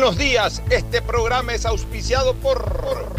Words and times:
Buenos 0.00 0.16
días, 0.16 0.62
este 0.70 1.02
programa 1.02 1.52
es 1.52 1.66
auspiciado 1.66 2.32
por 2.32 3.14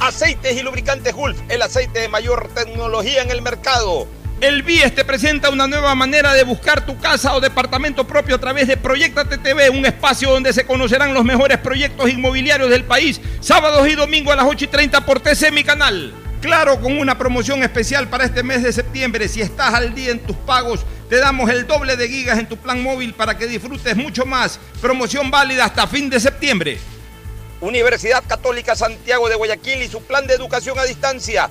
Aceites 0.00 0.56
y 0.56 0.62
Lubricantes 0.62 1.14
Gulf, 1.14 1.38
el 1.48 1.62
aceite 1.62 2.00
de 2.00 2.08
mayor 2.08 2.48
tecnología 2.52 3.22
en 3.22 3.30
el 3.30 3.40
mercado. 3.40 4.08
El 4.40 4.64
BIES 4.64 4.96
te 4.96 5.04
presenta 5.04 5.50
una 5.50 5.68
nueva 5.68 5.94
manera 5.94 6.32
de 6.32 6.42
buscar 6.42 6.84
tu 6.84 6.98
casa 6.98 7.36
o 7.36 7.40
departamento 7.40 8.04
propio 8.04 8.34
a 8.34 8.40
través 8.40 8.66
de 8.66 8.76
Proyecta 8.76 9.24
TV, 9.26 9.70
un 9.70 9.86
espacio 9.86 10.28
donde 10.28 10.52
se 10.52 10.66
conocerán 10.66 11.14
los 11.14 11.24
mejores 11.24 11.58
proyectos 11.58 12.10
inmobiliarios 12.10 12.68
del 12.68 12.82
país, 12.82 13.20
sábados 13.38 13.86
y 13.86 13.94
domingos 13.94 14.32
a 14.32 14.38
las 14.38 14.46
8 14.46 14.64
y 14.64 14.68
30 14.68 15.06
por 15.06 15.20
TC, 15.20 15.52
mi 15.52 15.62
canal. 15.62 16.12
Claro, 16.40 16.80
con 16.80 16.98
una 16.98 17.16
promoción 17.16 17.62
especial 17.62 18.08
para 18.08 18.24
este 18.24 18.42
mes 18.42 18.64
de 18.64 18.72
septiembre, 18.72 19.28
si 19.28 19.40
estás 19.40 19.74
al 19.74 19.94
día 19.94 20.10
en 20.10 20.18
tus 20.18 20.36
pagos, 20.36 20.84
te 21.08 21.16
damos 21.18 21.50
el 21.50 21.66
doble 21.66 21.96
de 21.96 22.08
gigas 22.08 22.38
en 22.38 22.48
tu 22.48 22.56
plan 22.56 22.82
móvil 22.82 23.14
para 23.14 23.36
que 23.38 23.46
disfrutes 23.46 23.96
mucho 23.96 24.26
más. 24.26 24.60
Promoción 24.80 25.30
válida 25.30 25.64
hasta 25.64 25.86
fin 25.86 26.10
de 26.10 26.20
septiembre. 26.20 26.78
Universidad 27.60 28.22
Católica 28.26 28.76
Santiago 28.76 29.28
de 29.28 29.34
Guayaquil 29.34 29.82
y 29.82 29.88
su 29.88 30.02
plan 30.02 30.26
de 30.26 30.34
educación 30.34 30.78
a 30.78 30.84
distancia, 30.84 31.50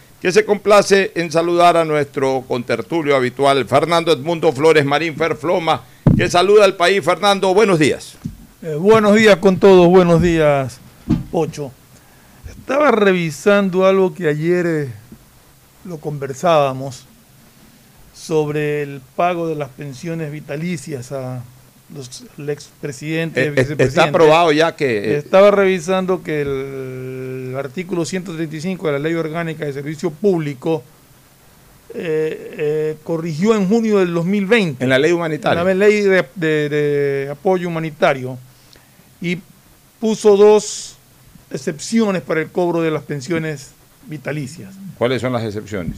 que 0.21 0.31
se 0.31 0.45
complace 0.45 1.11
en 1.15 1.31
saludar 1.31 1.75
a 1.75 1.83
nuestro 1.83 2.45
contertulio 2.47 3.15
habitual, 3.15 3.65
Fernando 3.65 4.11
Edmundo 4.11 4.51
Flores 4.51 4.85
Marín 4.85 5.15
Ferfloma, 5.15 5.81
que 6.15 6.29
saluda 6.29 6.63
al 6.63 6.75
país. 6.75 7.03
Fernando, 7.03 7.51
buenos 7.55 7.79
días. 7.79 8.13
Eh, 8.61 8.75
buenos 8.75 9.15
días 9.15 9.37
con 9.37 9.57
todos, 9.57 9.87
buenos 9.87 10.21
días, 10.21 10.79
Pocho. 11.31 11.71
Estaba 12.47 12.91
revisando 12.91 13.87
algo 13.87 14.13
que 14.13 14.27
ayer 14.27 14.65
eh, 14.67 14.89
lo 15.85 15.97
conversábamos 15.97 17.05
sobre 18.13 18.83
el 18.83 19.01
pago 19.15 19.47
de 19.47 19.55
las 19.55 19.69
pensiones 19.69 20.31
vitalicias 20.31 21.11
a 21.11 21.41
los 21.93 22.23
el 22.37 22.49
expresidente, 22.49 23.47
eh, 23.47 23.75
Está 23.77 24.05
aprobado 24.05 24.51
ya 24.51 24.75
que... 24.75 25.17
Estaba 25.17 25.51
revisando 25.51 26.23
que 26.23 26.41
el, 26.41 27.55
artículo 27.57 28.05
135 28.05 28.87
de 28.87 28.93
la 28.93 28.99
Ley 28.99 29.13
Orgánica 29.13 29.65
de 29.65 29.73
Servicio 29.73 30.11
Público 30.11 30.83
corrigió 33.03 33.53
en 33.55 33.67
junio 33.67 33.99
del 33.99 34.13
2020. 34.13 34.81
En 34.81 34.89
la 34.89 34.97
ley 34.97 35.11
humanitaria. 35.11 35.59
En 35.61 35.67
la 35.67 35.73
ley 35.73 36.01
de 36.01 37.27
apoyo 37.29 37.67
humanitario 37.67 38.37
y 39.21 39.39
puso 39.99 40.35
dos 40.35 40.95
excepciones 41.51 42.21
para 42.23 42.41
el 42.41 42.49
cobro 42.49 42.81
de 42.81 42.91
las 42.91 43.03
pensiones 43.03 43.71
vitalicias. 44.07 44.73
¿Cuáles 44.97 45.21
son 45.21 45.31
las 45.31 45.43
excepciones? 45.43 45.97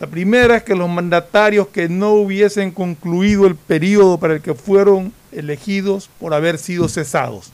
La 0.00 0.06
primera 0.06 0.56
es 0.56 0.62
que 0.62 0.76
los 0.76 0.88
mandatarios 0.88 1.68
que 1.68 1.88
no 1.88 2.12
hubiesen 2.12 2.70
concluido 2.70 3.46
el 3.46 3.56
periodo 3.56 4.18
para 4.18 4.34
el 4.34 4.40
que 4.40 4.54
fueron 4.54 5.12
elegidos 5.32 6.08
por 6.20 6.34
haber 6.34 6.58
sido 6.58 6.88
cesados. 6.88 7.50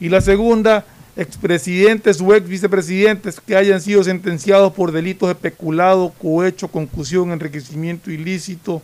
Y 0.00 0.08
la 0.08 0.22
segunda, 0.22 0.86
expresidentes 1.14 2.20
o 2.22 2.34
ex 2.34 2.48
vicepresidentes 2.48 3.38
que 3.38 3.54
hayan 3.54 3.82
sido 3.82 4.02
sentenciados 4.02 4.72
por 4.72 4.92
delitos 4.92 5.28
de 5.28 5.34
peculado, 5.34 6.12
cohecho, 6.20 6.68
concusión, 6.68 7.32
enriquecimiento 7.32 8.10
ilícito, 8.10 8.80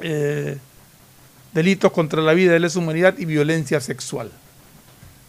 eh, 0.00 0.58
delitos 1.54 1.90
contra 1.90 2.20
la 2.20 2.34
vida, 2.34 2.52
de 2.52 2.60
la 2.60 2.68
humanidad 2.76 3.14
y 3.16 3.24
violencia 3.24 3.80
sexual. 3.80 4.30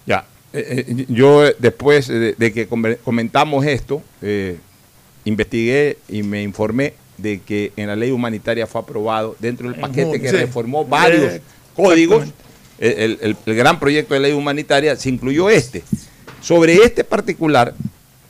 Ya, 0.06 0.26
eh, 0.52 0.86
eh, 0.88 1.06
yo 1.08 1.44
después 1.58 2.10
de, 2.10 2.36
que 2.54 2.68
comentamos 2.68 3.66
esto, 3.66 4.04
investigué 5.25 5.97
y 6.08 6.24
me 6.24 6.41
informé 6.41 6.94
de 7.18 7.40
que 7.41 7.72
en 7.75 7.88
la 7.88 7.96
ley 7.96 8.12
humanitaria 8.12 8.68
fue 8.68 8.81
aprobado 8.81 9.36
dentro 9.40 9.69
del 9.69 9.80
paquete 9.80 10.22
que 10.22 10.31
reformó 10.31 10.86
varios 10.86 11.41
códigos, 11.75 12.28
el, 12.78 13.38
gran 13.46 13.80
proyecto 13.80 14.14
de 14.14 14.19
ley 14.19 14.34
humanitaria 14.34 14.96
se 14.96 15.09
incluyó 15.09 15.50
este. 15.50 15.84
Sobre 16.41 16.75
este 16.75 17.03
particular, 17.03 17.74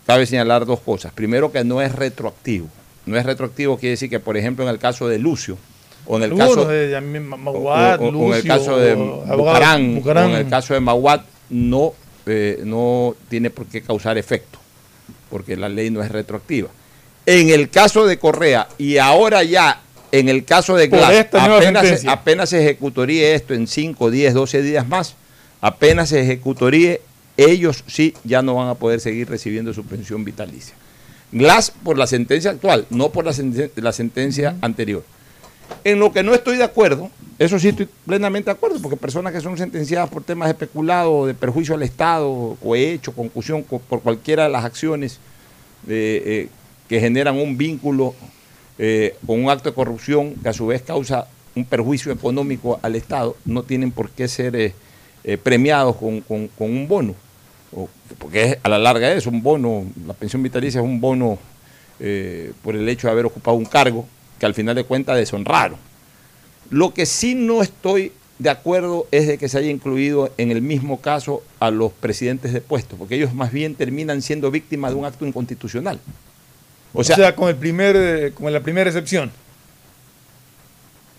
cabe 0.05 0.25
señalar 0.25 0.65
dos 0.65 0.79
cosas. 0.79 1.11
Primero, 1.13 1.51
que 1.51 1.63
no 1.63 1.81
es 1.81 1.93
retroactivo. 1.93 2.67
No 3.05 3.17
es 3.17 3.25
retroactivo, 3.25 3.77
quiere 3.77 3.91
decir 3.91 4.09
que, 4.09 4.19
por 4.19 4.37
ejemplo, 4.37 4.63
en 4.63 4.69
el 4.69 4.79
caso 4.79 5.07
de 5.07 5.19
Lucio, 5.19 5.57
o 6.07 6.17
en 6.17 6.23
el 6.23 6.35
caso 6.35 6.65
de 6.65 6.95
en 6.95 8.33
el 8.33 8.43
caso 8.43 8.77
de 8.77 8.95
Bucarán, 8.95 10.01
o 10.03 10.11
en 10.11 10.31
el 10.31 10.47
caso 10.47 10.73
de 10.73 10.79
Maguad 10.79 11.21
no, 11.49 11.93
eh, 12.25 12.61
no 12.63 13.15
tiene 13.29 13.49
por 13.49 13.65
qué 13.67 13.81
causar 13.81 14.17
efecto, 14.17 14.59
porque 15.29 15.55
la 15.55 15.69
ley 15.69 15.89
no 15.89 16.01
es 16.01 16.11
retroactiva. 16.11 16.69
En 17.25 17.49
el 17.49 17.69
caso 17.69 18.05
de 18.05 18.19
Correa 18.19 18.67
y 18.77 18.97
ahora 18.97 19.43
ya 19.43 19.81
en 20.11 20.29
el 20.29 20.45
caso 20.45 20.75
de 20.75 20.87
Glass, 20.87 21.27
apenas, 21.33 22.05
apenas 22.05 22.49
se 22.49 22.61
ejecutaría 22.61 23.35
esto 23.35 23.53
en 23.53 23.67
5, 23.67 24.11
10, 24.11 24.33
12 24.33 24.61
días 24.61 24.87
más, 24.87 25.15
apenas 25.59 26.09
se 26.09 26.21
ejecutaría, 26.21 26.99
ellos 27.35 27.83
sí 27.87 28.13
ya 28.23 28.41
no 28.41 28.55
van 28.55 28.69
a 28.69 28.75
poder 28.75 29.01
seguir 29.01 29.29
recibiendo 29.29 29.73
su 29.73 29.83
pensión 29.83 30.23
vitalicia. 30.23 30.75
Glass 31.31 31.71
por 31.83 31.97
la 31.97 32.07
sentencia 32.07 32.51
actual, 32.51 32.85
no 32.89 33.09
por 33.09 33.25
la, 33.25 33.33
la 33.75 33.91
sentencia 33.91 34.55
anterior. 34.61 35.03
En 35.83 35.99
lo 35.99 36.13
que 36.13 36.23
no 36.23 36.33
estoy 36.33 36.57
de 36.57 36.63
acuerdo, 36.63 37.09
eso 37.37 37.59
sí 37.59 37.69
estoy 37.69 37.89
plenamente 38.05 38.45
de 38.45 38.51
acuerdo, 38.51 38.79
porque 38.81 38.95
personas 38.95 39.33
que 39.33 39.41
son 39.41 39.57
sentenciadas 39.57 40.09
por 40.09 40.23
temas 40.23 40.47
de 40.47 40.53
peculado, 40.53 41.25
de 41.25 41.33
perjuicio 41.33 41.75
al 41.75 41.83
Estado, 41.83 42.55
cohecho, 42.63 43.11
concusión, 43.11 43.63
por 43.63 44.01
cualquiera 44.01 44.43
de 44.43 44.49
las 44.49 44.63
acciones 44.63 45.19
eh, 45.87 46.47
que 46.89 46.99
generan 46.99 47.35
un 47.37 47.57
vínculo 47.57 48.13
eh, 48.77 49.15
con 49.25 49.43
un 49.43 49.49
acto 49.49 49.69
de 49.69 49.75
corrupción 49.75 50.33
que 50.35 50.49
a 50.49 50.53
su 50.53 50.67
vez 50.67 50.81
causa 50.81 51.27
un 51.55 51.65
perjuicio 51.65 52.11
económico 52.11 52.79
al 52.81 52.95
Estado, 52.95 53.35
no 53.45 53.63
tienen 53.63 53.91
por 53.91 54.09
qué 54.09 54.27
ser 54.27 54.55
eh, 54.55 54.73
eh, 55.23 55.37
premiados 55.37 55.95
con, 55.95 56.21
con- 56.21 56.49
un 56.59 56.87
bono. 56.87 57.15
O- 57.73 57.89
porque 58.17 58.59
a 58.61 58.69
la 58.69 58.77
larga 58.77 59.11
es 59.13 59.25
un 59.25 59.41
bono, 59.41 59.85
la 60.05 60.13
pensión 60.13 60.43
vitalicia 60.43 60.79
es 60.81 60.85
un 60.85 60.99
bono 60.99 61.37
eh, 61.99 62.51
por 62.61 62.75
el 62.75 62.87
hecho 62.89 63.07
de 63.07 63.11
haber 63.13 63.25
ocupado 63.25 63.55
un 63.57 63.65
cargo 63.65 64.05
que 64.37 64.45
al 64.45 64.53
final 64.53 64.75
de 64.75 64.83
cuentas 64.83 65.15
deshonraron. 65.17 65.77
Lo 66.69 66.93
que 66.93 67.05
sí 67.05 67.35
no 67.35 67.61
estoy 67.61 68.11
de 68.37 68.49
acuerdo 68.49 69.07
es 69.11 69.27
de 69.27 69.37
que 69.37 69.47
se 69.47 69.57
haya 69.57 69.69
incluido 69.71 70.29
en 70.37 70.51
el 70.51 70.61
mismo 70.61 70.99
caso 70.99 71.41
a 71.61 71.71
los 71.71 71.93
presidentes 71.93 72.51
de 72.51 72.59
puestos, 72.59 72.99
porque 72.99 73.15
ellos 73.15 73.33
más 73.33 73.53
bien 73.53 73.75
terminan 73.75 74.21
siendo 74.21 74.51
víctimas 74.51 74.91
de 74.91 74.97
un 74.97 75.05
acto 75.05 75.25
inconstitucional. 75.25 75.99
O 76.95 77.03
sea, 77.03 77.35
con 77.35 77.49
el 77.49 77.55
primer, 77.55 77.95
eh, 77.95 78.31
con 78.33 78.51
la 78.51 78.59
primera 78.61 78.89
excepción. 78.89 79.31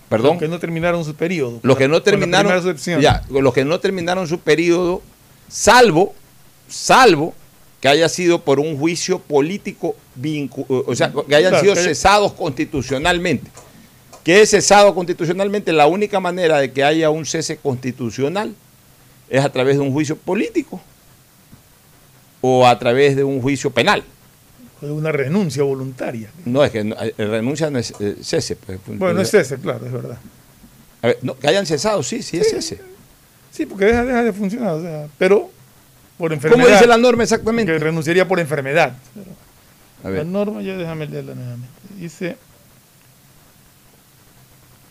perdón, 0.09 0.33
Los 0.35 0.39
que 0.41 0.49
no 0.49 0.59
terminaron 0.59 1.05
su 1.05 1.15
periodo. 1.15 1.59
los 1.63 1.77
que 1.77 1.89
no 1.89 2.01
terminaron, 2.03 2.77
ya, 3.01 3.23
los 3.29 3.53
que 3.53 3.65
no 3.65 3.81
terminaron 3.81 4.29
su 4.29 4.39
periodo, 4.39 5.03
salvo, 5.49 6.15
salvo 6.69 7.35
que 7.81 7.89
haya 7.89 8.09
sido 8.09 8.41
por 8.43 8.61
un 8.61 8.79
juicio 8.79 9.19
político, 9.19 9.97
o 10.69 10.95
sea, 10.95 11.13
que 11.13 11.35
hayan 11.35 11.51
Claro, 11.51 11.63
sido 11.63 11.75
que- 11.75 11.83
cesados 11.83 12.33
constitucionalmente. 12.33 13.51
que 14.25 14.41
es 14.43 14.51
cesado 14.51 14.95
constitucionalmente, 14.95 15.73
la 15.73 15.87
única 15.87 16.19
manera 16.21 16.59
de 16.59 16.73
que 16.73 16.83
haya 16.83 17.11
un 17.11 17.27
cese 17.27 17.57
constitucional 17.59 18.55
es 19.29 19.45
a 19.45 19.51
través 19.53 19.77
de 19.77 19.83
un 19.83 19.93
juicio 19.93 20.17
político 20.17 20.81
o 22.41 22.67
a 22.67 22.79
través 22.79 23.15
de 23.17 23.25
un 23.25 23.41
juicio 23.43 23.71
penal. 23.71 24.03
Una 24.93 25.13
renuncia 25.13 25.63
voluntaria. 25.63 26.31
No, 26.45 26.65
es 26.65 26.71
que 26.71 26.85
no, 26.85 26.97
eh, 27.01 27.15
renuncia 27.17 27.71
no 27.71 27.79
es 27.79 27.93
eh, 28.01 28.17
cese. 28.23 28.57
pues. 28.57 28.79
Bueno, 28.87 29.21
es 29.21 29.33
ese, 29.35 29.57
claro, 29.59 29.87
es 29.87 29.93
verdad. 29.93 30.19
A 31.03 31.07
ver, 31.09 31.19
no, 31.23 31.39
que 31.39 31.49
hayan 31.49 31.67
cesado, 31.67 32.03
sí, 32.03 32.23
sí 32.23 32.39
es 32.39 32.51
cese. 32.51 32.81
Sí, 33.51 33.67
porque 33.67 33.87
deja, 33.87 34.05
deja 34.05 34.23
de 34.23 34.33
funcionar, 34.33 34.75
o 34.75 34.83
sea, 34.83 35.09
pero 35.19 35.51
por 36.19 36.33
enfermedad. 36.33 36.63
¿Cómo 36.63 36.75
dice 36.75 36.87
la 36.87 36.99
norma 36.99 37.23
exactamente? 37.23 37.73
Que 37.73 37.79
renunciaría 37.79 38.27
por 38.27 38.41
enfermedad. 38.41 38.97
La 40.05 40.25
norma, 40.25 40.63
ya 40.63 40.77
déjame 40.77 41.07
leerla 41.07 41.35
nuevamente. 41.35 41.69
Dice, 41.99 42.37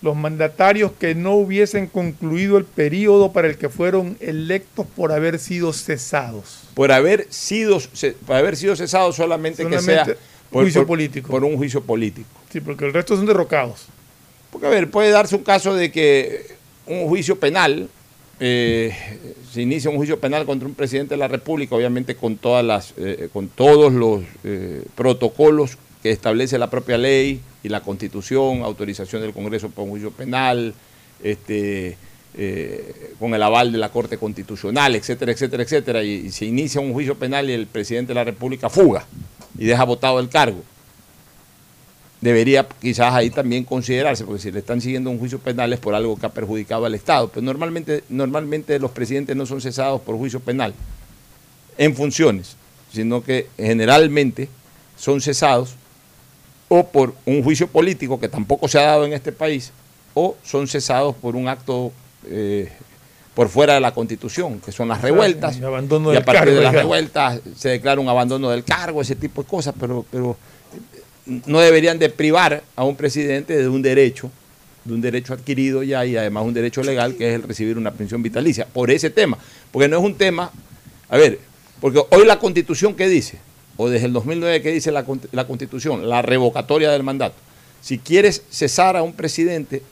los 0.01 0.15
mandatarios 0.15 0.91
que 0.93 1.15
no 1.15 1.33
hubiesen 1.33 1.87
concluido 1.87 2.57
el 2.57 2.65
periodo 2.65 3.31
para 3.31 3.47
el 3.47 3.57
que 3.57 3.69
fueron 3.69 4.17
electos 4.19 4.85
por 4.95 5.11
haber 5.11 5.39
sido 5.39 5.73
cesados. 5.73 6.64
Por 6.75 6.91
haber 6.91 7.25
sido 7.31 7.79
por 8.27 8.35
haber 8.35 8.55
sido 8.55 8.75
cesado 8.75 9.11
solamente, 9.11 9.63
que 9.63 9.79
Solamente 9.79 10.05
sea 10.13 10.17
por, 10.51 10.63
juicio 10.63 10.81
por- 10.81 10.87
político. 10.87 11.29
por 11.31 11.43
un 11.43 11.57
juicio 11.57 11.81
político. 11.81 12.29
Sí, 12.51 12.61
porque 12.61 12.85
el 12.85 12.93
resto 12.93 13.15
son 13.15 13.25
derrocados. 13.25 13.87
Porque, 14.51 14.67
a 14.67 14.69
ver, 14.69 14.91
puede 14.91 15.09
darse 15.09 15.35
un 15.35 15.43
caso 15.43 15.73
de 15.73 15.91
que 15.91 16.45
un 16.85 17.07
juicio 17.07 17.39
penal, 17.39 17.89
eh, 18.39 18.93
se 19.51 19.61
inicia 19.61 19.89
un 19.89 19.95
juicio 19.97 20.19
penal 20.19 20.45
contra 20.45 20.67
un 20.67 20.75
presidente 20.75 21.15
de 21.15 21.17
la 21.17 21.27
República, 21.27 21.75
obviamente 21.75 22.15
con, 22.15 22.37
todas 22.37 22.63
las, 22.63 22.93
eh, 22.97 23.29
con 23.33 23.47
todos 23.47 23.91
los 23.93 24.21
eh, 24.43 24.83
protocolos 24.95 25.77
que 26.03 26.11
establece 26.11 26.57
la 26.57 26.69
propia 26.69 26.97
ley 26.97 27.41
y 27.63 27.69
la 27.69 27.81
Constitución, 27.81 28.61
autorización 28.61 29.21
del 29.23 29.33
Congreso 29.33 29.69
para 29.69 29.83
un 29.83 29.89
juicio 29.89 30.11
penal, 30.11 30.73
este, 31.23 31.97
eh, 32.37 33.13
con 33.19 33.33
el 33.33 33.41
aval 33.41 33.71
de 33.71 33.77
la 33.77 33.89
Corte 33.89 34.17
Constitucional, 34.17 34.95
etcétera, 34.95 35.31
etcétera, 35.31 35.63
etcétera, 35.63 36.03
y, 36.03 36.11
y 36.27 36.31
se 36.31 36.45
inicia 36.45 36.81
un 36.81 36.93
juicio 36.93 37.15
penal 37.15 37.49
y 37.49 37.53
el 37.53 37.67
presidente 37.67 38.09
de 38.09 38.15
la 38.15 38.23
República 38.23 38.69
fuga 38.69 39.05
y 39.57 39.65
deja 39.65 39.83
votado 39.83 40.19
el 40.19 40.29
cargo 40.29 40.61
debería 42.25 42.67
quizás 42.81 43.13
ahí 43.13 43.29
también 43.29 43.63
considerarse, 43.63 44.25
porque 44.25 44.41
si 44.41 44.51
le 44.51 44.59
están 44.59 44.81
siguiendo 44.81 45.11
un 45.11 45.19
juicio 45.19 45.37
penal 45.39 45.71
es 45.73 45.79
por 45.79 45.93
algo 45.93 46.17
que 46.17 46.25
ha 46.25 46.29
perjudicado 46.29 46.85
al 46.85 46.95
Estado. 46.95 47.29
Pero 47.29 47.43
normalmente, 47.43 48.03
normalmente 48.09 48.79
los 48.79 48.91
presidentes 48.91 49.35
no 49.35 49.45
son 49.45 49.61
cesados 49.61 50.01
por 50.01 50.17
juicio 50.17 50.39
penal 50.39 50.73
en 51.77 51.95
funciones, 51.95 52.55
sino 52.91 53.23
que 53.23 53.47
generalmente 53.57 54.49
son 54.97 55.21
cesados 55.21 55.75
o 56.67 56.87
por 56.87 57.13
un 57.25 57.43
juicio 57.43 57.67
político 57.67 58.19
que 58.19 58.27
tampoco 58.27 58.67
se 58.67 58.79
ha 58.79 58.83
dado 58.83 59.05
en 59.05 59.13
este 59.13 59.31
país, 59.31 59.71
o 60.15 60.35
son 60.43 60.67
cesados 60.67 61.15
por 61.15 61.35
un 61.35 61.47
acto 61.47 61.91
eh, 62.29 62.71
por 63.33 63.49
fuera 63.49 63.73
de 63.73 63.81
la 63.81 63.93
Constitución, 63.93 64.61
que 64.61 64.71
son 64.71 64.87
las 64.87 65.01
revueltas. 65.01 65.57
el 65.57 65.65
abandono 65.65 66.13
y 66.13 66.15
a 66.15 66.23
partir 66.23 66.45
cargo, 66.45 66.55
de 66.55 66.61
las 66.61 66.73
revueltas 66.73 67.41
se 67.55 67.69
declara 67.69 67.99
un 67.99 68.07
abandono 68.07 68.49
del 68.49 68.63
cargo, 68.63 69.01
ese 69.01 69.15
tipo 69.15 69.43
de 69.43 69.49
cosas, 69.49 69.75
pero, 69.77 70.05
pero 70.09 70.37
no 71.25 71.59
deberían 71.59 71.99
de 71.99 72.09
privar 72.09 72.63
a 72.75 72.83
un 72.85 72.95
presidente 72.95 73.57
de 73.57 73.67
un 73.67 73.81
derecho, 73.81 74.31
de 74.85 74.93
un 74.93 75.01
derecho 75.01 75.33
adquirido 75.33 75.83
ya 75.83 76.05
y 76.05 76.15
además 76.15 76.45
un 76.45 76.53
derecho 76.53 76.81
legal 76.81 77.15
que 77.15 77.29
es 77.29 77.35
el 77.35 77.43
recibir 77.43 77.77
una 77.77 77.91
pensión 77.91 78.23
vitalicia, 78.23 78.65
por 78.65 78.89
ese 78.89 79.09
tema, 79.09 79.37
porque 79.71 79.89
no 79.89 79.97
es 79.97 80.03
un 80.03 80.15
tema, 80.15 80.49
a 81.09 81.17
ver, 81.17 81.39
porque 81.81 82.01
hoy 82.11 82.25
la 82.25 82.39
constitución 82.39 82.95
que 82.95 83.09
dice, 83.09 83.37
o 83.75 83.89
desde 83.89 84.05
el 84.05 84.13
2009 84.13 84.61
que 84.61 84.71
dice 84.71 84.91
la, 84.93 85.03
la 85.33 85.45
constitución, 85.45 86.07
la 86.07 86.21
revocatoria 86.21 86.89
del 86.89 87.03
mandato, 87.03 87.35
si 87.81 87.99
quieres 87.99 88.43
cesar 88.49 88.95
a 88.95 89.03
un 89.03 89.13
presidente, 89.13 89.83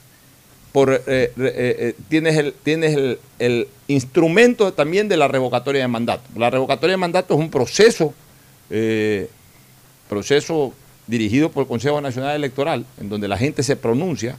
eh, 0.75 1.01
eh, 1.07 1.33
eh, 1.37 1.95
tienes, 2.09 2.97
el, 3.39 3.67
instrumento 3.87 4.73
también 4.73 5.07
de 5.07 5.17
la 5.17 5.27
revocatoria 5.27 5.81
de 5.81 5.87
mandato. 5.87 6.23
La 6.35 6.49
revocatoria 6.49 6.93
de 6.93 6.97
mandato 6.97 7.35
es 7.35 7.39
un 7.39 7.49
proceso 7.49 8.13
proceso 10.09 10.73
dirigido 11.05 11.51
por 11.51 11.63
el 11.63 11.67
Consejo 11.67 12.01
Nacional 12.01 12.35
Electoral, 12.35 12.85
en 12.99 13.09
donde 13.09 13.27
la 13.27 13.37
gente 13.37 13.61
se 13.61 13.75
pronuncia 13.75 14.37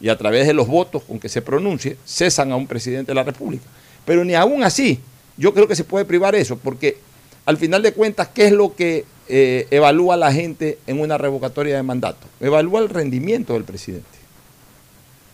y 0.00 0.08
a 0.08 0.16
través 0.16 0.46
de 0.46 0.54
los 0.54 0.66
votos 0.66 1.02
con 1.02 1.18
que 1.18 1.28
se 1.28 1.42
pronuncie, 1.42 1.98
cesan 2.06 2.52
a 2.52 2.56
un 2.56 2.66
presidente 2.66 3.10
de 3.10 3.16
la 3.16 3.22
República. 3.22 3.64
Pero 4.06 4.24
ni 4.24 4.34
aún 4.34 4.62
así, 4.62 5.00
yo 5.36 5.52
creo 5.52 5.68
que 5.68 5.76
se 5.76 5.84
puede 5.84 6.06
privar 6.06 6.34
eso, 6.34 6.56
porque 6.56 6.98
al 7.44 7.58
final 7.58 7.82
de 7.82 7.92
cuentas, 7.92 8.28
¿qué 8.28 8.46
es 8.46 8.52
lo 8.52 8.74
que 8.74 9.04
evalúa 9.28 10.16
la 10.16 10.32
gente 10.32 10.78
en 10.86 11.00
una 11.00 11.18
revocatoria 11.18 11.76
de 11.76 11.82
mandato? 11.82 12.26
Evalúa 12.40 12.80
el 12.80 12.88
rendimiento 12.88 13.52
del 13.54 13.64
presidente. 13.64 14.15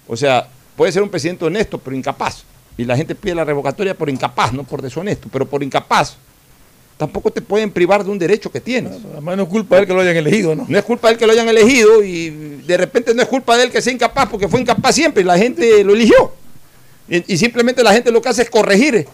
O 0.07 0.17
sea, 0.17 0.49
puede 0.77 0.93
ser 0.93 1.03
un 1.03 1.09
presidente 1.09 1.45
honesto, 1.45 1.79
pero 1.79 1.97
incapaz. 1.97 2.45
Y 2.77 2.85
la 2.85 2.97
gente 2.97 3.15
pide 3.15 3.35
la 3.35 3.45
revocatoria 3.45 3.95
por 3.95 4.09
incapaz, 4.09 4.53
no 4.53 4.65
por 4.65 4.81
deshonesto, 4.83 5.29
pero 5.33 5.47
por 5.47 5.63
incapaz. 5.63 6.17
Tampoco 6.97 7.31
te 7.31 7.43
pueden 7.43 7.71
privar 7.71 8.05
de 8.05 8.11
un 8.11 8.19
derecho 8.19 8.51
que 8.51 8.61
tienes. 8.61 8.93
Además 9.13 9.37
no 9.37 9.43
es 9.45 9.49
culpa 9.49 9.77
de 9.77 9.83
él 9.83 9.87
que 9.89 9.95
lo 9.95 10.01
hayan 10.01 10.17
elegido, 10.17 10.55
¿no? 10.55 10.67
No 10.69 10.79
es 10.79 10.85
culpa 10.85 11.09
de 11.09 11.15
él 11.15 11.19
que 11.19 11.27
lo 11.27 11.33
hayan 11.33 11.49
elegido 11.49 12.03
y 12.05 12.31
de 12.67 12.77
repente 12.77 13.13
no 13.15 13.23
es 13.23 13.29
culpa 13.29 13.57
de 13.57 13.65
él 13.65 13.71
que 13.71 13.83
sea 13.83 13.93
incapaz 13.93 14.29
porque 14.29 14.47
fue 14.49 14.61
incapaz 14.61 14.95
siempre 14.95 15.23
y 15.23 15.27
la 15.27 15.37
gente 15.37 15.83
lo 15.85 15.95
eligió. 15.95 16.33
Y, 17.09 17.35
y 17.35 17.37
simplemente 17.39 17.83
la 17.83 17.93
gente 17.93 18.11
lo 18.13 18.23
que 18.23 18.29
hace 18.29 18.43
es 18.43 18.51
corregir 18.51 19.07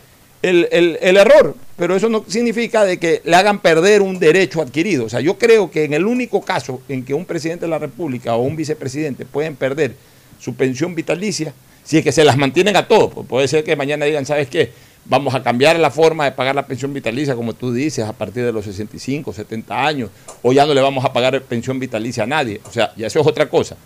el, 0.43 0.69
el- 0.71 0.99
el 1.01 1.17
error, 1.17 1.55
pero 1.77 1.97
eso 1.97 2.09
no 2.09 2.25
significa 2.29 2.85
de 2.85 2.99
que 2.99 3.23
le 3.25 3.35
hagan 3.35 3.59
perder 3.61 4.03
un 4.03 4.19
derecho 4.19 4.61
adquirido. 4.61 5.07
O 5.07 5.09
sea, 5.09 5.21
yo 5.21 5.39
creo 5.39 5.71
que 5.71 5.85
en 5.85 5.95
el 5.95 6.05
único 6.07 6.43
caso 6.43 6.83
en 6.89 7.05
que 7.05 7.15
un 7.15 7.25
presidente 7.25 7.65
de 7.65 7.71
la 7.71 7.79
República 7.79 8.35
o 8.37 8.43
un 8.43 8.55
vicepresidente 8.55 9.25
pueden 9.25 9.57
perder 9.57 9.95
su 10.39 10.55
pensión 10.55 10.95
vitalicia, 10.95 11.53
si 11.85 11.99
es 11.99 12.05
que 12.05 12.13
se 12.13 12.25
las 12.25 12.37
mantienen 12.37 12.77
a 12.77 12.87
todos, 12.87 13.13
pues 13.15 13.27
puede 13.27 13.49
ser 13.49 13.65
que 13.65 13.75
mañana 13.75 14.05
digan, 14.05 14.27
¿sabes 14.27 14.49
qué? 14.49 14.73
Vamos 15.07 15.35
a 15.35 15.43
cambiar 15.43 15.79
la 15.79 15.91
forma 15.91 16.27
de 16.27 16.33
pagar 16.33 16.55
la 16.55 16.67
pensión 16.67 16.93
vitalicia, 16.93 17.35
como 17.35 17.55
tú 17.55 17.73
dices, 17.73 18.05
a 18.05 18.13
partir 18.13 18.45
de 18.45 18.53
los 18.53 18.67
65, 18.67 19.33
70 19.33 19.87
años, 19.87 20.11
o 20.43 20.53
ya 20.53 20.67
no 20.67 20.75
le 20.75 20.83
vamos 20.83 21.05
a 21.05 21.13
pagar 21.13 21.41
pensión 21.43 21.79
vitalicia 21.79 22.25
a 22.25 22.27
nadie. 22.27 22.61
O 22.69 22.71
sea, 22.71 22.93
ya 22.95 23.07
eso 23.07 23.21
es 23.21 23.27
otra 23.27 23.49
cosa. 23.49 23.77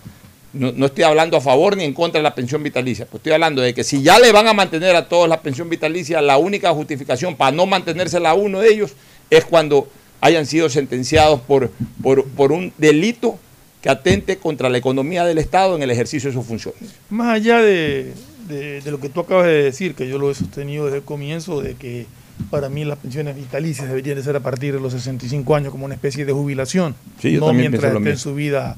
No, 0.53 0.73
no 0.73 0.87
estoy 0.87 1.05
hablando 1.05 1.37
a 1.37 1.41
favor 1.41 1.77
ni 1.77 1.85
en 1.85 1.95
contra 1.95 2.19
de 2.19 2.25
la 2.25 2.35
pensión 2.35 2.63
vitalicia, 2.63 3.07
pues 3.07 3.21
estoy 3.21 3.33
hablando 3.33 3.63
de 3.63 3.73
que 3.73 3.85
si 3.85 4.03
ya 4.03 4.19
le 4.19 4.33
van 4.33 4.49
a 4.49 4.53
mantener 4.53 4.97
a 4.97 5.09
todos 5.09 5.29
la 5.29 5.41
pensión 5.41 5.71
vitalicia, 5.71 6.21
la 6.21 6.39
única 6.39 6.73
justificación 6.73 7.37
para 7.37 7.53
no 7.53 7.67
mantenérsela 7.67 8.31
a 8.31 8.35
uno 8.35 8.59
de 8.59 8.69
ellos 8.69 8.93
es 9.31 9.45
cuando 9.45 9.89
hayan 10.21 10.45
sido 10.47 10.69
sentenciados 10.69 11.41
por, 11.41 11.71
por, 12.03 12.27
por 12.31 12.53
un 12.53 12.73
delito 12.79 13.39
que 13.83 13.91
atente 13.91 14.39
contra 14.39 14.69
la 14.71 14.79
economía 14.79 15.25
del 15.25 15.39
Estado 15.39 15.75
en 15.77 15.83
el 15.83 15.91
ejercicio 15.91 16.31
de 16.31 16.35
sus 16.37 16.47
funciones. 16.47 16.95
Más 17.11 17.35
allá 17.35 17.59
de, 17.61 18.15
de- 18.49 18.81
de 18.81 18.91
lo 18.91 19.01
que 19.01 19.09
tú 19.09 19.21
acabas 19.21 19.47
de 19.47 19.63
decir, 19.65 19.95
que 19.95 20.09
yo 20.09 20.19
lo 20.19 20.31
he 20.31 20.35
sostenido 20.35 20.85
desde 20.87 20.99
el 20.99 21.05
comienzo, 21.05 21.61
de 21.61 21.75
que 21.75 22.07
para 22.51 22.69
mí 22.69 22.85
las 22.85 22.99
pensiones 22.99 23.37
vitalicias 23.37 23.89
deberían 23.89 24.17
de 24.17 24.23
ser 24.23 24.37
a 24.37 24.41
partir 24.41 24.73
de 24.75 24.81
los 24.81 24.93
65 24.93 25.55
años 25.57 25.71
como 25.73 25.85
una 25.85 25.95
especie 25.95 26.25
de 26.25 26.33
jubilación, 26.33 26.95
Sí, 27.21 27.33
no 27.33 27.53
mientras 27.53 27.93
esté 27.95 28.11
en 28.11 28.19
su 28.19 28.35
vida 28.35 28.77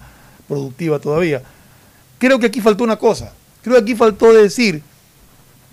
productiva 0.49 0.99
todavía. 0.99 1.43
Creo 2.19 2.39
que 2.39 2.47
aquí 2.47 2.61
faltó 2.61 2.83
una 2.85 2.97
cosa, 2.97 3.33
creo 3.63 3.77
que 3.77 3.83
aquí 3.83 3.95
faltó 3.95 4.33
decir 4.33 4.83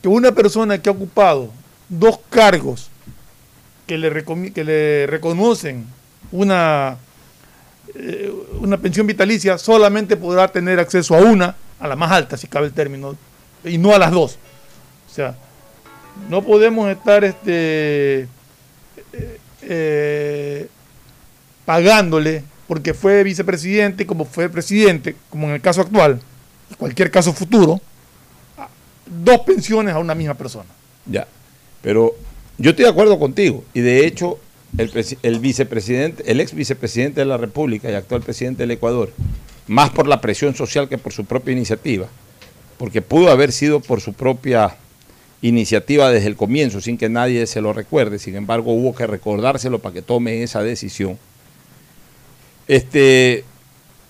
que 0.02 0.08
una 0.10 0.32
persona 0.34 0.82
que 0.82 0.90
ha 0.90 0.94
ocupado 0.94 1.52
dos 1.90 2.20
cargos 2.30 2.90
que 3.88 3.98
le, 3.98 4.12
que 4.54 4.64
le 4.64 5.08
reconocen 5.08 5.86
una, 6.32 6.98
eh, 7.96 8.32
una 8.60 8.78
pensión 8.78 9.08
vitalicia, 9.08 9.58
solamente 9.58 10.18
podrá 10.18 10.48
tener 10.48 10.80
acceso 10.80 11.16
a 11.16 11.20
una, 11.20 11.56
a 11.80 11.88
la 11.88 11.96
más 11.96 12.12
alta, 12.12 12.38
si 12.38 12.48
cabe 12.48 12.68
el 12.68 12.74
término, 12.74 13.16
y 13.64 13.78
no 13.78 13.94
a 13.94 14.00
las 14.00 14.12
dos. 14.12 14.38
O 15.10 15.14
sea, 15.14 15.36
no 16.30 16.44
podemos 16.44 16.90
estar 16.90 17.24
este, 17.24 18.28
eh, 19.14 19.40
eh, 19.64 20.68
pagándole 21.66 22.44
porque 22.68 22.94
fue 22.94 23.24
vicepresidente 23.24 24.06
como 24.06 24.26
fue 24.26 24.50
presidente, 24.50 25.16
como 25.30 25.48
en 25.48 25.56
el 25.56 25.62
caso 25.62 25.82
actual, 25.82 26.22
cualquier 26.78 27.12
caso 27.12 27.34
futuro, 27.34 27.82
dos 29.06 29.42
pensiones 29.42 29.94
a 29.94 30.00
una 30.00 30.16
misma 30.16 30.36
persona. 30.36 30.70
Ya, 31.06 31.28
pero 31.82 32.16
yo 32.58 32.70
estoy 32.70 32.86
de 32.86 32.92
acuerdo 32.92 33.20
contigo 33.20 33.66
y 33.74 33.82
de 33.82 34.06
hecho 34.06 34.40
el, 34.78 35.40
vicepresidente, 35.40 36.32
el 36.32 36.40
ex 36.40 36.54
vicepresidente 36.54 37.22
de 37.22 37.26
la 37.26 37.38
República 37.38 37.92
y 37.92 37.94
actual 37.94 38.22
presidente 38.22 38.64
del 38.64 38.72
Ecuador, 38.72 39.12
más 39.68 39.90
por 39.90 40.08
la 40.08 40.22
presión 40.22 40.56
social 40.56 40.88
que 40.88 40.98
por 40.98 41.14
su 41.14 41.26
propia 41.26 41.52
iniciativa, 41.52 42.08
porque 42.78 43.02
pudo 43.02 43.32
haber 43.32 43.52
sido 43.52 43.80
por 43.80 44.02
su 44.02 44.14
propia 44.14 44.76
iniciativa 45.42 46.12
desde 46.12 46.28
el 46.28 46.36
comienzo 46.36 46.82
sin 46.82 46.98
que 46.98 47.10
nadie 47.10 47.48
se 47.48 47.62
lo 47.62 47.74
recuerde, 47.74 48.20
sin 48.20 48.36
embargo 48.36 48.74
hubo 48.74 48.96
que 48.96 49.08
recordárselo 49.08 49.80
para 49.80 49.94
que 49.94 50.02
tome 50.02 50.44
esa 50.44 50.64
decisión. 50.64 51.18
Este, 52.68 53.44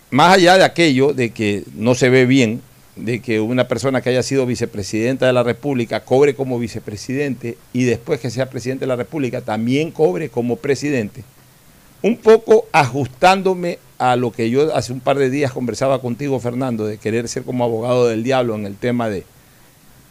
más 0.09 0.35
allá 0.35 0.57
de 0.57 0.63
aquello 0.63 1.13
de 1.13 1.31
que 1.31 1.63
no 1.73 1.95
se 1.95 2.09
ve 2.09 2.25
bien, 2.25 2.61
de 2.95 3.21
que 3.21 3.39
una 3.39 3.67
persona 3.67 4.01
que 4.01 4.09
haya 4.09 4.23
sido 4.23 4.45
vicepresidenta 4.45 5.25
de 5.25 5.33
la 5.33 5.43
República 5.43 6.01
cobre 6.01 6.35
como 6.35 6.59
vicepresidente 6.59 7.57
y 7.73 7.85
después 7.85 8.19
que 8.19 8.29
sea 8.29 8.49
presidente 8.49 8.81
de 8.81 8.87
la 8.87 8.95
República 8.95 9.41
también 9.41 9.91
cobre 9.91 10.29
como 10.29 10.57
presidente, 10.57 11.23
un 12.01 12.17
poco 12.17 12.65
ajustándome 12.71 13.79
a 13.97 14.15
lo 14.15 14.31
que 14.31 14.49
yo 14.49 14.75
hace 14.75 14.91
un 14.91 14.99
par 14.99 15.17
de 15.17 15.29
días 15.29 15.51
conversaba 15.51 16.01
contigo, 16.01 16.39
Fernando, 16.39 16.85
de 16.85 16.97
querer 16.97 17.27
ser 17.27 17.43
como 17.43 17.63
abogado 17.63 18.07
del 18.07 18.23
diablo 18.23 18.55
en 18.55 18.65
el 18.65 18.75
tema 18.75 19.09
de, 19.09 19.23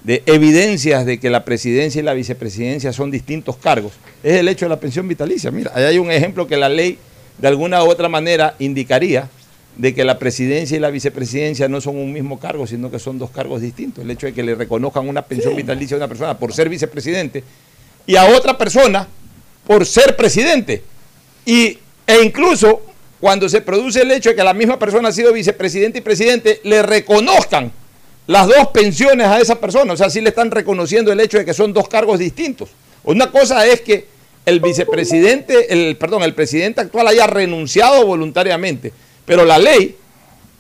de 0.04 0.22
evidencias 0.26 1.04
de 1.04 1.18
que 1.18 1.28
la 1.28 1.44
presidencia 1.44 2.00
y 2.00 2.04
la 2.04 2.14
vicepresidencia 2.14 2.92
son 2.92 3.10
distintos 3.10 3.56
cargos, 3.56 3.92
es 4.22 4.36
el 4.36 4.48
hecho 4.48 4.64
de 4.66 4.70
la 4.70 4.80
pensión 4.80 5.08
vitalicia. 5.08 5.50
Mira, 5.50 5.72
ahí 5.74 5.84
hay 5.84 5.98
un 5.98 6.10
ejemplo 6.10 6.46
que 6.46 6.56
la 6.56 6.68
ley 6.68 6.98
de 7.38 7.48
alguna 7.48 7.82
u 7.82 7.90
otra 7.90 8.08
manera 8.08 8.54
indicaría 8.58 9.28
de 9.76 9.94
que 9.94 10.04
la 10.04 10.18
presidencia 10.18 10.76
y 10.76 10.80
la 10.80 10.90
vicepresidencia 10.90 11.68
no 11.68 11.80
son 11.80 11.96
un 11.96 12.12
mismo 12.12 12.38
cargo, 12.38 12.66
sino 12.66 12.90
que 12.90 12.98
son 12.98 13.18
dos 13.18 13.30
cargos 13.30 13.60
distintos. 13.60 14.04
El 14.04 14.10
hecho 14.10 14.26
de 14.26 14.32
que 14.32 14.42
le 14.42 14.54
reconozcan 14.54 15.08
una 15.08 15.22
pensión 15.22 15.56
vitalicia 15.56 15.96
a 15.96 15.98
una 15.98 16.08
persona 16.08 16.38
por 16.38 16.52
ser 16.52 16.68
vicepresidente 16.68 17.44
y 18.06 18.16
a 18.16 18.24
otra 18.26 18.58
persona 18.58 19.06
por 19.66 19.86
ser 19.86 20.16
presidente. 20.16 20.82
Y, 21.46 21.78
e 22.06 22.22
incluso 22.22 22.82
cuando 23.20 23.48
se 23.48 23.60
produce 23.60 24.02
el 24.02 24.10
hecho 24.10 24.30
de 24.30 24.36
que 24.36 24.44
la 24.44 24.54
misma 24.54 24.78
persona 24.78 25.10
ha 25.10 25.12
sido 25.12 25.32
vicepresidente 25.32 25.98
y 25.98 26.02
presidente, 26.02 26.60
le 26.64 26.82
reconozcan 26.82 27.70
las 28.26 28.48
dos 28.48 28.68
pensiones 28.68 29.26
a 29.26 29.40
esa 29.40 29.60
persona. 29.60 29.92
O 29.92 29.96
sea, 29.96 30.10
sí 30.10 30.20
le 30.20 30.30
están 30.30 30.50
reconociendo 30.50 31.12
el 31.12 31.20
hecho 31.20 31.38
de 31.38 31.44
que 31.44 31.54
son 31.54 31.72
dos 31.72 31.88
cargos 31.88 32.18
distintos. 32.18 32.70
Una 33.04 33.30
cosa 33.30 33.66
es 33.66 33.80
que 33.80 34.06
el 34.46 34.60
vicepresidente, 34.60 35.72
el, 35.72 35.96
perdón, 35.96 36.22
el 36.22 36.34
presidente 36.34 36.80
actual 36.80 37.08
haya 37.08 37.26
renunciado 37.26 38.06
voluntariamente 38.06 38.92
pero 39.30 39.44
la 39.44 39.60
ley 39.60 39.94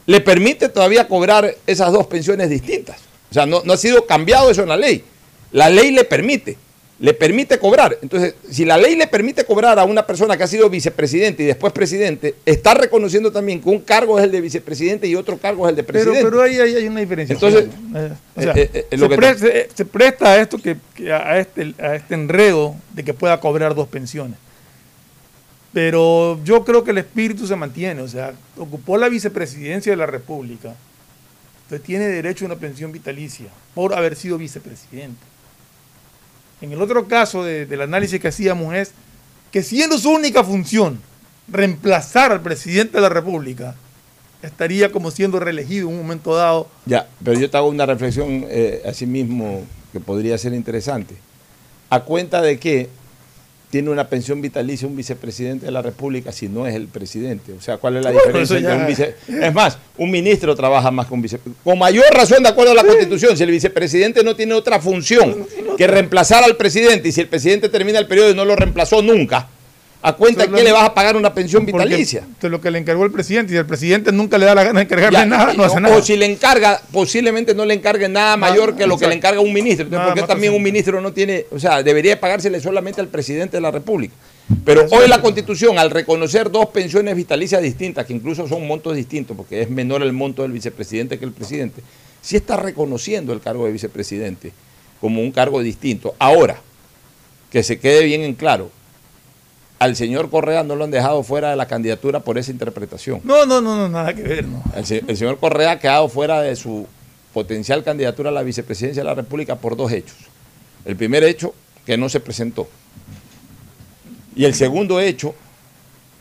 le 0.06 0.20
permite 0.20 0.68
todavía 0.68 1.08
cobrar 1.08 1.56
esas 1.66 1.90
dos 1.90 2.06
pensiones 2.06 2.48
distintas. 2.48 3.00
O 3.28 3.34
sea, 3.34 3.44
no, 3.44 3.64
ha 3.68 3.76
sido 3.76 4.06
cambiado 4.06 4.48
eso 4.48 4.62
en 4.62 4.68
la 4.68 4.76
ley. 4.76 5.02
La 5.50 5.68
ley 5.68 5.90
le 5.90 6.04
permite, 6.04 6.56
le 7.00 7.12
permite 7.12 7.58
cobrar. 7.58 7.98
Entonces, 8.00 8.36
si 8.48 8.64
la 8.64 8.78
ley 8.78 8.94
le 8.94 9.08
permite 9.08 9.44
cobrar 9.44 9.80
a 9.80 9.84
una 9.84 10.06
persona 10.06 10.36
que 10.36 10.44
ha 10.44 10.46
sido 10.46 10.70
vicepresidente 10.70 11.42
y 11.42 11.46
después 11.46 11.72
presidente, 11.72 12.36
está 12.46 12.74
reconociendo 12.74 13.32
también 13.32 13.60
que 13.60 13.68
un 13.68 13.80
cargo 13.80 14.20
es 14.20 14.24
el 14.24 14.30
de 14.30 14.40
vicepresidente 14.40 15.08
y 15.08 15.16
otro 15.16 15.36
cargo 15.36 15.66
es 15.66 15.70
el 15.70 15.76
de 15.76 15.82
presidente. 15.82 16.20
Pero, 16.20 16.30
pero 16.30 16.42
ahí, 16.44 16.76
hay 16.76 16.86
una 16.86 17.00
diferencia. 17.00 17.34
Entonces, 17.34 17.66
se, 19.74 19.84
presta, 19.84 20.30
a 20.30 20.40
esto 20.40 20.58
que, 20.58 20.76
a, 21.10 21.40
este, 21.40 21.74
a 21.80 21.96
este 21.96 22.14
enredo 22.14 22.76
de 22.94 23.02
que 23.02 23.14
pueda 23.14 23.40
cobrar 23.40 23.74
dos 23.74 23.88
pensiones. 23.88 24.38
Pero 25.72 26.42
yo 26.44 26.64
creo 26.64 26.82
que 26.82 26.90
el 26.90 26.98
espíritu 26.98 27.46
se 27.46 27.54
mantiene, 27.54 28.02
o 28.02 28.08
sea, 28.08 28.32
ocupó 28.56 28.96
la 28.96 29.08
vicepresidencia 29.08 29.92
de 29.92 29.96
la 29.96 30.06
República, 30.06 30.74
entonces 31.64 31.86
tiene 31.86 32.08
derecho 32.08 32.44
a 32.44 32.46
una 32.46 32.56
pensión 32.56 32.90
vitalicia 32.90 33.46
por 33.74 33.94
haber 33.94 34.16
sido 34.16 34.36
vicepresidente. 34.36 35.22
En 36.60 36.72
el 36.72 36.82
otro 36.82 37.06
caso 37.06 37.44
del 37.44 37.80
análisis 37.80 38.20
que 38.20 38.28
hacíamos 38.28 38.74
es 38.74 38.92
que 39.52 39.62
siendo 39.62 39.96
su 39.96 40.10
única 40.10 40.42
función 40.42 41.00
reemplazar 41.48 42.32
al 42.32 42.40
presidente 42.40 42.96
de 42.96 43.02
la 43.02 43.08
República, 43.08 43.76
estaría 44.42 44.90
como 44.90 45.10
siendo 45.10 45.38
reelegido 45.38 45.88
en 45.88 45.94
un 45.94 46.02
momento 46.02 46.34
dado. 46.34 46.68
Ya, 46.86 47.08
pero 47.22 47.38
yo 47.38 47.48
te 47.48 47.56
hago 47.56 47.68
una 47.68 47.86
reflexión 47.86 48.44
eh, 48.48 48.82
así 48.86 49.06
mismo 49.06 49.64
que 49.92 50.00
podría 50.00 50.36
ser 50.38 50.52
interesante. 50.52 51.14
A 51.88 52.00
cuenta 52.00 52.40
de 52.40 52.58
que 52.58 52.88
tiene 53.70 53.90
una 53.90 54.08
pensión 54.08 54.42
vitalicia 54.42 54.86
un 54.86 54.96
vicepresidente 54.96 55.66
de 55.66 55.72
la 55.72 55.80
República 55.80 56.32
si 56.32 56.48
no 56.48 56.66
es 56.66 56.74
el 56.74 56.88
presidente. 56.88 57.52
O 57.52 57.60
sea, 57.60 57.78
¿cuál 57.78 57.96
es 57.96 58.04
la 58.04 58.10
diferencia 58.12 58.58
entre 58.58 58.74
un 58.74 58.86
vicepresidente? 58.86 59.46
Es 59.46 59.54
más, 59.54 59.78
un 59.96 60.10
ministro 60.10 60.54
trabaja 60.56 60.90
más 60.90 61.06
con 61.06 61.22
vicepresidente. 61.22 61.62
Con 61.62 61.78
mayor 61.78 62.06
razón, 62.12 62.42
de 62.42 62.48
acuerdo 62.48 62.72
a 62.72 62.74
la 62.74 62.84
Constitución, 62.84 63.36
si 63.36 63.44
el 63.44 63.50
vicepresidente 63.50 64.24
no 64.24 64.34
tiene 64.34 64.54
otra 64.54 64.80
función 64.80 65.46
que 65.78 65.86
reemplazar 65.86 66.42
al 66.42 66.56
presidente 66.56 67.08
y 67.08 67.12
si 67.12 67.20
el 67.20 67.28
presidente 67.28 67.68
termina 67.68 67.98
el 67.98 68.06
periodo 68.06 68.30
y 68.30 68.34
no 68.34 68.44
lo 68.44 68.56
reemplazó 68.56 69.02
nunca, 69.02 69.48
¿A 70.02 70.14
cuenta 70.14 70.46
de 70.46 70.52
qué 70.52 70.62
le 70.62 70.72
vas 70.72 70.84
a 70.84 70.94
pagar 70.94 71.16
una 71.16 71.34
pensión 71.34 71.66
vitalicia? 71.66 72.20
Esto 72.20 72.46
es 72.46 72.50
lo 72.50 72.60
que 72.60 72.70
le 72.70 72.78
encargó 72.78 73.04
el 73.04 73.12
presidente 73.12 73.52
y 73.52 73.56
el 73.56 73.66
presidente 73.66 74.10
nunca 74.12 74.38
le 74.38 74.46
da 74.46 74.54
la 74.54 74.64
gana 74.64 74.80
de 74.80 74.84
encargarle 74.84 75.26
nada, 75.26 75.52
no 75.52 75.64
hace 75.64 75.78
nada. 75.78 75.96
O 75.96 76.02
si 76.02 76.16
le 76.16 76.24
encarga, 76.24 76.80
posiblemente 76.90 77.54
no 77.54 77.66
le 77.66 77.74
encargue 77.74 78.08
nada 78.08 78.38
mayor 78.38 78.76
que 78.76 78.86
lo 78.86 78.96
que 78.96 79.06
le 79.06 79.14
encarga 79.14 79.40
un 79.40 79.52
ministro. 79.52 79.88
porque 79.88 80.22
también 80.22 80.54
un 80.54 80.62
ministro 80.62 81.00
no 81.00 81.12
tiene, 81.12 81.44
o 81.50 81.58
sea, 81.58 81.82
debería 81.82 82.18
pagársele 82.18 82.60
solamente 82.60 83.00
al 83.00 83.08
presidente 83.08 83.58
de 83.58 83.60
la 83.60 83.70
República. 83.70 84.14
Pero 84.64 84.86
hoy 84.90 85.06
la 85.06 85.20
Constitución, 85.20 85.78
al 85.78 85.90
reconocer 85.90 86.50
dos 86.50 86.66
pensiones 86.66 87.14
vitalicias 87.14 87.62
distintas, 87.62 88.06
que 88.06 88.14
incluso 88.14 88.48
son 88.48 88.66
montos 88.66 88.96
distintos, 88.96 89.36
porque 89.36 89.62
es 89.62 89.70
menor 89.70 90.02
el 90.02 90.12
monto 90.12 90.42
del 90.42 90.52
vicepresidente 90.52 91.18
que 91.18 91.24
el 91.24 91.32
presidente, 91.32 91.82
sí 92.22 92.36
está 92.36 92.56
reconociendo 92.56 93.32
el 93.32 93.40
cargo 93.40 93.66
de 93.66 93.72
vicepresidente 93.72 94.52
como 95.00 95.20
un 95.20 95.30
cargo 95.30 95.62
distinto. 95.62 96.14
Ahora, 96.18 96.60
que 97.50 97.62
se 97.62 97.78
quede 97.78 98.04
bien 98.04 98.22
en 98.22 98.34
claro, 98.34 98.70
al 99.80 99.96
señor 99.96 100.28
Correa 100.28 100.62
no 100.62 100.76
lo 100.76 100.84
han 100.84 100.90
dejado 100.90 101.22
fuera 101.22 101.50
de 101.50 101.56
la 101.56 101.66
candidatura 101.66 102.20
por 102.20 102.36
esa 102.36 102.50
interpretación. 102.50 103.22
No, 103.24 103.46
no, 103.46 103.62
no, 103.62 103.76
no 103.76 103.88
nada 103.88 104.14
que 104.14 104.22
ver. 104.22 104.46
No. 104.46 104.62
El, 104.76 104.84
señor 104.84 105.38
Correa 105.38 105.72
ha 105.72 105.78
quedado 105.78 106.06
fuera 106.10 106.42
de 106.42 106.54
su 106.54 106.86
potencial 107.32 107.82
candidatura 107.82 108.28
a 108.28 108.32
la 108.32 108.42
vicepresidencia 108.42 109.02
de 109.02 109.08
la 109.08 109.14
República 109.14 109.56
por 109.56 109.76
dos 109.76 109.90
hechos. 109.90 110.16
El 110.84 110.96
primer 110.96 111.24
hecho, 111.24 111.54
que 111.86 111.96
no 111.96 112.10
se 112.10 112.20
presentó. 112.20 112.68
Y 114.36 114.44
el 114.44 114.52
segundo 114.52 115.00
hecho, 115.00 115.34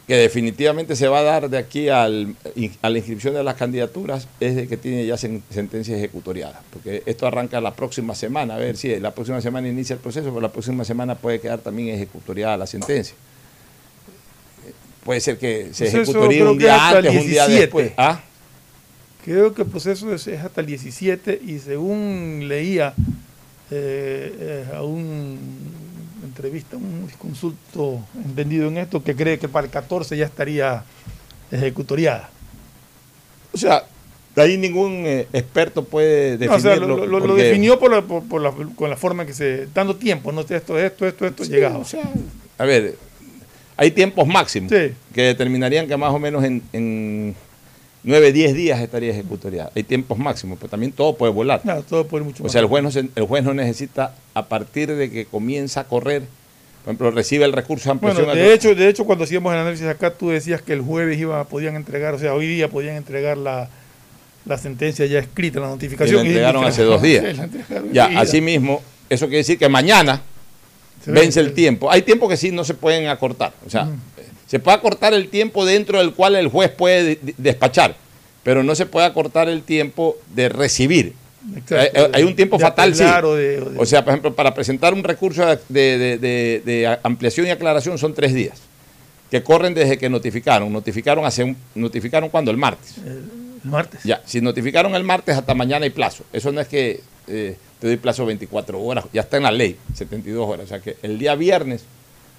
que 0.07 0.15
definitivamente 0.15 0.95
se 0.95 1.09
va 1.09 1.19
a 1.19 1.23
dar 1.23 1.49
de 1.49 1.57
aquí 1.57 1.89
a 1.89 2.07
la 2.07 2.97
inscripción 2.97 3.33
de 3.33 3.43
las 3.43 3.55
candidaturas, 3.55 4.29
es 4.39 4.55
de 4.55 4.69
que 4.69 4.77
tiene 4.77 5.05
ya 5.05 5.17
sentencia 5.17 5.97
ejecutoriada. 5.97 6.61
Porque 6.71 7.03
esto 7.05 7.27
arranca 7.27 7.59
la 7.59 7.75
próxima 7.75 8.15
semana, 8.15 8.55
a 8.55 8.57
ver 8.57 8.77
si 8.77 8.97
la 9.01 9.13
próxima 9.13 9.41
semana 9.41 9.67
inicia 9.67 9.95
el 9.95 9.99
proceso, 9.99 10.29
pero 10.29 10.39
la 10.39 10.51
próxima 10.53 10.85
semana 10.85 11.15
puede 11.15 11.41
quedar 11.41 11.59
también 11.59 11.93
ejecutoriada 11.93 12.55
la 12.55 12.65
sentencia 12.65 13.15
puede 15.09 15.21
ser 15.21 15.39
que 15.39 15.69
se 15.73 15.87
ejecutaría 15.87 16.47
un 16.47 16.55
día 16.59 16.89
antes, 16.89 17.15
un 17.15 17.27
día 17.27 17.47
después. 17.47 17.93
¿Ah? 17.97 18.21
Creo 19.25 19.55
que 19.55 19.63
el 19.63 19.67
proceso 19.67 20.13
es 20.13 20.27
hasta 20.27 20.61
el 20.61 20.67
17 20.67 21.41
y 21.47 21.57
según 21.57 22.47
leía 22.47 22.93
eh, 23.71 24.35
eh, 24.39 24.65
a 24.71 24.83
un 24.83 25.39
entrevista, 26.23 26.77
un 26.77 27.09
consulto 27.17 28.01
entendido 28.23 28.67
en 28.67 28.77
esto, 28.77 29.03
que 29.03 29.15
cree 29.15 29.39
que 29.39 29.47
para 29.47 29.65
el 29.65 29.71
14 29.71 30.15
ya 30.15 30.27
estaría 30.27 30.83
ejecutoriada. 31.51 32.29
O 33.51 33.57
sea, 33.57 33.85
de 34.35 34.41
ahí 34.43 34.59
ningún 34.59 35.05
eh, 35.07 35.27
experto 35.33 35.85
puede 35.85 36.37
definirlo. 36.37 36.55
o 36.55 36.59
sea, 36.59 36.75
lo, 37.07 37.35
definió 37.35 37.79
por 37.79 37.89
la, 37.89 38.03
por, 38.03 38.39
la, 38.39 38.53
con 38.75 38.91
la 38.91 38.95
forma 38.95 39.25
que 39.25 39.33
se... 39.33 39.69
dando 39.73 39.95
tiempo, 39.95 40.31
no 40.31 40.41
esto, 40.41 40.77
esto, 40.77 41.07
esto, 41.07 41.25
esto, 41.25 41.43
llegado. 41.45 41.79
O 41.79 41.85
sea, 41.85 42.03
a 42.59 42.65
ver, 42.65 43.08
hay 43.79 43.91
tiempos 43.91 44.27
máximos 44.27 44.69
que 44.69 45.21
determinarían 45.21 45.87
que 45.87 45.95
más 45.95 46.13
o 46.13 46.19
menos 46.19 46.43
en, 46.43 46.61
en 46.73 47.33
9, 48.03 48.33
10 48.33 48.53
días 48.53 48.81
estaría 48.81 49.11
ejecutoriada. 49.11 49.71
Hay 49.73 49.83
tiempos 49.83 50.17
máximos, 50.17 50.57
pero 50.59 50.69
también 50.69 50.91
todo 50.91 51.15
puede 51.15 51.31
volar. 51.31 51.61
Claro, 51.61 51.83
todo 51.83 52.05
puede 52.05 52.25
mucho 52.25 52.43
O 52.43 52.49
sea, 52.49 52.59
el 52.59 52.67
juez, 52.67 52.83
no 52.83 52.89
el 53.15 53.23
juez 53.25 53.43
no 53.45 53.53
necesita, 53.53 54.15
a 54.33 54.47
partir 54.47 54.93
de 54.93 55.09
que 55.09 55.25
comienza 55.25 55.79
a 55.79 55.83
correr, 55.85 56.23
por 56.83 56.91
ejemplo, 56.91 57.11
recibe 57.11 57.45
el 57.45 57.53
recurso 57.53 57.85
de 57.85 57.91
ampliación. 57.91 58.25
Bueno, 58.25 58.41
de, 58.41 58.53
hecho, 58.53 58.75
de 58.75 58.89
hecho, 58.89 59.05
cuando 59.05 59.23
hacíamos 59.23 59.53
el 59.53 59.59
análisis 59.59 59.87
acá, 59.87 60.11
tú 60.11 60.27
decías 60.27 60.61
que 60.61 60.73
el 60.73 60.81
jueves 60.81 61.17
iba, 61.17 61.41
podían 61.45 61.77
entregar, 61.77 62.13
o 62.13 62.19
sea, 62.19 62.33
hoy 62.33 62.47
día 62.47 62.67
podían 62.67 62.97
entregar 62.97 63.37
la, 63.37 63.69
sentencia 64.57 65.05
ya 65.05 65.19
escrita, 65.19 65.61
la 65.61 65.67
notificación. 65.67 66.19
Y 66.19 66.23
la 66.23 66.27
entregaron 66.27 66.65
hace 66.65 66.83
dos 66.83 67.01
días. 67.01 67.37
ya, 67.93 68.07
así 68.19 68.41
mismo, 68.41 68.81
eso 69.09 69.27
quiere 69.27 69.37
decir 69.37 69.57
que 69.57 69.69
mañana 69.69 70.21
vence 71.05 71.39
el 71.39 71.53
tiempo. 71.53 71.91
Hay 71.91 72.01
tiempos 72.01 72.29
que 72.29 72.37
sí 72.37 72.51
no 72.51 72.63
se 72.63 72.73
pueden 72.73 73.07
acortar. 73.07 73.53
O 73.65 73.69
sea, 73.69 73.89
se 74.47 74.59
puede 74.59 74.77
acortar 74.77 75.13
el 75.13 75.29
tiempo 75.29 75.65
dentro 75.65 75.99
del 75.99 76.13
cual 76.13 76.35
el 76.35 76.47
juez 76.47 76.71
puede 76.71 77.19
despachar, 77.37 77.95
pero 78.43 78.63
no 78.63 78.75
se 78.75 78.85
puede 78.85 79.05
acortar 79.05 79.47
el 79.47 79.63
tiempo 79.63 80.17
de 80.33 80.49
recibir. 80.49 81.13
hay, 82.13 82.23
un 82.23 82.35
tiempo 82.35 82.57
fatal, 82.59 82.95
sí. 82.95 83.03
O 83.77 83.85
sea, 83.85 84.03
por 84.03 84.11
ejemplo, 84.11 84.33
para 84.33 84.53
presentar 84.53 84.93
un 84.93 85.03
recurso 85.03 85.45
de, 85.69 86.97
ampliación 87.03 87.47
y 87.47 87.51
aclaración 87.51 87.97
son 87.97 88.13
tres 88.13 88.33
días, 88.33 88.59
que 89.29 89.43
corren 89.43 89.73
desde 89.73 89.97
que 89.97 90.09
notificaron. 90.09 90.73
Notificaron 90.73 91.25
hace 91.25 91.55
notificaron 91.75 92.29
cuando 92.29 92.49
el 92.49 92.57
martes. 92.57 92.95
El 93.05 93.69
martes. 93.69 94.01
Ya, 94.03 94.21
si 94.25 94.41
notificaron 94.41 94.95
el 94.95 95.03
martes, 95.03 95.37
hasta 95.37 95.53
mañana 95.53 95.83
hay 95.83 95.91
plazo. 95.91 96.23
Eso 96.33 96.51
no 96.51 96.59
es 96.59 96.67
que 96.67 97.01
eh, 97.27 97.55
te 97.79 97.87
doy 97.87 97.97
plazo 97.97 98.25
24 98.25 98.81
horas, 98.81 99.05
ya 99.13 99.21
está 99.21 99.37
en 99.37 99.43
la 99.43 99.51
ley, 99.51 99.77
72 99.93 100.47
horas. 100.47 100.65
O 100.65 100.67
sea 100.67 100.79
que 100.81 100.97
el 101.01 101.17
día 101.19 101.35
viernes 101.35 101.83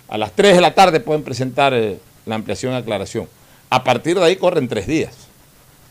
a 0.09 0.18
las 0.18 0.32
3 0.32 0.54
de 0.56 0.61
la 0.61 0.75
tarde 0.75 1.00
pueden 1.00 1.23
presentar 1.23 1.73
eh, 1.75 1.99
la 2.26 2.35
ampliación 2.35 2.73
y 2.75 2.76
aclaración. 2.76 3.28
A 3.70 3.82
partir 3.85 4.18
de 4.18 4.25
ahí 4.25 4.37
corren 4.37 4.68
tres 4.68 4.87
días, 4.87 5.14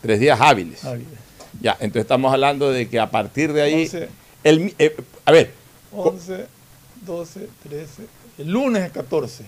tres 0.02 0.20
días 0.20 0.38
hábiles. 0.40 0.82
Bien. 0.84 1.06
Ya, 1.60 1.72
entonces 1.80 2.02
estamos 2.02 2.32
hablando 2.32 2.70
de 2.70 2.88
que 2.88 3.00
a 3.00 3.10
partir 3.10 3.52
de 3.52 3.62
ahí... 3.62 3.82
Once. 3.84 4.08
el 4.44 4.60
mi- 4.60 4.74
eh, 4.78 4.94
a 5.24 5.32
ver, 5.32 5.50
11, 5.92 6.46
12, 7.04 7.48
13. 7.68 8.02
El 8.38 8.48
lunes 8.50 8.84
es 8.84 8.92
14. 8.92 9.44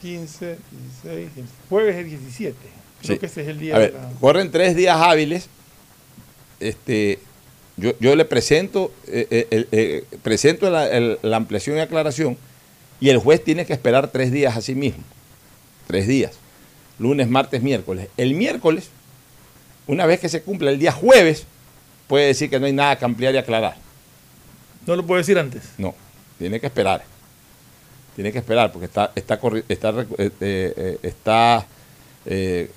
15, 0.00 0.58
16. 1.02 1.30
El 1.36 1.44
jueves 1.68 1.96
es 1.96 2.06
17. 2.06 2.56
Creo 3.02 3.14
Sí. 3.14 3.18
que 3.20 3.26
ese 3.26 3.42
es 3.42 3.48
el 3.48 3.58
día 3.58 3.76
A 3.76 3.78
ver, 3.78 3.92
de 3.92 3.98
la- 3.98 4.10
corren 4.20 4.50
tres 4.50 4.74
días 4.76 4.96
hábiles. 4.98 5.48
Este, 6.60 7.18
yo, 7.76 7.92
yo 8.00 8.14
le 8.16 8.24
presento, 8.24 8.92
eh, 9.06 9.26
eh, 9.50 9.66
eh, 9.72 10.04
presento 10.22 10.70
la, 10.70 10.88
el- 10.88 11.18
la 11.22 11.36
ampliación 11.36 11.76
y 11.76 11.80
aclaración 11.80 12.36
y 13.00 13.08
el 13.08 13.18
juez 13.18 13.42
tiene 13.42 13.66
que 13.66 13.72
esperar 13.72 14.08
tres 14.08 14.30
días 14.32 14.56
a 14.56 14.60
sí 14.60 14.74
mismo. 14.74 15.02
Tres 15.86 16.06
días. 16.06 16.32
Lunes, 16.98 17.28
martes, 17.28 17.62
miércoles. 17.62 18.08
El 18.16 18.34
miércoles, 18.34 18.88
una 19.86 20.06
vez 20.06 20.20
que 20.20 20.28
se 20.28 20.42
cumpla 20.42 20.70
el 20.70 20.78
día 20.78 20.92
jueves, 20.92 21.44
puede 22.06 22.26
decir 22.28 22.48
que 22.48 22.60
no 22.60 22.66
hay 22.66 22.72
nada 22.72 22.96
que 22.98 23.04
ampliar 23.04 23.34
y 23.34 23.38
aclarar. 23.38 23.76
No 24.86 24.94
lo 24.96 25.04
puedo 25.04 25.18
decir 25.18 25.38
antes. 25.38 25.62
No, 25.78 25.94
tiene 26.38 26.60
que 26.60 26.66
esperar. 26.66 27.02
Tiene 28.14 28.30
que 28.30 28.38
esperar 28.38 28.70
porque 28.70 28.86
está, 28.86 29.10
está, 29.16 29.40
está, 29.68 30.06
está 31.02 31.66
eh, 32.26 32.70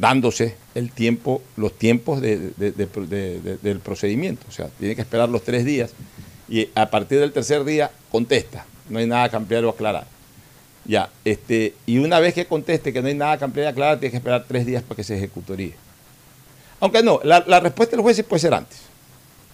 dándose 0.00 0.54
el 0.74 0.90
tiempo, 0.92 1.42
los 1.56 1.76
tiempos 1.76 2.20
de- 2.20 2.38
de- 2.56 2.72
de- 2.72 2.86
de- 2.86 3.40
de- 3.40 3.56
del 3.58 3.80
procedimiento. 3.80 4.46
O 4.48 4.52
sea, 4.52 4.68
tiene 4.78 4.94
que 4.96 5.02
esperar 5.02 5.28
los 5.28 5.42
tres 5.42 5.64
días 5.64 5.90
y 6.48 6.68
a 6.74 6.88
partir 6.90 7.20
del 7.20 7.32
tercer 7.32 7.64
día 7.64 7.90
contesta. 8.10 8.64
No 8.88 8.98
hay 8.98 9.06
nada 9.06 9.28
que 9.28 9.36
ampliar 9.36 9.64
o 9.64 9.70
aclarar. 9.70 10.06
Ya, 10.86 11.10
este, 11.24 11.74
y 11.86 11.98
una 11.98 12.18
vez 12.18 12.34
que 12.34 12.46
conteste 12.46 12.92
que 12.92 13.02
no 13.02 13.08
hay 13.08 13.14
nada 13.14 13.36
que 13.38 13.44
ampliar 13.44 13.66
y 13.66 13.70
aclarar, 13.70 14.00
tiene 14.00 14.10
que 14.10 14.16
esperar 14.16 14.44
tres 14.48 14.64
días 14.66 14.82
para 14.82 14.96
que 14.96 15.04
se 15.04 15.16
ejecutoríe. 15.16 15.74
Aunque 16.80 17.02
no, 17.02 17.20
la, 17.22 17.44
la 17.46 17.60
respuesta 17.60 17.94
del 17.94 18.02
juez 18.02 18.16
sí 18.16 18.22
puede 18.22 18.40
ser 18.40 18.54
antes. 18.54 18.78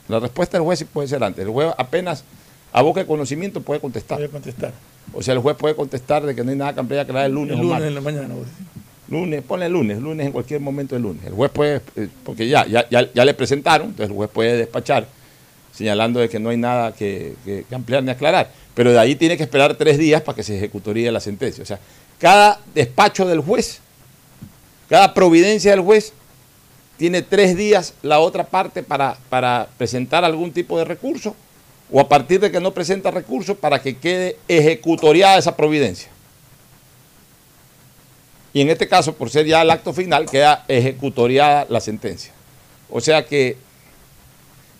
La 0.08 0.20
respuesta 0.20 0.56
del 0.56 0.64
juez 0.64 0.78
sí 0.78 0.84
puede 0.84 1.08
ser 1.08 1.22
antes. 1.24 1.44
El 1.44 1.50
juez 1.50 1.72
apenas 1.76 2.22
a 2.72 2.82
boca 2.82 3.00
de 3.00 3.06
conocimiento 3.06 3.60
puede 3.60 3.80
contestar. 3.80 4.22
A 4.22 4.28
contestar. 4.28 4.72
O 5.12 5.20
sea, 5.22 5.34
el 5.34 5.40
juez 5.40 5.56
puede 5.56 5.74
contestar 5.74 6.24
de 6.24 6.34
que 6.36 6.44
no 6.44 6.50
hay 6.52 6.56
nada 6.56 6.72
que 6.72 6.80
ampliar 6.80 7.00
y 7.00 7.02
aclarar 7.08 7.26
el 7.26 7.32
lunes 7.32 7.54
El 7.54 7.62
lunes 7.62 7.70
martes. 7.72 7.88
en 7.88 7.94
la 7.96 8.00
mañana. 8.00 8.28
decir. 8.34 8.52
Lunes, 9.08 9.42
ponle 9.42 9.68
lunes, 9.68 9.98
lunes 9.98 10.26
en 10.26 10.32
cualquier 10.32 10.60
momento 10.60 10.94
del 10.94 11.02
lunes. 11.02 11.24
El 11.24 11.34
juez 11.34 11.50
puede, 11.50 11.80
eh, 11.94 12.08
porque 12.24 12.48
ya, 12.48 12.66
ya, 12.66 12.88
ya, 12.88 13.08
ya 13.12 13.24
le 13.24 13.34
presentaron, 13.34 13.88
entonces 13.88 14.10
el 14.10 14.16
juez 14.16 14.30
puede 14.30 14.56
despachar 14.56 15.06
señalando 15.76 16.20
de 16.20 16.28
que 16.28 16.38
no 16.38 16.48
hay 16.48 16.56
nada 16.56 16.92
que, 16.92 17.34
ampliar 17.70 18.02
ni 18.02 18.10
aclarar. 18.10 18.50
Pero 18.74 18.92
de 18.92 18.98
ahí 18.98 19.14
tiene 19.14 19.36
que 19.36 19.42
esperar 19.42 19.74
tres 19.74 19.98
días 19.98 20.22
para 20.22 20.36
que 20.36 20.42
se 20.42 20.56
ejecutoríe 20.56 21.12
la 21.12 21.20
sentencia. 21.20 21.62
O 21.62 21.66
sea, 21.66 21.78
cada 22.18 22.60
despacho 22.74 23.26
del 23.26 23.40
juez, 23.40 23.80
cada 24.88 25.12
providencia 25.12 25.70
del 25.70 25.80
juez, 25.80 26.12
tiene 26.96 27.20
tres 27.20 27.56
días 27.56 27.92
la 28.02 28.20
otra 28.20 28.44
parte 28.44 28.82
para, 28.82 29.18
para 29.28 29.68
presentar 29.76 30.24
algún 30.24 30.50
tipo 30.50 30.78
de 30.78 30.86
recurso 30.86 31.36
o 31.92 32.00
a 32.00 32.08
partir 32.08 32.40
de 32.40 32.50
que 32.50 32.58
no 32.58 32.72
presenta 32.72 33.10
recurso 33.10 33.54
para 33.54 33.80
que 33.82 33.98
quede 33.98 34.38
ejecutoriada 34.48 35.36
esa 35.36 35.56
providencia. 35.56 36.08
Y 38.56 38.62
en 38.62 38.70
este 38.70 38.88
caso, 38.88 39.14
por 39.14 39.28
ser 39.28 39.44
ya 39.44 39.60
el 39.60 39.70
acto 39.70 39.92
final, 39.92 40.24
queda 40.24 40.64
ejecutoriada 40.66 41.66
la 41.68 41.78
sentencia. 41.78 42.32
O 42.88 43.02
sea 43.02 43.26
que, 43.26 43.58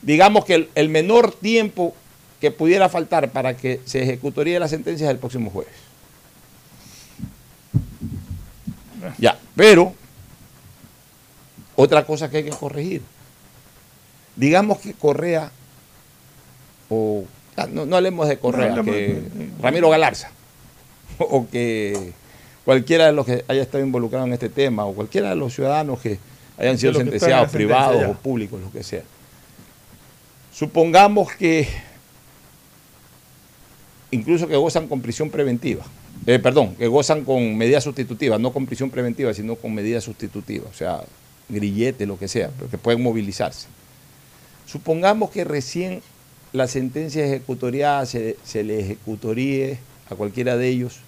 digamos 0.01 0.47
que 0.47 0.55
el, 0.55 0.71
el 0.75 0.89
menor 0.89 1.33
tiempo 1.35 1.95
que 2.41 2.51
pudiera 2.51 2.89
faltar 2.89 3.33
para 3.33 3.55
que 3.55 3.83
se 3.85 4.03
ejecutoríe 4.03 4.59
la 4.59 4.69
sentencia 4.69 5.05
es 5.05 5.11
el 5.11 5.19
próximo 5.19 5.51
jueves. 5.51 5.75
Ya, 9.19 9.39
pero 9.55 9.93
otra 11.75 12.07
cosa 12.07 12.31
que 12.31 12.39
hay 12.39 12.45
que 12.45 12.51
corregir. 12.57 13.03
Digamos 14.37 14.79
que 14.79 14.95
Correa, 14.95 15.53
o 16.89 17.27
ah, 17.59 17.67
no, 17.71 17.85
no 17.85 17.97
hablemos 17.97 18.27
de 18.27 18.39
Correa, 18.39 18.69
No, 18.71 18.77
hablemos 18.81 18.95
que 18.95 19.07
de- 19.09 19.51
Ramiro 19.61 19.91
Galarza, 19.91 20.31
o 21.19 21.47
que 21.47 22.15
cualquiera 22.67 23.07
de 23.07 23.13
los 23.13 23.25
que 23.25 23.45
haya 23.47 23.63
estado 23.63 23.85
involucrado 23.85 24.27
en 24.27 24.33
este 24.33 24.49
tema, 24.49 24.85
o 24.85 24.93
cualquiera 24.93 25.31
de 25.31 25.37
los 25.37 25.55
ciudadanos 25.55 26.01
que 26.01 26.19
hayan 26.59 26.77
sido 26.77 26.95
sentenciados, 26.95 27.53
privados 27.53 28.01
ya. 28.01 28.11
o 28.11 28.15
públicos, 28.15 28.61
lo 28.61 28.73
que 28.73 28.83
sea. 28.83 29.05
Supongamos 30.53 31.33
que 31.33 31.69
incluso 34.11 34.49
que 34.49 34.57
gozan 34.57 34.89
con 34.89 35.01
prisión 35.01 35.31
preventiva, 35.31 35.85
eh, 36.27 36.41
perdón, 36.41 36.75
que 36.75 36.89
gozan 36.89 37.25
con 37.25 37.57
medidas 37.57 37.85
sustitutivas, 37.85 38.41
no 38.41 38.53
con 38.53 38.67
prisión 38.67 38.91
preventiva, 38.91 39.33
sino 39.33 39.55
con 39.55 39.73
medidas 39.73 40.03
sustitutivas, 40.03 40.69
o 40.69 40.75
sea, 40.75 41.05
grillete, 41.49 42.05
lo 42.05 42.19
que 42.19 42.27
sea, 42.27 42.51
pero 42.59 42.69
que 42.69 42.79
pueden 42.79 43.01
movilizarse. 43.01 43.69
Supongamos 44.67 45.31
que 45.31 45.45
recién 45.45 46.03
la 46.53 46.67
sentencia 46.67 47.25
ejecutoriada 47.25 48.07
se, 48.07 48.37
se 48.43 48.65
le 48.65 48.81
ejecutoríe 48.81 49.79
a 50.11 50.17
cualquiera 50.17 50.57
de 50.57 50.67
ellos 50.67 51.06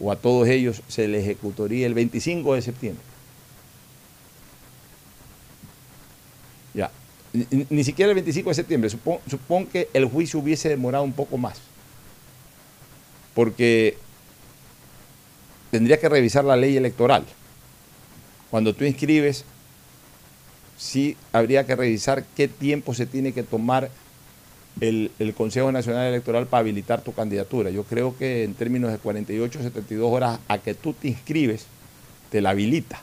o 0.00 0.12
a 0.12 0.16
todos 0.16 0.48
ellos 0.48 0.82
se 0.88 1.08
le 1.08 1.20
ejecutoría 1.20 1.86
el 1.86 1.94
25 1.94 2.54
de 2.54 2.62
septiembre. 2.62 3.04
Ya, 6.74 6.90
ni 7.70 7.84
siquiera 7.84 8.10
el 8.10 8.14
25 8.14 8.50
de 8.50 8.54
septiembre, 8.54 8.90
supón, 8.90 9.18
supón 9.28 9.66
que 9.66 9.88
el 9.92 10.04
juicio 10.06 10.40
hubiese 10.40 10.68
demorado 10.68 11.04
un 11.04 11.12
poco 11.12 11.38
más, 11.38 11.58
porque 13.34 13.96
tendría 15.70 15.98
que 15.98 16.08
revisar 16.08 16.44
la 16.44 16.56
ley 16.56 16.76
electoral. 16.76 17.24
Cuando 18.50 18.74
tú 18.74 18.84
inscribes, 18.84 19.44
sí 20.78 21.16
habría 21.32 21.66
que 21.66 21.76
revisar 21.76 22.24
qué 22.36 22.48
tiempo 22.48 22.94
se 22.94 23.06
tiene 23.06 23.32
que 23.32 23.42
tomar 23.42 23.90
el, 24.80 25.34
Consejo 25.36 25.72
Nacional 25.72 26.08
Electoral 26.08 26.46
para 26.46 26.60
habilitar 26.60 27.02
tu 27.02 27.12
candidatura. 27.12 27.70
Yo 27.70 27.84
creo 27.84 28.16
que 28.16 28.44
en 28.44 28.54
términos 28.54 28.92
de 28.92 28.98
48 28.98 29.62
72 29.62 30.10
horas 30.10 30.38
a 30.48 30.58
que 30.58 30.74
tú 30.74 30.92
te 30.92 31.08
inscribes, 31.08 31.66
te 32.30 32.40
la 32.40 32.50
habilita 32.50 33.00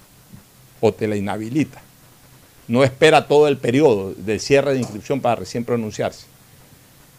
o 0.82 0.94
te 0.94 1.08
la 1.08 1.16
inhabilita. 1.16 1.82
No 2.68 2.84
espera 2.84 3.28
todo 3.28 3.48
el 3.48 3.58
periodo 3.58 4.14
del 4.16 4.40
cierre 4.40 4.74
de 4.74 4.80
inscripción 4.80 5.22
para 5.22 5.36
recién 5.36 5.66
pronunciarse. 5.66 6.26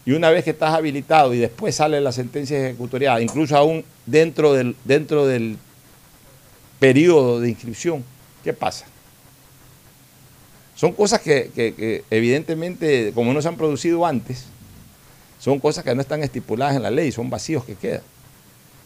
Y 0.05 0.11
una 0.11 0.29
vez 0.29 0.43
que 0.43 0.51
estás 0.51 0.73
habilitado 0.73 1.33
y 1.33 1.37
después 1.37 1.75
sale 1.75 1.99
la 1.99 2.11
sentencia 2.11 2.57
ejecutoriada, 2.57 3.21
incluso 3.21 3.57
aún 3.57 3.83
dentro 4.05 4.53
del, 4.53 4.75
dentro 4.85 5.25
del 5.25 5.57
periodo 6.79 7.39
de 7.41 7.49
inscripción, 7.49 8.03
¿qué 8.43 8.53
pasa? 8.53 8.85
Son 10.77 10.93
cosas 10.93 11.19
que, 11.21 12.03
evidentemente, 12.11 13.11
como 13.15 13.33
no 13.33 13.41
se 13.41 13.47
han 13.47 13.57
producido 13.57 14.05
antes, 14.05 14.45
son 15.39 15.59
cosas 15.59 15.83
que 15.83 15.93
no 15.95 16.01
están 16.01 16.23
estipuladas 16.23 16.75
en 16.75 16.83
la 16.83 16.91
ley, 16.91 17.11
son 17.11 17.29
vacíos 17.29 17.65
que 17.65 17.73
quedan. 17.75 18.03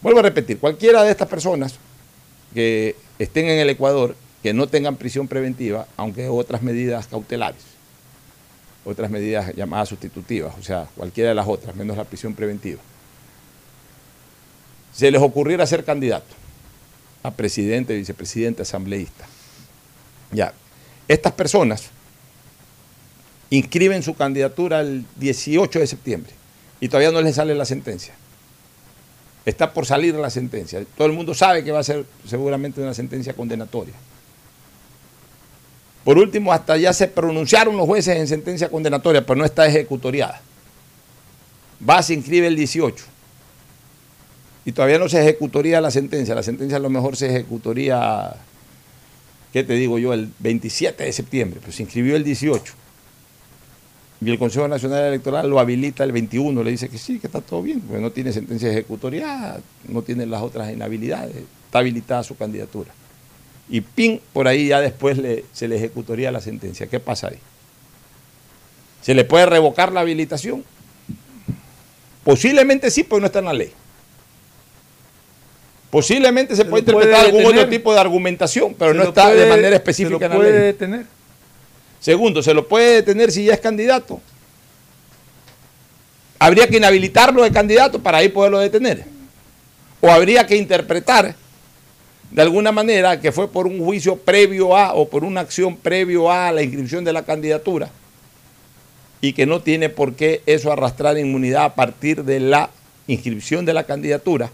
Vuelvo 0.02 0.20
a 0.20 0.24
repetir, 0.24 0.58
cualquiera 0.58 1.04
de 1.04 1.12
estas 1.12 1.28
personas 1.28 1.76
que 2.54 2.96
estén 3.20 3.48
en 3.50 3.60
el 3.60 3.70
Ecuador, 3.70 4.16
que 4.42 4.54
no 4.54 4.68
tengan 4.68 4.96
prisión 4.96 5.28
preventiva, 5.28 5.86
aunque 5.98 6.28
otras 6.30 6.62
medidas 6.62 7.08
cautelares, 7.08 7.62
otras 8.86 9.12
medidas 9.12 9.54
llamadas 9.54 9.90
sustitutivas, 9.90 10.56
o 10.58 10.64
sea, 10.64 10.88
cualquiera 10.96 11.30
de 11.30 11.36
las 11.36 11.48
otras, 11.48 11.76
menos 11.76 11.98
la 11.98 12.06
prisión 12.06 12.34
preventiva, 12.34 12.80
se 14.94 15.12
les 15.12 15.22
ocurriera 15.22 15.68
ser 15.68 15.84
candidato 15.84 16.34
a 17.22 17.32
presidente, 17.32 17.96
vicepresidente, 17.96 18.62
asambleísta. 18.62 19.26
Ya, 20.32 20.54
estas 21.14 21.34
personas 21.34 21.90
inscriben 23.50 24.02
su 24.02 24.14
candidatura 24.14 24.80
el 24.80 25.06
18 25.18 25.80
de 25.80 25.88
septiembre 25.88 26.32
y 26.80 26.88
todavía 26.88 27.12
no 27.12 27.22
les 27.22 27.36
sale 27.36 27.54
la 27.54 27.66
sentencia. 27.66 28.14
Está 29.46 29.74
por 29.74 29.86
salir 29.86 30.16
la 30.16 30.30
sentencia. 30.30 30.84
Todo 30.96 31.08
el 31.08 31.14
mundo 31.14 31.34
sabe 31.34 31.64
que 31.64 31.72
va 31.72 31.80
a 31.80 31.84
ser 31.84 32.06
seguramente 32.28 32.82
una 32.82 32.94
sentencia 32.94 33.34
condenatoria. 33.34 33.94
Por 36.04 36.18
último, 36.18 36.54
hasta 36.54 36.78
ya 36.78 36.94
se 36.94 37.08
pronunciaron 37.08 37.76
los 37.76 37.86
jueces 37.86 38.18
en 38.18 38.28
sentencia 38.28 38.70
condenatoria, 38.70 39.26
pero 39.26 39.38
no 39.38 39.46
está 39.46 39.68
ejecutoriada. 39.68 40.42
Va, 41.88 42.02
se 42.02 42.14
inscribe 42.14 42.48
el 42.48 42.56
18 42.56 43.04
y 44.66 44.72
todavía 44.72 45.00
no 45.00 45.10
se 45.10 45.22
ejecutoría 45.22 45.82
la 45.82 45.92
sentencia. 45.92 46.34
La 46.36 46.44
sentencia 46.44 46.78
a 46.78 46.80
lo 46.80 46.90
mejor 46.90 47.18
se 47.18 47.28
ejecutoría, 47.28 48.34
¿qué 49.52 49.64
te 49.64 49.74
digo 49.74 50.00
yo? 50.00 50.14
El 50.14 50.30
27 50.40 51.04
de 51.04 51.14
septiembre, 51.14 51.60
pero 51.62 51.72
se 51.72 51.84
inscribió 51.84 52.16
el 52.16 52.24
18. 52.24 52.74
Y 54.24 54.30
el 54.30 54.38
Consejo 54.38 54.68
Nacional 54.68 55.06
Electoral 55.06 55.50
lo 55.50 55.60
habilita 55.60 56.04
el 56.04 56.12
21, 56.12 56.64
le 56.64 56.72
dice 56.72 56.90
que 56.90 57.00
sí, 57.00 57.18
que 57.18 57.28
está 57.28 57.42
todo 57.42 57.64
bien, 57.64 57.82
porque 57.82 58.02
no 58.02 58.12
tiene 58.12 58.32
sentencia 58.32 58.70
ejecutoriada, 58.70 59.62
no 59.88 60.04
tiene 60.04 60.28
las 60.28 60.44
otras 60.44 60.72
inhabilidades, 60.72 61.36
está 61.66 61.80
habilitada 61.80 62.24
su 62.24 62.38
candidatura. 62.38 62.92
y 63.68 63.82
pin, 63.82 64.22
por 64.34 64.48
ahí 64.48 64.68
ya 64.68 64.82
después 64.82 65.18
se 65.54 65.68
le 65.68 65.76
ejecutaría 65.76 66.32
la 66.32 66.42
sentencia. 66.42 66.88
¿Qué 66.88 67.00
pasa 67.00 67.30
ahí? 67.30 67.40
¿Se 69.02 69.16
le 69.16 69.24
puede 69.24 69.46
revocar 69.46 69.92
la 69.92 70.02
habilitación? 70.02 70.64
Posiblemente 72.24 72.92
sí, 72.92 73.04
porque 73.04 73.22
no 73.22 73.28
está 73.28 73.40
en 73.40 73.46
la 73.46 73.54
ley. 73.54 73.72
Posiblemente 75.92 76.56
se, 76.56 76.64
Se 76.64 76.70
puede 76.70 76.84
lo 76.84 76.94
puede 76.94 77.06
interpretar 77.10 77.26
algún 77.26 77.46
otro 77.46 77.70
tipo 77.70 77.94
de 77.94 78.00
argumentación, 78.00 78.74
pero 78.74 78.92
Se 78.92 78.98
no 78.98 79.04
lo 79.04 79.10
está 79.10 79.30
de 79.30 79.46
manera 79.46 79.70
se 79.70 79.76
específica 79.76 80.20
lo 80.20 80.26
en 80.26 80.32
la 80.32 80.36
puede 80.38 80.52
ley. 80.54 80.62
detener. 80.62 81.06
Segundo, 82.00 82.42
¿se 82.42 82.54
lo 82.54 82.68
puede 82.68 82.96
detener 82.96 83.32
si 83.32 83.44
ya 83.44 83.54
es 83.54 83.60
candidato? 83.60 84.22
¿Habría 86.40 86.68
que 86.68 86.78
inhabilitarlo 86.78 87.44
de 87.44 87.52
candidato 87.52 88.00
para 88.00 88.20
ahí 88.20 88.30
poderlo 88.30 88.60
detener? 88.60 89.04
¿O 90.00 90.10
habría 90.10 90.48
que 90.48 90.56
interpretar 90.56 91.36
de 92.32 92.42
alguna 92.42 92.72
manera 92.72 93.20
que 93.20 93.32
fue 93.32 93.52
por 93.52 93.68
un 93.68 93.84
juicio 93.84 94.16
previo 94.16 94.76
a 94.76 94.94
o 94.94 95.08
por 95.10 95.26
una 95.26 95.42
acción 95.42 95.76
previo 95.76 96.32
a 96.32 96.52
la 96.54 96.64
inscripción 96.64 97.04
de 97.04 97.14
la 97.14 97.24
candidatura 97.24 97.90
y 99.20 99.34
que 99.34 99.46
no 99.46 99.62
tiene 99.62 99.90
por 99.90 100.16
qué 100.16 100.42
eso 100.46 100.72
arrastrar 100.72 101.18
inmunidad 101.20 101.66
a 101.66 101.76
partir 101.76 102.24
de 102.24 102.40
la 102.40 102.70
inscripción 103.08 103.66
de 103.66 103.74
la 103.74 103.84
candidatura? 103.84 104.50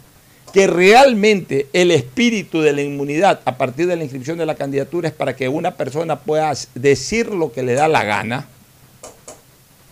Que 0.53 0.67
realmente 0.67 1.67
el 1.73 1.91
espíritu 1.91 2.61
de 2.61 2.73
la 2.73 2.81
inmunidad 2.81 3.41
a 3.45 3.57
partir 3.57 3.87
de 3.87 3.95
la 3.95 4.03
inscripción 4.03 4.37
de 4.37 4.45
la 4.45 4.55
candidatura 4.55 5.07
es 5.07 5.13
para 5.13 5.35
que 5.35 5.49
una 5.49 5.75
persona 5.75 6.19
pueda 6.19 6.53
decir 6.75 7.31
lo 7.31 7.51
que 7.51 7.63
le 7.63 7.73
da 7.73 7.87
la 7.87 8.03
gana, 8.03 8.47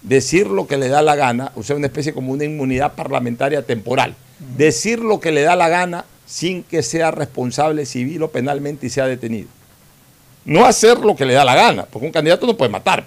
decir 0.01 0.47
lo 0.47 0.67
que 0.67 0.77
le 0.77 0.87
da 0.87 1.01
la 1.01 1.15
gana, 1.15 1.51
o 1.55 1.63
sea, 1.63 1.75
una 1.75 1.87
especie 1.87 2.13
como 2.13 2.31
una 2.31 2.45
inmunidad 2.45 2.93
parlamentaria 2.93 3.61
temporal, 3.63 4.15
decir 4.57 4.99
lo 4.99 5.19
que 5.19 5.31
le 5.31 5.41
da 5.41 5.55
la 5.55 5.69
gana 5.69 6.05
sin 6.25 6.63
que 6.63 6.83
sea 6.83 7.11
responsable 7.11 7.85
civil 7.85 8.23
o 8.23 8.31
penalmente 8.31 8.87
y 8.87 8.89
sea 8.89 9.05
detenido. 9.05 9.47
No 10.45 10.65
hacer 10.65 10.99
lo 10.99 11.15
que 11.15 11.25
le 11.25 11.33
da 11.33 11.43
la 11.43 11.55
gana, 11.55 11.85
porque 11.85 12.05
un 12.05 12.11
candidato 12.11 12.45
no 12.45 12.55
puede 12.55 12.71
matar. 12.71 13.05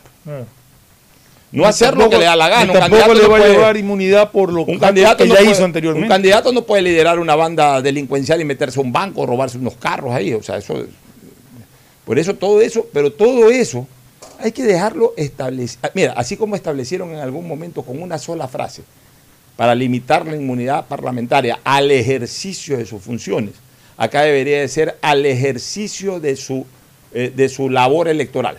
No 1.50 1.64
hacer 1.64 1.96
lo 1.96 2.10
que 2.10 2.18
le 2.18 2.24
da 2.26 2.36
la 2.36 2.48
gana. 2.48 2.72
Un 2.72 2.78
tampoco 2.78 3.02
candidato 3.02 3.14
le 3.14 3.22
no 3.22 3.28
va 3.30 3.36
a 3.36 3.40
puede- 3.40 3.52
llevar 3.54 3.76
inmunidad 3.78 4.30
por 4.30 4.52
lo 4.52 4.64
un 4.64 4.78
candidato, 4.78 5.16
que 5.24 5.28
no 5.28 5.34
ya 5.34 5.40
puede, 5.40 5.52
hizo 5.52 5.64
anteriormente. 5.64 6.04
un 6.06 6.08
candidato 6.10 6.52
no 6.52 6.62
puede 6.62 6.82
liderar 6.82 7.18
una 7.18 7.34
banda 7.34 7.80
delincuencial 7.80 8.40
y 8.40 8.44
meterse 8.44 8.78
a 8.78 8.82
un 8.82 8.92
banco 8.92 9.22
o 9.22 9.26
robarse 9.26 9.56
unos 9.56 9.74
carros 9.76 10.12
ahí. 10.14 10.34
O 10.34 10.42
sea, 10.42 10.58
eso. 10.58 10.84
Por 12.04 12.18
eso 12.18 12.34
todo 12.34 12.60
eso, 12.60 12.86
pero 12.92 13.12
todo 13.12 13.50
eso 13.50 13.86
hay 14.38 14.52
que 14.52 14.62
dejarlo 14.62 15.14
establecido. 15.16 15.90
Mira, 15.94 16.12
así 16.16 16.36
como 16.36 16.54
establecieron 16.56 17.10
en 17.12 17.18
algún 17.20 17.46
momento 17.48 17.82
con 17.82 18.00
una 18.00 18.18
sola 18.18 18.46
frase 18.48 18.82
para 19.56 19.74
limitar 19.74 20.26
la 20.26 20.36
inmunidad 20.36 20.86
parlamentaria 20.86 21.58
al 21.64 21.90
ejercicio 21.90 22.76
de 22.78 22.86
sus 22.86 23.02
funciones, 23.02 23.54
acá 23.96 24.22
debería 24.22 24.60
de 24.60 24.68
ser 24.68 24.96
al 25.02 25.26
ejercicio 25.26 26.20
de 26.20 26.36
su, 26.36 26.64
eh, 27.12 27.32
de 27.34 27.48
su 27.48 27.68
labor 27.68 28.06
electoral 28.08 28.58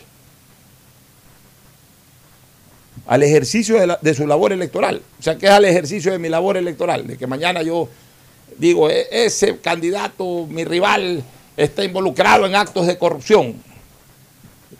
al 3.09 3.23
ejercicio 3.23 3.97
de, 4.01 4.13
su 4.13 4.27
labor 4.27 4.53
electoral. 4.53 5.01
O 5.19 5.23
sea, 5.23 5.35
que 5.35 5.47
es 5.47 5.51
al 5.51 5.65
ejercicio 5.65 6.11
de 6.11 6.19
mi 6.19 6.29
labor 6.29 6.57
electoral, 6.57 7.07
de 7.07 7.17
que 7.17 7.25
mañana 7.25 7.63
yo 7.63 7.89
digo, 8.59 8.87
"E- 8.87 9.07
ese 9.09 9.57
candidato, 9.57 10.45
mi 10.47 10.63
rival, 10.63 11.23
está 11.57 11.83
involucrado 11.83 12.45
en 12.45 12.53
actos 12.53 12.85
de 12.85 12.99
corrupción. 12.99 13.55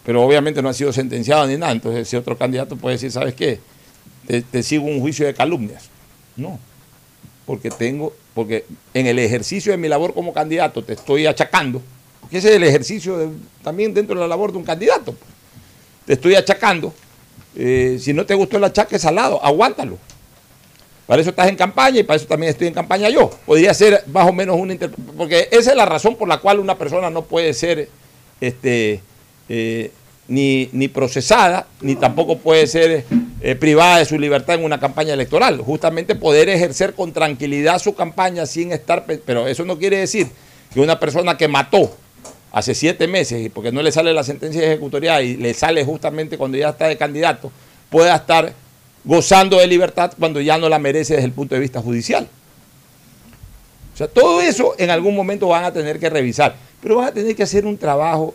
Pero 0.06 0.22
obviamente 0.22 0.62
no 0.62 0.70
ha 0.70 0.74
sido 0.74 0.94
sentenciado 0.94 1.48
ni 1.48 1.58
nada. 1.58 1.72
Entonces, 1.72 2.08
si 2.08 2.18
otro 2.18 2.38
candidato 2.38 2.76
puede 2.76 2.98
decir, 2.98 3.12
¿sabes 3.12 3.34
qué? 3.34 3.60
Te, 4.52 4.62
sigo 4.62 4.86
un 4.86 5.00
juicio 5.00 5.26
de 5.26 5.34
calumnias. 5.34 5.89
No. 6.36 6.60
Porque 7.48 7.72
tengo, 7.72 8.13
porque 8.36 8.63
en 8.94 9.08
el 9.08 9.18
ejercicio 9.18 9.72
de 9.72 9.80
mi 9.80 9.88
labor 9.88 10.13
como 10.13 10.34
candidato 10.34 10.84
te 10.84 10.94
estoy 10.94 11.26
achacando, 11.26 11.82
porque 12.22 12.38
ese 12.38 12.50
es 12.50 12.56
el 12.58 12.63
ejercicio 12.63 13.32
también 13.63 13.92
dentro 13.92 14.13
de 14.13 14.22
la 14.22 14.28
labor 14.28 14.52
de 14.52 14.60
un 14.60 14.63
candidato. 14.63 15.13
pues. 15.13 15.32
Te 16.06 16.13
estoy 16.13 16.36
achacando 16.36 16.94
eh, 17.56 17.98
si 18.00 18.14
no 18.14 18.26
te 18.26 18.34
gustó 18.36 18.58
el 18.58 18.64
achaque 18.64 18.98
salado, 19.00 19.44
aguántalo. 19.44 19.98
Para 21.08 21.22
eso 21.22 21.32
estás 21.32 21.48
en 21.48 21.56
campaña 21.56 22.00
y 22.00 22.04
para 22.04 22.18
eso 22.18 22.28
también 22.28 22.52
estoy 22.52 22.68
en 22.68 22.74
campaña 22.74 23.10
yo. 23.10 23.32
Podría 23.46 23.74
ser 23.74 24.04
más 24.08 24.28
o 24.30 24.34
menos 24.34 24.58
una 24.60 24.74
interpre- 24.76 24.96
porque 25.18 25.48
esa 25.52 25.72
es 25.72 25.76
la 25.78 25.86
razón 25.86 26.16
por 26.16 26.28
la 26.28 26.38
cual 26.38 26.60
una 26.60 26.78
persona 26.78 27.10
no 27.10 27.24
puede 27.24 27.54
ser 27.56 27.90
este, 28.40 29.02
eh, 29.50 29.92
ni, 30.28 30.70
ni 30.72 30.88
procesada, 30.88 31.66
ni 31.82 31.96
tampoco 31.96 32.38
puede 32.38 32.68
ser 32.68 33.06
eh, 33.42 33.56
privada 33.56 33.98
de 33.98 34.06
su 34.06 34.20
libertad 34.20 34.56
en 34.58 34.64
una 34.66 34.80
campaña 34.80 35.16
electoral. 35.16 35.58
Justamente 35.62 36.14
poder 36.14 36.48
ejercer 36.48 36.94
con 36.94 37.12
tranquilidad 37.12 37.80
su 37.80 37.96
campaña 37.96 38.46
sin 38.46 38.72
estar... 38.72 39.06
pe- 39.06 39.18
Pero 39.26 39.48
eso 39.48 39.66
no 39.66 39.80
quiere 39.80 39.98
decir 39.98 40.28
que 40.72 40.80
una 40.80 41.00
persona 41.00 41.36
que 41.38 41.48
mató 41.48 41.92
hace 42.52 42.74
siete 42.76 43.08
meses 43.08 43.50
porque 43.54 43.72
no 43.72 43.82
le 43.82 43.92
sale 43.92 44.14
la 44.14 44.24
sentencia 44.24 44.62
de 44.62 44.68
ejecutorial 44.68 45.24
y 45.24 45.38
le 45.38 45.54
sale 45.54 45.84
justamente 45.86 46.38
cuando 46.38 46.58
ya 46.58 46.70
está 46.70 46.88
de 46.88 46.98
candidato, 46.98 47.52
pueda 47.90 48.16
estar 48.16 48.54
gozando 49.04 49.58
de 49.58 49.68
libertad 49.68 50.14
cuando 50.18 50.42
ya 50.42 50.58
no 50.58 50.70
la 50.70 50.80
merece 50.80 51.16
desde 51.16 51.28
el 51.28 51.34
punto 51.34 51.56
de 51.56 51.62
vista 51.62 51.82
judicial. 51.82 52.28
O 53.94 53.98
sea, 53.98 54.08
todo 54.08 54.42
eso 54.42 54.76
en 54.78 54.90
algún 54.90 55.16
momento 55.16 55.48
van 55.48 55.66
a 55.66 55.74
tener 55.74 56.00
que 56.00 56.10
revisar, 56.10 56.56
pero 56.82 56.98
van 56.98 57.08
a 57.08 57.12
tener 57.12 57.36
que 57.36 57.44
hacer 57.44 57.66
un 57.66 57.78
trabajo 57.78 58.34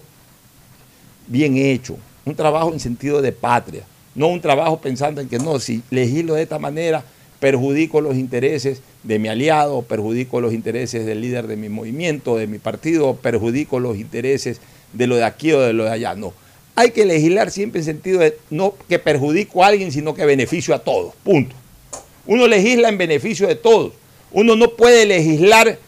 bien 1.26 1.56
hecho, 1.56 1.96
un 2.24 2.34
trabajo 2.34 2.72
en 2.72 2.80
sentido 2.80 3.22
de 3.22 3.32
patria, 3.32 3.84
no 4.14 4.28
un 4.28 4.40
trabajo 4.40 4.80
pensando 4.80 5.20
en 5.20 5.28
que 5.28 5.38
no, 5.38 5.58
si 5.58 5.82
legislo 5.90 6.34
de 6.34 6.42
esta 6.42 6.58
manera, 6.58 7.02
perjudico 7.44 8.00
los 8.00 8.16
intereses 8.16 8.80
de 9.02 9.18
mi 9.18 9.28
aliado, 9.28 9.82
perjudico 9.82 10.40
los 10.40 10.54
intereses 10.54 11.04
del 11.04 11.20
líder 11.20 11.46
de 11.46 11.56
mi 11.56 11.68
movimiento, 11.68 12.38
de 12.38 12.46
mi 12.46 12.56
partido, 12.56 13.16
perjudico 13.16 13.80
los 13.80 13.98
intereses 13.98 14.62
de 14.94 15.06
lo 15.06 15.16
de 15.16 15.24
aquí 15.24 15.52
o 15.52 15.60
de 15.60 15.74
lo 15.74 15.84
de 15.84 15.90
allá. 15.90 16.14
No. 16.14 16.32
Hay 16.74 16.92
que 16.92 17.04
legislar 17.04 17.50
siempre 17.50 17.80
en 17.80 17.84
sentido 17.84 18.20
de 18.20 18.38
no 18.48 18.72
que 18.88 18.98
perjudico 18.98 19.62
a 19.62 19.66
alguien, 19.66 19.92
sino 19.92 20.14
que 20.14 20.24
beneficio 20.24 20.74
a 20.74 20.78
todos. 20.78 21.12
Punto. 21.22 21.54
Uno 22.24 22.46
legisla 22.46 22.88
en 22.88 22.96
beneficio 22.96 23.46
de 23.46 23.56
todos. 23.56 23.92
Uno 24.32 24.56
no 24.56 24.70
puede 24.70 25.04
legislar 25.04 25.78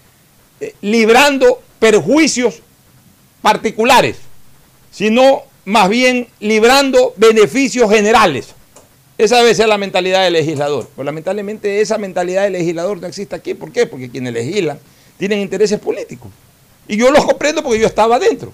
eh, 0.60 0.74
librando 0.82 1.62
perjuicios 1.78 2.60
particulares, 3.40 4.18
sino 4.90 5.44
más 5.64 5.88
bien 5.88 6.28
librando 6.38 7.14
beneficios 7.16 7.90
generales. 7.90 8.48
Esa 9.18 9.38
debe 9.38 9.54
ser 9.54 9.68
la 9.68 9.78
mentalidad 9.78 10.24
del 10.24 10.34
legislador. 10.34 10.88
Pero 10.94 11.04
lamentablemente 11.04 11.80
esa 11.80 11.98
mentalidad 11.98 12.44
del 12.44 12.52
legislador 12.52 13.00
no 13.00 13.06
existe 13.06 13.34
aquí. 13.34 13.54
¿Por 13.54 13.72
qué? 13.72 13.86
Porque 13.86 14.10
quienes 14.10 14.32
legislan 14.32 14.78
tienen 15.16 15.40
intereses 15.40 15.80
políticos. 15.80 16.30
Y 16.86 16.96
yo 16.96 17.10
los 17.10 17.24
comprendo 17.24 17.62
porque 17.62 17.80
yo 17.80 17.86
estaba 17.86 18.16
adentro. 18.16 18.52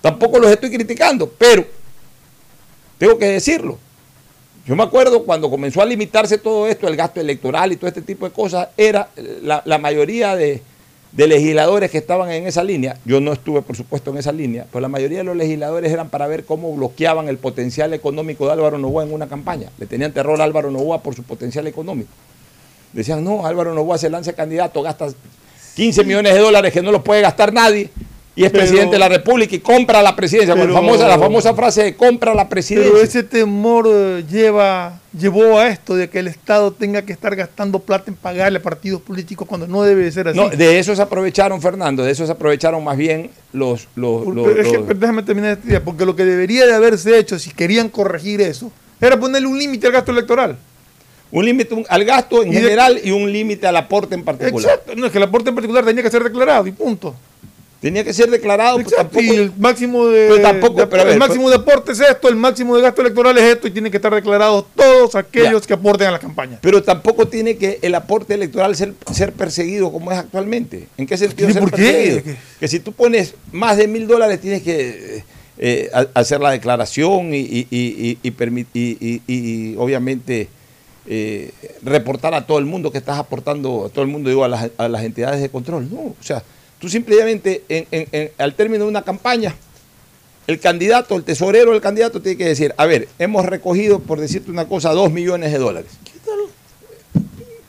Tampoco 0.00 0.38
los 0.38 0.50
estoy 0.50 0.70
criticando, 0.70 1.28
pero 1.30 1.64
tengo 2.98 3.18
que 3.18 3.26
decirlo. 3.26 3.78
Yo 4.66 4.76
me 4.76 4.82
acuerdo 4.82 5.24
cuando 5.24 5.48
comenzó 5.48 5.80
a 5.80 5.86
limitarse 5.86 6.38
todo 6.38 6.66
esto, 6.66 6.88
el 6.88 6.96
gasto 6.96 7.20
electoral 7.20 7.72
y 7.72 7.76
todo 7.76 7.88
este 7.88 8.02
tipo 8.02 8.28
de 8.28 8.32
cosas, 8.32 8.68
era 8.76 9.08
la, 9.42 9.62
la 9.64 9.78
mayoría 9.78 10.36
de, 10.36 10.62
de 11.12 11.26
legisladores 11.26 11.90
que 11.90 11.98
estaban 11.98 12.30
en 12.30 12.46
esa 12.46 12.64
línea, 12.64 12.96
yo 13.04 13.20
no 13.20 13.32
estuve 13.32 13.60
por 13.62 13.76
supuesto 13.76 14.10
en 14.10 14.18
esa 14.18 14.32
línea, 14.32 14.66
pero 14.70 14.80
la 14.80 14.88
mayoría 14.88 15.18
de 15.18 15.24
los 15.24 15.36
legisladores 15.36 15.92
eran 15.92 16.08
para 16.08 16.26
ver 16.26 16.44
cómo 16.44 16.74
bloqueaban 16.74 17.28
el 17.28 17.36
potencial 17.36 17.92
económico 17.92 18.46
de 18.46 18.52
Álvaro 18.52 18.78
Novoa 18.78 19.04
en 19.04 19.12
una 19.12 19.28
campaña. 19.28 19.70
Le 19.78 19.86
tenían 19.86 20.12
terror 20.12 20.40
a 20.40 20.44
Álvaro 20.44 20.70
Novoa 20.70 21.02
por 21.02 21.14
su 21.14 21.22
potencial 21.22 21.66
económico. 21.66 22.10
Decían, 22.92 23.22
no, 23.22 23.46
Álvaro 23.46 23.74
Novoa 23.74 23.98
se 23.98 24.08
lanza 24.08 24.32
candidato, 24.32 24.80
gasta 24.82 25.08
15 25.76 26.04
millones 26.04 26.34
de 26.34 26.40
dólares 26.40 26.72
que 26.72 26.82
no 26.82 26.90
los 26.90 27.02
puede 27.02 27.20
gastar 27.20 27.52
nadie 27.52 27.90
y 28.34 28.44
es 28.44 28.50
Pero- 28.50 28.62
presidente 28.64 28.92
de 28.94 28.98
la 28.98 29.08
República 29.08 29.54
y 29.54 29.58
compra 29.58 30.00
la 30.02 30.16
presidencia. 30.16 30.54
La, 30.54 30.62
Pero- 30.62 30.72
famosa, 30.74 31.06
la 31.06 31.18
famosa 31.18 31.54
frase 31.54 31.82
de 31.82 31.96
compra 31.96 32.34
la 32.34 32.48
presidencia. 32.48 32.90
Pero 32.92 33.04
ese 33.04 33.22
temor 33.22 33.86
eh, 33.92 34.24
lleva, 34.30 35.00
llevó 35.18 35.58
a 35.58 35.68
esto 35.68 35.94
de 35.94 36.08
que 36.08 36.18
el 36.20 36.28
Estado 36.28 36.72
tenga 36.72 37.02
que 37.02 37.12
estar 37.12 37.36
gastando 37.36 37.78
plata 37.80 38.04
en 38.10 38.14
pagarle 38.16 38.58
a 38.58 38.62
partidos 38.62 39.02
políticos 39.02 39.46
cuando 39.46 39.66
no 39.66 39.82
debe 39.82 40.04
de 40.04 40.12
ser 40.12 40.28
así. 40.28 40.38
No, 40.38 40.48
de 40.48 40.78
eso 40.78 40.96
se 40.96 41.02
aprovecharon, 41.02 41.60
Fernando, 41.60 42.02
de 42.04 42.10
eso 42.12 42.24
se 42.24 42.32
aprovecharon 42.32 42.82
más 42.82 42.96
bien 42.96 43.30
los... 43.52 43.86
los, 43.96 44.22
es 44.56 44.98
déjame 44.98 45.22
terminar 45.22 45.52
esta 45.52 45.68
idea, 45.68 45.84
porque 45.84 46.06
lo 46.06 46.16
que 46.16 46.24
debería 46.24 46.64
de 46.66 46.72
haberse 46.74 47.18
hecho, 47.18 47.38
si 47.38 47.50
querían 47.50 47.90
corregir 47.90 48.40
eso, 48.40 48.72
era 48.98 49.18
ponerle 49.20 49.48
un 49.48 49.58
límite 49.58 49.86
al 49.88 49.92
gasto 49.92 50.10
electoral. 50.10 50.56
un 51.32 51.44
límite 51.44 51.84
al 51.88 52.04
gasto 52.04 52.42
en 52.42 52.48
Y 52.50 52.54
de- 52.54 52.60
general 52.62 52.98
y 53.04 53.10
un 53.10 53.30
límite 53.30 53.66
al 53.66 53.76
aporte 53.76 54.14
en 54.14 54.22
particular. 54.24 54.70
Exacto, 54.70 54.94
no 54.96 55.04
es 55.06 55.12
que 55.12 55.18
el 55.18 55.24
aporte 55.24 55.50
en 55.50 55.54
particular 55.54 55.84
tenía 55.84 56.02
que 56.02 56.10
ser 56.10 56.22
declarado 56.24 56.66
y 56.66 56.72
punto. 56.72 57.14
Tenía 57.82 58.04
que 58.04 58.14
ser 58.14 58.30
declarado, 58.30 58.76
pues 58.80 58.94
tampoco... 58.94 59.20
y 59.24 59.30
el 59.30 59.52
máximo 59.58 60.06
de, 60.06 60.28
Pero 60.28 60.40
tampoco, 60.40 60.80
de- 60.80 60.86
pero 60.86 61.02
a 61.02 61.04
ver, 61.04 61.14
el 61.14 61.18
máximo 61.18 61.50
de 61.50 61.56
aporte 61.56 61.90
es 61.90 61.98
esto, 62.00 62.28
el 62.28 62.36
máximo 62.36 62.76
de 62.76 62.82
gasto 62.82 63.00
electoral 63.02 63.36
es 63.36 63.44
esto 63.44 63.66
y 63.66 63.72
tienen 63.72 63.90
que 63.90 63.98
estar 63.98 64.14
declarados 64.14 64.66
todos 64.76 65.16
aquellos 65.16 65.62
Ya. 65.62 65.66
que 65.66 65.74
aporten 65.74 66.06
a 66.06 66.12
la 66.12 66.20
campaña. 66.20 66.58
Pero 66.62 66.80
tampoco 66.84 67.26
tiene 67.26 67.56
que 67.56 67.80
el 67.82 67.94
aporte 67.96 68.34
electoral 68.34 68.76
ser, 68.76 68.94
ser 69.12 69.32
perseguido 69.32 69.90
como 69.90 70.12
es 70.12 70.18
actualmente. 70.18 70.86
¿En 70.96 71.08
qué 71.08 71.16
sentido 71.18 71.50
¿Y 71.50 71.52
ser 71.54 71.60
por 71.62 71.70
qué? 71.72 71.76
perseguido? 71.82 72.22
¿Qué? 72.22 72.36
Que 72.60 72.68
si 72.68 72.78
tú 72.78 72.92
pones 72.92 73.34
más 73.50 73.76
de 73.76 73.88
mil 73.88 74.06
dólares 74.06 74.40
tienes 74.40 74.62
que 74.62 75.16
eh, 75.18 75.24
eh, 75.58 75.90
hacer 76.14 76.40
la 76.40 76.52
declaración 76.52 77.34
y- 77.34 77.66
y- 77.68 79.22
y 79.26 79.74
obviamente 79.76 80.48
eh, 81.06 81.50
reportar 81.82 82.32
a 82.34 82.46
todo 82.46 82.58
el 82.60 82.64
mundo 82.64 82.92
que 82.92 82.98
estás 82.98 83.18
aportando, 83.18 83.86
a 83.86 83.88
todo 83.88 84.04
el 84.04 84.10
mundo, 84.10 84.28
digo, 84.30 84.44
a 84.44 84.48
las, 84.48 84.70
a 84.78 84.88
las 84.88 85.02
entidades 85.02 85.40
de 85.40 85.48
control. 85.48 85.88
No, 85.90 85.98
o 85.98 86.16
sea, 86.20 86.44
Tú 86.82 86.88
simplemente, 86.88 87.62
en- 87.68 87.86
en- 87.92 88.08
en- 88.10 88.30
al 88.38 88.54
término 88.54 88.82
de 88.82 88.90
una 88.90 89.02
campaña, 89.02 89.54
el 90.48 90.58
candidato, 90.58 91.14
el 91.14 91.22
tesorero 91.22 91.70
del 91.70 91.80
candidato 91.80 92.20
tiene 92.20 92.36
que 92.36 92.44
decir, 92.44 92.74
a 92.76 92.86
ver, 92.86 93.06
hemos 93.20 93.46
recogido, 93.46 94.00
por 94.00 94.18
decirte 94.18 94.50
una 94.50 94.66
cosa, 94.66 94.90
dos 94.90 95.12
millones 95.12 95.52
de 95.52 95.58
dólares. 95.58 95.92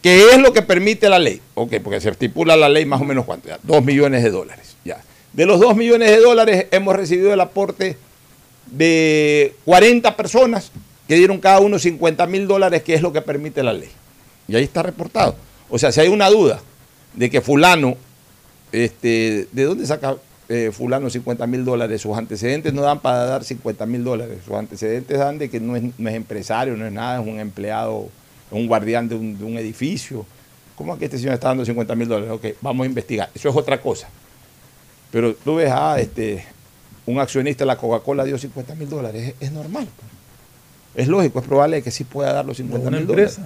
¿Qué 0.02 0.32
es 0.32 0.40
lo 0.40 0.52
que 0.52 0.64
permite 0.64 1.08
la 1.10 1.20
ley? 1.20 1.40
Ok, 1.54 1.76
porque 1.84 2.02
se 2.02 2.10
estipula 2.10 2.58
la 2.58 2.68
ley 2.70 2.86
más 2.86 3.00
o 3.02 3.06
menos 3.06 3.24
cuánto, 3.26 3.50
ya, 3.50 3.60
dos 3.62 3.84
millones 3.86 4.24
de 4.24 4.32
dólares. 4.32 4.76
Ya. 4.84 5.00
De 5.32 5.46
los 5.46 5.60
dos 5.60 5.76
millones 5.76 6.10
de 6.10 6.18
dólares 6.18 6.66
hemos 6.72 6.96
recibido 6.96 7.32
el 7.34 7.40
aporte 7.40 7.96
de 8.66 9.54
40 9.64 10.18
personas 10.18 10.72
que 11.08 11.16
dieron 11.16 11.40
cada 11.40 11.60
uno 11.60 11.78
50 11.78 12.26
mil 12.26 12.48
dólares, 12.48 12.82
que 12.82 12.96
es 12.96 13.02
lo 13.04 13.14
que 13.14 13.22
permite 13.22 13.62
la 13.62 13.74
ley. 13.74 13.90
Y 14.48 14.56
ahí 14.56 14.64
está 14.64 14.82
reportado. 14.82 15.36
O 15.70 15.78
sea, 15.78 15.92
si 15.92 16.02
hay 16.02 16.08
una 16.08 16.30
duda 16.32 16.60
de 17.14 17.30
que 17.30 17.42
fulano, 17.42 17.96
este, 18.74 19.48
¿de 19.52 19.64
dónde 19.64 19.86
saca 19.86 20.18
eh, 20.50 20.72
fulano 20.74 21.10
50 21.10 21.48
mil 21.48 21.64
dólares? 21.64 22.02
Sus 22.02 22.18
antecedentes 22.18 22.74
no 22.74 22.82
dan 22.82 23.00
para 23.00 23.26
dar 23.26 23.44
50 23.44 23.86
mil 23.86 24.04
dólares. 24.04 24.40
Sus 24.46 24.56
antecedentes 24.56 25.18
dan 25.18 25.38
de 25.38 25.50
que 25.50 25.60
no 25.60 25.76
es, 25.76 25.84
no 25.98 26.10
es 26.10 26.16
empresario, 26.16 26.76
no 26.76 26.86
es 26.86 26.92
nada, 26.92 27.22
es 27.22 27.28
un 27.28 27.40
empleado, 27.40 28.10
es 28.52 28.58
un 28.58 28.68
guardián 28.68 29.08
de 29.08 29.16
un, 29.16 29.38
de 29.38 29.46
un 29.46 29.58
edificio. 29.58 30.26
¿Cómo 30.76 30.94
es 30.94 31.00
que 31.00 31.06
este 31.06 31.20
señor 31.20 31.36
está 31.36 31.50
dando 31.50 31.64
50 31.64 31.96
mil 31.96 32.08
dólares? 32.08 32.32
Ok, 32.34 32.58
vamos 32.62 32.84
a 32.84 32.88
investigar. 32.88 33.30
Eso 33.34 33.48
es 33.48 33.56
otra 33.56 33.80
cosa. 33.80 34.10
Pero 35.12 35.36
tú 35.36 35.56
ves, 35.56 35.72
ah, 35.72 35.98
este, 36.00 36.44
un 37.06 37.20
accionista 37.20 37.64
de 37.64 37.68
la 37.68 37.78
Coca-Cola 37.78 38.24
dio 38.24 38.38
50 38.38 38.74
mil 38.74 38.90
dólares. 38.90 39.36
Es, 39.40 39.48
es 39.48 39.52
normal. 39.52 39.88
pues. 39.96 40.14
Es 40.96 41.08
lógico, 41.08 41.40
es 41.40 41.46
probable 41.46 41.82
que 41.82 41.92
sí 41.92 42.04
pueda 42.04 42.34
dar 42.34 42.46
los 42.46 42.58
50 42.58 42.88
una 42.88 42.98
mil 42.98 43.08
dólares. 43.08 43.40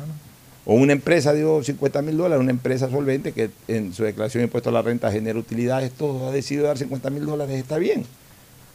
O 0.69 0.73
una 0.73 0.91
empresa 0.91 1.31
dio 1.33 1.63
50 1.63 2.01
mil 2.01 2.17
dólares, 2.17 2.41
una 2.41 2.51
empresa 2.51 2.89
solvente 2.89 3.31
que 3.31 3.49
en 3.69 3.93
su 3.93 4.03
declaración 4.03 4.41
de 4.41 4.45
impuesto 4.47 4.67
a 4.69 4.73
la 4.73 4.81
renta 4.81 5.09
genera 5.09 5.39
utilidades, 5.39 5.93
todo 5.93 6.27
ha 6.27 6.31
decidido 6.33 6.65
dar 6.67 6.77
50 6.77 7.09
mil 7.09 7.25
dólares, 7.25 7.57
está 7.57 7.77
bien. 7.77 8.03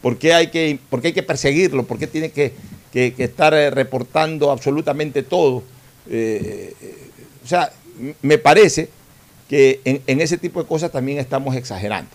¿Por 0.00 0.16
qué 0.16 0.32
hay 0.32 0.46
que, 0.46 0.78
por 0.88 1.02
qué 1.02 1.08
hay 1.08 1.12
que 1.12 1.22
perseguirlo? 1.22 1.84
¿Por 1.84 1.98
qué 1.98 2.06
tiene 2.06 2.30
que, 2.30 2.54
que- 2.92 3.12
estar 3.18 3.52
eh, 3.52 3.70
reportando 3.70 4.50
absolutamente 4.50 5.22
todo? 5.22 5.62
Eh, 6.08 6.72
eh, 6.80 6.96
o 7.44 7.46
sea, 7.46 7.70
me 8.22 8.38
parece 8.38 8.88
que 9.46 9.80
en 9.84 10.20
ese 10.22 10.38
tipo 10.38 10.62
de 10.62 10.66
cosas 10.66 10.90
también 10.90 11.18
estamos 11.18 11.54
exagerando. 11.56 12.10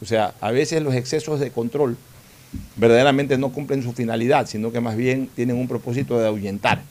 O 0.00 0.06
sea, 0.06 0.32
a 0.40 0.50
veces 0.52 0.82
los 0.82 0.94
excesos 0.94 1.38
de 1.38 1.50
control 1.50 1.98
verdaderamente 2.76 3.36
no 3.36 3.52
cumplen 3.52 3.82
su 3.82 3.92
finalidad, 3.92 4.46
sino 4.46 4.72
que 4.72 4.80
más 4.80 4.96
bien 4.96 5.28
tienen 5.36 5.56
un 5.56 5.68
propósito 5.68 6.18
de 6.18 6.26
ahuyentar. 6.26 6.82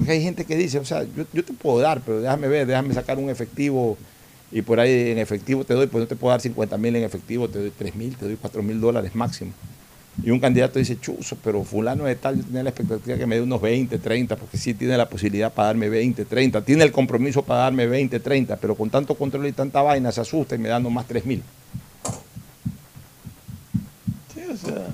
Porque 0.00 0.12
hay 0.12 0.22
gente 0.22 0.46
que 0.46 0.56
dice, 0.56 0.78
o 0.78 0.84
sea, 0.86 1.02
yo, 1.02 1.26
yo 1.30 1.44
te 1.44 1.52
puedo 1.52 1.78
dar, 1.78 2.00
pero 2.00 2.22
déjame 2.22 2.48
ver, 2.48 2.66
déjame 2.66 2.94
sacar 2.94 3.18
un 3.18 3.28
efectivo 3.28 3.98
y 4.50 4.62
por 4.62 4.80
ahí 4.80 5.10
en 5.10 5.18
efectivo 5.18 5.62
te 5.62 5.74
doy, 5.74 5.88
pues 5.88 6.00
no 6.00 6.08
te 6.08 6.16
puedo 6.16 6.30
dar 6.30 6.40
50 6.40 6.78
mil 6.78 6.96
en 6.96 7.04
efectivo, 7.04 7.50
te 7.50 7.58
doy 7.58 7.70
3 7.70 7.94
mil, 7.96 8.16
te 8.16 8.24
doy 8.24 8.38
4 8.40 8.62
mil 8.62 8.80
dólares 8.80 9.14
máximo. 9.14 9.52
Y 10.24 10.30
un 10.30 10.40
candidato 10.40 10.78
dice, 10.78 10.98
chuzo, 10.98 11.36
pero 11.44 11.62
fulano 11.64 12.04
de 12.04 12.14
tal, 12.14 12.38
yo 12.38 12.44
tenía 12.44 12.62
la 12.62 12.70
expectativa 12.70 13.18
que 13.18 13.26
me 13.26 13.34
dé 13.34 13.42
unos 13.42 13.60
20, 13.60 13.98
30, 13.98 14.36
porque 14.36 14.56
sí 14.56 14.72
tiene 14.72 14.96
la 14.96 15.06
posibilidad 15.06 15.52
para 15.52 15.66
darme 15.66 15.90
20, 15.90 16.24
30, 16.24 16.62
tiene 16.62 16.84
el 16.84 16.92
compromiso 16.92 17.42
para 17.42 17.64
darme 17.64 17.86
20, 17.86 18.20
30, 18.20 18.56
pero 18.56 18.74
con 18.76 18.88
tanto 18.88 19.14
control 19.16 19.48
y 19.48 19.52
tanta 19.52 19.82
vaina 19.82 20.10
se 20.12 20.22
asusta 20.22 20.54
y 20.54 20.58
me 20.58 20.70
da 20.70 20.80
nomás 20.80 21.06
3 21.08 21.26
mil. 21.26 21.42
Sí, 24.32 24.40
o 24.50 24.56
sea, 24.56 24.86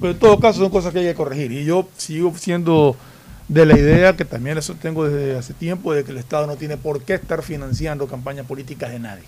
pero 0.00 0.10
en 0.14 0.18
todo 0.18 0.40
caso 0.40 0.58
son 0.58 0.70
cosas 0.70 0.92
que 0.92 0.98
hay 0.98 1.04
que 1.04 1.14
corregir. 1.14 1.52
Y 1.52 1.64
yo 1.64 1.88
sigo 1.96 2.34
siendo 2.36 2.96
de 3.48 3.64
la 3.66 3.78
idea 3.78 4.16
que 4.16 4.24
también 4.24 4.58
eso 4.58 4.74
tengo 4.74 5.08
desde 5.08 5.38
hace 5.38 5.54
tiempo, 5.54 5.92
de 5.94 6.02
que 6.04 6.10
el 6.10 6.18
Estado 6.18 6.46
no 6.46 6.56
tiene 6.56 6.76
por 6.76 7.02
qué 7.02 7.14
estar 7.14 7.42
financiando 7.42 8.06
campañas 8.06 8.46
políticas 8.46 8.90
de 8.90 8.98
nadie. 8.98 9.24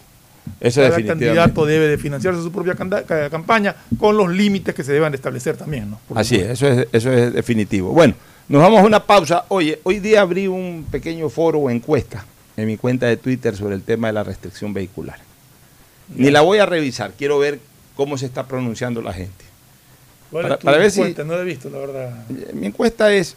Eso 0.61 0.81
Cada 0.81 0.97
candidato 1.05 1.67
debe 1.67 1.89
de 1.89 1.99
financiarse 1.99 2.43
su 2.43 2.51
propia 2.51 2.75
campaña 3.31 3.77
con 3.99 4.17
los 4.17 4.31
límites 4.31 4.75
que 4.75 4.83
se 4.83 4.93
deban 4.93 5.13
de 5.13 5.17
establecer 5.17 5.57
también. 5.57 5.91
¿no? 5.91 6.01
Así 6.15 6.37
es, 6.37 6.49
eso 6.51 6.67
es, 6.67 6.89
eso 6.91 7.13
es 7.13 7.33
definitivo. 7.35 7.93
Bueno, 7.93 8.15
nos 8.49 8.63
vamos 8.63 8.81
a 8.81 8.85
una 8.87 9.05
pausa. 9.05 9.45
Oye, 9.49 9.79
hoy 9.85 10.01
día 10.01 10.23
abrí 10.23 10.49
un 10.49 10.87
pequeño 10.91 11.29
foro 11.29 11.59
o 11.59 11.71
encuesta 11.71 12.25
en 12.57 12.67
mi 12.67 12.77
cuenta 12.79 13.07
de 13.07 13.19
Twitter 13.19 13.55
sobre 13.55 13.75
el 13.75 13.83
tema 13.83 14.09
de 14.09 14.15
la 14.15 14.25
restricción 14.25 14.73
vehicular. 14.75 15.19
Ni 16.17 16.31
la 16.31 16.41
voy 16.41 16.59
a 16.59 16.67
revisar, 16.67 17.13
quiero 17.17 17.39
ver 17.39 17.61
cómo 17.95 18.17
se 18.17 18.25
está 18.27 18.47
pronunciando 18.49 19.03
la 19.03 19.13
gente. 19.13 19.45
¿Cuál 20.31 20.45
es 20.45 20.49
para- 20.49 20.59
tu 20.59 20.65
para 20.65 20.79
ver 20.79 20.91
si- 20.91 21.01
respuesta? 21.03 21.25
No 21.25 21.35
la 21.37 21.43
he 21.43 21.45
visto, 21.45 21.69
la 21.71 21.79
verdad. 21.79 22.25
Mi 22.55 22.67
encuesta 22.67 23.13
es 23.13 23.37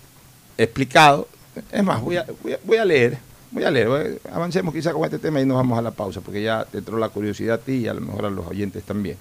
explicado. 0.63 1.27
Es 1.71 1.83
más, 1.83 2.01
voy 2.01 2.17
a, 2.17 2.25
voy 2.43 2.53
a, 2.53 2.59
voy 2.63 2.77
a 2.77 2.85
leer. 2.85 3.17
Voy 3.51 3.63
a 3.63 3.71
leer. 3.71 3.87
voy 3.89 4.01
a- 4.31 4.35
avancemos 4.35 4.73
quizá 4.73 4.93
con 4.93 5.03
este 5.03 5.19
tema 5.19 5.41
y 5.41 5.45
nos 5.45 5.57
vamos 5.57 5.77
a 5.77 5.81
la 5.81 5.91
pausa, 5.91 6.21
porque 6.21 6.41
ya 6.41 6.65
te 6.65 6.77
entró 6.79 6.97
la 6.97 7.09
curiosidad 7.09 7.55
a 7.55 7.57
ti 7.57 7.73
y 7.73 7.87
a 7.87 7.93
lo 7.93 8.01
mejor 8.01 8.25
a 8.25 8.29
los 8.29 8.47
oyentes 8.47 8.83
también. 8.83 9.17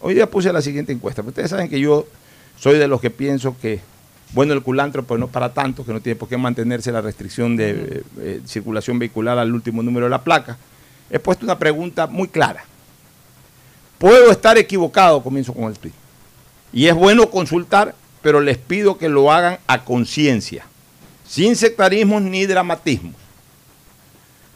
Hoy 0.00 0.14
día 0.14 0.28
puse 0.28 0.52
la 0.52 0.60
siguiente 0.62 0.92
encuesta. 0.92 1.22
Ustedes 1.22 1.50
saben 1.50 1.68
que 1.68 1.80
yo 1.80 2.06
soy 2.58 2.78
de 2.78 2.88
los 2.88 3.00
que 3.00 3.10
pienso 3.10 3.56
que, 3.60 3.80
bueno, 4.32 4.52
el 4.52 4.62
culantro, 4.62 5.04
pues 5.04 5.18
no 5.20 5.28
para 5.28 5.54
tanto, 5.54 5.84
que 5.86 5.92
no 5.92 6.00
tiene 6.00 6.16
por 6.16 6.28
qué 6.28 6.36
mantenerse 6.36 6.90
la 6.92 7.00
restricción 7.00 7.56
de 7.56 7.70
eh, 7.70 8.02
eh, 8.20 8.40
circulación 8.46 8.98
vehicular 8.98 9.38
al 9.38 9.52
último 9.54 9.82
número 9.82 10.06
de 10.06 10.10
la 10.10 10.22
placa. 10.22 10.58
He 11.08 11.18
puesto 11.18 11.44
una 11.44 11.58
pregunta 11.58 12.06
muy 12.08 12.26
clara. 12.28 12.64
Puedo 13.98 14.30
estar 14.30 14.58
equivocado, 14.58 15.22
comienzo 15.22 15.54
con 15.54 15.64
el 15.64 15.78
tweet. 15.78 15.92
Y 16.72 16.86
es 16.86 16.94
bueno 16.94 17.30
consultar, 17.30 17.94
pero 18.26 18.40
les 18.40 18.58
pido 18.58 18.98
que 18.98 19.08
lo 19.08 19.30
hagan 19.30 19.60
a 19.68 19.84
conciencia, 19.84 20.66
sin 21.28 21.54
sectarismos 21.54 22.22
ni 22.22 22.44
dramatismos. 22.44 23.14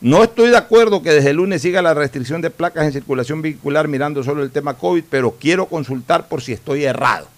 No 0.01 0.25
estoy 0.25 0.51
de 0.51 0.57
acuerdo 0.57 1.03
que 1.03 1.13
desde 1.13 1.31
el 1.31 1.37
lunes 1.37 1.63
siga 1.63 1.81
la 1.81 1.95
restricción 1.95 2.41
de 2.41 2.51
placas 2.51 2.85
en 2.85 2.93
circulación 2.93 3.43
vehicular 3.43 3.87
mirando 3.87 4.25
solo 4.25 4.43
el 4.43 4.51
tema 4.51 4.75
COVID, 4.75 5.05
pero 5.09 5.37
quiero 5.39 5.67
consultar 5.67 6.27
por 6.27 6.43
si 6.43 6.53
estoy 6.53 6.83
errado. 6.83 7.29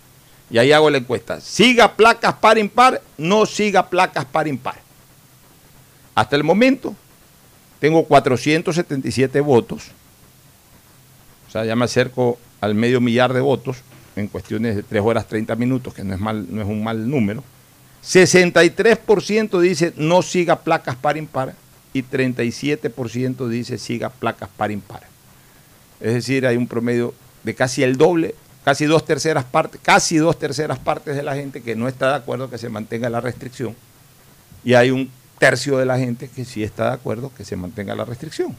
Y 0.49 0.57
ahí 0.57 0.73
hago 0.73 0.89
la 0.89 0.97
encuesta. 0.97 1.39
Siga 1.39 1.93
placas 1.97 2.33
par 2.33 2.57
impar, 2.57 3.03
no 3.19 3.45
siga 3.45 3.91
placas 3.91 4.25
par 4.25 4.49
impar. 4.49 4.77
Hasta 6.15 6.35
el 6.35 6.45
momento 6.45 6.97
tengo 7.79 8.07
477 8.07 9.39
votos. 9.43 9.89
O 11.47 11.51
sea, 11.51 11.67
ya 11.67 11.77
me 11.77 11.85
acerco 11.85 12.39
al 12.63 12.75
medio 12.75 13.03
millar 13.03 13.35
de 13.35 13.43
votos 13.43 13.83
en 14.17 14.29
cuestiones 14.29 14.77
de 14.77 14.83
3 14.83 15.03
horas 15.03 15.27
30 15.27 15.55
minutos, 15.57 15.95
que 15.95 16.05
no 16.05 16.15
es, 16.15 16.21
mal, 16.21 16.47
no 16.51 16.61
es 16.63 16.69
un 16.69 16.83
mal 16.83 17.09
número. 17.09 17.43
63% 18.05 19.61
dice 19.61 19.93
no 19.97 20.23
siga 20.23 20.61
placas 20.61 20.97
par 20.97 21.17
impar 21.17 21.55
y 21.93 22.03
37% 22.03 23.49
dice 23.49 23.79
siga 23.79 24.11
placas 24.11 24.49
par 24.57 24.71
impar. 24.71 25.03
Es 26.01 26.15
decir, 26.15 26.47
hay 26.47 26.57
un 26.57 26.67
promedio 26.67 27.15
de 27.45 27.55
casi 27.55 27.83
el 27.83 27.97
doble, 27.97 28.35
casi 28.65 28.87
dos 28.87 29.05
terceras 29.05 29.45
partes, 29.45 29.81
casi 29.83 30.17
dos 30.17 30.39
terceras 30.39 30.79
partes 30.79 31.15
de 31.15 31.23
la 31.23 31.37
gente 31.37 31.63
que 31.63 31.77
no 31.77 31.87
está 31.87 32.11
de 32.11 32.17
acuerdo 32.17 32.51
que 32.51 32.59
se 32.59 32.69
mantenga 32.69 33.09
la 33.09 33.21
restricción 33.21 33.77
y 34.65 34.75
hay 34.75 34.91
un 34.91 35.11
tercio 35.39 35.79
de 35.79 35.87
la 35.87 35.99
gente 35.99 36.29
que 36.29 36.45
sí 36.45 36.63
está 36.63 36.89
de 36.89 36.95
acuerdo 36.95 37.33
que 37.37 37.45
se 37.45 37.57
mantenga 37.57 37.95
la 37.95 38.05
restricción. 38.05 38.57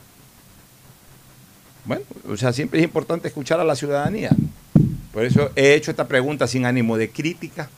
Bueno, 1.85 2.03
o 2.29 2.37
sea, 2.37 2.53
siempre 2.53 2.79
es 2.79 2.85
importante 2.85 3.27
escuchar 3.27 3.59
a 3.59 3.63
la 3.63 3.75
ciudadanía. 3.75 4.31
Por 5.13 5.23
eso 5.23 5.51
he 5.55 5.75
hecho 5.75 5.91
esta 5.91 6.07
pregunta 6.07 6.47
sin 6.47 6.65
ánimo 6.65 6.97
de 6.97 7.11
crítica, 7.11 7.69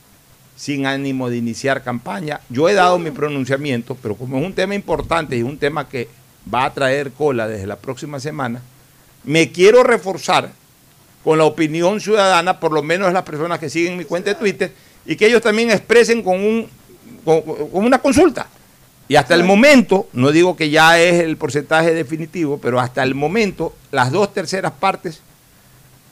sin 0.56 0.86
ánimo 0.86 1.28
de 1.28 1.36
iniciar 1.36 1.84
campaña. 1.84 2.40
Yo 2.48 2.68
he 2.68 2.74
dado 2.74 2.98
mi 2.98 3.10
pronunciamiento, 3.10 3.94
pero 3.94 4.14
como 4.16 4.38
es 4.38 4.44
un 4.46 4.54
tema 4.54 4.74
importante 4.74 5.36
y 5.36 5.42
un 5.42 5.58
tema 5.58 5.86
que 5.86 6.08
va 6.52 6.64
a 6.64 6.72
traer 6.72 7.12
cola 7.12 7.46
desde 7.46 7.66
la 7.66 7.76
próxima 7.76 8.18
semana, 8.20 8.62
me 9.22 9.52
quiero 9.52 9.82
reforzar 9.82 10.50
con 11.22 11.36
la 11.36 11.44
opinión 11.44 12.00
ciudadana, 12.00 12.58
por 12.58 12.72
lo 12.72 12.82
menos 12.82 13.12
las 13.12 13.24
personas 13.24 13.58
que 13.58 13.68
siguen 13.68 13.98
mi 13.98 14.04
cuenta 14.04 14.30
de 14.30 14.36
Twitter, 14.36 14.72
y 15.04 15.14
que 15.14 15.26
ellos 15.26 15.42
también 15.42 15.70
expresen 15.70 16.22
con, 16.22 16.40
un, 16.40 16.68
con, 17.22 17.42
con 17.42 17.84
una 17.84 17.98
consulta. 17.98 18.46
Y 19.08 19.16
hasta 19.16 19.34
el 19.34 19.44
momento, 19.44 20.08
no 20.14 20.32
digo 20.32 20.56
que 20.56 20.70
ya 20.70 20.98
es 20.98 21.20
el 21.20 21.36
porcentaje 21.36 21.92
definitivo, 21.92 22.58
pero 22.58 22.80
hasta 22.80 23.02
el 23.02 23.14
momento 23.14 23.74
las 23.90 24.10
dos 24.10 24.32
terceras 24.32 24.72
partes 24.72 25.20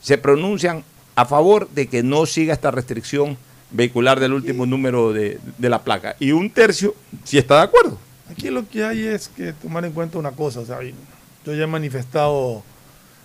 se 0.03 0.19
pronuncian 0.19 0.85
a 1.15 1.25
favor 1.25 1.69
de 1.71 1.87
que 1.87 2.03
no 2.03 2.27
siga 2.27 2.53
esta 2.55 2.71
restricción 2.71 3.37
vehicular 3.71 4.21
del 4.21 4.33
último 4.33 4.67
número 4.67 5.13
de, 5.13 5.39
de 5.59 5.69
la 5.69 5.83
placa. 5.83 6.17
Y 6.21 6.33
un 6.33 6.51
tercio 6.51 6.95
sí 7.25 7.39
está 7.39 7.57
de 7.57 7.63
acuerdo. 7.63 7.99
Aquí 8.31 8.51
lo 8.51 8.69
que 8.69 8.85
hay 8.85 9.03
es 9.03 9.29
que 9.29 9.53
tomar 9.53 9.85
en 9.85 9.93
cuenta 9.93 10.19
una 10.19 10.33
cosa. 10.33 10.61
o 10.61 10.67
sea, 10.67 10.79
yo 10.83 11.55
ya 11.55 11.65
he 11.65 11.67
manifestado 11.67 12.63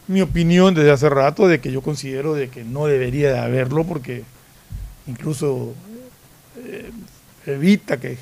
mi 0.07 0.21
opinión 0.21 0.73
desde 0.73 0.91
hace 0.91 1.09
rato 1.09 1.47
de 1.47 1.61
que 1.61 1.71
yo 1.71 1.81
considero 1.81 2.33
de 2.33 2.49
que 2.49 2.63
no 2.63 2.87
debería 2.87 3.31
de 3.31 3.39
haberlo 3.39 3.83
porque 3.83 4.23
incluso 5.07 5.73
eh, 6.57 6.91
evita 7.45 7.99
que 7.99 8.17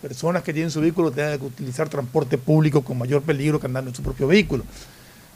personas 0.00 0.42
que 0.42 0.52
tienen 0.52 0.70
su 0.70 0.80
vehículo 0.80 1.10
tengan 1.10 1.38
que 1.38 1.44
utilizar 1.44 1.88
transporte 1.88 2.38
público 2.38 2.82
con 2.82 2.98
mayor 2.98 3.22
peligro 3.22 3.60
que 3.60 3.66
andando 3.66 3.90
en 3.90 3.94
su 3.94 4.02
propio 4.02 4.26
vehículo. 4.26 4.64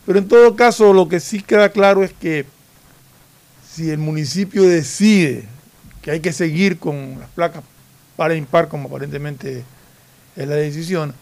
Pero 0.06 0.18
en 0.18 0.28
todo 0.28 0.56
caso, 0.56 0.92
lo 0.92 1.08
que 1.08 1.20
sí 1.20 1.42
queda 1.42 1.70
claro 1.70 2.02
es 2.02 2.12
que 2.12 2.46
si 3.80 3.90
el 3.90 3.98
municipio 3.98 4.62
decide 4.62 5.44
que 6.02 6.10
hay 6.10 6.20
que 6.20 6.32
seguir 6.32 6.78
con 6.78 7.18
las 7.18 7.30
placas 7.30 7.64
para 8.14 8.34
impar, 8.34 8.68
como 8.68 8.88
aparentemente 8.88 9.64
es 10.36 10.48
la 10.48 10.56
decisión, 10.56 11.14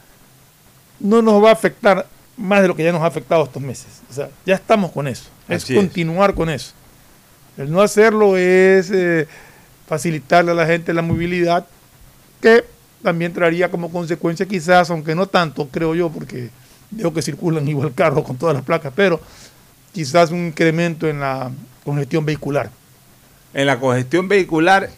no 0.98 1.22
nos 1.22 1.42
va 1.42 1.50
a 1.50 1.52
afectar 1.52 2.06
más 2.36 2.62
de 2.62 2.68
lo 2.68 2.74
que 2.74 2.82
ya 2.82 2.90
nos 2.90 3.02
ha 3.02 3.06
afectado 3.06 3.44
estos 3.44 3.62
meses. 3.62 3.86
O 4.10 4.12
sea, 4.12 4.28
ya 4.44 4.56
estamos 4.56 4.90
con 4.90 5.06
eso. 5.06 5.28
Es 5.48 5.62
Así 5.62 5.74
es. 5.74 5.78
continuar 5.78 6.34
con 6.34 6.50
eso. 6.50 6.72
El 7.56 7.70
no 7.70 7.80
hacerlo 7.80 8.36
es 8.36 8.90
eh, 8.90 9.28
facilitarle 9.86 10.50
a 10.50 10.54
la 10.54 10.66
gente 10.66 10.92
la 10.92 11.02
movilidad, 11.02 11.64
que 12.40 12.64
también 13.04 13.32
traería 13.32 13.70
como 13.70 13.88
consecuencia 13.92 14.46
quizás, 14.46 14.90
aunque 14.90 15.14
no 15.14 15.28
tanto, 15.28 15.68
creo 15.68 15.94
yo, 15.94 16.10
porque 16.10 16.50
veo 16.90 17.14
que 17.14 17.22
circulan 17.22 17.68
igual 17.68 17.94
carros 17.94 18.24
con 18.24 18.36
todas 18.36 18.56
las 18.56 18.64
placas, 18.64 18.92
pero 18.96 19.20
quizás 19.92 20.32
un 20.32 20.48
incremento 20.48 21.06
en 21.06 21.20
la 21.20 21.52
congestión 21.88 22.24
vehicular. 22.24 22.70
En 23.54 23.66
la 23.66 23.80
congestión 23.80 24.28
vehicular, 24.28 24.90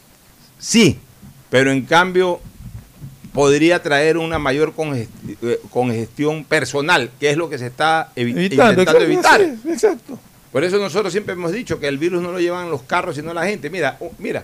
sí, 0.59 0.99
pero 1.51 1.71
en 1.71 1.83
cambio 1.87 2.41
podría 3.33 3.81
traer 3.83 4.17
una 4.19 4.39
mayor 4.41 4.75
eh, 4.77 5.61
congestión 5.71 6.45
personal, 6.45 7.11
que 7.21 7.31
es 7.31 7.37
lo 7.37 7.49
que 7.49 7.59
se 7.59 7.67
está 7.69 8.11
evi- 8.17 8.37
Evitando, 8.37 8.83
intentando 8.83 9.01
evitar. 9.05 9.41
exacto. 9.69 10.19
Por 10.51 10.65
eso 10.65 10.79
nosotros 10.79 11.13
siempre 11.13 11.35
hemos 11.35 11.53
dicho 11.53 11.79
que 11.79 11.87
el 11.87 11.97
virus 11.99 12.21
no 12.21 12.33
lo 12.33 12.41
llevan 12.41 12.71
los 12.71 12.83
carros, 12.83 13.15
sino 13.15 13.33
la 13.33 13.47
gente. 13.47 13.71
Mira, 13.71 13.97
mira, 14.19 14.43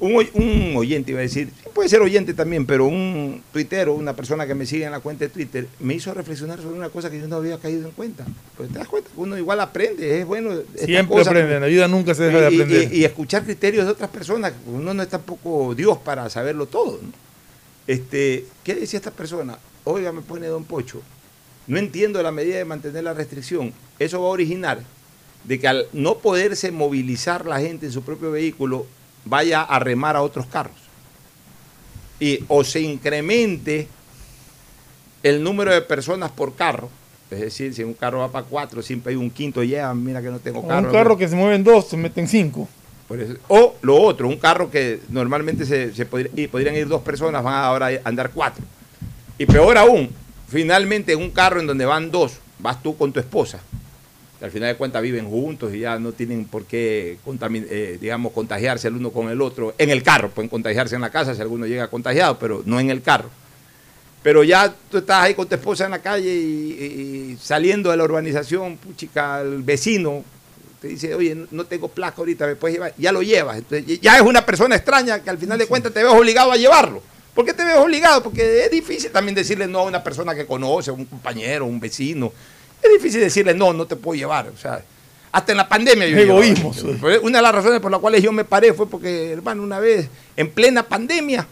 un, 0.00 0.14
oy- 0.16 0.30
un 0.34 0.74
oyente 0.76 1.10
iba 1.12 1.20
a 1.20 1.22
decir, 1.22 1.50
puede 1.74 1.88
ser 1.88 2.00
oyente 2.00 2.34
también, 2.34 2.66
pero 2.66 2.86
un 2.86 3.42
tuitero, 3.52 3.94
una 3.94 4.14
persona 4.14 4.46
que 4.46 4.54
me 4.54 4.66
sigue 4.66 4.84
en 4.84 4.90
la 4.92 5.00
cuenta 5.00 5.24
de 5.24 5.30
Twitter, 5.30 5.66
me 5.80 5.94
hizo 5.94 6.12
reflexionar 6.14 6.60
sobre 6.60 6.76
una 6.76 6.88
cosa 6.88 7.10
que 7.10 7.18
yo 7.20 7.28
no 7.28 7.36
había 7.36 7.58
caído 7.58 7.86
en 7.88 7.92
cuenta. 7.94 8.24
Pues 8.56 8.70
te 8.70 8.78
das 8.78 8.88
cuenta 8.88 9.10
que 9.14 9.20
uno 9.20 9.36
igual 9.38 9.60
aprende, 9.60 10.20
es 10.20 10.26
bueno. 10.26 10.50
Siempre 10.76 11.20
aprende, 11.20 11.54
en 11.56 11.60
la 11.60 11.66
vida 11.66 11.88
nunca 11.88 12.14
se 12.14 12.24
deja 12.24 12.40
de 12.40 12.46
aprender. 12.46 12.92
y- 12.92 12.98
y 13.00 13.04
escuchar 13.04 13.44
criterios 13.44 13.86
de 13.86 13.92
otras 13.92 14.10
personas. 14.10 14.52
Uno 14.66 14.94
no 14.94 15.02
es 15.02 15.08
tampoco 15.08 15.74
Dios 15.74 15.98
para 15.98 16.28
saberlo 16.30 16.66
todo. 16.66 16.98
¿no? 17.02 17.08
Este, 17.86 18.46
¿Qué 18.62 18.74
decía 18.74 18.98
esta 18.98 19.10
persona? 19.10 19.58
Oiga, 19.84 20.12
me 20.12 20.22
pone 20.22 20.46
Don 20.46 20.64
Pocho. 20.64 21.02
No 21.66 21.78
entiendo 21.78 22.22
la 22.22 22.30
medida 22.30 22.56
de 22.56 22.64
mantener 22.64 23.04
la 23.04 23.14
restricción. 23.14 23.72
Eso 23.98 24.20
va 24.20 24.28
a 24.28 24.30
originar 24.32 24.80
de 25.44 25.58
que 25.60 25.68
al 25.68 25.86
no 25.92 26.18
poderse 26.18 26.70
movilizar 26.70 27.44
la 27.46 27.60
gente 27.60 27.86
en 27.86 27.92
su 27.92 28.02
propio 28.02 28.30
vehículo, 28.30 28.86
vaya 29.24 29.62
a 29.62 29.78
remar 29.78 30.16
a 30.16 30.22
otros 30.22 30.46
carros. 30.46 30.76
Y 32.20 32.40
o 32.48 32.62
se 32.64 32.80
incremente 32.80 33.88
el 35.22 35.42
número 35.42 35.72
de 35.72 35.80
personas 35.82 36.30
por 36.30 36.54
carro. 36.54 36.88
Es 37.30 37.40
decir, 37.40 37.74
si 37.74 37.82
un 37.82 37.94
carro 37.94 38.18
va 38.20 38.30
para 38.30 38.46
cuatro, 38.46 38.82
siempre 38.82 39.10
hay 39.12 39.16
un 39.16 39.30
quinto, 39.30 39.62
lleva, 39.64 39.92
mira 39.94 40.22
que 40.22 40.28
no 40.30 40.38
tengo 40.38 40.60
O 40.60 40.68
carro. 40.68 40.86
un 40.88 40.92
carro 40.92 41.16
que 41.16 41.28
se 41.28 41.34
mueven 41.34 41.64
dos, 41.64 41.88
se 41.88 41.96
meten 41.96 42.28
cinco. 42.28 42.68
Por 43.08 43.20
eso- 43.20 43.34
o 43.48 43.74
lo 43.82 44.00
otro, 44.00 44.28
un 44.28 44.36
carro 44.36 44.70
que 44.70 45.00
normalmente 45.08 45.66
se, 45.66 45.92
se 45.94 46.06
podría- 46.06 46.30
y 46.36 46.46
podrían 46.46 46.76
ir 46.76 46.86
dos 46.88 47.02
personas, 47.02 47.42
van 47.42 47.54
a 47.54 47.64
ahora 47.66 47.86
a 47.88 48.08
andar 48.08 48.30
cuatro. 48.30 48.64
Y 49.36 49.46
peor 49.46 49.76
aún, 49.76 50.10
finalmente 50.48 51.12
en 51.12 51.18
un 51.20 51.30
carro 51.30 51.60
en 51.60 51.66
donde 51.66 51.84
van 51.84 52.10
dos, 52.10 52.34
vas 52.58 52.82
tú 52.82 52.96
con 52.96 53.12
tu 53.12 53.18
esposa. 53.20 53.60
Que 54.44 54.48
al 54.48 54.52
final 54.52 54.68
de 54.68 54.76
cuentas 54.76 55.00
viven 55.00 55.26
juntos 55.26 55.74
y 55.74 55.80
ya 55.80 55.98
no 55.98 56.12
tienen 56.12 56.44
por 56.44 56.66
qué, 56.66 57.16
eh, 57.26 57.98
digamos, 57.98 58.32
contagiarse 58.32 58.88
el 58.88 58.96
uno 58.96 59.10
con 59.10 59.30
el 59.30 59.40
otro. 59.40 59.74
En 59.78 59.88
el 59.88 60.02
carro, 60.02 60.28
pueden 60.30 60.50
contagiarse 60.50 60.94
en 60.94 61.00
la 61.00 61.08
casa 61.08 61.34
si 61.34 61.40
alguno 61.40 61.66
llega 61.66 61.88
contagiado, 61.88 62.38
pero 62.38 62.62
no 62.66 62.78
en 62.78 62.90
el 62.90 63.00
carro. 63.00 63.30
Pero 64.22 64.44
ya 64.44 64.74
tú 64.90 64.98
estás 64.98 65.22
ahí 65.22 65.34
con 65.34 65.48
tu 65.48 65.54
esposa 65.54 65.86
en 65.86 65.92
la 65.92 66.00
calle 66.00 66.34
y, 66.34 67.32
y 67.32 67.38
saliendo 67.40 67.90
de 67.90 67.96
la 67.96 68.04
urbanización, 68.04 68.76
puchica, 68.76 69.40
el 69.40 69.62
vecino 69.62 70.22
te 70.78 70.88
dice, 70.88 71.14
oye, 71.14 71.46
no 71.50 71.64
tengo 71.64 71.88
placa 71.88 72.16
ahorita, 72.18 72.46
me 72.46 72.56
puedes 72.56 72.76
llevar, 72.76 72.92
ya 72.98 73.12
lo 73.12 73.22
llevas. 73.22 73.56
Entonces, 73.56 73.98
ya 73.98 74.16
es 74.16 74.22
una 74.22 74.44
persona 74.44 74.76
extraña 74.76 75.22
que 75.22 75.30
al 75.30 75.38
final 75.38 75.58
de 75.58 75.66
cuentas 75.66 75.92
te 75.92 76.02
ves 76.02 76.12
obligado 76.12 76.52
a 76.52 76.56
llevarlo. 76.56 77.02
¿Por 77.34 77.46
qué 77.46 77.54
te 77.54 77.64
ves 77.64 77.78
obligado? 77.78 78.22
Porque 78.22 78.66
es 78.66 78.70
difícil 78.70 79.10
también 79.10 79.34
decirle 79.34 79.66
no 79.66 79.80
a 79.80 79.84
una 79.84 80.04
persona 80.04 80.34
que 80.34 80.44
conoce, 80.44 80.90
un 80.90 81.06
compañero, 81.06 81.64
un 81.64 81.80
vecino. 81.80 82.30
Es 82.84 82.92
difícil 82.92 83.20
decirle 83.20 83.54
no, 83.54 83.72
no 83.72 83.86
te 83.86 83.96
puedo 83.96 84.16
llevar. 84.16 84.48
O 84.48 84.56
sea, 84.58 84.82
hasta 85.32 85.52
en 85.52 85.58
la 85.58 85.68
pandemia 85.68 86.06
yo 86.06 86.18
Egoísmo, 86.18 86.72
llevaba. 86.72 87.18
Una 87.22 87.38
de 87.38 87.42
las 87.42 87.54
razones 87.54 87.80
por 87.80 87.90
las 87.90 88.00
cuales 88.00 88.22
yo 88.22 88.30
me 88.32 88.44
paré 88.44 88.72
fue 88.72 88.86
porque, 88.88 89.32
hermano, 89.32 89.62
una 89.62 89.80
vez, 89.80 90.08
en 90.36 90.50
plena 90.50 90.82
pandemia, 90.82 91.46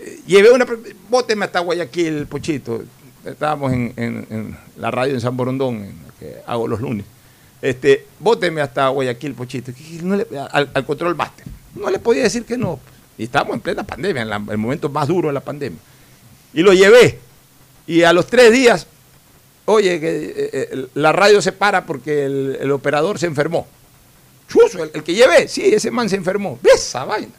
eh, 0.00 0.20
llevé 0.26 0.50
una... 0.52 0.66
Bóteme 1.08 1.44
hasta 1.44 1.60
Guayaquil, 1.60 2.26
Pochito. 2.26 2.82
Estábamos 3.24 3.72
en, 3.72 3.92
en- 3.96 4.26
en 4.30 4.56
la 4.76 4.90
radio 4.90 5.14
en 5.14 5.20
San 5.20 5.36
Borondón, 5.36 5.76
en 5.76 6.02
la 6.06 6.14
que 6.18 6.36
hago 6.46 6.66
los 6.68 6.80
lunes. 6.80 7.04
Este, 7.60 8.06
bóteme 8.20 8.60
hasta 8.60 8.88
Guayaquil, 8.88 9.34
Pochito. 9.34 9.72
Que 9.74 10.00
no 10.02 10.16
le- 10.16 10.26
al, 10.52 10.70
al 10.72 10.86
control 10.86 11.14
máster. 11.16 11.44
No 11.74 11.90
le 11.90 11.98
podía 11.98 12.22
decir 12.22 12.44
que 12.44 12.56
no. 12.56 12.78
Y 13.18 13.24
estábamos 13.24 13.54
en 13.56 13.60
plena 13.60 13.82
pandemia, 13.82 14.22
en 14.22 14.28
la- 14.30 14.42
el 14.50 14.56
momento 14.58 14.88
más 14.88 15.08
duro 15.08 15.28
de 15.28 15.34
la 15.34 15.40
pandemia. 15.40 15.78
Y 16.54 16.62
lo 16.62 16.72
llevé. 16.72 17.18
Y 17.86 18.02
a 18.04 18.12
los 18.12 18.26
tres 18.28 18.52
días, 18.52 18.86
oye, 19.68 20.00
que 20.00 20.08
eh, 20.08 20.50
eh, 20.52 20.86
la 20.94 21.12
radio 21.12 21.40
se 21.42 21.52
para 21.52 21.84
porque 21.86 22.24
el, 22.26 22.58
el 22.60 22.70
operador 22.70 23.18
se 23.18 23.26
enfermó. 23.26 23.66
Chuzo, 24.48 24.82
el, 24.84 24.90
el 24.94 25.02
que 25.02 25.14
llevé, 25.14 25.46
sí, 25.48 25.62
ese 25.74 25.90
man 25.90 26.08
se 26.08 26.16
enfermó. 26.16 26.58
¿Ves 26.62 26.74
esa 26.76 27.04
vaina? 27.04 27.32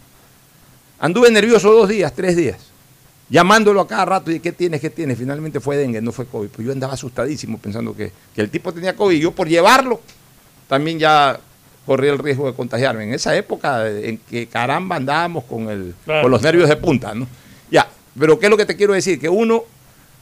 Anduve 0.99 1.31
nervioso 1.31 1.71
dos 1.71 1.89
días, 1.89 2.13
tres 2.13 2.35
días, 2.35 2.57
llamándolo 3.29 3.81
a 3.81 3.87
cada 3.87 4.05
rato 4.05 4.31
y 4.31 4.39
¿qué 4.39 4.51
tienes? 4.51 4.81
¿Qué 4.81 4.89
tienes? 4.89 5.17
Finalmente 5.17 5.59
fue 5.59 5.77
dengue, 5.77 6.01
no 6.01 6.11
fue 6.11 6.25
COVID. 6.25 6.49
Pues 6.49 6.65
yo 6.65 6.71
andaba 6.73 6.93
asustadísimo 6.93 7.57
pensando 7.57 7.95
que, 7.95 8.11
que 8.35 8.41
el 8.41 8.49
tipo 8.49 8.73
tenía 8.73 8.95
COVID 8.95 9.15
y 9.15 9.21
yo 9.21 9.31
por 9.31 9.47
llevarlo 9.47 10.01
también 10.67 10.99
ya 10.99 11.39
corría 11.85 12.11
el 12.11 12.19
riesgo 12.19 12.45
de 12.47 12.53
contagiarme. 12.53 13.05
En 13.05 13.13
esa 13.13 13.35
época 13.35 13.87
en 13.89 14.17
que 14.17 14.45
caramba 14.47 14.97
andábamos 14.97 15.45
con, 15.45 15.67
el, 15.69 15.95
Claro. 16.05 16.21
con 16.23 16.31
los 16.31 16.41
nervios 16.43 16.69
de 16.69 16.75
punta, 16.75 17.15
¿no? 17.15 17.27
Ya, 17.71 17.89
pero 18.19 18.37
¿qué 18.37 18.45
es 18.45 18.49
lo 18.51 18.57
que 18.57 18.65
te 18.65 18.75
quiero 18.75 18.93
decir? 18.93 19.19
Que 19.19 19.29
uno, 19.29 19.63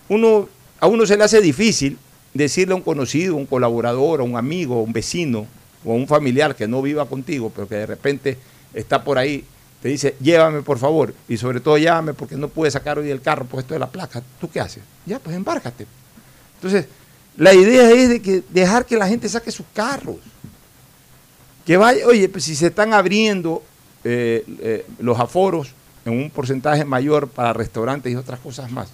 uno, 0.10 0.48
a 0.80 0.88
uno 0.88 1.06
se 1.06 1.18
le 1.18 1.24
hace 1.24 1.42
difícil 1.42 1.98
decirle 2.34 2.74
a 2.74 2.78
un 2.78 2.84
conocido, 2.84 3.36
un 3.36 3.46
colaborador, 3.46 4.22
a 4.22 4.24
un 4.24 4.36
amigo, 4.38 4.76
a 4.76 4.82
un 4.82 4.94
vecino 4.94 5.48
o 5.84 5.92
a 5.92 5.96
un 5.96 6.08
familiar 6.08 6.56
que 6.56 6.68
no 6.68 6.82
viva 6.82 7.06
contigo, 7.06 7.52
pero 7.54 7.68
que 7.68 7.76
de 7.76 7.86
repente 7.86 8.38
está 8.74 9.04
por 9.04 9.18
ahí, 9.18 9.44
te 9.82 9.90
dice, 9.90 10.16
llévame 10.20 10.62
por 10.62 10.78
favor, 10.78 11.14
y 11.28 11.38
sobre 11.38 11.60
todo 11.60 11.78
llévame 11.78 12.14
porque 12.14 12.36
no 12.36 12.48
pude 12.48 12.70
sacar 12.72 13.00
hoy 13.00 13.10
el 13.10 13.22
carro 13.22 13.46
puesto 13.46 13.74
de 13.74 13.80
la 13.80 13.90
placa. 13.90 14.22
¿Tú 14.40 14.50
qué 14.50 14.60
haces? 14.60 14.84
Ya, 15.06 15.20
pues 15.20 15.36
embárcate. 15.36 15.88
Entonces, 16.56 16.86
la 17.38 17.54
idea 17.54 17.92
es 17.92 18.10
de 18.10 18.22
que 18.22 18.44
dejar 18.50 18.86
que 18.86 18.98
la 18.98 19.08
gente 19.08 19.30
saque 19.30 19.52
sus 19.52 19.66
carros. 19.74 20.18
Que 21.66 21.78
vaya, 21.78 22.06
oye, 22.08 22.30
pues 22.30 22.46
si 22.46 22.56
se 22.56 22.68
están 22.68 22.94
abriendo 22.94 23.62
eh, 24.04 24.44
eh, 24.60 24.86
los 25.00 25.20
aforos 25.20 25.74
en 26.06 26.14
un 26.14 26.30
porcentaje 26.30 26.86
mayor 26.86 27.28
para 27.28 27.54
restaurantes 27.54 28.12
y 28.12 28.16
otras 28.16 28.40
cosas 28.40 28.72
más. 28.72 28.90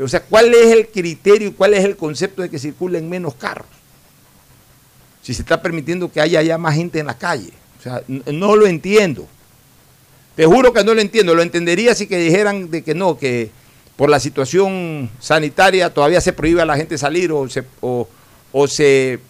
O 0.00 0.08
sea, 0.08 0.22
¿cuál 0.22 0.54
es 0.54 0.72
el 0.72 0.88
criterio 0.88 1.48
y 1.48 1.52
cuál 1.52 1.74
es 1.74 1.84
el 1.84 1.96
concepto 1.96 2.42
de 2.42 2.48
que 2.48 2.58
circulen 2.58 3.08
menos 3.08 3.34
carros? 3.34 3.66
Si 5.22 5.34
se 5.34 5.42
está 5.42 5.60
permitiendo 5.60 6.10
que 6.10 6.20
haya 6.20 6.40
ya 6.42 6.58
más 6.58 6.74
gente 6.74 6.98
en 6.98 7.06
la 7.06 7.18
calle. 7.18 7.52
O 7.78 7.82
sea, 7.82 8.02
no 8.08 8.56
lo 8.56 8.66
entiendo. 8.66 9.26
Te 10.34 10.46
juro 10.46 10.72
que 10.72 10.82
no 10.82 10.94
lo 10.94 11.00
entiendo. 11.00 11.34
Lo 11.34 11.42
entendería 11.42 11.94
si 11.94 12.06
que 12.06 12.18
dijeran 12.18 12.70
de 12.70 12.82
que 12.82 12.94
no, 12.94 13.18
que 13.18 13.50
por 13.96 14.08
la 14.08 14.18
situación 14.18 15.10
sanitaria 15.20 15.92
todavía 15.92 16.20
se 16.20 16.32
prohíbe 16.32 16.62
a 16.62 16.66
la 16.66 16.76
gente 16.76 16.96
salir 16.96 17.30
o 17.30 17.48
se, 17.48 17.64
o 17.80 18.08
se, 18.66 19.20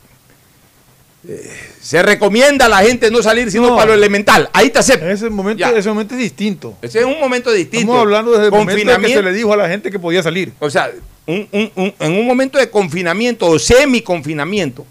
eh, 1.28 1.50
se 1.80 2.02
recomienda 2.02 2.66
a 2.66 2.68
la 2.68 2.78
gente 2.78 3.10
no 3.10 3.22
salir 3.22 3.50
sino 3.50 3.68
No. 3.68 3.76
para 3.76 3.88
lo 3.88 3.94
elemental. 3.94 4.50
Ahí 4.52 4.70
te 4.70 4.78
acepto. 4.80 5.06
Ese 5.08 5.30
momento, 5.30 5.60
Ya. 5.60 5.70
ese 5.70 5.88
momento 5.88 6.14
es 6.14 6.20
distinto. 6.20 6.76
Ese 6.82 7.00
es 7.00 7.04
un 7.04 7.20
momento 7.20 7.50
distinto. 7.52 7.78
Estamos 7.92 8.00
hablando 8.02 8.32
desde 8.32 8.46
el 8.46 8.50
momento 8.52 8.92
en 8.92 9.00
que 9.02 9.08
se 9.08 9.22
le 9.22 9.32
dijo 9.32 9.52
a 9.52 9.56
la 9.56 9.68
gente 9.68 9.90
que 9.90 9.98
podía 9.98 10.22
salir. 10.22 10.52
O 10.58 10.68
sea, 10.70 10.90
un- 11.26 11.48
un- 11.52 11.72
un- 11.76 11.94
en 12.00 12.12
un 12.12 12.26
momento 12.26 12.58
de 12.58 12.68
confinamiento 12.70 13.46
o 13.46 13.58
semi-confinamiento, 13.58 14.84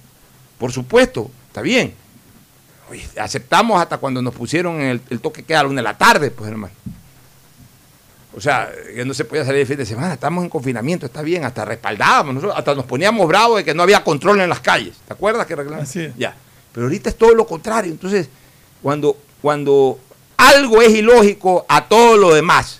por 0.57 0.71
supuesto, 0.71 1.29
está 1.47 1.61
bien. 1.61 1.93
Oye, 2.89 3.05
aceptamos 3.17 3.81
hasta 3.81 3.97
cuando 3.97 4.21
nos 4.21 4.33
pusieron 4.35 4.81
el 4.81 5.19
toque 5.21 5.43
que 5.43 5.55
a 5.55 5.63
la 5.63 5.69
una 5.69 5.81
de 5.81 5.83
la 5.83 5.97
tarde, 5.97 6.31
pues 6.31 6.49
hermano. 6.49 6.73
O 8.33 8.39
sea, 8.39 8.71
que 8.95 9.03
no 9.03 9.13
se 9.13 9.25
podía 9.25 9.43
salir 9.43 9.61
el 9.61 9.67
fin 9.67 9.77
de 9.77 9.85
semana, 9.85 10.13
estamos 10.13 10.43
en 10.43 10.49
confinamiento, 10.49 11.05
está 11.05 11.21
bien, 11.21 11.43
hasta 11.43 11.65
respaldábamos, 11.65 12.35
nosotros 12.35 12.57
hasta 12.57 12.75
nos 12.75 12.85
poníamos 12.85 13.27
bravos 13.27 13.57
de 13.57 13.65
que 13.65 13.73
no 13.73 13.83
había 13.83 14.03
control 14.03 14.39
en 14.39 14.49
las 14.49 14.61
calles. 14.61 14.95
¿Te 15.05 15.13
acuerdas 15.13 15.45
que 15.45 15.55
reclamamos? 15.55 15.89
Así 15.89 16.01
es. 16.01 16.15
Ya. 16.15 16.33
Pero 16.71 16.85
ahorita 16.85 17.09
es 17.09 17.17
todo 17.17 17.35
lo 17.35 17.45
contrario. 17.45 17.91
Entonces, 17.91 18.29
cuando, 18.81 19.17
cuando 19.41 19.99
algo 20.37 20.81
es 20.81 20.91
ilógico 20.91 21.65
a 21.67 21.87
todo 21.87 22.15
lo 22.15 22.33
demás, 22.33 22.79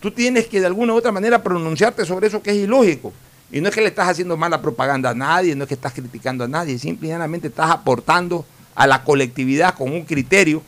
tú 0.00 0.10
tienes 0.10 0.46
que 0.46 0.60
de 0.60 0.66
alguna 0.66 0.94
u 0.94 0.96
otra 0.96 1.12
manera 1.12 1.42
pronunciarte 1.42 2.06
sobre 2.06 2.28
eso 2.28 2.42
que 2.42 2.50
es 2.50 2.56
ilógico. 2.56 3.12
Y 3.52 3.60
no 3.60 3.68
es 3.68 3.74
que 3.74 3.82
le 3.82 3.88
estás 3.88 4.08
haciendo 4.08 4.36
mala 4.36 4.62
propaganda 4.62 5.10
a 5.10 5.14
nadie, 5.14 5.54
no 5.54 5.64
es 5.64 5.68
que 5.68 5.74
estás 5.74 5.92
criticando 5.92 6.44
a 6.44 6.48
nadie, 6.48 6.78
simplemente 6.78 7.48
estás 7.48 7.70
aportando 7.70 8.44
a 8.74 8.86
la 8.86 9.04
colectividad 9.04 9.74
con 9.74 9.92
un 9.92 10.04
criterio 10.04 10.62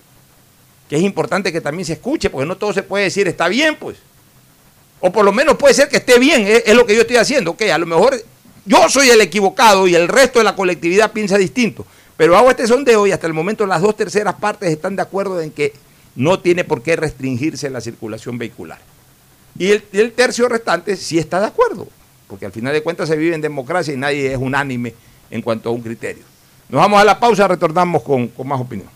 que 0.89 0.97
es 0.97 1.03
importante 1.03 1.53
que 1.53 1.61
también 1.61 1.84
se 1.84 1.95
escuche, 1.95 2.30
porque 2.30 2.47
no 2.47 2.57
todo 2.57 2.72
se 2.72 2.82
puede 2.82 3.05
decir 3.05 3.26
está 3.26 3.49
bien, 3.49 3.76
pues. 3.76 3.97
O 5.01 5.12
por 5.12 5.24
lo 5.24 5.32
menos 5.32 5.57
puede 5.57 5.74
ser 5.74 5.89
que 5.89 5.99
esté 5.99 6.18
bien, 6.18 6.47
es, 6.47 6.74
lo 6.74 6.87
que 6.87 6.95
yo 6.95 7.03
estoy 7.03 7.16
haciendo. 7.16 7.53
Ok, 7.53 7.62
a 7.62 7.78
lo 7.78 7.87
mejor 7.87 8.16
yo 8.64 8.89
soy 8.89 9.11
el 9.11 9.20
equivocado 9.20 9.87
y 9.87 9.95
el 9.95 10.09
resto 10.09 10.39
de 10.39 10.45
la 10.45 10.57
colectividad 10.57 11.12
piensa 11.12 11.37
distinto. 11.37 11.87
Pero 12.16 12.37
hago 12.37 12.51
este 12.51 12.66
sondeo 12.66 13.07
y 13.07 13.12
hasta 13.12 13.26
el 13.26 13.34
momento 13.34 13.66
las 13.66 13.82
dos 13.82 13.97
terceras 13.97 14.37
partes 14.37 14.70
están 14.70 14.97
de 14.97 15.03
acuerdo 15.03 15.41
en 15.41 15.51
que 15.51 15.74
no 16.14 16.41
tiene 16.41 16.64
por 16.64 16.82
qué 16.82 16.97
restringirse 16.97 17.68
la 17.68 17.80
circulación 17.80 18.39
vehicular. 18.39 18.78
Y 19.59 19.70
el, 19.70 19.84
y 19.93 19.99
el 19.99 20.12
tercio 20.12 20.49
restante 20.49 20.97
sí 20.97 21.18
está 21.18 21.41
de 21.41 21.47
acuerdo. 21.47 21.89
porque 22.26 22.47
al 22.47 22.53
final 22.53 22.72
de 22.72 22.82
cuentas 22.82 23.09
se 23.09 23.16
vive 23.16 23.34
en 23.34 23.41
democracia 23.41 23.93
y 23.93 23.97
nadie 23.97 24.32
es 24.32 24.39
unánime 24.39 24.95
en 25.30 25.43
cuanto 25.43 25.68
a 25.68 25.72
un 25.72 25.82
criterio. 25.82 26.24
Nos 26.68 26.80
vamos 26.80 27.01
a 27.01 27.05
la 27.05 27.20
pausa, 27.20 27.47
retornamos 27.47 28.03
con, 28.03 28.28
con 28.28 28.49
más 28.49 28.61
opinión. 28.61 28.95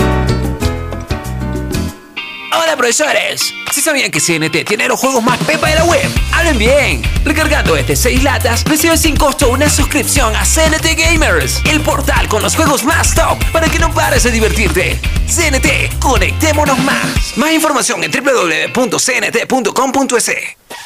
Hola 2.53 2.75
profesores, 2.75 3.53
¿sí 3.71 3.79
sabían 3.79 4.11
que 4.11 4.19
CNT 4.19 4.65
tiene 4.67 4.85
los 4.89 4.99
juegos 4.99 5.23
más 5.23 5.37
pepa 5.45 5.69
de 5.69 5.75
la 5.75 5.85
web? 5.85 6.11
¡Hablen 6.33 6.57
bien! 6.57 7.01
Recargando 7.23 7.77
este 7.77 7.95
6 7.95 8.23
latas, 8.23 8.65
recibe 8.65 8.97
sin 8.97 9.15
costo 9.15 9.49
una 9.51 9.69
suscripción 9.69 10.35
a 10.35 10.43
CNT 10.43 10.97
Gamers, 10.97 11.61
el 11.63 11.79
portal 11.79 12.27
con 12.27 12.41
los 12.41 12.57
juegos 12.57 12.83
más 12.83 13.15
top 13.15 13.37
para 13.53 13.69
que 13.69 13.79
no 13.79 13.93
pares 13.93 14.23
de 14.23 14.31
divertirte. 14.31 14.99
CNT, 15.27 15.97
conectémonos 15.99 16.77
más. 16.79 17.37
Más 17.37 17.53
información 17.53 18.03
en 18.03 18.11
www.cnt.com.es. 18.11 18.71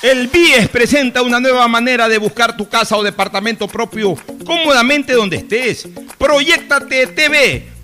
El 0.03 0.27
BIES 0.27 0.69
presenta 0.69 1.23
una 1.23 1.39
nueva 1.39 1.67
manera 1.67 2.07
de 2.07 2.19
buscar 2.19 2.55
tu 2.55 2.69
casa 2.69 2.95
o 2.95 3.01
departamento 3.01 3.67
propio 3.67 4.15
cómodamente 4.45 5.13
donde 5.13 5.37
estés. 5.37 5.87
Proyectate 6.19 7.07
TV, 7.07 7.74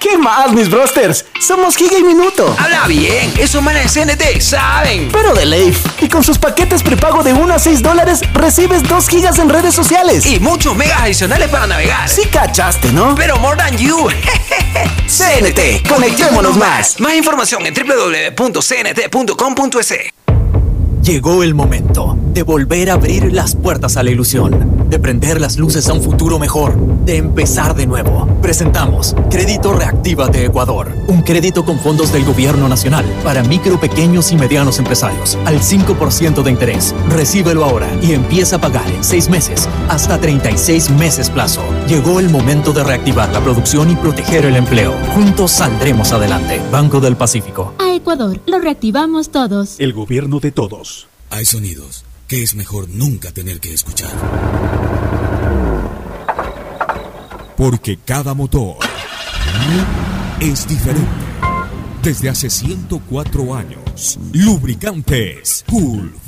¿Qué 0.00 0.16
más, 0.16 0.52
mis 0.52 0.70
brosters? 0.70 1.24
Somos 1.40 1.76
Giga 1.76 1.98
y 1.98 2.04
Minuto. 2.04 2.54
Habla 2.58 2.86
bien, 2.86 3.32
esos 3.36 3.60
manes 3.62 3.92
de 3.92 4.04
CNT 4.04 4.40
saben. 4.40 5.10
Pero 5.10 5.34
de 5.34 5.44
Leif. 5.44 5.84
Y 6.00 6.08
con 6.08 6.22
sus 6.22 6.38
paquetes 6.38 6.84
prepago 6.84 7.24
de 7.24 7.32
1 7.32 7.52
a 7.54 7.58
6 7.58 7.82
dólares, 7.82 8.20
recibes 8.32 8.84
2 8.84 9.08
gigas 9.08 9.40
en 9.40 9.48
redes 9.48 9.74
sociales. 9.74 10.24
Y 10.24 10.38
muchos 10.38 10.76
megas 10.76 11.00
adicionales 11.00 11.48
para 11.48 11.66
navegar. 11.66 12.08
Sí 12.08 12.26
cachaste, 12.26 12.92
¿no? 12.92 13.16
Pero 13.16 13.38
more 13.38 13.56
than 13.56 13.76
you. 13.76 14.08
CNT, 15.08 15.88
conectémonos 15.88 16.56
más. 16.56 17.00
Más 17.00 17.14
información 17.14 17.66
en 17.66 17.74
www.cnt.com.es. 17.74 18.58
Llegó 21.08 21.42
el 21.42 21.54
momento 21.54 22.18
de 22.34 22.42
volver 22.42 22.90
a 22.90 22.92
abrir 22.92 23.32
las 23.32 23.54
puertas 23.54 23.96
a 23.96 24.02
la 24.02 24.10
ilusión, 24.10 24.90
de 24.90 24.98
prender 24.98 25.40
las 25.40 25.56
luces 25.56 25.88
a 25.88 25.94
un 25.94 26.02
futuro 26.02 26.38
mejor, 26.38 26.76
de 27.06 27.16
empezar 27.16 27.74
de 27.74 27.86
nuevo. 27.86 28.28
Presentamos 28.42 29.16
Crédito 29.30 29.72
Reactiva 29.72 30.28
de 30.28 30.44
Ecuador, 30.44 30.92
un 31.06 31.22
crédito 31.22 31.64
con 31.64 31.78
fondos 31.78 32.12
del 32.12 32.26
gobierno 32.26 32.68
nacional 32.68 33.06
para 33.24 33.42
micro, 33.42 33.80
pequeños 33.80 34.32
y 34.32 34.36
medianos 34.36 34.78
empresarios, 34.78 35.38
al 35.46 35.60
5% 35.60 36.42
de 36.42 36.50
interés. 36.50 36.94
Recíbelo 37.08 37.64
ahora 37.64 37.88
y 38.02 38.12
empieza 38.12 38.56
a 38.56 38.60
pagar 38.60 38.90
en 38.90 39.02
6 39.02 39.30
meses, 39.30 39.66
hasta 39.88 40.20
36 40.20 40.90
meses 40.90 41.30
plazo. 41.30 41.62
Llegó 41.88 42.20
el 42.20 42.28
momento 42.28 42.74
de 42.74 42.84
reactivar 42.84 43.32
la 43.32 43.40
producción 43.40 43.90
y 43.90 43.96
proteger 43.96 44.44
el 44.44 44.56
empleo. 44.56 44.92
Juntos 45.14 45.52
saldremos 45.52 46.12
adelante. 46.12 46.60
Banco 46.70 47.00
del 47.00 47.16
Pacífico. 47.16 47.74
A 47.78 47.94
Ecuador, 47.94 48.38
lo 48.44 48.58
reactivamos 48.58 49.30
todos. 49.30 49.80
El 49.80 49.94
gobierno 49.94 50.38
de 50.38 50.52
todos. 50.52 51.08
Hay 51.30 51.46
sonidos 51.46 52.04
que 52.26 52.42
es 52.42 52.54
mejor 52.54 52.90
nunca 52.90 53.32
tener 53.32 53.58
que 53.58 53.72
escuchar. 53.72 54.10
Porque 57.56 57.96
cada 58.04 58.34
motor 58.34 58.76
es 60.40 60.68
diferente. 60.68 61.08
Desde 62.02 62.28
hace 62.28 62.50
104 62.50 63.54
años, 63.54 64.18
lubricantes 64.34 65.64
Gulf 65.66 66.27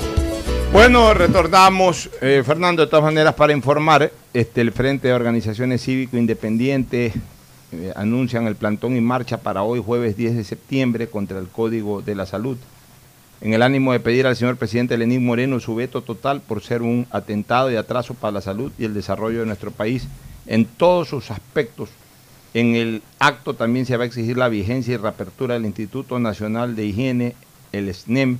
Bueno, 0.71 1.13
retornamos, 1.13 2.09
eh, 2.21 2.43
Fernando, 2.45 2.81
de 2.81 2.89
todas 2.89 3.03
maneras, 3.03 3.35
para 3.35 3.51
informar, 3.51 4.09
este, 4.33 4.61
el 4.61 4.71
Frente 4.71 5.09
de 5.09 5.13
Organizaciones 5.13 5.83
Cívico 5.83 6.15
Independientes 6.15 7.13
eh, 7.73 7.91
anuncian 7.93 8.47
el 8.47 8.55
plantón 8.55 8.95
y 8.95 9.01
marcha 9.01 9.37
para 9.37 9.63
hoy, 9.63 9.83
jueves 9.85 10.15
10 10.15 10.37
de 10.37 10.43
septiembre, 10.45 11.09
contra 11.09 11.39
el 11.39 11.49
Código 11.49 12.01
de 12.01 12.15
la 12.15 12.25
Salud, 12.25 12.57
en 13.41 13.53
el 13.53 13.63
ánimo 13.63 13.91
de 13.91 13.99
pedir 13.99 14.25
al 14.25 14.37
señor 14.37 14.55
presidente 14.55 14.97
Lenín 14.97 15.25
Moreno 15.25 15.59
su 15.59 15.75
veto 15.75 16.03
total 16.03 16.39
por 16.39 16.61
ser 16.61 16.81
un 16.83 17.05
atentado 17.11 17.69
y 17.69 17.75
atraso 17.75 18.13
para 18.13 18.31
la 18.31 18.41
salud 18.41 18.71
y 18.79 18.85
el 18.85 18.93
desarrollo 18.93 19.41
de 19.41 19.47
nuestro 19.47 19.71
país 19.71 20.07
en 20.47 20.63
todos 20.63 21.09
sus 21.09 21.31
aspectos. 21.31 21.89
En 22.53 22.75
el 22.75 23.01
acto 23.19 23.55
también 23.55 23.85
se 23.85 23.97
va 23.97 24.05
a 24.05 24.07
exigir 24.07 24.37
la 24.37 24.47
vigencia 24.47 24.93
y 24.93 24.97
reapertura 24.97 25.55
del 25.55 25.65
Instituto 25.65 26.17
Nacional 26.17 26.77
de 26.77 26.85
Higiene, 26.85 27.35
el 27.73 27.93
SNEM, 27.93 28.37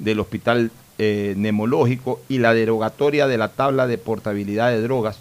del 0.00 0.18
Hospital 0.18 0.72
eh, 1.02 1.32
Nemológico 1.34 2.20
y 2.28 2.40
la 2.40 2.52
derogatoria 2.52 3.26
de 3.26 3.38
la 3.38 3.48
tabla 3.48 3.86
de 3.86 3.96
portabilidad 3.96 4.70
de 4.70 4.82
drogas 4.82 5.18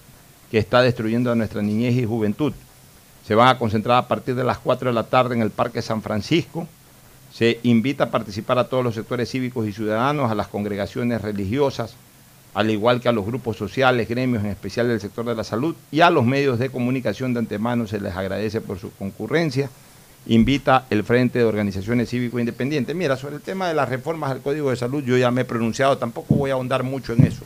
que 0.52 0.58
está 0.58 0.82
destruyendo 0.82 1.32
a 1.32 1.36
nuestra 1.36 1.62
niñez 1.62 1.96
y 1.96 2.04
juventud. 2.06 2.52
Se 3.26 3.34
van 3.34 3.48
a 3.48 3.58
concentrar 3.58 3.98
a 3.98 4.08
partir 4.10 4.36
de 4.36 4.44
las 4.44 4.58
4 4.58 4.90
de 4.90 4.94
la 4.94 5.04
tarde 5.04 5.36
en 5.36 5.42
el 5.42 5.52
Parque 5.52 5.82
San 5.82 6.02
Francisco. 6.02 6.68
Se 7.32 7.62
invita 7.64 8.04
a 8.04 8.12
participar 8.12 8.60
a 8.60 8.68
todos 8.68 8.84
los 8.84 8.94
sectores 8.94 9.30
cívicos 9.32 9.70
y 9.70 9.72
ciudadanos, 9.72 10.30
a 10.30 10.36
las 10.36 10.50
congregaciones 10.50 11.22
religiosas, 11.22 11.94
al 12.54 12.70
igual 12.72 13.00
que 13.00 13.08
a 13.08 13.14
los 13.14 13.26
grupos 13.26 13.56
sociales, 13.56 14.10
gremios, 14.10 14.44
en 14.44 14.50
especial 14.50 14.90
del 14.90 15.00
sector 15.00 15.24
de 15.28 15.36
la 15.36 15.46
salud, 15.46 15.78
y 15.92 16.02
a 16.02 16.10
los 16.10 16.26
medios 16.26 16.60
de 16.60 16.70
comunicación 16.70 17.34
de 17.34 17.40
antemano 17.40 17.88
se 17.88 18.02
les 18.02 18.18
agradece 18.18 18.60
por 18.60 18.80
su 18.80 18.92
concurrencia. 18.96 19.70
Invita 20.30 20.86
el 20.92 21.04
Frente 21.04 21.40
de 21.40 21.46
Organizaciones 21.46 22.08
Cívico 22.08 22.38
Independientes. 22.38 22.96
Mira, 22.96 23.18
sobre 23.18 23.38
el 23.38 23.42
tema 23.42 23.68
de 23.68 23.74
las 23.74 23.90
reformas 23.90 24.30
al 24.30 24.44
Código 24.44 24.70
de 24.70 24.76
Salud, 24.76 25.04
yo 25.04 25.18
ya 25.18 25.32
me 25.32 25.42
he 25.42 25.46
pronunciado, 25.46 25.98
tampoco 25.98 26.36
voy 26.36 26.52
a 26.52 26.54
ahondar 26.54 26.84
mucho 26.84 27.14
en 27.14 27.26
eso, 27.26 27.42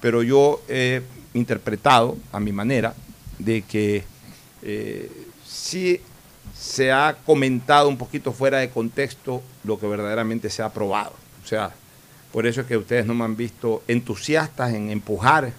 pero 0.00 0.22
yo 0.22 0.62
he 0.68 1.02
interpretado 1.34 2.16
a 2.30 2.38
mi 2.38 2.52
manera 2.52 2.94
de 3.40 3.62
que 3.62 4.04
eh, 4.62 5.10
sí 5.44 6.00
se 6.56 6.92
ha 6.92 7.16
comentado 7.26 7.88
un 7.88 7.98
poquito 7.98 8.30
fuera 8.30 8.58
de 8.58 8.70
contexto 8.70 9.42
lo 9.64 9.80
que 9.80 9.88
verdaderamente 9.88 10.48
se 10.48 10.62
ha 10.62 10.66
aprobado. 10.66 11.14
O 11.42 11.48
sea, 11.48 11.72
por 12.30 12.46
eso 12.46 12.60
es 12.60 12.68
que 12.68 12.76
ustedes 12.76 13.04
no 13.04 13.14
me 13.14 13.24
han 13.24 13.36
visto 13.36 13.82
entusiastas 13.88 14.74
en 14.74 14.90
empujar, 14.90 15.52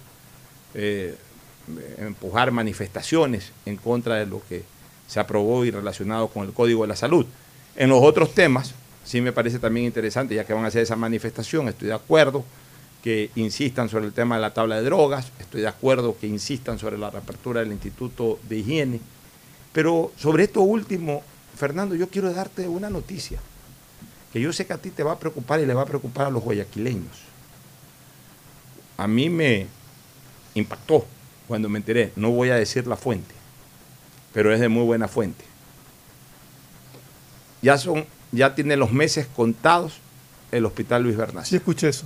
eh, 0.72 1.14
empujar 1.98 2.52
manifestaciones 2.52 3.52
en 3.66 3.76
contra 3.76 4.14
de 4.14 4.24
lo 4.24 4.40
que 4.48 4.71
se 5.06 5.20
aprobó 5.20 5.64
y 5.64 5.70
relacionado 5.70 6.28
con 6.28 6.46
el 6.46 6.52
Código 6.52 6.82
de 6.82 6.88
la 6.88 6.96
Salud. 6.96 7.26
En 7.76 7.90
los 7.90 8.02
otros 8.02 8.34
temas, 8.34 8.74
sí 9.04 9.20
me 9.20 9.32
parece 9.32 9.58
también 9.58 9.86
interesante, 9.86 10.34
ya 10.34 10.44
que 10.44 10.52
van 10.52 10.64
a 10.64 10.68
hacer 10.68 10.82
esa 10.82 10.96
manifestación, 10.96 11.68
estoy 11.68 11.88
de 11.88 11.94
acuerdo 11.94 12.44
que 13.02 13.30
insistan 13.34 13.88
sobre 13.88 14.06
el 14.06 14.12
tema 14.12 14.36
de 14.36 14.42
la 14.42 14.54
tabla 14.54 14.76
de 14.76 14.82
drogas, 14.82 15.32
estoy 15.40 15.62
de 15.62 15.68
acuerdo 15.68 16.16
que 16.18 16.28
insistan 16.28 16.78
sobre 16.78 16.98
la 16.98 17.10
reapertura 17.10 17.60
del 17.60 17.72
Instituto 17.72 18.38
de 18.48 18.58
Higiene, 18.58 19.00
pero 19.72 20.12
sobre 20.16 20.44
esto 20.44 20.60
último, 20.60 21.22
Fernando, 21.56 21.94
yo 21.94 22.08
quiero 22.08 22.32
darte 22.32 22.68
una 22.68 22.90
noticia 22.90 23.40
que 24.32 24.40
yo 24.40 24.52
sé 24.52 24.66
que 24.66 24.72
a 24.72 24.78
ti 24.78 24.90
te 24.90 25.02
va 25.02 25.12
a 25.12 25.18
preocupar 25.18 25.60
y 25.60 25.66
le 25.66 25.74
va 25.74 25.82
a 25.82 25.86
preocupar 25.86 26.26
a 26.26 26.30
los 26.30 26.42
guayaquileños. 26.42 27.22
A 28.96 29.06
mí 29.06 29.28
me 29.28 29.66
impactó 30.54 31.04
cuando 31.48 31.68
me 31.68 31.78
enteré, 31.78 32.12
no 32.16 32.30
voy 32.30 32.50
a 32.50 32.54
decir 32.54 32.86
la 32.86 32.96
fuente, 32.96 33.34
pero 34.32 34.52
es 34.52 34.60
de 34.60 34.68
muy 34.68 34.84
buena 34.84 35.08
fuente. 35.08 35.44
Ya 37.60 37.78
son, 37.78 38.06
ya 38.32 38.54
tiene 38.54 38.76
los 38.76 38.92
meses 38.92 39.26
contados 39.26 39.98
el 40.50 40.66
Hospital 40.66 41.02
Luis 41.02 41.16
Bernaza. 41.16 41.46
Sí 41.46 41.56
escuché 41.56 41.88
eso. 41.88 42.04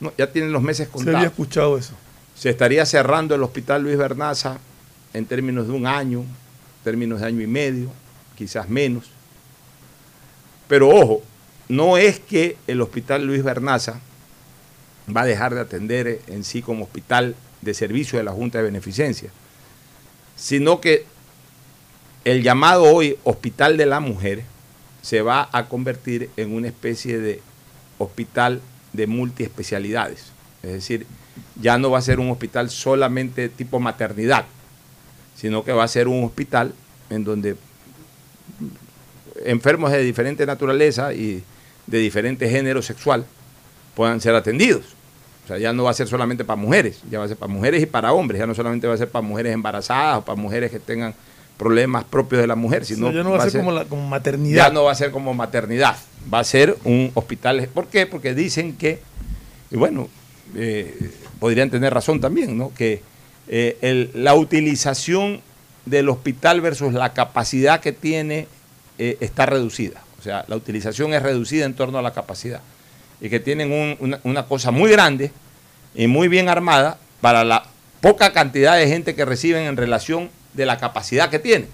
No, 0.00 0.12
ya 0.18 0.30
tienen 0.30 0.52
los 0.52 0.62
meses 0.62 0.88
Se 0.88 0.92
contados. 0.92 1.16
había 1.16 1.28
escuchado 1.28 1.78
eso. 1.78 1.94
Se 2.34 2.50
estaría 2.50 2.84
cerrando 2.86 3.34
el 3.34 3.42
Hospital 3.42 3.82
Luis 3.82 3.96
Bernaza 3.96 4.58
en 5.14 5.26
términos 5.26 5.68
de 5.68 5.72
un 5.72 5.86
año, 5.86 6.24
términos 6.82 7.20
de 7.20 7.26
año 7.26 7.40
y 7.40 7.46
medio, 7.46 7.90
quizás 8.36 8.68
menos. 8.68 9.10
Pero 10.68 10.88
ojo, 10.88 11.22
no 11.68 11.96
es 11.96 12.18
que 12.18 12.56
el 12.66 12.80
Hospital 12.80 13.26
Luis 13.26 13.42
Bernaza 13.42 14.00
va 15.14 15.22
a 15.22 15.26
dejar 15.26 15.54
de 15.54 15.60
atender 15.60 16.20
en 16.26 16.44
sí 16.44 16.62
como 16.62 16.84
hospital 16.84 17.34
de 17.60 17.74
servicio 17.74 18.18
de 18.18 18.24
la 18.24 18.32
Junta 18.32 18.58
de 18.58 18.64
Beneficencia, 18.64 19.30
sino 20.36 20.80
que 20.80 21.06
el 22.24 22.42
llamado 22.42 22.84
hoy 22.84 23.18
Hospital 23.24 23.76
de 23.76 23.86
la 23.86 24.00
Mujer 24.00 24.42
se 25.02 25.22
va 25.22 25.48
a 25.52 25.68
convertir 25.68 26.30
en 26.36 26.54
una 26.54 26.68
especie 26.68 27.18
de 27.18 27.42
hospital 27.98 28.60
de 28.92 29.06
multiespecialidades. 29.06 30.32
Es 30.62 30.72
decir, 30.72 31.06
ya 31.60 31.78
no 31.78 31.90
va 31.90 31.98
a 31.98 32.02
ser 32.02 32.20
un 32.20 32.30
hospital 32.30 32.70
solamente 32.70 33.48
tipo 33.48 33.80
maternidad, 33.80 34.44
sino 35.34 35.64
que 35.64 35.72
va 35.72 35.84
a 35.84 35.88
ser 35.88 36.06
un 36.06 36.24
hospital 36.24 36.74
en 37.10 37.24
donde 37.24 37.56
enfermos 39.44 39.90
de 39.90 40.02
diferente 40.02 40.46
naturaleza 40.46 41.12
y 41.12 41.42
de 41.86 41.98
diferente 41.98 42.48
género 42.48 42.82
sexual 42.82 43.26
puedan 43.94 44.20
ser 44.20 44.34
atendidos. 44.36 44.84
O 45.44 45.48
sea, 45.48 45.58
ya 45.58 45.72
no 45.72 45.82
va 45.84 45.90
a 45.90 45.94
ser 45.94 46.06
solamente 46.06 46.44
para 46.44 46.60
mujeres, 46.60 47.00
ya 47.10 47.18
va 47.18 47.24
a 47.24 47.28
ser 47.28 47.36
para 47.36 47.52
mujeres 47.52 47.82
y 47.82 47.86
para 47.86 48.12
hombres, 48.12 48.38
ya 48.38 48.46
no 48.46 48.54
solamente 48.54 48.86
va 48.86 48.94
a 48.94 48.98
ser 48.98 49.08
para 49.08 49.26
mujeres 49.26 49.52
embarazadas 49.52 50.18
o 50.18 50.24
para 50.24 50.40
mujeres 50.40 50.70
que 50.70 50.78
tengan 50.78 51.14
problemas 51.62 52.02
propios 52.04 52.40
de 52.40 52.48
la 52.48 52.56
mujer, 52.56 52.84
sino 52.84 53.06
O 53.06 53.10
sea, 53.12 53.18
ya 53.18 53.22
no 53.24 53.30
va, 53.30 53.44
a 53.44 53.50
ser, 53.50 53.60
como, 53.60 53.70
la, 53.72 53.84
como 53.84 54.08
maternidad. 54.08 54.66
ya 54.66 54.72
no 54.72 54.82
va 54.84 54.90
a 54.92 54.94
ser 54.96 55.12
como 55.12 55.32
maternidad, 55.32 55.96
va 56.32 56.40
a 56.40 56.44
ser 56.44 56.76
un 56.82 57.12
hospital. 57.14 57.68
¿Por 57.72 57.86
qué? 57.86 58.06
Porque 58.06 58.34
dicen 58.34 58.76
que, 58.76 58.98
y 59.70 59.76
bueno, 59.76 60.08
eh, 60.56 61.10
podrían 61.38 61.70
tener 61.70 61.94
razón 61.94 62.20
también, 62.20 62.58
¿no? 62.58 62.72
Que 62.74 63.00
eh, 63.48 63.76
el- 63.80 64.10
la 64.14 64.34
utilización 64.34 65.40
del 65.86 66.08
hospital 66.08 66.60
versus 66.60 66.92
la 66.94 67.12
capacidad 67.12 67.80
que 67.80 67.92
tiene 67.92 68.48
eh, 68.98 69.16
está 69.20 69.46
reducida. 69.46 70.02
O 70.18 70.22
sea, 70.22 70.44
la 70.48 70.56
utilización 70.56 71.14
es 71.14 71.22
reducida 71.22 71.64
en 71.64 71.74
torno 71.74 71.98
a 71.98 72.02
la 72.02 72.12
capacidad. 72.12 72.60
Y 73.20 73.28
que 73.30 73.38
tienen 73.40 73.70
un- 73.72 73.96
una, 74.00 74.20
una 74.24 74.46
cosa 74.46 74.70
muy 74.72 74.90
grande 74.90 75.30
y 75.94 76.08
muy 76.08 76.26
bien 76.28 76.48
armada 76.48 76.98
para 77.20 77.44
la 77.44 77.66
poca 78.00 78.32
cantidad 78.32 78.76
de 78.76 78.88
gente 78.88 79.14
que 79.14 79.24
reciben 79.24 79.62
en 79.64 79.76
relación 79.76 80.28
de 80.54 80.66
la 80.66 80.76
capacidad 80.78 81.30
que 81.30 81.38
tienen. 81.38 81.68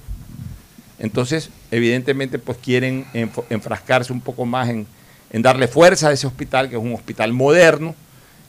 Entonces, 0.98 1.50
evidentemente, 1.70 2.38
pues 2.38 2.58
quieren 2.58 3.06
enfrascarse 3.50 4.12
un 4.12 4.20
poco 4.20 4.44
más 4.46 4.68
en, 4.68 4.86
en 5.32 5.42
darle 5.42 5.68
fuerza 5.68 6.08
a 6.08 6.12
ese 6.12 6.26
hospital, 6.26 6.68
que 6.68 6.76
es 6.76 6.82
un 6.82 6.92
hospital 6.94 7.32
moderno, 7.32 7.94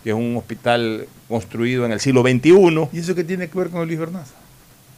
que 0.03 0.09
es 0.09 0.15
un 0.15 0.35
hospital 0.37 1.07
construido 1.27 1.85
en 1.85 1.91
el 1.91 1.99
siglo 1.99 2.21
XXI, 2.23 2.89
¿Y 2.93 2.99
eso 2.99 3.13
qué 3.13 3.23
tiene 3.23 3.47
que 3.49 3.57
ver 3.57 3.69
con 3.69 3.85
Luis 3.85 3.99
Bernaza? 3.99 4.33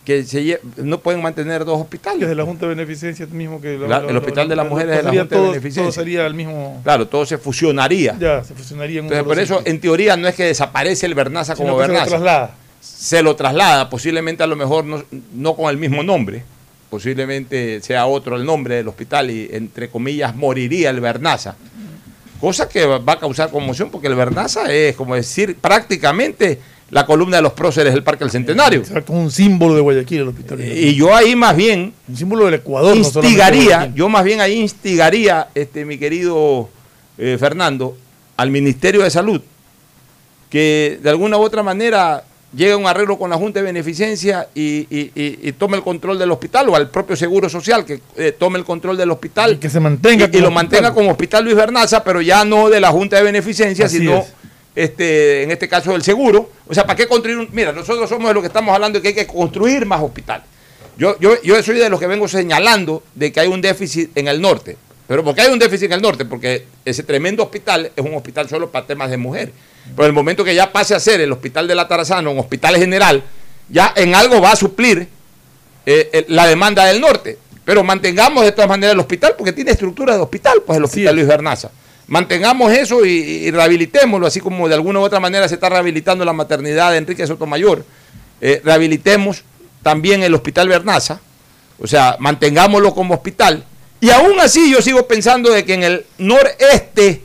que 0.06 0.24
se 0.24 0.60
no 0.78 1.00
pueden 1.00 1.22
mantener 1.22 1.64
dos 1.64 1.80
hospitales. 1.80 2.24
es 2.24 2.30
de 2.30 2.34
la 2.34 2.44
Junta 2.44 2.66
de 2.68 2.74
Beneficencia 2.74 3.28
mismo 3.28 3.62
que... 3.62 3.78
La- 3.78 4.00
lo- 4.00 4.10
el 4.10 4.18
Hospital 4.18 4.50
de 4.50 4.56
la 4.56 4.64
lo- 4.64 4.70
Mujer 4.72 4.88
lo- 4.88 4.94
es 4.94 4.98
de 4.98 5.04
la 5.04 5.10
Junta 5.10 5.24
de 5.24 5.30
todo- 5.30 5.50
Beneficencia. 5.52 5.84
Todo 5.84 5.92
sería 5.92 6.26
el 6.26 6.34
mismo... 6.34 6.82
Claro, 6.84 7.08
todo 7.08 7.24
se 7.24 7.38
fusionaría. 7.38 8.18
Ya, 8.20 8.44
se 8.44 8.56
fusionaría 8.56 8.98
en 9.00 9.06
Entonces, 9.06 9.28
por 9.28 9.38
eso, 9.38 9.62
en 9.64 9.80
teoría, 9.80 10.18
no 10.18 10.28
es 10.28 10.34
que 10.34 10.46
desaparece 10.46 11.06
el 11.06 11.14
Bernaza 11.14 11.56
como 11.56 11.78
que 11.78 11.84
se 11.84 11.88
Bernaza. 11.92 12.10
traslada. 12.10 12.56
Se 12.82 13.22
lo 13.22 13.36
traslada, 13.36 13.90
posiblemente 13.90 14.44
a 14.44 14.48
lo 14.48 14.56
mejor 14.56 14.84
no, 14.84 15.04
no 15.34 15.56
con 15.56 15.70
el 15.70 15.78
mismo 15.78 16.04
nombre, 16.04 16.44
posiblemente 16.90 17.80
sea 17.82 18.08
otro 18.08 18.36
el 18.36 18.46
nombre 18.46 18.76
del 18.76 18.88
hospital 18.90 19.32
y 19.32 19.48
entre 19.52 19.90
comillas 19.90 20.36
moriría 20.36 20.90
el 20.90 21.00
Bernaza. 21.00 21.56
Cosa 22.42 22.68
que 22.68 22.86
va 22.86 23.14
a 23.14 23.20
causar 23.20 23.52
conmoción 23.52 23.92
porque 23.92 24.08
el 24.08 24.16
Bernaza 24.16 24.74
es 24.74 24.96
como 24.96 25.16
decir 25.16 25.56
prácticamente 25.56 26.60
la 26.90 27.06
columna 27.06 27.38
de 27.38 27.44
los 27.44 27.54
próceres 27.54 27.94
del 27.94 28.04
Parque 28.04 28.26
del 28.26 28.32
Centenario. 28.32 28.82
Exacto, 28.82 29.14
un 29.14 29.32
símbolo 29.32 29.76
de 29.76 29.82
Guayaquil 29.82 30.22
el 30.22 30.28
hospital. 30.28 30.60
Y 30.62 30.94
yo 30.96 31.16
ahí 31.16 31.36
más 31.36 31.56
bien 31.56 31.94
un 32.08 32.18
símbolo 32.18 32.46
del 32.46 32.56
Ecuador. 32.56 32.98
instigaría, 32.98 33.92
yo 33.96 34.10
más 34.10 34.26
bien 34.26 34.42
ahí 34.42 34.60
instigaría, 34.60 35.48
este, 35.56 35.86
mi 35.86 35.98
querido 35.98 36.70
eh, 37.18 37.38
Fernando, 37.40 37.96
al 38.36 38.50
Ministerio 38.50 39.04
de 39.04 39.10
Salud, 39.10 39.42
que 40.50 41.00
de 41.02 41.10
alguna 41.10 41.38
u 41.38 41.42
otra 41.42 41.64
manera 41.64 42.26
llegue 42.54 42.74
a 42.74 42.78
un 42.78 42.86
arreglo 42.88 43.18
con 43.18 43.30
la 43.30 43.38
Junta 43.38 43.60
de 43.60 43.66
Beneficencia 43.66 44.48
y, 44.54 44.88
y- 44.90 45.12
y- 45.16 45.40
y 45.44 45.52
tome 45.54 45.78
el 45.78 45.84
control 45.84 46.20
del 46.20 46.32
hospital, 46.32 46.70
o 46.70 46.76
al 46.76 46.90
propio 46.90 47.16
Seguro 47.16 47.48
Social 47.50 47.86
que 47.86 48.02
eh, 48.18 48.32
tome 48.38 48.60
el 48.60 48.66
control 48.66 48.98
del 48.98 49.10
hospital. 49.12 49.54
Y 49.54 49.58
que 49.58 49.70
se 49.70 49.80
mantenga 49.80 50.30
y, 50.32 50.38
lo 50.40 50.52
mantenga 50.52 50.94
como 50.94 51.12
Hospital 51.12 51.44
Luis 51.46 51.56
Bernaza, 51.56 52.04
pero 52.04 52.22
ya 52.22 52.44
no 52.46 52.70
de 52.70 52.80
la 52.80 52.92
Junta 52.92 53.18
de 53.18 53.24
Beneficencia, 53.24 53.86
Así 53.86 54.00
sino 54.00 54.18
es. 54.20 54.34
este, 54.76 55.44
en 55.44 55.52
este 55.52 55.68
caso 55.70 55.92
del 55.94 56.04
seguro. 56.04 56.50
O 56.68 56.74
sea, 56.74 56.86
¿para 56.86 56.96
qué 56.96 57.08
construir 57.08 57.38
un.? 57.38 57.50
Mira, 57.52 57.72
nosotros 57.72 58.10
somos 58.10 58.28
de 58.30 58.34
lo 58.34 58.42
que 58.42 58.48
estamos 58.48 58.74
hablando 58.74 59.00
de 59.00 59.04
que 59.04 59.10
hay 59.10 59.16
que 59.26 59.28
construir 59.28 59.86
más 59.86 60.02
hospitales. 60.02 60.46
Yo, 60.98 61.18
yo, 61.20 61.42
yo 61.42 61.62
soy 61.64 61.78
de 61.78 61.90
los 61.90 62.00
que 62.00 62.08
vengo 62.08 62.28
señalando 62.28 63.02
de 63.16 63.32
que 63.32 63.40
hay 63.40 63.48
un 63.48 63.62
déficit 63.62 64.16
en 64.18 64.28
el 64.28 64.42
norte. 64.42 64.78
Pero 65.08 65.24
¿por 65.24 65.34
qué 65.36 65.42
hay 65.42 65.52
un 65.52 65.60
déficit 65.60 65.88
en 65.88 65.94
el 65.94 66.02
norte? 66.02 66.26
Porque 66.26 66.66
ese 66.86 67.04
tremendo 67.04 67.44
hospital 67.44 67.92
es 67.96 68.06
un 68.06 68.14
hospital 68.14 68.48
solo 68.48 68.70
para 68.70 68.86
temas 68.86 69.10
de 69.10 69.18
mujeres. 69.18 69.54
Pero 69.96 70.06
el 70.06 70.14
momento 70.14 70.44
que 70.44 70.56
ya 70.56 70.72
pase 70.72 70.96
a 70.96 71.00
ser 71.00 71.22
el 71.22 71.32
hospital 71.32 71.68
de 71.68 71.76
la 71.76 71.88
Tarazana, 71.88 72.30
un 72.30 72.40
hospital 72.40 72.78
general, 72.78 73.24
ya 73.70 73.94
en 73.96 74.16
algo 74.16 74.42
va 74.42 74.52
a 74.52 74.56
suplir 74.56 75.08
eh, 75.86 76.10
eh, 76.14 76.26
la 76.30 76.48
demanda 76.48 76.86
del 76.86 77.02
norte. 77.02 77.38
Pero 77.66 77.84
mantengamos 77.84 78.44
de 78.44 78.52
todas 78.52 78.70
maneras 78.70 78.94
el 78.94 79.00
hospital, 79.00 79.36
porque 79.38 79.54
tiene 79.54 79.72
estructura 79.72 80.16
de 80.16 80.22
hospital, 80.22 80.64
pues 80.66 80.78
el 80.78 80.84
hospital 80.84 81.16
Luis 81.16 81.28
Bernaza. 81.28 81.72
Mantengamos 82.08 82.72
eso 82.72 83.06
y, 83.06 83.12
y 83.12 83.52
rehabilitémoslo, 83.52 84.28
así 84.28 84.40
como 84.40 84.68
de 84.68 84.76
alguna 84.76 85.00
u 85.00 85.04
otra 85.04 85.20
manera 85.20 85.48
se 85.48 85.56
está 85.56 85.70
rehabilitando 85.70 86.26
la 86.26 86.34
maternidad 86.34 86.92
de 86.92 86.98
Enrique 86.98 87.26
Sotomayor. 87.28 87.86
Eh, 88.42 88.60
rehabilitemos 88.64 89.44
también 89.84 90.24
el 90.24 90.34
hospital 90.34 90.68
Bernaza, 90.68 91.22
o 91.80 91.88
sea, 91.88 92.18
mantengámoslo 92.20 92.94
como 92.94 93.14
hospital. 93.14 93.64
Y 94.00 94.10
aún 94.10 94.40
así 94.40 94.72
yo 94.72 94.82
sigo 94.82 95.08
pensando 95.08 95.52
de 95.52 95.64
que 95.64 95.76
en 95.76 95.84
el 95.84 96.06
noreste, 96.18 97.22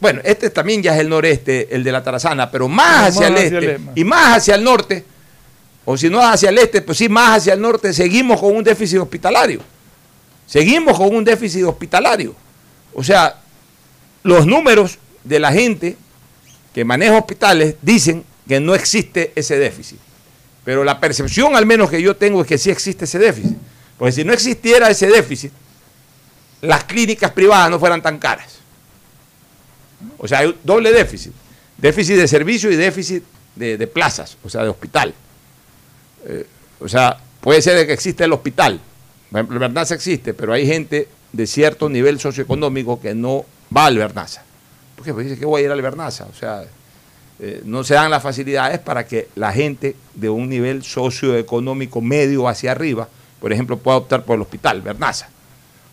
bueno, 0.00 0.20
este 0.24 0.50
también 0.50 0.82
ya 0.82 0.94
es 0.94 1.00
el 1.00 1.08
noreste, 1.08 1.68
el 1.74 1.84
de 1.84 1.92
la 1.92 2.02
Tarazana, 2.02 2.50
pero 2.50 2.68
más 2.68 3.16
Pero 3.16 3.26
hacia 3.26 3.30
más 3.30 3.40
el 3.40 3.46
hacia 3.46 3.58
este 3.58 3.74
el- 3.74 3.80
y 3.94 4.04
más 4.04 4.36
hacia 4.38 4.54
el 4.54 4.64
norte, 4.64 5.04
o 5.84 5.96
si 5.96 6.08
no 6.10 6.20
hacia 6.20 6.48
el 6.50 6.58
este, 6.58 6.82
pues 6.82 6.98
sí, 6.98 7.08
más 7.08 7.38
hacia 7.38 7.52
el 7.54 7.60
norte, 7.60 7.92
seguimos 7.92 8.40
con 8.40 8.54
un 8.56 8.64
déficit 8.64 8.98
hospitalario. 8.98 9.60
Seguimos 10.46 10.96
con 10.96 11.14
un 11.14 11.24
déficit 11.24 11.64
hospitalario. 11.64 12.34
O 12.94 13.02
sea, 13.02 13.36
los 14.22 14.46
números 14.46 14.98
de 15.24 15.38
la 15.40 15.52
gente 15.52 15.96
que 16.74 16.84
maneja 16.84 17.16
hospitales 17.18 17.76
dicen 17.82 18.24
que 18.48 18.60
no 18.60 18.74
existe 18.74 19.32
ese 19.34 19.58
déficit. 19.58 19.98
Pero 20.64 20.82
la 20.84 20.98
percepción 21.00 21.56
al 21.56 21.66
menos 21.66 21.90
que 21.90 22.00
yo 22.02 22.16
tengo 22.16 22.40
es 22.42 22.46
que 22.46 22.58
sí 22.58 22.70
existe 22.70 23.04
ese 23.04 23.18
déficit. 23.18 23.56
Porque 23.98 24.12
si 24.12 24.24
no 24.24 24.32
existiera 24.32 24.88
ese 24.90 25.06
déficit, 25.08 25.52
las 26.60 26.84
clínicas 26.84 27.30
privadas 27.32 27.70
no 27.70 27.78
fueran 27.78 28.02
tan 28.02 28.18
caras. 28.18 28.58
O 30.18 30.28
sea, 30.28 30.40
hay 30.40 30.58
doble 30.62 30.92
déficit. 30.92 31.32
Déficit 31.76 32.16
de 32.16 32.28
servicio 32.28 32.70
y 32.70 32.76
déficit 32.76 33.22
de, 33.54 33.86
plazas, 33.86 34.36
o 34.44 34.48
sea, 34.48 34.62
de 34.62 34.68
hospital. 34.68 35.14
Eh, 36.26 36.46
o 36.80 36.88
sea, 36.88 37.18
puede 37.40 37.62
ser 37.62 37.86
que 37.86 37.92
existe 37.92 38.24
el 38.24 38.32
hospital. 38.32 38.80
El 39.34 39.44
Bernaza 39.44 39.94
existe, 39.94 40.34
pero 40.34 40.52
hay 40.52 40.66
gente 40.66 41.08
de 41.32 41.46
cierto 41.46 41.88
nivel 41.88 42.20
socioeconómico 42.20 43.00
que 43.00 43.14
no 43.14 43.44
va 43.74 43.86
al 43.86 43.98
Bernaza. 43.98 44.42
Porque 44.94 45.12
dice 45.12 45.38
que 45.38 45.44
voy 45.44 45.62
a 45.62 45.64
ir 45.66 45.70
al 45.70 45.82
Bernaza. 45.82 46.26
O 46.26 46.34
sea, 46.34 46.64
eh, 47.38 47.62
no 47.64 47.84
se 47.84 47.94
dan 47.94 48.10
las 48.10 48.22
facilidades 48.22 48.78
para 48.78 49.06
que 49.06 49.28
la 49.34 49.52
gente 49.52 49.96
de 50.14 50.28
un 50.30 50.48
nivel 50.48 50.82
socioeconómico 50.82 52.00
medio 52.00 52.48
hacia 52.48 52.72
arriba, 52.72 53.08
por 53.40 53.52
ejemplo, 53.52 53.76
pueda 53.76 53.98
optar 53.98 54.24
por 54.24 54.36
el 54.36 54.42
hospital 54.42 54.80
Bernaza, 54.80 55.28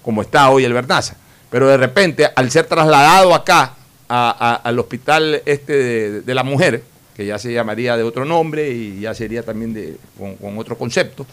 como 0.02 0.22
está 0.22 0.50
hoy 0.50 0.64
el 0.64 0.74
Bernaza. 0.74 1.18
Pero 1.50 1.68
de 1.68 1.78
repente, 1.78 2.30
al 2.34 2.50
ser 2.50 2.66
trasladado 2.66 3.36
acá 3.36 3.76
al 4.14 4.80
hospital 4.80 5.42
este 5.46 6.22
de, 6.22 6.36
la 6.36 6.44
mujer, 6.44 6.84
que 7.16 7.26
ya 7.26 7.40
se 7.40 7.52
llamaría 7.52 7.98
de 7.98 8.04
otro 8.04 8.26
nombre 8.26 8.70
y 8.70 9.00
ya 9.00 9.14
sería 9.14 9.44
también 9.44 9.74
de, 9.74 9.98
con, 10.18 10.58
otro 10.58 10.78
concepto, 10.78 11.26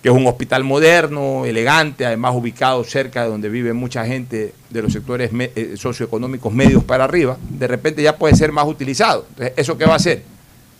que 0.00 0.08
es 0.08 0.14
un 0.14 0.26
hospital 0.26 0.64
moderno, 0.64 1.44
elegante, 1.44 2.06
además 2.06 2.34
ubicado 2.34 2.84
cerca 2.84 3.22
de 3.24 3.30
donde 3.30 3.48
vive 3.48 3.72
mucha 3.72 4.04
gente 4.04 4.52
de 4.70 4.82
los 4.82 4.92
sectores 4.92 5.30
eh, 5.32 5.74
socioeconómicos 5.76 6.52
medios 6.52 6.84
para 6.84 7.04
arriba, 7.04 7.36
de 7.48 7.66
repente 7.66 8.02
ya 8.02 8.16
puede 8.16 8.36
ser 8.36 8.52
más 8.52 8.66
utilizado. 8.66 9.26
Entonces, 9.30 9.54
¿eso 9.56 9.76
qué 9.76 9.84
va 9.84 9.94
a 9.94 9.96
hacer? 9.96 10.22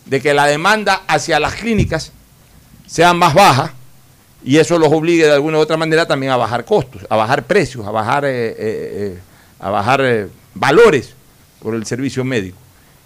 De 0.07 0.21
que 0.21 0.35
la 0.35 0.47
demanda 0.47 1.03
hacia 1.07 1.41
las 1.41 1.55
clínicas 1.55 2.13
sea 2.87 3.13
más 3.13 3.35
baja 3.35 3.75
y 4.45 4.59
eso 4.59 4.79
los 4.79 4.93
obligue 4.93 5.25
de 5.25 5.33
alguna 5.33 5.59
u 5.59 5.61
otra 5.61 5.77
manera 5.77 6.07
también 6.07 6.33
a 6.33 6.37
bajar 6.37 6.65
costos, 6.65 7.07
a 7.09 7.17
bajar 7.17 7.45
precios, 7.45 7.87
a 7.87 7.91
bajar, 7.91 8.25
eh, 8.25 8.55
eh, 8.59 9.19
a 9.61 9.71
bajar 9.71 10.29
valores 10.55 11.15
por 11.61 11.75
el 11.75 11.85
servicio 11.87 12.25
médico. 12.25 12.57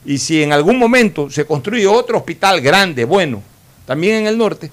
Y 0.05 0.18
si 0.18 0.42
en 0.42 0.53
algún 0.53 0.78
momento 0.78 1.30
se 1.30 1.44
construye 1.44 1.86
otro 1.86 2.18
hospital 2.18 2.61
grande, 2.61 3.05
bueno, 3.05 3.42
también 3.86 4.16
en 4.20 4.26
el 4.26 4.38
norte, 4.38 4.70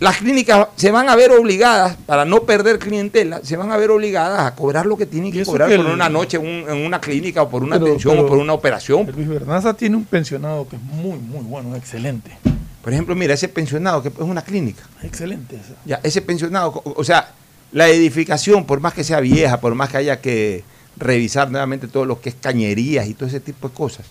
las 0.00 0.16
clínicas 0.16 0.68
se 0.76 0.90
van 0.90 1.08
a 1.08 1.14
ver 1.16 1.30
obligadas, 1.30 1.96
para 2.06 2.24
no 2.24 2.42
perder 2.44 2.78
clientela, 2.78 3.40
se 3.44 3.56
van 3.56 3.70
a 3.70 3.76
ver 3.76 3.90
obligadas 3.90 4.40
a 4.40 4.54
cobrar 4.54 4.86
lo 4.86 4.96
que 4.96 5.06
tienen 5.06 5.30
que 5.30 5.44
cobrar 5.44 5.68
que 5.68 5.76
por 5.76 5.86
el- 5.86 5.92
una 5.92 6.08
noche 6.08 6.36
en 6.38 6.42
un- 6.46 6.68
en 6.70 6.86
una 6.86 7.00
clínica 7.00 7.42
o 7.42 7.48
por 7.50 7.62
una 7.62 7.76
Pero- 7.76 7.86
atención 7.86 8.14
pero 8.14 8.24
o 8.26 8.28
por 8.28 8.38
una 8.38 8.54
operación. 8.54 9.10
Luis 9.14 9.28
Bernaza 9.28 9.74
tiene 9.74 9.96
un 9.96 10.04
pensionado 10.04 10.66
que 10.68 10.76
es 10.76 10.82
muy, 10.82 11.18
muy 11.18 11.42
bueno, 11.44 11.76
excelente. 11.76 12.36
Por 12.82 12.92
ejemplo, 12.92 13.14
mira, 13.14 13.34
ese 13.34 13.48
pensionado 13.48 14.02
que 14.02 14.08
es 14.08 14.14
una 14.18 14.42
clínica. 14.42 14.82
Excelente. 15.02 15.56
esa. 15.56 15.74
Ya, 15.84 16.00
ese 16.02 16.20
pensionado, 16.22 16.82
o 16.84 17.04
sea, 17.04 17.32
la 17.72 17.88
edificación, 17.88 18.64
por 18.66 18.80
más 18.80 18.94
que 18.94 19.04
sea 19.04 19.20
vieja, 19.20 19.60
por 19.60 19.74
más 19.74 19.90
que 19.90 19.96
haya 19.98 20.20
que 20.20 20.64
revisar 20.96 21.50
nuevamente 21.50 21.88
todo 21.88 22.04
lo 22.04 22.20
que 22.20 22.28
es 22.30 22.34
cañerías 22.34 23.06
y 23.06 23.14
todo 23.14 23.28
ese 23.28 23.40
tipo 23.40 23.68
de 23.68 23.74
cosas. 23.74 24.06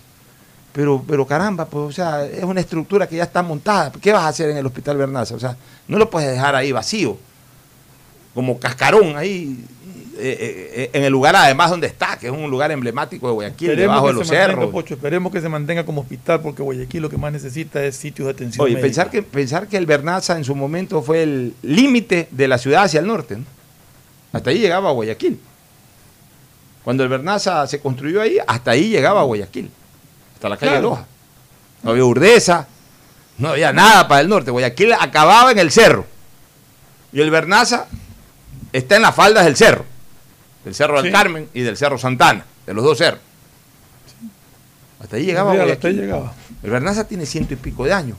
Pero, 0.72 1.04
pero 1.06 1.24
caramba, 1.26 1.66
pues, 1.66 1.84
o 1.84 1.92
sea, 1.92 2.26
es 2.26 2.42
una 2.42 2.60
estructura 2.60 3.06
que 3.06 3.16
ya 3.16 3.22
está 3.22 3.42
montada. 3.42 3.92
¿Qué 3.92 4.12
vas 4.12 4.24
a 4.24 4.28
hacer 4.28 4.50
en 4.50 4.56
el 4.56 4.66
Hospital 4.66 4.96
Bernaza? 4.96 5.34
O 5.34 5.38
sea, 5.38 5.56
no 5.86 5.98
lo 5.98 6.10
puedes 6.10 6.30
dejar 6.30 6.56
ahí 6.56 6.72
vacío, 6.72 7.16
como 8.34 8.58
cascarón 8.58 9.16
ahí, 9.16 9.64
eh, 10.16 10.36
eh, 10.40 10.72
eh, 10.74 10.90
en 10.92 11.04
el 11.04 11.12
lugar 11.12 11.34
además 11.34 11.70
donde 11.70 11.86
está, 11.86 12.16
que 12.18 12.26
es 12.26 12.32
un 12.32 12.48
lugar 12.50 12.70
emblemático 12.70 13.26
de 13.26 13.32
Guayaquil, 13.32 13.70
Esperemos 13.70 13.94
debajo 13.94 14.06
de 14.08 14.12
los 14.14 14.28
cerros. 14.28 14.70
Pocho, 14.70 14.94
esperemos 14.94 15.32
que 15.32 15.40
se 15.40 15.48
mantenga 15.48 15.84
como 15.84 16.02
hospital 16.02 16.40
porque 16.40 16.62
Guayaquil 16.62 17.02
lo 17.02 17.10
que 17.10 17.18
más 17.18 17.32
necesita 17.32 17.84
es 17.84 17.96
sitios 17.96 18.26
de 18.26 18.32
atención 18.32 18.64
Oye, 18.64 18.74
médica. 18.74 18.86
pensar 18.86 19.10
que, 19.10 19.22
pensar 19.22 19.68
que 19.68 19.76
el 19.76 19.86
Bernaza 19.86 20.36
en 20.36 20.44
su 20.44 20.54
momento 20.54 21.02
fue 21.02 21.22
el 21.22 21.54
límite 21.62 22.28
de 22.30 22.48
la 22.48 22.58
ciudad 22.58 22.84
hacia 22.84 23.00
el 23.00 23.06
norte. 23.06 23.36
¿no? 23.36 23.44
Hasta 24.32 24.50
ahí 24.50 24.58
llegaba 24.58 24.90
Guayaquil. 24.92 25.38
Cuando 26.84 27.02
el 27.02 27.08
Bernaza 27.08 27.66
se 27.66 27.80
construyó 27.80 28.20
ahí, 28.20 28.36
hasta 28.46 28.72
ahí 28.72 28.88
llegaba 28.90 29.22
Guayaquil. 29.22 29.70
Hasta 30.34 30.48
la 30.48 30.56
calle 30.56 30.72
Claro. 30.72 30.88
Loja. 30.90 31.06
No 31.82 31.90
había 31.90 32.04
Urdesa, 32.04 32.66
no 33.38 33.48
había 33.48 33.72
nada 33.72 34.06
para 34.06 34.20
el 34.20 34.28
norte. 34.28 34.50
Guayaquil 34.50 34.92
acababa 34.92 35.50
en 35.52 35.58
el 35.58 35.70
cerro. 35.70 36.06
Y 37.12 37.20
el 37.20 37.30
Bernaza 37.30 37.86
está 38.72 38.96
en 38.96 39.02
las 39.02 39.14
faldas 39.14 39.44
del 39.44 39.56
cerro. 39.56 39.84
Del 40.64 40.74
Cerro 40.74 40.96
del 40.96 41.06
Sí. 41.06 41.12
Carmen 41.12 41.48
y 41.52 41.60
del 41.60 41.76
Cerro 41.76 41.98
Santana. 41.98 42.44
De 42.66 42.72
los 42.72 42.82
dos 42.84 42.96
cerros. 42.96 43.20
Hasta 45.00 45.16
ahí 45.16 45.24
llegaba 45.26 45.50
Guayaquil. 45.52 45.72
hasta 45.72 45.88
ahí 45.88 45.94
llegaba. 45.94 46.32
El 46.62 46.70
Bernaza 46.70 47.06
tiene 47.06 47.26
ciento 47.26 47.52
y 47.52 47.56
pico 47.58 47.84
de 47.84 47.92
años. 47.92 48.16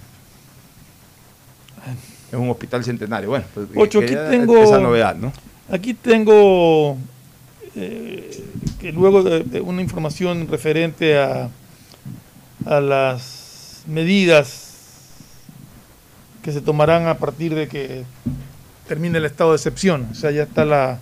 Es 2.31 2.35
un 2.37 2.49
hospital 2.49 2.83
centenario. 2.83 3.29
Bueno, 3.29 3.45
pues, 3.53 3.67
Ocho, 3.75 3.99
aquí 3.99 4.15
tengo- 4.29 4.63
esa 4.63 4.79
novedad, 4.79 5.15
¿no? 5.15 5.31
Aquí 5.71 5.93
tengo 5.95 6.97
eh, 7.75 8.43
que 8.79 8.91
luego 8.91 9.23
de, 9.23 9.61
una 9.61 9.81
información 9.81 10.47
referente 10.47 11.17
a, 11.17 11.49
a 12.65 12.79
las 12.79 13.83
medidas 13.87 14.61
que 16.43 16.51
se 16.51 16.61
tomarán 16.61 17.07
a 17.07 17.17
partir 17.17 17.55
de 17.55 17.67
que 17.67 18.03
termine 18.87 19.17
el 19.17 19.25
estado 19.25 19.51
de 19.51 19.55
excepción. 19.57 20.07
O 20.11 20.15
sea, 20.15 20.31
ya 20.31 20.43
está 20.43 20.63
la, 20.65 20.99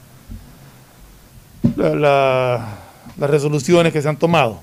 la- 1.75 1.95
la- 1.95 2.79
las 3.17 3.29
resoluciones 3.29 3.93
que 3.93 4.01
se 4.01 4.09
han 4.09 4.17
tomado. 4.17 4.61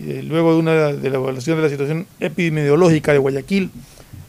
Eh, 0.00 0.24
luego 0.26 0.52
de 0.54 0.58
una 0.58 0.72
de 0.92 1.10
la 1.10 1.16
evaluación 1.16 1.56
de 1.56 1.62
la 1.62 1.68
situación 1.68 2.06
epidemiológica 2.18 3.12
de 3.12 3.18
Guayaquil, 3.18 3.70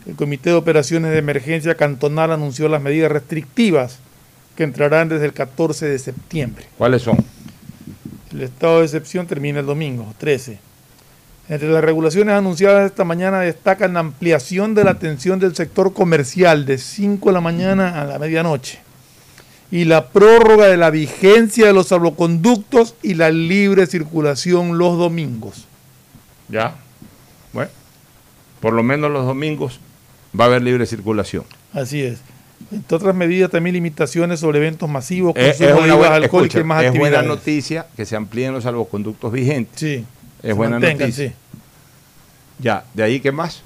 el 0.05 0.15
Comité 0.15 0.51
de 0.51 0.55
Operaciones 0.57 1.11
de 1.11 1.17
Emergencia 1.17 1.75
Cantonal 1.75 2.31
anunció 2.31 2.67
las 2.69 2.81
medidas 2.81 3.11
restrictivas 3.11 3.99
que 4.55 4.63
entrarán 4.63 5.09
desde 5.09 5.25
el 5.25 5.33
14 5.33 5.87
de 5.87 5.99
septiembre. 5.99 6.65
¿Cuáles 6.77 7.01
son? 7.01 7.17
El 8.31 8.41
estado 8.41 8.79
de 8.79 8.85
excepción 8.85 9.27
termina 9.27 9.59
el 9.59 9.65
domingo, 9.65 10.13
13. 10.17 10.59
Entre 11.47 11.69
las 11.69 11.83
regulaciones 11.83 12.33
anunciadas 12.33 12.85
esta 12.85 13.03
mañana 13.03 13.39
destacan 13.41 13.93
la 13.93 13.99
ampliación 13.99 14.73
de 14.73 14.83
la 14.83 14.91
atención 14.91 15.39
del 15.39 15.55
sector 15.55 15.93
comercial 15.93 16.65
de 16.65 16.77
5 16.77 17.29
de 17.29 17.33
la 17.33 17.41
mañana 17.41 18.01
a 18.01 18.05
la 18.05 18.17
medianoche 18.17 18.79
y 19.71 19.85
la 19.85 20.09
prórroga 20.09 20.67
de 20.67 20.77
la 20.77 20.89
vigencia 20.89 21.67
de 21.67 21.73
los 21.73 21.87
salvoconductos 21.87 22.95
y 23.01 23.15
la 23.15 23.29
libre 23.31 23.85
circulación 23.87 24.77
los 24.77 24.97
domingos. 24.97 25.65
Ya. 26.49 26.75
Bueno. 27.53 27.71
por 28.59 28.73
lo 28.73 28.83
menos 28.83 29.11
los 29.11 29.25
domingos, 29.25 29.79
va 30.37 30.45
a 30.45 30.47
haber 30.47 30.61
libre 30.61 30.85
circulación. 30.85 31.45
Así 31.73 32.01
es. 32.01 32.19
Entre 32.71 32.95
otras 32.97 33.13
medidas, 33.15 33.51
también 33.51 33.73
limitaciones 33.75 34.39
sobre 34.39 34.57
eventos 34.59 34.89
masivos, 34.89 35.33
Es, 35.35 35.59
una, 35.59 35.73
buena, 35.95 36.15
alcohólicas 36.15 36.55
y 36.55 36.59
escucha, 36.59 36.63
más 36.63 36.83
es 36.83 36.89
buena 36.91 37.17
actividades. 37.19 37.27
noticia 37.27 37.85
que 37.95 38.05
se 38.05 38.15
amplíen 38.15 38.53
los 38.53 38.63
salvoconductos 38.63 39.31
vigentes. 39.31 39.79
Sí. 39.79 40.05
Es 40.41 40.55
buena 40.55 40.79
noticia. 40.79 41.11
sí. 41.29 41.33
Ya, 42.59 42.85
de 42.93 43.03
ahí 43.03 43.19
qué 43.19 43.31
más. 43.31 43.61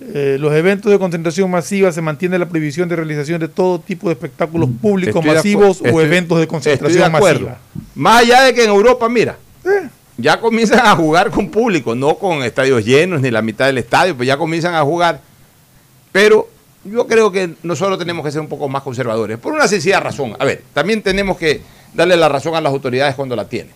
Eh, 0.00 0.36
los 0.38 0.52
eventos 0.52 0.90
de 0.92 0.98
concentración 0.98 1.50
masiva 1.50 1.90
se 1.92 2.02
mantiene 2.02 2.38
la 2.38 2.46
prohibición 2.48 2.88
de 2.88 2.96
realización 2.96 3.40
de 3.40 3.48
todo 3.48 3.78
tipo 3.78 4.08
de 4.08 4.12
espectáculos 4.14 4.68
públicos 4.82 5.14
Estoy 5.16 5.30
de 5.30 5.36
masivos 5.36 5.80
o 5.80 5.84
estoy- 5.86 6.04
eventos 6.04 6.38
de 6.40 6.46
concentración 6.46 7.10
de 7.10 7.16
acuerdo. 7.16 7.40
masiva. 7.46 7.58
Más 7.94 8.22
allá 8.22 8.42
de 8.42 8.54
que 8.54 8.64
en 8.64 8.70
Europa, 8.70 9.08
mira, 9.08 9.38
Eh. 9.64 9.88
ya 10.18 10.38
comienzan 10.40 10.80
a 10.84 10.94
jugar 10.96 11.30
con 11.30 11.48
público, 11.48 11.94
no 11.94 12.16
con 12.16 12.42
estadios 12.42 12.84
llenos 12.84 13.20
ni 13.22 13.30
la 13.30 13.40
mitad 13.40 13.66
del 13.66 13.78
estadio, 13.78 14.14
pues 14.16 14.26
ya 14.26 14.36
comienzan 14.36 14.74
a 14.74 14.82
jugar. 14.82 15.20
Pero 16.12 16.48
yo 16.84 17.06
creo 17.06 17.30
que 17.32 17.50
nosotros 17.62 17.98
tenemos 17.98 18.24
que 18.24 18.30
ser 18.32 18.40
un 18.40 18.48
poco 18.48 18.68
más 18.68 18.82
conservadores, 18.82 19.38
por 19.38 19.52
una 19.52 19.66
sencilla 19.68 20.00
razón. 20.00 20.36
A 20.38 20.44
ver, 20.44 20.62
también 20.72 21.02
tenemos 21.02 21.36
que 21.38 21.60
darle 21.94 22.16
la 22.16 22.28
razón 22.28 22.54
a 22.54 22.60
las 22.60 22.72
autoridades 22.72 23.14
cuando 23.14 23.34
la 23.36 23.48
tienen. 23.48 23.72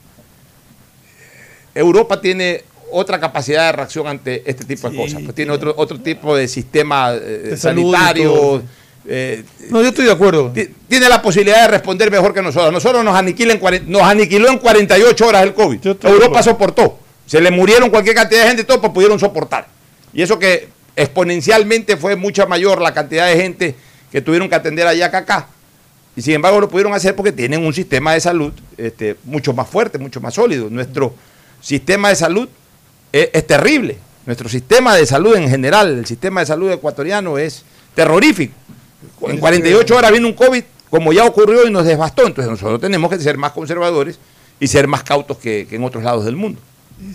Europa 1.74 2.20
tiene 2.20 2.64
otra 2.90 3.20
capacidad 3.20 3.66
de 3.66 3.72
reacción 3.72 4.06
ante 4.06 4.42
este 4.50 4.64
tipo 4.64 4.88
de 4.90 4.96
cosas, 4.96 5.20
pues 5.22 5.34
tiene 5.34 5.52
otro, 5.52 5.74
otro 5.76 6.00
tipo 6.00 6.34
de 6.36 6.48
sistema 6.48 7.12
eh, 7.14 7.18
De 7.50 7.56
sanitario. 7.56 8.62
eh, 9.06 9.44
No, 9.70 9.82
yo 9.82 9.88
estoy 9.88 10.06
de 10.06 10.12
acuerdo. 10.12 10.50
ti- 10.52 10.68
tiene 10.88 11.08
la 11.08 11.20
posibilidad 11.20 11.62
de 11.62 11.68
responder 11.68 12.10
mejor 12.10 12.32
que 12.32 12.42
nosotros. 12.42 12.72
Nosotros 12.72 13.04
nos, 13.04 13.14
aniquila 13.14 13.52
en 13.52 13.60
cuaren- 13.60 13.84
nos 13.86 14.02
aniquiló 14.02 14.48
en 14.48 14.58
48 14.58 15.26
horas 15.26 15.42
el 15.42 15.54
COVID. 15.54 15.86
Europa 16.04 16.42
soportó. 16.42 16.98
Se 17.26 17.40
le 17.42 17.50
murieron 17.50 17.90
cualquier 17.90 18.14
cantidad 18.16 18.40
de 18.42 18.46
gente 18.48 18.62
y 18.62 18.64
todo, 18.64 18.80
pues 18.80 18.92
pudieron 18.92 19.18
soportar. 19.20 19.68
Y 20.14 20.22
eso 20.22 20.38
que 20.38 20.68
exponencialmente 20.98 21.96
fue 21.96 22.16
mucha 22.16 22.44
mayor 22.44 22.82
la 22.82 22.92
cantidad 22.92 23.28
de 23.28 23.36
gente 23.36 23.74
que 24.10 24.20
tuvieron 24.20 24.48
que 24.48 24.56
atender 24.56 24.86
allá 24.86 25.10
que 25.10 25.16
acá. 25.16 25.46
Y 26.16 26.22
sin 26.22 26.34
embargo 26.34 26.60
lo 26.60 26.68
pudieron 26.68 26.92
hacer 26.92 27.14
porque 27.14 27.30
tienen 27.30 27.64
un 27.64 27.72
sistema 27.72 28.14
de 28.14 28.20
salud 28.20 28.52
este, 28.76 29.16
mucho 29.22 29.52
más 29.52 29.68
fuerte, 29.68 29.96
mucho 29.98 30.20
más 30.20 30.34
sólido. 30.34 30.68
Nuestro 30.68 31.14
sistema 31.60 32.08
de 32.08 32.16
salud 32.16 32.48
es, 33.12 33.30
es 33.32 33.46
terrible. 33.46 33.96
Nuestro 34.26 34.48
sistema 34.48 34.96
de 34.96 35.06
salud 35.06 35.36
en 35.36 35.48
general, 35.48 35.98
el 35.98 36.06
sistema 36.06 36.40
de 36.40 36.46
salud 36.46 36.70
ecuatoriano 36.72 37.38
es 37.38 37.62
terrorífico. 37.94 38.54
En 39.22 39.38
48 39.38 39.96
horas 39.96 40.10
viene 40.10 40.26
un 40.26 40.32
COVID, 40.32 40.64
como 40.90 41.12
ya 41.12 41.24
ocurrió 41.24 41.64
y 41.64 41.70
nos 41.70 41.84
devastó. 41.84 42.26
Entonces 42.26 42.50
nosotros 42.50 42.80
tenemos 42.80 43.08
que 43.08 43.20
ser 43.20 43.38
más 43.38 43.52
conservadores 43.52 44.18
y 44.58 44.66
ser 44.66 44.88
más 44.88 45.04
cautos 45.04 45.38
que, 45.38 45.68
que 45.70 45.76
en 45.76 45.84
otros 45.84 46.02
lados 46.02 46.24
del 46.24 46.34
mundo. 46.34 46.60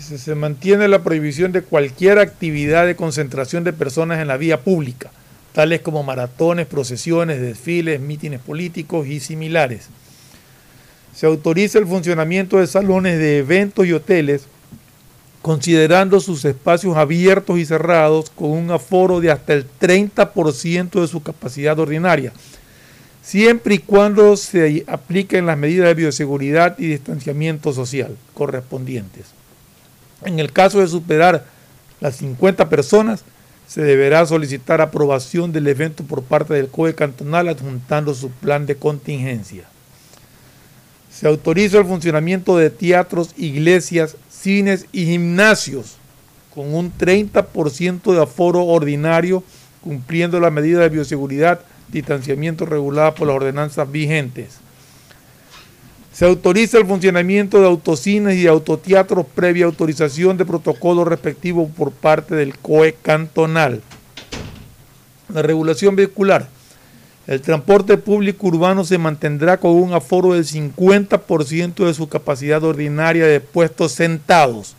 Se 0.00 0.34
mantiene 0.34 0.88
la 0.88 1.02
prohibición 1.02 1.52
de 1.52 1.60
cualquier 1.60 2.18
actividad 2.18 2.86
de 2.86 2.96
concentración 2.96 3.64
de 3.64 3.74
personas 3.74 4.20
en 4.20 4.28
la 4.28 4.38
vía 4.38 4.62
pública, 4.62 5.10
tales 5.52 5.82
como 5.82 6.02
maratones, 6.02 6.66
procesiones, 6.66 7.38
desfiles, 7.40 8.00
mítines 8.00 8.40
políticos 8.40 9.06
y 9.06 9.20
similares. 9.20 9.88
Se 11.14 11.26
autoriza 11.26 11.78
el 11.78 11.86
funcionamiento 11.86 12.58
de 12.58 12.66
salones 12.66 13.18
de 13.18 13.38
eventos 13.38 13.86
y 13.86 13.92
hoteles, 13.92 14.46
considerando 15.42 16.18
sus 16.18 16.46
espacios 16.46 16.96
abiertos 16.96 17.58
y 17.58 17.66
cerrados 17.66 18.30
con 18.30 18.52
un 18.52 18.70
aforo 18.70 19.20
de 19.20 19.30
hasta 19.30 19.52
el 19.52 19.66
30% 19.78 20.98
de 20.98 21.08
su 21.08 21.22
capacidad 21.22 21.78
ordinaria, 21.78 22.32
siempre 23.22 23.74
y 23.74 23.78
cuando 23.80 24.34
se 24.38 24.82
apliquen 24.86 25.44
las 25.44 25.58
medidas 25.58 25.88
de 25.88 25.94
bioseguridad 25.94 26.78
y 26.78 26.86
distanciamiento 26.86 27.74
social 27.74 28.16
correspondientes. 28.32 29.43
En 30.22 30.38
el 30.38 30.52
caso 30.52 30.80
de 30.80 30.88
superar 30.88 31.44
las 32.00 32.16
50 32.16 32.68
personas, 32.68 33.24
se 33.66 33.82
deberá 33.82 34.26
solicitar 34.26 34.80
aprobación 34.80 35.52
del 35.52 35.66
evento 35.66 36.04
por 36.04 36.22
parte 36.22 36.54
del 36.54 36.68
COE 36.68 36.94
cantonal 36.94 37.48
adjuntando 37.48 38.14
su 38.14 38.30
plan 38.30 38.66
de 38.66 38.76
contingencia. 38.76 39.64
Se 41.10 41.26
autoriza 41.26 41.78
el 41.78 41.86
funcionamiento 41.86 42.56
de 42.56 42.70
teatros, 42.70 43.30
iglesias, 43.36 44.16
cines 44.30 44.86
y 44.92 45.06
gimnasios 45.06 45.96
con 46.54 46.74
un 46.74 46.92
30% 46.92 48.12
de 48.12 48.22
aforo 48.22 48.64
ordinario, 48.64 49.42
cumpliendo 49.80 50.38
la 50.40 50.50
medida 50.50 50.80
de 50.80 50.88
bioseguridad, 50.88 51.60
distanciamiento 51.88 52.64
regulada 52.66 53.14
por 53.14 53.26
las 53.26 53.36
ordenanzas 53.36 53.90
vigentes. 53.90 54.58
Se 56.14 56.24
autoriza 56.24 56.78
el 56.78 56.86
funcionamiento 56.86 57.60
de 57.60 57.66
autocines 57.66 58.36
y 58.36 58.46
autoteatros 58.46 59.26
previa 59.34 59.66
autorización 59.66 60.36
de 60.36 60.44
protocolo 60.44 61.04
respectivo 61.04 61.68
por 61.68 61.90
parte 61.90 62.36
del 62.36 62.56
COE 62.56 62.94
cantonal. 63.02 63.82
La 65.28 65.42
regulación 65.42 65.96
vehicular. 65.96 66.46
El 67.26 67.40
transporte 67.40 67.96
público 67.96 68.46
urbano 68.46 68.84
se 68.84 68.96
mantendrá 68.96 69.56
con 69.56 69.72
un 69.72 69.92
aforo 69.92 70.34
del 70.34 70.44
50% 70.44 71.84
de 71.84 71.94
su 71.94 72.08
capacidad 72.08 72.62
ordinaria 72.62 73.26
de 73.26 73.40
puestos 73.40 73.90
sentados. 73.90 74.76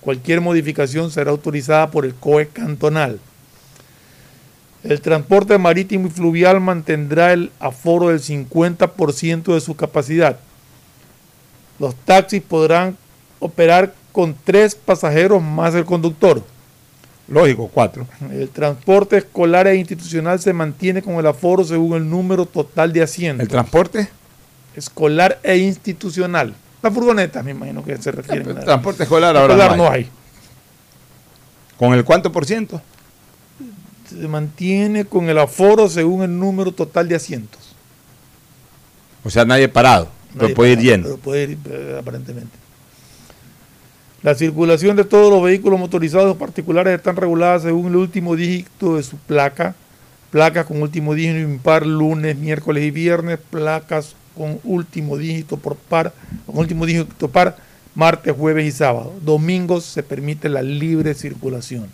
Cualquier 0.00 0.40
modificación 0.40 1.10
será 1.10 1.32
autorizada 1.32 1.90
por 1.90 2.04
el 2.04 2.14
COE 2.14 2.46
cantonal. 2.46 3.18
El 4.84 5.00
transporte 5.00 5.58
marítimo 5.58 6.06
y 6.06 6.10
fluvial 6.10 6.60
mantendrá 6.60 7.32
el 7.32 7.50
aforo 7.58 8.10
del 8.10 8.20
50% 8.20 9.52
de 9.52 9.60
su 9.60 9.74
capacidad. 9.74 10.38
Los 11.78 11.94
taxis 11.94 12.42
podrán 12.42 12.96
operar 13.38 13.94
con 14.12 14.34
tres 14.44 14.74
pasajeros 14.74 15.42
más 15.42 15.74
el 15.74 15.84
conductor. 15.84 16.42
Lógico, 17.28 17.68
cuatro. 17.72 18.06
El 18.30 18.48
transporte 18.50 19.16
escolar 19.18 19.66
e 19.66 19.76
institucional 19.76 20.38
se 20.38 20.52
mantiene 20.52 21.02
con 21.02 21.14
el 21.16 21.26
aforo 21.26 21.64
según 21.64 21.96
el 21.96 22.08
número 22.08 22.46
total 22.46 22.92
de 22.92 23.02
asientos. 23.02 23.42
¿El 23.42 23.48
transporte? 23.48 24.08
escolar 24.76 25.40
e 25.42 25.56
institucional. 25.56 26.54
La 26.82 26.90
furgoneta, 26.90 27.42
me 27.42 27.52
imagino 27.52 27.82
que 27.82 27.96
se 27.96 28.12
refiere. 28.12 28.50
El 28.50 28.60
transporte 28.60 29.02
escolar 29.04 29.36
ahora 29.36 29.54
escolar 29.54 29.76
no 29.76 29.84
hay. 29.84 29.88
no 29.88 29.94
hay. 29.94 30.10
¿Con 31.78 31.94
el 31.94 32.04
cuánto 32.04 32.30
por 32.30 32.46
ciento? 32.46 32.80
Se 34.08 34.28
mantiene 34.28 35.04
con 35.04 35.28
el 35.28 35.38
aforo 35.38 35.88
según 35.88 36.22
el 36.22 36.38
número 36.38 36.72
total 36.72 37.08
de 37.08 37.16
asientos. 37.16 37.74
O 39.24 39.30
sea, 39.30 39.44
nadie 39.44 39.68
parado. 39.68 40.08
Pero 40.38 40.54
puede 40.54 40.72
ir 40.72 40.78
lleno. 40.80 41.04
Pero 41.04 41.16
puede 41.18 41.42
ir 41.44 41.58
eh, 41.70 41.96
aparentemente. 41.98 42.56
La 44.22 44.34
circulación 44.34 44.96
de 44.96 45.04
todos 45.04 45.30
los 45.30 45.42
vehículos 45.42 45.78
motorizados 45.78 46.36
particulares 46.36 46.96
están 46.96 47.16
reguladas 47.16 47.62
según 47.62 47.86
el 47.86 47.96
último 47.96 48.34
dígito 48.34 48.96
de 48.96 49.02
su 49.02 49.16
placa. 49.16 49.74
Placas 50.30 50.66
con 50.66 50.82
último 50.82 51.14
dígito 51.14 51.38
impar 51.38 51.86
lunes, 51.86 52.36
miércoles 52.36 52.84
y 52.84 52.90
viernes. 52.90 53.38
Placas 53.50 54.16
con 54.36 54.58
último 54.64 55.16
dígito 55.16 55.56
por 55.56 55.76
par, 55.76 56.12
con 56.44 56.58
último 56.58 56.86
dígito 56.86 57.28
par, 57.28 57.56
martes, 57.94 58.34
jueves 58.36 58.66
y 58.66 58.72
sábado. 58.72 59.14
Domingos 59.22 59.84
se 59.84 60.02
permite 60.02 60.48
la 60.48 60.62
libre 60.62 61.14
circulación. 61.14 61.86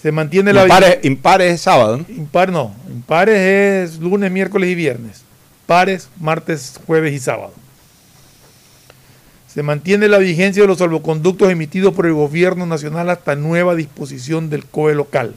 Se 0.00 0.12
mantiene 0.12 0.52
la 0.52 0.62
Impares, 0.62 0.98
impares 1.02 1.54
es 1.54 1.60
sábado, 1.62 1.96
¿no? 1.96 2.06
Impar 2.08 2.52
no, 2.52 2.74
impares 2.88 3.90
es 3.90 3.98
lunes, 3.98 4.30
miércoles 4.30 4.70
y 4.70 4.74
viernes. 4.74 5.25
Pares, 5.66 6.08
martes, 6.20 6.80
jueves 6.86 7.12
y 7.12 7.18
sábado. 7.18 7.52
Se 9.52 9.62
mantiene 9.62 10.08
la 10.08 10.18
vigencia 10.18 10.62
de 10.62 10.68
los 10.68 10.78
salvoconductos 10.78 11.50
emitidos 11.50 11.94
por 11.94 12.06
el 12.06 12.12
gobierno 12.12 12.66
nacional 12.66 13.10
hasta 13.10 13.36
nueva 13.36 13.74
disposición 13.74 14.50
del 14.50 14.66
COE 14.66 14.94
local. 14.94 15.34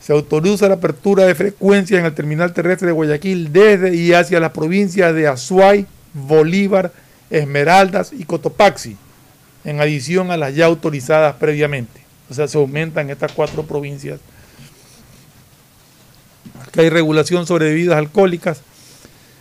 Se 0.00 0.12
autoriza 0.12 0.68
la 0.68 0.76
apertura 0.76 1.24
de 1.24 1.34
frecuencias 1.34 2.00
en 2.00 2.06
el 2.06 2.14
terminal 2.14 2.54
terrestre 2.54 2.86
de 2.86 2.92
Guayaquil 2.92 3.52
desde 3.52 3.94
y 3.94 4.14
hacia 4.14 4.40
las 4.40 4.52
provincias 4.52 5.14
de 5.14 5.28
Azuay, 5.28 5.86
Bolívar, 6.14 6.92
Esmeraldas 7.28 8.12
y 8.12 8.24
Cotopaxi, 8.24 8.96
en 9.64 9.80
adición 9.80 10.30
a 10.30 10.36
las 10.36 10.54
ya 10.54 10.66
autorizadas 10.66 11.34
previamente. 11.36 12.00
O 12.30 12.34
sea, 12.34 12.48
se 12.48 12.56
aumentan 12.56 13.10
estas 13.10 13.32
cuatro 13.32 13.64
provincias 13.64 14.18
que 16.72 16.80
hay 16.80 16.90
regulación 16.90 17.46
sobre 17.46 17.66
bebidas 17.66 17.96
alcohólicas. 17.96 18.62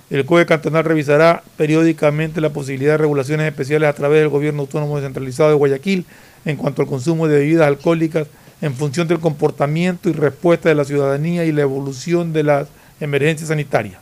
El 0.09 0.25
COE 0.25 0.45
cantonal 0.45 0.83
revisará 0.83 1.43
periódicamente 1.57 2.39
la 2.39 2.51
posibilidad 2.51 2.93
de 2.93 2.99
regulaciones 2.99 3.47
especiales 3.47 3.89
a 3.89 3.93
través 3.93 4.19
del 4.19 4.29
gobierno 4.29 4.61
autónomo 4.61 4.97
descentralizado 4.97 5.49
de 5.49 5.55
Guayaquil 5.55 6.05
en 6.45 6.57
cuanto 6.57 6.83
al 6.83 6.87
consumo 6.87 7.27
de 7.27 7.39
bebidas 7.39 7.67
alcohólicas 7.67 8.27
en 8.61 8.73
función 8.73 9.07
del 9.07 9.19
comportamiento 9.19 10.09
y 10.09 10.13
respuesta 10.13 10.69
de 10.69 10.75
la 10.75 10.85
ciudadanía 10.85 11.45
y 11.45 11.51
la 11.51 11.61
evolución 11.61 12.33
de 12.33 12.43
las 12.43 12.67
emergencias 12.99 13.49
sanitarias. 13.49 13.99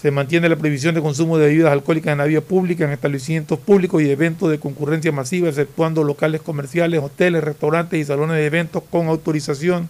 Se 0.00 0.10
mantiene 0.10 0.48
la 0.48 0.56
prohibición 0.56 0.94
de 0.94 1.00
consumo 1.00 1.38
de 1.38 1.46
bebidas 1.46 1.72
alcohólicas 1.72 2.12
en 2.12 2.18
la 2.18 2.26
vía 2.26 2.40
pública, 2.40 2.84
en 2.84 2.90
establecimientos 2.90 3.58
públicos 3.58 4.02
y 4.02 4.10
eventos 4.10 4.50
de 4.50 4.58
concurrencia 4.58 5.10
masiva, 5.10 5.48
exceptuando 5.48 6.04
locales 6.04 6.42
comerciales, 6.42 7.02
hoteles, 7.02 7.42
restaurantes 7.42 7.98
y 7.98 8.04
salones 8.04 8.36
de 8.36 8.46
eventos 8.46 8.82
con 8.90 9.08
autorización 9.08 9.88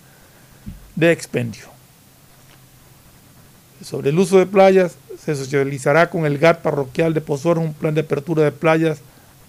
de 0.94 1.10
expendio. 1.10 1.75
Sobre 3.82 4.10
el 4.10 4.18
uso 4.18 4.38
de 4.38 4.46
playas, 4.46 4.96
se 5.22 5.34
socializará 5.34 6.10
con 6.10 6.26
el 6.26 6.38
GAT 6.38 6.62
parroquial 6.62 7.14
de 7.14 7.20
Pozor 7.20 7.58
un 7.58 7.74
plan 7.74 7.94
de 7.94 8.02
apertura 8.02 8.42
de 8.42 8.52
playas 8.52 9.00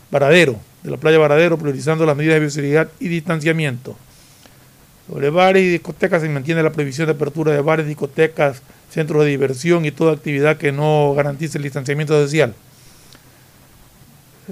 paradero 0.09 0.59
de 0.88 0.91
la 0.91 0.97
playa 0.97 1.17
Varadero, 1.17 1.57
priorizando 1.57 2.05
las 2.05 2.15
medidas 2.15 2.36
de 2.36 2.39
bioseguridad 2.41 2.89
y 2.99 3.07
distanciamiento. 3.09 3.95
Sobre 5.07 5.30
bares 5.30 5.63
y 5.63 5.69
discotecas 5.69 6.21
se 6.21 6.30
mantiene 6.30 6.63
la 6.63 6.71
prohibición 6.71 7.07
de 7.07 7.13
apertura 7.13 7.53
de 7.53 7.61
bares, 7.61 7.88
discotecas, 7.88 8.61
centros 8.89 9.23
de 9.23 9.30
diversión 9.30 9.86
y 9.86 9.91
toda 9.91 10.13
actividad 10.13 10.57
que 10.57 10.71
no 10.71 11.13
garantice 11.15 11.57
el 11.57 11.63
distanciamiento 11.63 12.13
social. 12.21 12.53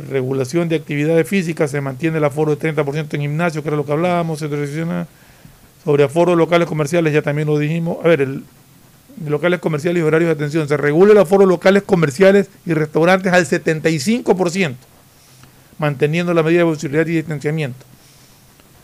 Regulación 0.09 0.67
de 0.67 0.76
actividades 0.76 1.28
físicas, 1.28 1.71
se 1.71 1.82
mantiene 1.82 2.17
el 2.17 2.23
aforo 2.23 2.55
de 2.55 2.73
30% 2.73 3.13
en 3.13 3.21
gimnasio, 3.21 3.61
que 3.61 3.69
era 3.69 3.78
lo 3.78 3.86
que 3.86 3.93
hablábamos, 3.93 4.39
se 4.39 4.47
restricciona 4.47 5.07
sobre 5.84 6.03
aforos 6.03 6.38
locales 6.38 6.67
comerciales, 6.67 7.13
ya 7.13 7.21
también 7.21 7.47
lo 7.47 7.57
dijimos. 7.57 7.97
A 8.03 8.07
ver, 8.07 8.21
el, 8.21 8.43
locales 9.28 9.59
comerciales 9.59 10.01
y 10.01 10.03
horarios 10.03 10.28
de 10.30 10.34
atención, 10.34 10.68
se 10.68 10.78
regula 10.78 11.13
el 11.13 11.18
aforo 11.20 11.45
locales 11.45 11.84
comerciales 11.84 12.47
y 12.66 12.74
restaurantes 12.74 13.32
al 13.34 13.45
75%, 13.45 14.76
manteniendo 15.78 16.34
la 16.34 16.43
medida 16.43 16.59
de 16.59 16.66
posibilidad 16.66 17.05
y 17.07 17.11
distanciamiento, 17.16 17.86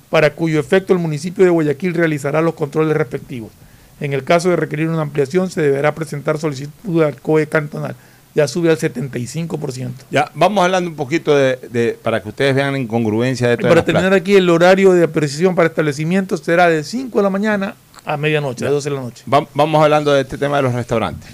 para 0.09 0.33
cuyo 0.33 0.59
efecto 0.59 0.93
el 0.93 0.99
municipio 0.99 1.43
de 1.45 1.51
Guayaquil 1.51 1.93
realizará 1.93 2.41
los 2.41 2.53
controles 2.53 2.95
respectivos. 2.95 3.51
En 3.99 4.13
el 4.13 4.23
caso 4.23 4.49
de 4.49 4.55
requerir 4.55 4.89
una 4.89 5.01
ampliación, 5.03 5.49
se 5.49 5.61
deberá 5.61 5.93
presentar 5.93 6.37
solicitud 6.39 7.03
al 7.03 7.21
COE 7.21 7.47
cantonal. 7.47 7.95
Ya 8.33 8.47
sube 8.47 8.69
al 8.69 8.77
75%. 8.77 9.91
Ya, 10.09 10.31
vamos 10.33 10.63
hablando 10.63 10.89
un 10.89 10.95
poquito 10.95 11.35
de, 11.35 11.59
de- 11.69 11.99
para 12.01 12.23
que 12.23 12.29
ustedes 12.29 12.55
vean 12.55 12.71
la 12.71 12.79
incongruencia 12.79 13.47
de 13.49 13.57
todo 13.57 13.67
para 13.69 13.83
terminar 13.85 14.13
aquí, 14.13 14.35
el 14.35 14.49
horario 14.49 14.93
de 14.93 15.03
apreciación 15.03 15.53
para 15.53 15.67
establecimientos 15.67 16.39
será 16.39 16.67
de 16.69 16.83
5 16.83 17.19
de 17.19 17.23
la 17.23 17.29
mañana 17.29 17.75
a 18.05 18.17
medianoche, 18.17 18.65
a 18.65 18.69
12 18.69 18.89
de 18.89 18.95
la 18.95 19.01
noche. 19.01 19.23
vamos 19.25 19.83
hablando 19.83 20.11
de 20.13 20.21
este 20.21 20.37
tema 20.37 20.57
de 20.57 20.63
los 20.63 20.73
restaurantes. 20.73 21.29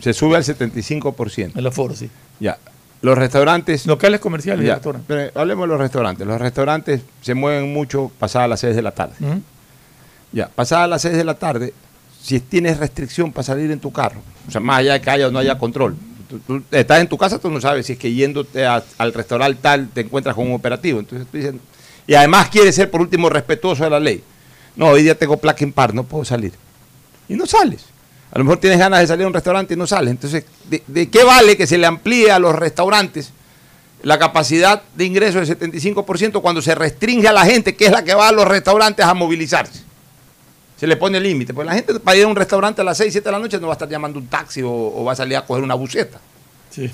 Se 0.00 0.12
sube 0.12 0.36
al 0.36 0.44
75%. 0.44 1.52
El 1.54 1.66
aforo, 1.66 1.94
sí. 1.94 2.10
Ya. 2.40 2.58
Los 3.02 3.16
restaurantes. 3.18 3.86
Locales 3.86 4.20
comerciales 4.20 4.64
y 4.64 4.68
Ya, 4.68 4.74
restaurantes. 4.74 5.06
pero 5.08 5.40
hablemos 5.40 5.64
de 5.64 5.68
los 5.68 5.80
restaurantes. 5.80 6.26
Los 6.26 6.40
restaurantes 6.40 7.00
se 7.20 7.34
mueven 7.34 7.72
mucho 7.72 8.10
pasadas 8.18 8.48
las 8.48 8.60
6 8.60 8.74
de 8.76 8.82
la 8.82 8.90
tarde. 8.92 9.14
Ujú. 9.20 9.40
Ya, 10.32 10.48
pasadas 10.48 10.88
las 10.88 11.02
6 11.02 11.14
de 11.16 11.24
la 11.24 11.34
tarde, 11.34 11.72
si 12.22 12.40
tienes 12.40 12.78
restricción 12.78 13.32
para 13.32 13.42
salir 13.44 13.70
en 13.70 13.80
tu 13.80 13.92
carro, 13.92 14.20
o 14.48 14.50
sea, 14.50 14.60
más 14.60 14.78
allá 14.78 14.94
de 14.94 15.00
que 15.00 15.10
haya 15.10 15.28
o 15.28 15.30
no 15.30 15.38
haya 15.40 15.58
control, 15.58 15.96
tú, 16.28 16.38
tú 16.38 16.62
estás 16.70 17.00
en 17.00 17.08
tu 17.08 17.18
casa, 17.18 17.38
tú 17.38 17.50
no 17.50 17.60
sabes 17.60 17.84
si 17.86 17.94
es 17.94 17.98
que 17.98 18.12
yéndote 18.12 18.64
a- 18.64 18.82
al 18.98 19.12
restaurante 19.12 19.58
tal 19.60 19.88
te 19.88 20.00
encuentras 20.02 20.34
con 20.34 20.46
un 20.46 20.54
operativo. 20.54 21.00
Entonces 21.00 21.26
tú 21.30 21.36
dices, 21.36 21.54
y 22.06 22.14
además 22.14 22.48
quieres 22.48 22.74
ser 22.74 22.90
por 22.90 23.00
último 23.00 23.28
respetuoso 23.28 23.84
de 23.84 23.90
la 23.90 24.00
ley. 24.00 24.22
No, 24.76 24.88
hoy 24.88 25.02
día 25.02 25.18
tengo 25.18 25.36
placa 25.36 25.64
impar, 25.64 25.94
no 25.94 26.04
puedo 26.04 26.24
salir. 26.24 26.52
Y 27.28 27.34
no 27.34 27.46
sales. 27.46 27.84
A 28.32 28.38
lo 28.38 28.44
mejor 28.44 28.58
tienes 28.58 28.78
ganas 28.78 29.00
de 29.00 29.06
salir 29.06 29.24
a 29.24 29.28
un 29.28 29.34
restaurante 29.34 29.74
y 29.74 29.76
no 29.76 29.86
sales. 29.86 30.10
Entonces, 30.10 30.44
¿de, 30.68 30.82
de 30.86 31.10
qué 31.10 31.22
vale 31.24 31.56
que 31.56 31.66
se 31.66 31.76
le 31.76 31.86
amplíe 31.86 32.30
a 32.30 32.38
los 32.38 32.54
restaurantes 32.54 33.32
la 34.02 34.18
capacidad 34.18 34.82
de 34.94 35.04
ingreso 35.04 35.38
del 35.40 35.58
75% 35.58 36.40
cuando 36.40 36.62
se 36.62 36.74
restringe 36.74 37.28
a 37.28 37.32
la 37.32 37.44
gente, 37.44 37.76
que 37.76 37.86
es 37.86 37.92
la 37.92 38.02
que 38.02 38.14
va 38.14 38.28
a 38.28 38.32
los 38.32 38.48
restaurantes 38.48 39.04
a 39.04 39.14
movilizarse? 39.14 39.82
Se 40.78 40.86
le 40.86 40.96
pone 40.96 41.20
límite. 41.20 41.54
Pues 41.54 41.66
la 41.66 41.74
gente 41.74 42.00
para 42.00 42.16
ir 42.16 42.24
a 42.24 42.28
un 42.28 42.34
restaurante 42.34 42.80
a 42.80 42.84
las 42.84 42.96
6, 42.96 43.12
7 43.12 43.28
de 43.28 43.32
la 43.32 43.38
noche 43.38 43.60
no 43.60 43.66
va 43.68 43.74
a 43.74 43.76
estar 43.76 43.88
llamando 43.88 44.18
un 44.18 44.26
taxi 44.26 44.62
o, 44.62 44.70
o 44.70 45.04
va 45.04 45.12
a 45.12 45.16
salir 45.16 45.36
a 45.36 45.44
coger 45.44 45.62
una 45.62 45.74
buceta. 45.74 46.18
Sí. 46.70 46.90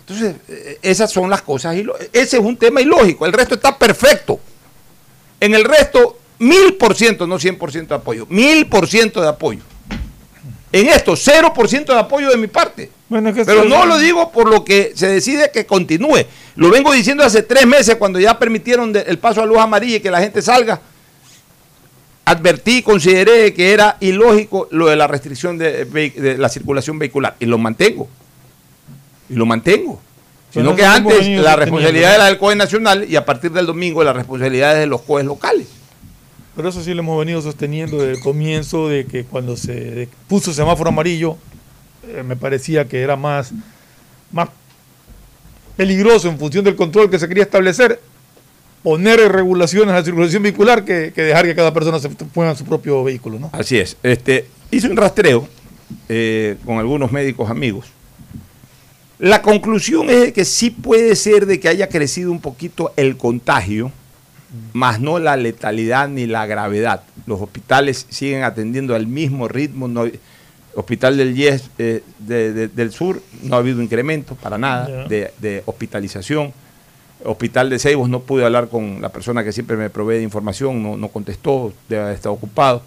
Entonces, 0.00 0.36
eh, 0.48 0.78
esas 0.82 1.10
son 1.10 1.28
las 1.28 1.42
cosas. 1.42 1.74
Ese 2.12 2.36
es 2.36 2.42
un 2.42 2.56
tema 2.56 2.80
ilógico. 2.80 3.26
El 3.26 3.32
resto 3.32 3.56
está 3.56 3.76
perfecto. 3.76 4.38
En 5.40 5.52
el 5.52 5.64
resto, 5.64 6.16
mil 6.38 6.74
por 6.74 6.94
ciento, 6.94 7.26
no 7.26 7.38
100% 7.38 7.88
de 7.88 7.94
apoyo. 7.94 8.26
Mil 8.28 8.66
por 8.66 8.86
ciento 8.86 9.20
de 9.20 9.28
apoyo. 9.28 9.62
En 10.72 10.88
esto, 10.88 11.12
0% 11.12 11.86
de 11.86 11.98
apoyo 11.98 12.30
de 12.30 12.36
mi 12.36 12.48
parte. 12.48 12.90
Bueno, 13.08 13.32
que 13.32 13.44
Pero 13.44 13.64
no 13.64 13.86
lo 13.86 13.98
digo 13.98 14.32
por 14.32 14.48
lo 14.50 14.64
que 14.64 14.92
se 14.94 15.06
decide 15.06 15.50
que 15.52 15.64
continúe. 15.64 16.26
Lo 16.56 16.70
vengo 16.70 16.92
diciendo 16.92 17.24
hace 17.24 17.42
tres 17.42 17.66
meses 17.66 17.96
cuando 17.96 18.18
ya 18.18 18.38
permitieron 18.38 18.92
el 18.94 19.18
paso 19.18 19.42
a 19.42 19.46
luz 19.46 19.58
amarilla 19.58 19.96
y 19.96 20.00
que 20.00 20.10
la 20.10 20.20
gente 20.20 20.42
salga. 20.42 20.80
Advertí 22.24 22.82
consideré 22.82 23.54
que 23.54 23.72
era 23.72 23.96
ilógico 24.00 24.66
lo 24.72 24.86
de 24.86 24.96
la 24.96 25.06
restricción 25.06 25.56
de, 25.56 25.84
de 25.84 26.36
la 26.36 26.48
circulación 26.48 26.98
vehicular. 26.98 27.36
Y 27.38 27.46
lo 27.46 27.58
mantengo. 27.58 28.08
Y 29.30 29.34
lo 29.34 29.46
mantengo. 29.46 30.00
Sino 30.52 30.74
que 30.74 30.84
antes 30.84 31.28
la 31.28 31.54
responsabilidad 31.54 32.14
era 32.14 32.24
del 32.26 32.38
COE 32.38 32.56
nacional 32.56 33.06
y 33.08 33.16
a 33.16 33.24
partir 33.24 33.52
del 33.52 33.66
domingo 33.66 34.02
la 34.02 34.12
responsabilidad 34.12 34.72
es 34.74 34.80
de 34.80 34.86
los 34.86 35.02
COEs 35.02 35.26
locales. 35.26 35.66
Pero 36.56 36.70
eso 36.70 36.82
sí 36.82 36.94
lo 36.94 37.00
hemos 37.00 37.18
venido 37.18 37.42
sosteniendo 37.42 37.98
desde 37.98 38.14
el 38.14 38.20
comienzo 38.20 38.88
de 38.88 39.04
que 39.04 39.24
cuando 39.24 39.56
se 39.58 40.08
puso 40.26 40.54
semáforo 40.54 40.88
amarillo, 40.88 41.36
eh, 42.08 42.22
me 42.22 42.34
parecía 42.34 42.88
que 42.88 43.02
era 43.02 43.14
más, 43.14 43.52
más 44.32 44.48
peligroso 45.76 46.28
en 46.28 46.38
función 46.38 46.64
del 46.64 46.74
control 46.74 47.10
que 47.10 47.18
se 47.18 47.28
quería 47.28 47.44
establecer, 47.44 48.00
poner 48.82 49.20
regulaciones 49.30 49.92
a 49.92 49.98
la 49.98 50.04
circulación 50.04 50.42
vehicular 50.42 50.84
que, 50.84 51.10
dejar 51.10 51.44
que 51.44 51.54
cada 51.54 51.74
persona 51.74 51.98
se 51.98 52.08
ponga 52.08 52.54
su 52.54 52.64
propio 52.64 53.04
vehículo. 53.04 53.38
¿no? 53.38 53.50
Así 53.52 53.78
es. 53.78 53.98
Este, 54.02 54.46
hice 54.70 54.88
un 54.88 54.96
rastreo 54.96 55.46
eh, 56.08 56.56
con 56.64 56.78
algunos 56.78 57.12
médicos 57.12 57.50
amigos. 57.50 57.86
La 59.18 59.42
conclusión 59.42 60.08
es 60.08 60.32
que 60.32 60.44
sí 60.44 60.70
puede 60.70 61.16
ser 61.16 61.46
de 61.46 61.58
que 61.58 61.68
haya 61.68 61.88
crecido 61.88 62.30
un 62.30 62.40
poquito 62.40 62.92
el 62.96 63.16
contagio, 63.16 63.90
más 64.72 65.00
no 65.00 65.18
la 65.18 65.36
letalidad 65.36 66.08
ni 66.08 66.26
la 66.26 66.46
gravedad. 66.46 67.02
Los 67.26 67.40
hospitales 67.40 68.06
siguen 68.08 68.42
atendiendo 68.44 68.94
al 68.94 69.06
mismo 69.06 69.48
ritmo. 69.48 69.88
No, 69.88 70.04
hospital 70.74 71.16
del 71.16 71.36
IES 71.38 71.70
eh, 71.78 72.02
de- 72.18 72.52
de- 72.52 72.68
del 72.68 72.92
Sur 72.92 73.22
no 73.42 73.56
ha 73.56 73.58
habido 73.58 73.80
incremento 73.82 74.34
para 74.34 74.58
nada 74.58 74.86
de, 75.08 75.32
de 75.38 75.62
hospitalización. 75.66 76.52
Hospital 77.24 77.70
de 77.70 77.78
Ceibos 77.78 78.10
no 78.10 78.20
pude 78.20 78.44
hablar 78.44 78.68
con 78.68 79.00
la 79.00 79.08
persona 79.08 79.42
que 79.42 79.52
siempre 79.52 79.76
me 79.78 79.88
provee 79.88 80.16
de 80.18 80.22
información, 80.22 80.82
no, 80.82 80.96
no 80.98 81.08
contestó, 81.08 81.72
debe 81.88 82.02
haber 82.02 82.14
estado 82.14 82.34
ocupado. 82.34 82.82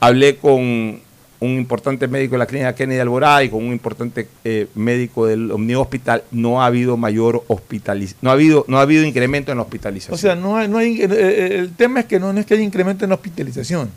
Hablé 0.00 0.36
con 0.36 1.00
un 1.40 1.50
importante 1.50 2.08
médico 2.08 2.32
de 2.32 2.38
la 2.38 2.46
clínica 2.46 2.74
Kennedy 2.74 2.98
Alborada 3.00 3.44
y 3.44 3.48
con 3.48 3.64
un 3.64 3.72
importante 3.72 4.26
eh, 4.44 4.66
médico 4.74 5.26
del 5.26 5.50
Omni 5.52 5.74
Hospital, 5.76 6.24
no 6.32 6.62
ha 6.62 6.66
habido 6.66 6.96
mayor 6.96 7.44
hospitalización, 7.46 8.18
no 8.22 8.30
ha 8.30 8.32
habido, 8.32 8.64
no 8.68 8.78
ha 8.78 8.82
habido 8.82 9.04
incremento 9.04 9.52
en 9.52 9.58
la 9.58 9.62
hospitalización. 9.62 10.14
O 10.14 10.18
sea, 10.18 10.34
no 10.34 10.56
hay, 10.56 10.66
no 10.68 10.78
hay, 10.78 11.00
el 11.00 11.70
tema 11.76 12.00
es 12.00 12.06
que 12.06 12.18
no, 12.18 12.32
no 12.32 12.40
es 12.40 12.46
que 12.46 12.54
haya 12.54 12.62
incremento 12.64 13.04
en 13.04 13.10
la 13.10 13.14
hospitalización, 13.14 13.88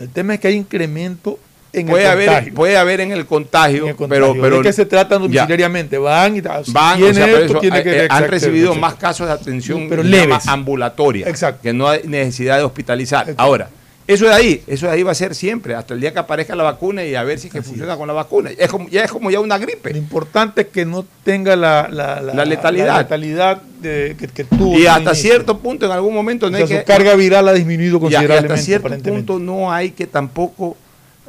el 0.00 0.08
tema 0.08 0.34
es 0.34 0.40
que 0.40 0.48
hay 0.48 0.54
incremento 0.54 1.38
en 1.72 1.86
puede 1.86 2.04
el 2.04 2.10
haber, 2.10 2.26
contagio. 2.26 2.54
puede 2.54 2.76
haber 2.78 3.00
en 3.00 3.12
el 3.12 3.26
contagio, 3.26 3.82
En 3.84 3.88
el 3.90 3.94
contagio. 3.96 4.32
pero, 4.32 4.42
pero 4.42 4.56
¿De 4.56 4.62
qué 4.62 4.72
se 4.72 4.86
tratan 4.86 5.20
domiciliariamente? 5.22 5.98
Van 5.98 6.34
y 6.34 6.42
tal. 6.42 6.64
van, 6.72 7.02
o 7.02 7.12
sea, 7.14 7.26
pero 7.26 7.36
esto, 7.38 7.52
eso, 7.52 7.60
tiene 7.60 7.78
eh, 7.78 7.82
que- 7.84 8.04
eh, 8.04 8.08
han 8.10 8.26
recibido 8.26 8.74
más 8.74 8.94
casos 8.94 9.26
de 9.26 9.34
atención 9.34 9.86
Pero 9.88 10.02
ambulatoria, 10.46 11.28
Exacto. 11.28 11.60
que 11.62 11.72
no 11.72 11.86
hay 11.88 12.00
necesidad 12.04 12.56
de 12.56 12.64
hospitalizar. 12.64 13.34
Ahora, 13.36 13.68
eso 14.08 14.24
de 14.24 14.32
ahí, 14.32 14.62
eso 14.66 14.86
de 14.86 14.92
ahí 14.92 15.02
va 15.02 15.12
a 15.12 15.14
ser 15.14 15.34
siempre, 15.34 15.74
hasta 15.74 15.92
el 15.92 16.00
día 16.00 16.12
que 16.14 16.18
aparezca 16.18 16.56
la 16.56 16.64
vacuna 16.64 17.04
y 17.04 17.14
a 17.14 17.22
ver 17.24 17.38
si 17.38 17.48
es 17.48 17.52
que 17.52 17.62
funciona 17.62 17.94
con 17.96 18.08
la 18.08 18.14
vacuna. 18.14 18.50
Es 18.56 18.68
como, 18.70 18.88
ya 18.88 19.04
es 19.04 19.10
como 19.12 19.30
ya 19.30 19.38
una 19.38 19.58
gripe. 19.58 19.90
Lo 19.92 19.98
importante 19.98 20.62
es 20.62 20.66
que 20.68 20.86
no 20.86 21.04
tenga 21.22 21.54
la, 21.56 21.88
la, 21.92 22.20
La 22.22 22.44
letalidad. 22.46 22.86
la 22.86 22.98
letalidad 23.02 23.60
de, 23.62 24.16
que, 24.18 24.26
que 24.28 24.44
tuvo. 24.44 24.78
Y 24.78 24.86
hasta 24.86 25.14
cierto 25.14 25.58
punto, 25.58 25.84
en 25.84 25.92
algún 25.92 26.14
momento, 26.14 26.50
no 26.50 26.56
sea, 26.56 26.66
hay 26.66 26.72
su 26.72 26.78
que. 26.78 26.84
carga 26.84 27.14
viral 27.14 27.46
ha 27.48 27.52
disminuido 27.52 27.92
Ya, 27.92 27.96
y 27.98 28.00
considerablemente. 28.00 28.54
hasta 28.54 28.64
cierto 28.64 28.88
punto 29.02 29.38
no 29.38 29.70
hay 29.70 29.90
que 29.90 30.06
tampoco 30.06 30.76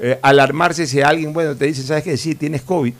eh, 0.01 0.17
alarmarse 0.21 0.87
si 0.87 1.01
alguien, 1.01 1.33
bueno, 1.33 1.55
te 1.55 1.65
dice, 1.65 1.83
¿sabes 1.83 2.05
qué? 2.05 2.15
Sí, 2.15 2.33
tienes 2.33 2.61
COVID. 2.61 2.93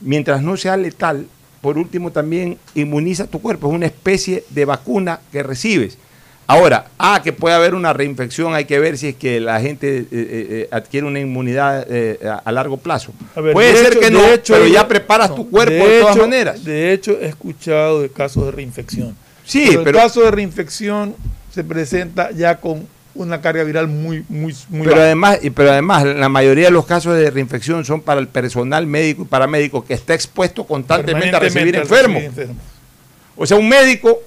Mientras 0.00 0.40
no 0.42 0.56
sea 0.56 0.78
letal, 0.78 1.26
por 1.60 1.76
último 1.76 2.10
también 2.10 2.58
inmuniza 2.74 3.26
tu 3.26 3.40
cuerpo. 3.42 3.68
Es 3.68 3.74
una 3.74 3.86
especie 3.86 4.44
de 4.48 4.64
vacuna 4.64 5.20
que 5.30 5.42
recibes. 5.42 5.98
Ahora, 6.46 6.88
ah, 6.98 7.20
que 7.24 7.32
puede 7.32 7.54
haber 7.54 7.74
una 7.74 7.92
reinfección, 7.94 8.54
hay 8.54 8.66
que 8.66 8.78
ver 8.78 8.98
si 8.98 9.08
es 9.08 9.14
que 9.16 9.40
la 9.40 9.60
gente 9.60 9.98
eh, 10.00 10.06
eh, 10.12 10.46
eh, 10.50 10.68
adquiere 10.70 11.06
una 11.06 11.18
inmunidad 11.18 11.86
eh, 11.88 12.18
a, 12.28 12.42
a 12.44 12.52
largo 12.52 12.76
plazo. 12.76 13.12
A 13.34 13.40
ver, 13.40 13.54
puede 13.54 13.72
de 13.72 13.78
ser 13.78 13.92
hecho- 13.92 14.00
que 14.00 14.10
no, 14.10 14.26
hecho, 14.26 14.52
pero 14.54 14.66
ya 14.66 14.86
preparas 14.86 15.30
no, 15.30 15.36
tu 15.36 15.48
cuerpo 15.50 15.72
de, 15.72 15.88
de 15.88 16.00
todas 16.00 16.16
hecho- 16.16 16.24
maneras. 16.24 16.64
De 16.64 16.92
hecho, 16.92 17.18
he 17.18 17.26
escuchado 17.28 18.02
de 18.02 18.10
casos 18.10 18.44
de 18.44 18.50
reinfección. 18.52 19.16
Sí, 19.46 19.66
pero, 19.70 19.84
pero- 19.84 19.98
el 19.98 20.04
caso 20.04 20.20
de 20.22 20.30
reinfección 20.32 21.16
se 21.50 21.64
presenta 21.64 22.30
ya 22.30 22.56
con 22.60 22.86
una 23.14 23.40
carga 23.40 23.62
viral 23.62 23.86
muy, 23.88 24.24
muy, 24.28 24.54
muy 24.68 24.80
Pero 24.82 24.90
baja. 24.96 25.02
además, 25.04 25.38
pero 25.54 25.70
además, 25.70 26.04
la 26.04 26.28
mayoría 26.28 26.64
de 26.66 26.72
los 26.72 26.84
casos 26.84 27.16
de 27.16 27.30
reinfección 27.30 27.84
son 27.86 28.02
para 28.02 28.20
el 28.20 28.26
personal 28.28 28.86
médico 28.86 29.22
y 29.22 29.26
paramédico 29.26 29.84
que 29.84 29.94
está 29.94 30.12
expuesto 30.14 30.64
constantemente 30.64 31.34
a 31.34 31.38
recibir 31.38 31.72
Permanentemente 31.72 31.78
enfermos. 31.78 32.22
recibir 32.22 32.40
enfermos. 32.40 32.62
O 33.36 33.46
sea, 33.46 33.56
un 33.56 33.68
médico 33.68 34.18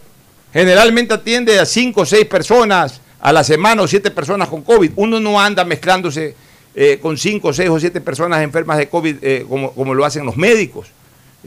generalmente 0.57 1.13
atiende 1.13 1.59
a 1.59 1.67
cinco 1.67 2.01
o 2.01 2.05
seis 2.05 2.25
personas 2.25 2.99
a 3.19 3.31
la 3.31 3.43
semana 3.43 3.83
o 3.83 3.87
siete 3.87 4.09
personas 4.09 4.49
con 4.49 4.63
COVID. 4.63 4.93
Uno 4.95 5.19
no 5.19 5.39
anda 5.39 5.63
mezclándose 5.63 6.33
eh, 6.73 6.97
con 6.99 7.15
cinco, 7.15 7.53
seis 7.53 7.69
o 7.69 7.79
siete 7.79 8.01
personas 8.01 8.41
enfermas 8.41 8.79
de 8.79 8.89
COVID 8.89 9.17
eh, 9.21 9.45
como 9.47 9.93
lo 9.93 10.03
hacen 10.03 10.25
los 10.25 10.35
médicos. 10.35 10.87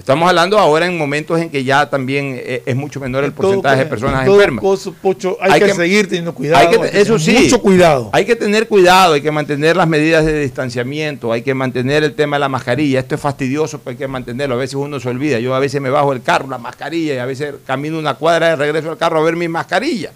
Estamos 0.01 0.27
hablando 0.27 0.59
ahora 0.59 0.87
en 0.87 0.97
momentos 0.97 1.39
en 1.39 1.51
que 1.51 1.63
ya 1.63 1.91
también 1.91 2.35
eh, 2.39 2.63
es 2.65 2.75
mucho 2.75 2.99
menor 3.01 3.23
el 3.23 3.33
todo 3.33 3.43
porcentaje 3.43 3.81
de 3.81 3.87
personas 3.87 4.25
todo 4.25 4.37
enfermas. 4.37 4.63
Pocho, 5.03 5.37
hay, 5.43 5.61
que, 5.61 5.75
seguir 5.75 6.07
teniendo 6.09 6.35
cuidado. 6.35 6.59
hay 6.59 6.75
que- 6.75 6.83
hay 6.85 6.91
que 6.91 7.01
eso 7.03 7.19
sí, 7.19 7.33
Mucho 7.39 7.61
cuidado. 7.61 8.09
Hay 8.15 8.25
que 8.25 8.35
tener 8.35 8.67
cuidado, 8.67 9.13
hay 9.13 9.21
que 9.21 9.31
mantener 9.31 9.77
las 9.77 9.87
medidas 9.87 10.25
de 10.25 10.41
distanciamiento, 10.41 11.33
hay 11.33 11.43
que 11.43 11.53
mantener 11.53 12.03
el 12.03 12.15
tema 12.15 12.37
de 12.37 12.41
la 12.41 12.49
mascarilla. 12.49 12.99
Esto 13.01 13.15
es 13.15 13.21
fastidioso, 13.21 13.79
pero 13.81 13.91
hay 13.91 13.97
que 13.99 14.09
mantenerlo. 14.09 14.55
A 14.55 14.59
veces 14.59 14.77
uno 14.77 14.99
se 14.99 15.09
olvida. 15.11 15.39
Yo 15.39 15.55
a 15.55 15.59
veces 15.61 15.83
me 15.83 15.91
bajo 15.91 16.15
el 16.15 16.23
carro, 16.23 16.49
la 16.49 16.57
mascarilla, 16.57 17.15
y 17.15 17.19
a 17.19 17.27
veces 17.27 17.57
camino 17.67 17.99
una 17.99 18.15
cuadra 18.15 18.49
de 18.49 18.57
regreso 18.57 18.91
al 18.91 18.97
carro 18.97 19.19
a 19.19 19.23
ver 19.23 19.37
mi 19.37 19.49
mascarilla. 19.49 20.13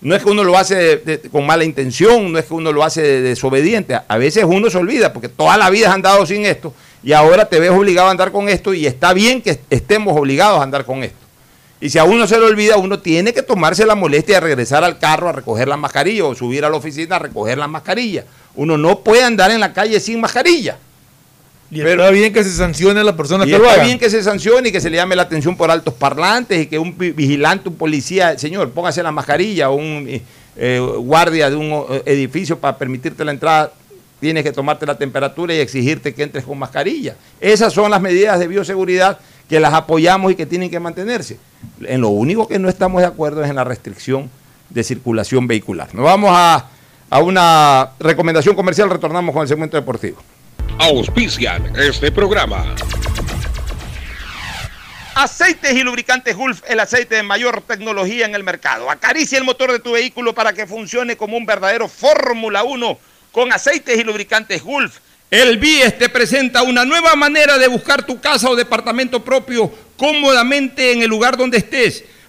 No 0.00 0.14
es 0.16 0.24
que 0.24 0.28
uno 0.28 0.42
lo 0.42 0.58
hace 0.58 0.74
de- 0.74 0.96
de- 1.18 1.20
con 1.30 1.46
mala 1.46 1.62
intención, 1.62 2.32
no 2.32 2.38
es 2.38 2.46
que 2.46 2.52
uno 2.54 2.72
lo 2.72 2.82
hace 2.82 3.00
de- 3.00 3.22
desobediente. 3.22 3.96
A 4.08 4.18
veces 4.18 4.44
uno 4.44 4.68
se 4.68 4.76
olvida, 4.76 5.12
porque 5.12 5.28
toda 5.28 5.56
la 5.56 5.70
vida 5.70 5.88
has 5.88 5.94
andado 5.94 6.26
sin 6.26 6.44
esto 6.44 6.74
y 7.04 7.12
ahora 7.12 7.44
te 7.48 7.60
ves 7.60 7.70
obligado 7.70 8.08
a 8.08 8.10
andar 8.10 8.32
con 8.32 8.48
esto 8.48 8.72
y 8.74 8.86
está 8.86 9.12
bien 9.12 9.42
que 9.42 9.60
estemos 9.70 10.16
obligados 10.18 10.58
a 10.60 10.62
andar 10.62 10.84
con 10.84 11.02
esto. 11.04 11.18
Y 11.80 11.90
si 11.90 11.98
a 11.98 12.04
uno 12.04 12.26
se 12.26 12.38
le 12.38 12.46
olvida, 12.46 12.78
uno 12.78 12.98
tiene 13.00 13.34
que 13.34 13.42
tomarse 13.42 13.84
la 13.84 13.94
molestia 13.94 14.36
de 14.36 14.40
regresar 14.40 14.84
al 14.84 14.98
carro 14.98 15.28
a 15.28 15.32
recoger 15.32 15.68
la 15.68 15.76
mascarilla 15.76 16.24
o 16.24 16.34
subir 16.34 16.64
a 16.64 16.70
la 16.70 16.76
oficina 16.76 17.16
a 17.16 17.18
recoger 17.18 17.58
la 17.58 17.68
mascarilla. 17.68 18.24
Uno 18.54 18.78
no 18.78 19.00
puede 19.00 19.22
andar 19.22 19.50
en 19.50 19.60
la 19.60 19.72
calle 19.74 20.00
sin 20.00 20.18
mascarilla. 20.20 20.78
Y 21.70 21.80
está 21.80 22.10
bien 22.10 22.32
que 22.32 22.44
se 22.44 22.52
sancione 22.52 23.00
a 23.00 23.04
la 23.04 23.16
persona 23.16 23.44
Y 23.44 23.50
que 23.50 23.58
lo 23.58 23.64
está 23.64 23.74
haga. 23.74 23.84
bien 23.84 23.98
que 23.98 24.08
se 24.08 24.22
sancione 24.22 24.68
y 24.68 24.72
que 24.72 24.80
se 24.80 24.88
le 24.88 24.96
llame 24.96 25.16
la 25.16 25.22
atención 25.22 25.56
por 25.56 25.70
altos 25.70 25.92
parlantes 25.92 26.62
y 26.62 26.66
que 26.66 26.78
un 26.78 26.96
vi- 26.96 27.10
vigilante, 27.10 27.68
un 27.68 27.74
policía, 27.76 28.38
señor, 28.38 28.70
póngase 28.70 29.02
la 29.02 29.10
mascarilla 29.10 29.70
o 29.70 29.74
un 29.74 30.06
eh, 30.08 30.22
eh, 30.56 30.78
guardia 30.98 31.50
de 31.50 31.56
un 31.56 31.84
eh, 31.90 32.02
edificio 32.06 32.58
para 32.58 32.78
permitirte 32.78 33.24
la 33.24 33.32
entrada, 33.32 33.72
tienes 34.24 34.42
que 34.42 34.52
tomarte 34.52 34.86
la 34.86 34.96
temperatura 34.96 35.52
y 35.52 35.58
exigirte 35.58 36.14
que 36.14 36.22
entres 36.22 36.44
con 36.44 36.58
mascarilla. 36.58 37.14
Esas 37.42 37.74
son 37.74 37.90
las 37.90 38.00
medidas 38.00 38.38
de 38.38 38.48
bioseguridad 38.48 39.18
que 39.50 39.60
las 39.60 39.74
apoyamos 39.74 40.32
y 40.32 40.34
que 40.34 40.46
tienen 40.46 40.70
que 40.70 40.80
mantenerse. 40.80 41.36
En 41.82 42.00
lo 42.00 42.08
único 42.08 42.48
que 42.48 42.58
no 42.58 42.70
estamos 42.70 43.02
de 43.02 43.06
acuerdo 43.06 43.44
es 43.44 43.50
en 43.50 43.56
la 43.56 43.64
restricción 43.64 44.30
de 44.70 44.82
circulación 44.82 45.46
vehicular. 45.46 45.94
Nos 45.94 46.06
vamos 46.06 46.30
a, 46.32 46.70
a 47.10 47.18
una 47.20 47.90
recomendación 48.00 48.56
comercial, 48.56 48.88
retornamos 48.88 49.34
con 49.34 49.42
el 49.42 49.48
segmento 49.48 49.76
deportivo. 49.76 50.16
Auspician 50.78 51.76
este 51.76 52.10
programa. 52.10 52.74
Aceites 55.16 55.74
y 55.74 55.82
lubricantes 55.82 56.34
Gulf, 56.34 56.62
el 56.66 56.80
aceite 56.80 57.16
de 57.16 57.22
mayor 57.22 57.60
tecnología 57.60 58.24
en 58.24 58.34
el 58.34 58.42
mercado. 58.42 58.90
Acaricia 58.90 59.36
el 59.36 59.44
motor 59.44 59.70
de 59.70 59.80
tu 59.80 59.92
vehículo 59.92 60.34
para 60.34 60.54
que 60.54 60.66
funcione 60.66 61.18
como 61.18 61.36
un 61.36 61.44
verdadero 61.44 61.88
Fórmula 61.88 62.62
1 62.62 62.98
con 63.34 63.52
aceites 63.52 63.98
y 63.98 64.04
lubricantes 64.04 64.62
Gulf. 64.62 64.98
El 65.28 65.58
BIES 65.58 65.98
te 65.98 66.08
presenta 66.08 66.62
una 66.62 66.84
nueva 66.84 67.16
manera 67.16 67.58
de 67.58 67.66
buscar 67.66 68.06
tu 68.06 68.20
casa 68.20 68.48
o 68.48 68.54
departamento 68.54 69.24
propio 69.24 69.72
cómodamente 69.96 70.92
en 70.92 71.02
el 71.02 71.10
lugar 71.10 71.36
donde 71.36 71.58
estés. 71.58 72.04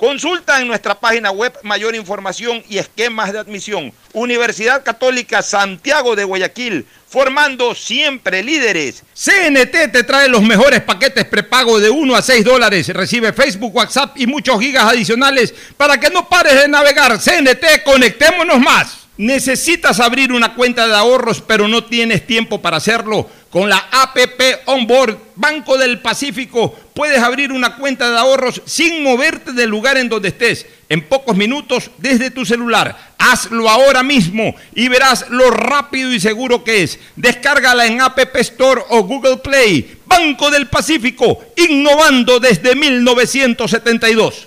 Consulta 0.00 0.58
en 0.62 0.66
nuestra 0.66 0.98
página 0.98 1.30
web 1.30 1.52
mayor 1.62 1.94
información 1.94 2.62
y 2.70 2.78
esquemas 2.78 3.34
de 3.34 3.38
admisión. 3.38 3.92
Universidad 4.14 4.82
Católica 4.82 5.42
Santiago 5.42 6.16
de 6.16 6.24
Guayaquil, 6.24 6.86
formando 7.06 7.74
siempre 7.74 8.42
líderes. 8.42 9.02
CNT 9.12 9.92
te 9.92 10.02
trae 10.04 10.26
los 10.26 10.40
mejores 10.40 10.80
paquetes 10.80 11.26
prepago 11.26 11.78
de 11.78 11.90
1 11.90 12.16
a 12.16 12.22
6 12.22 12.42
dólares. 12.46 12.88
Recibe 12.88 13.34
Facebook, 13.34 13.76
WhatsApp 13.76 14.16
y 14.16 14.26
muchos 14.26 14.58
gigas 14.58 14.84
adicionales 14.84 15.52
para 15.76 16.00
que 16.00 16.08
no 16.08 16.26
pares 16.30 16.54
de 16.54 16.66
navegar. 16.66 17.18
CNT, 17.20 17.82
conectémonos 17.84 18.58
más. 18.58 19.00
Necesitas 19.18 20.00
abrir 20.00 20.32
una 20.32 20.54
cuenta 20.54 20.88
de 20.88 20.94
ahorros, 20.94 21.42
pero 21.42 21.68
no 21.68 21.84
tienes 21.84 22.26
tiempo 22.26 22.62
para 22.62 22.78
hacerlo. 22.78 23.28
Con 23.50 23.68
la 23.68 23.88
APP 23.90 24.62
Onboard 24.66 25.18
Banco 25.34 25.76
del 25.76 25.98
Pacífico 25.98 26.72
puedes 26.94 27.18
abrir 27.18 27.50
una 27.50 27.74
cuenta 27.76 28.08
de 28.08 28.16
ahorros 28.16 28.62
sin 28.64 29.02
moverte 29.02 29.52
del 29.52 29.68
lugar 29.68 29.96
en 29.96 30.08
donde 30.08 30.28
estés, 30.28 30.66
en 30.88 31.02
pocos 31.08 31.36
minutos 31.36 31.90
desde 31.98 32.30
tu 32.30 32.46
celular. 32.46 32.96
Hazlo 33.18 33.68
ahora 33.68 34.04
mismo 34.04 34.54
y 34.72 34.86
verás 34.86 35.26
lo 35.30 35.50
rápido 35.50 36.12
y 36.12 36.20
seguro 36.20 36.62
que 36.62 36.84
es. 36.84 37.00
Descárgala 37.16 37.86
en 37.86 38.00
App 38.00 38.18
Store 38.36 38.82
o 38.88 39.02
Google 39.02 39.38
Play. 39.38 39.96
Banco 40.06 40.50
del 40.50 40.68
Pacífico, 40.68 41.44
innovando 41.56 42.38
desde 42.38 42.76
1972. 42.76 44.46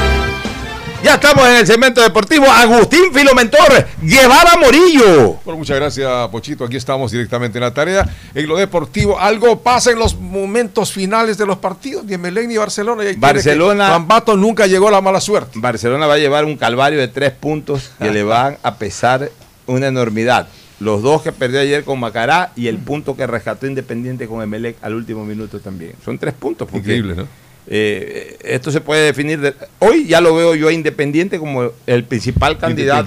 Ya 1.03 1.15
estamos 1.15 1.47
en 1.47 1.55
el 1.55 1.65
segmento 1.67 1.99
deportivo. 2.01 2.45
Agustín 2.45 3.11
Filomentor, 3.11 3.87
Guevara 4.03 4.55
Morillo. 4.57 5.39
Bueno, 5.43 5.57
muchas 5.57 5.77
gracias, 5.77 6.27
Pochito. 6.29 6.63
Aquí 6.63 6.77
estamos 6.77 7.11
directamente 7.11 7.57
en 7.57 7.63
la 7.63 7.73
tarea. 7.73 8.07
En 8.35 8.47
lo 8.47 8.55
deportivo, 8.55 9.19
algo 9.19 9.59
pasa 9.61 9.89
en 9.91 9.97
los 9.97 10.15
momentos 10.19 10.91
finales 10.91 11.39
de 11.39 11.47
los 11.47 11.57
partidos 11.57 12.05
de 12.05 12.19
Melén 12.19 12.51
y 12.51 12.57
Barcelona. 12.57 13.03
Y 13.09 13.15
Barcelona- 13.15 13.89
Bambato 13.89 14.37
nunca 14.37 14.67
llegó 14.67 14.89
a 14.89 14.91
la 14.91 15.01
mala 15.01 15.19
suerte. 15.19 15.53
Barcelona 15.59 16.05
va 16.05 16.13
a 16.13 16.17
llevar 16.19 16.45
un 16.45 16.55
calvario 16.55 16.99
de 16.99 17.07
tres 17.07 17.31
puntos 17.31 17.91
que 17.99 18.11
le 18.11 18.21
van 18.21 18.57
a 18.61 18.75
pesar 18.75 19.31
una 19.65 19.87
enormidad. 19.87 20.47
Los 20.79 21.01
dos 21.01 21.23
que 21.23 21.31
perdió 21.31 21.59
ayer 21.61 21.83
con 21.83 21.99
Macará 21.99 22.51
y 22.55 22.67
el 22.67 22.77
punto 22.77 23.15
que 23.15 23.25
rescató 23.25 23.65
Independiente 23.65 24.27
con 24.27 24.41
Emelec 24.43 24.77
al 24.83 24.93
último 24.93 25.25
minuto 25.25 25.59
también. 25.59 25.93
Son 26.05 26.17
tres 26.19 26.33
puntos. 26.35 26.67
porque, 26.67 26.79
Increíble, 26.95 27.15
¿no? 27.15 27.27
Eh, 27.73 28.37
esto 28.43 28.69
se 28.69 28.81
puede 28.81 29.05
definir. 29.05 29.39
de- 29.39 29.53
hoy 29.79 30.05
ya 30.05 30.19
lo 30.19 30.35
veo 30.35 30.55
yo 30.55 30.67
a 30.67 30.73
Independiente 30.73 31.39
como 31.39 31.71
el 31.87 32.03
principal 32.03 32.57
candidato. 32.57 32.99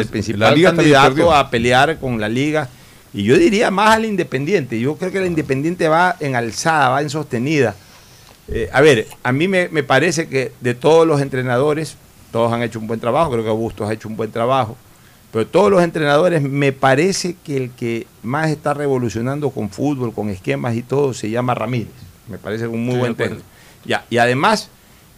El 0.00 0.06
principal 0.08 0.40
La 0.40 0.50
Liga 0.54 0.70
también 0.70 0.94
candidato 0.94 1.34
a 1.34 1.50
pelear 1.50 1.98
con 1.98 2.18
la 2.18 2.28
liga. 2.30 2.68
Y 3.12 3.24
yo 3.24 3.36
diría 3.36 3.70
más 3.70 3.96
al 3.96 4.06
Independiente. 4.06 4.80
Yo 4.80 4.96
creo 4.96 5.12
que 5.12 5.18
el 5.18 5.26
Independiente 5.26 5.86
va 5.88 6.16
en 6.18 6.34
alzada, 6.34 6.88
va 6.88 7.02
en 7.02 7.10
sostenida. 7.10 7.74
Eh, 8.48 8.70
a 8.72 8.80
ver, 8.80 9.06
a 9.22 9.32
mí 9.32 9.48
me, 9.48 9.68
me 9.68 9.82
parece 9.82 10.28
que 10.28 10.52
de 10.62 10.72
todos 10.74 11.06
los 11.06 11.20
entrenadores, 11.20 11.96
todos 12.32 12.50
han 12.54 12.62
hecho 12.62 12.78
un 12.78 12.86
buen 12.86 13.00
trabajo, 13.00 13.30
creo 13.30 13.44
que 13.44 13.50
Augusto 13.50 13.86
ha 13.86 13.92
hecho 13.92 14.08
un 14.08 14.16
buen 14.16 14.30
trabajo, 14.32 14.76
pero 15.30 15.46
todos 15.46 15.70
los 15.70 15.82
entrenadores, 15.84 16.40
me 16.42 16.72
parece 16.72 17.36
que 17.44 17.56
el 17.56 17.70
que 17.70 18.06
más 18.22 18.50
está 18.50 18.72
revolucionando 18.74 19.50
con 19.50 19.68
fútbol, 19.70 20.12
con 20.14 20.30
esquemas 20.30 20.74
y 20.74 20.82
todo, 20.82 21.12
se 21.14 21.28
llama 21.30 21.54
Ramírez. 21.54 21.92
Me 22.28 22.38
parece 22.38 22.66
un 22.66 22.84
muy 22.84 22.94
Sí, 22.94 22.98
buen 23.00 23.14
técnico. 23.14 23.42
Ya, 23.84 24.04
y 24.10 24.18
además 24.18 24.68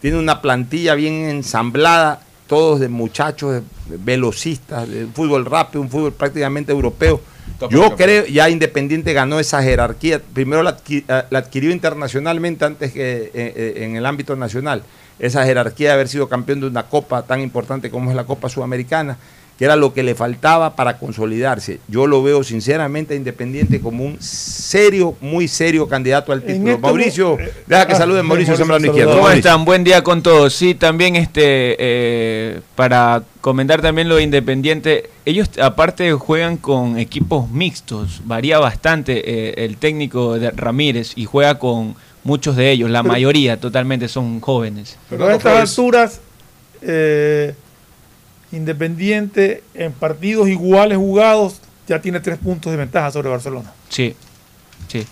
tiene 0.01 0.17
una 0.17 0.41
plantilla 0.41 0.95
bien 0.95 1.13
ensamblada, 1.29 2.21
todos 2.47 2.79
de 2.79 2.89
muchachos, 2.89 3.53
de- 3.53 3.97
velocistas, 3.97 4.87
de 4.87 5.07
fútbol 5.07 5.45
rápido, 5.45 5.81
un 5.81 5.89
fútbol 5.89 6.13
prácticamente 6.13 6.71
europeo. 6.71 7.21
Yo 7.69 7.95
creo, 7.95 8.25
ya 8.25 8.49
Independiente 8.49 9.13
ganó 9.13 9.39
esa 9.39 9.61
jerarquía. 9.61 10.21
Primero 10.33 10.63
la, 10.63 10.77
eh, 10.89 11.03
la 11.29 11.39
adquirió 11.39 11.71
internacionalmente 11.71 12.65
antes 12.65 12.91
que 12.91 13.01
eh, 13.25 13.31
eh, 13.33 13.73
en 13.83 13.95
el 13.95 14.05
ámbito 14.05 14.35
nacional. 14.35 14.83
Esa 15.19 15.45
jerarquía 15.45 15.89
de 15.89 15.93
haber 15.93 16.07
sido 16.07 16.27
campeón 16.27 16.61
de 16.61 16.67
una 16.67 16.83
copa 16.83 17.23
tan 17.23 17.39
importante 17.41 17.89
como 17.89 18.09
es 18.09 18.15
la 18.15 18.25
Copa 18.25 18.49
Sudamericana. 18.49 19.17
Que 19.57 19.65
era 19.65 19.75
lo 19.75 19.93
que 19.93 20.03
le 20.03 20.15
faltaba 20.15 20.75
para 20.75 20.97
consolidarse. 20.97 21.79
Yo 21.87 22.07
lo 22.07 22.23
veo 22.23 22.43
sinceramente 22.43 23.13
a 23.13 23.17
Independiente 23.17 23.79
como 23.79 24.03
un 24.03 24.21
serio, 24.21 25.15
muy 25.21 25.47
serio 25.47 25.87
candidato 25.87 26.31
al 26.31 26.41
título. 26.41 26.71
este 26.71 26.81
Mauricio, 26.81 27.39
eh, 27.39 27.53
deja 27.67 27.87
que 27.87 27.93
ah, 27.93 27.97
salude 27.97 28.23
Mauricio 28.23 28.55
saludos. 28.55 28.83
Izquierdo. 28.83 29.11
¿Cómo 29.11 29.23
Mauricio. 29.23 29.49
están? 29.49 29.65
Buen 29.65 29.83
día 29.83 30.03
con 30.03 30.23
todos. 30.23 30.53
Sí, 30.53 30.73
también 30.75 31.15
este 31.15 31.75
eh, 31.79 32.61
para 32.75 33.23
comentar 33.41 33.81
también 33.81 34.07
lo 34.09 34.15
de 34.15 34.23
Independiente, 34.23 35.09
ellos 35.25 35.49
aparte 35.61 36.11
juegan 36.13 36.57
con 36.57 36.97
equipos 36.97 37.49
mixtos, 37.49 38.21
varía 38.23 38.57
bastante 38.57 39.21
eh, 39.25 39.65
el 39.65 39.77
técnico 39.77 40.39
de 40.39 40.51
Ramírez 40.51 41.11
y 41.15 41.25
juega 41.25 41.59
con 41.59 41.95
muchos 42.23 42.55
de 42.55 42.71
ellos, 42.71 42.89
la 42.89 43.03
mayoría 43.03 43.59
totalmente 43.59 44.07
son 44.07 44.39
jóvenes. 44.39 44.97
Pero 45.09 45.27
a 45.27 45.35
estas 45.35 45.69
alturas, 45.69 46.21
eh, 46.81 47.53
Independiente 48.53 49.63
en 49.73 49.91
partidos 49.91 50.47
iguales 50.47 50.97
jugados 50.97 51.55
ya 51.87 51.99
tiene 52.01 52.19
tres 52.19 52.37
puntos 52.37 52.71
de 52.71 52.77
ventaja 52.77 53.11
sobre 53.11 53.29
Barcelona. 53.29 53.71
Sí. 53.89 54.15
Sí. 54.87 55.05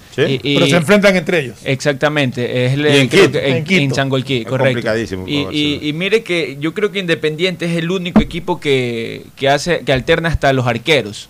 Pero 0.44 0.68
se 0.68 0.76
enfrentan 0.76 1.16
entre 1.16 1.40
ellos. 1.40 1.58
Exactamente, 1.64 2.66
es 2.68 2.74
el- 2.74 2.86
Y 2.86 2.98
en 3.00 3.10
Quito. 3.10 3.32
que 3.32 3.50
en, 3.50 3.56
En 3.58 3.64
Quito. 3.64 3.82
en 3.82 3.96
Sangolquí, 3.96 4.38
Es 4.42 4.46
correcto. 4.48 4.74
complicadísimo 4.74 5.28
Y, 5.28 5.32
y- 5.40 5.44
Barcelona. 5.44 5.80
y 5.88 5.94
mire 5.94 6.24
que 6.24 6.58
yo 6.60 6.74
creo 6.76 6.92
que 6.92 7.00
Independiente 7.00 7.66
es 7.66 7.78
el 7.78 7.90
único 7.90 8.22
equipo 8.22 8.60
que, 8.60 9.26
que 9.36 9.50
hace 9.50 9.80
que 9.80 9.92
alterna 9.92 10.30
hasta 10.30 10.54
los 10.54 10.68
arqueros. 10.68 11.30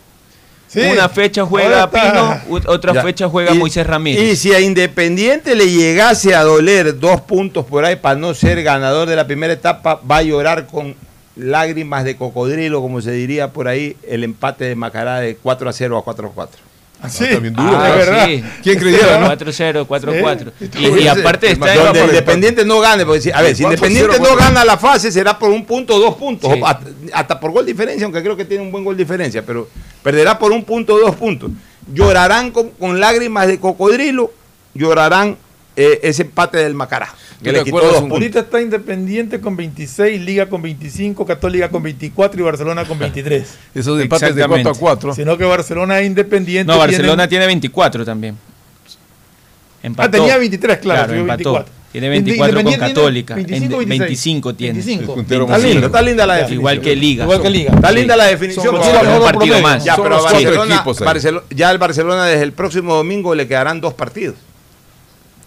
Sí. 0.68 0.82
Una 0.82 1.08
fecha 1.08 1.46
juega. 1.46 1.90
Pino, 1.92 2.42
otra 2.68 2.94
Ya. 2.94 3.04
fecha 3.04 3.30
juega 3.30 3.54
Y- 3.56 3.58
Moisés 3.58 3.88
Ramírez. 3.88 4.22
Y 4.22 4.36
si 4.36 4.54
a 4.54 4.60
Independiente 4.60 5.56
le 5.56 5.70
llegase 5.70 6.36
a 6.36 6.44
doler 6.44 7.00
dos 7.00 7.22
puntos 7.22 7.66
por 7.66 7.86
ahí 7.86 7.96
para 7.96 8.16
no 8.20 8.34
ser 8.34 8.62
ganador 8.64 9.08
de 9.08 9.16
la 9.16 9.28
primera 9.28 9.54
etapa, 9.54 10.02
va 10.10 10.18
a 10.18 10.24
llorar 10.24 10.68
con 10.68 10.94
lágrimas 11.36 12.04
de 12.04 12.16
cocodrilo, 12.16 12.82
como 12.82 13.02
se 13.02 13.12
diría 13.12 13.52
por 13.52 13.68
ahí, 13.68 13.96
el 14.08 14.24
empate 14.24 14.66
de 14.66 14.76
Macará 14.76 15.20
de 15.20 15.36
4 15.36 15.70
a 15.70 15.74
0 15.74 15.98
a 15.98 16.04
4 16.04 16.28
a 16.28 16.32
4. 16.32 16.60
Así. 17.02 17.24
Está 17.24 17.40
bien 17.40 17.56
duro, 17.56 17.68
Ah, 17.74 17.90
¿no? 17.90 17.96
verdad. 17.96 18.26
sí. 18.28 18.44
¿Quién 18.62 18.78
creyera, 18.80 19.18
no? 19.18 19.28
4-0, 19.28 19.88
4-4. 19.88 20.52
Sí. 20.60 20.70
Y, 20.78 21.00
y 21.04 21.08
aparte 21.08 21.52
está 21.52 21.74
donde 21.74 22.00
el 22.00 22.06
Independiente 22.10 22.64
no 22.64 22.80
gane, 22.80 23.06
porque 23.06 23.22
si, 23.22 23.32
a 23.32 23.42
ver, 23.42 23.56
si 23.56 23.64
4-0, 23.64 23.66
Independiente 23.70 24.20
no 24.20 24.26
4-0. 24.36 24.38
gana 24.38 24.64
la 24.66 24.78
fase 24.78 25.12
será 25.12 25.40
por 25.40 25.50
un 25.50 25.66
punto 25.66 25.96
o 25.96 26.00
dos 26.00 26.16
puntos, 26.16 26.52
Sí. 26.54 26.60
o 26.62 26.68
hasta, 26.68 26.86
hasta 27.14 27.40
por 27.40 27.52
gol 27.52 27.66
diferencia, 27.66 28.06
aunque 28.06 28.22
creo 28.22 28.38
que 28.38 28.46
tiene 28.46 28.64
un 28.64 28.72
buen 28.72 28.84
gol 28.84 28.96
diferencia, 28.96 29.44
pero 29.44 29.68
perderá 30.04 30.38
por 30.38 30.52
un 30.52 30.64
punto 30.64 30.94
o 30.94 31.00
dos 31.00 31.16
puntos. 31.16 31.50
Llorarán 31.92 32.52
con, 32.52 32.70
con 32.70 33.00
lágrimas 33.00 33.48
de 33.48 33.60
cocodrilo, 33.60 34.32
llorarán 34.76 35.38
eh, 35.76 36.00
ese 36.04 36.24
empate 36.24 36.58
del 36.58 36.74
Macará, 36.76 37.14
que 37.42 37.50
¿Tú 37.52 37.56
le 37.56 37.64
quitó 37.64 37.80
dos. 37.80 38.02
Ahorita 38.12 38.40
está 38.42 38.62
Independiente 38.62 39.40
con 39.40 39.56
26, 39.56 40.22
Liga 40.22 40.48
con 40.48 40.62
25, 40.62 41.26
Católica 41.26 41.70
con 41.70 41.82
24 41.84 42.40
y 42.40 42.44
Barcelona 42.44 42.86
con 42.86 43.00
23. 43.00 43.42
Esos 43.76 44.02
empates 44.02 44.36
de 44.36 44.42
Exactamente. 44.42 44.64
4 44.64 44.72
a 44.72 44.80
4. 44.80 45.16
Sino 45.16 45.38
que 45.38 45.46
Barcelona 45.46 46.00
e 46.00 46.06
Independiente. 46.06 46.72
No, 46.72 46.78
Barcelona 46.78 47.28
tienen- 47.28 47.30
tiene 47.30 47.46
24 47.48 48.04
también. 48.06 48.38
Empató. 49.84 50.08
Ah, 50.08 50.12
tenía 50.12 50.38
23, 50.38 50.78
claro, 50.80 51.14
empató. 51.14 51.54
24. 51.54 51.74
Tiene 51.92 52.08
24 52.10 52.64
con 52.64 52.74
Católica. 52.76 53.36
25, 53.36 53.82
En- 53.82 53.90
26. 53.90 54.00
25 54.00 54.56
tiene. 54.56 54.74
25. 54.76 55.12
El 55.12 55.16
puntero 55.18 55.42
Está 55.44 55.52
más 55.54 55.62
linda, 55.64 55.74
cinco. 55.76 55.86
está 55.88 56.02
linda 56.02 56.26
la 56.28 56.34
definición. 56.36 56.60
Igual 56.60 56.82
que 56.82 56.96
Liga. 56.96 57.24
Igual 57.24 57.42
que 57.42 57.50
Liga. 57.50 57.74
Está 57.74 57.92
linda 57.92 58.16
la 58.16 58.26
definición. 58.28 58.66
Son- 58.66 58.84
son 58.84 59.08
un 59.08 59.22
partido 59.24 59.60
más. 59.62 59.84
Ya, 59.84 59.96
Son 59.96 60.04
pero 60.04 60.22
Barcelona, 60.24 60.76
equipos. 60.76 61.02
Barcelo- 61.02 61.44
ya 61.50 61.72
el 61.72 61.78
Barcelona 61.80 62.26
desde 62.28 62.44
el 62.44 62.54
próximo 62.54 62.96
domingo 62.96 63.36
le 63.36 63.48
quedarán 63.48 63.82
dos 63.82 63.94
partidos. 63.94 64.36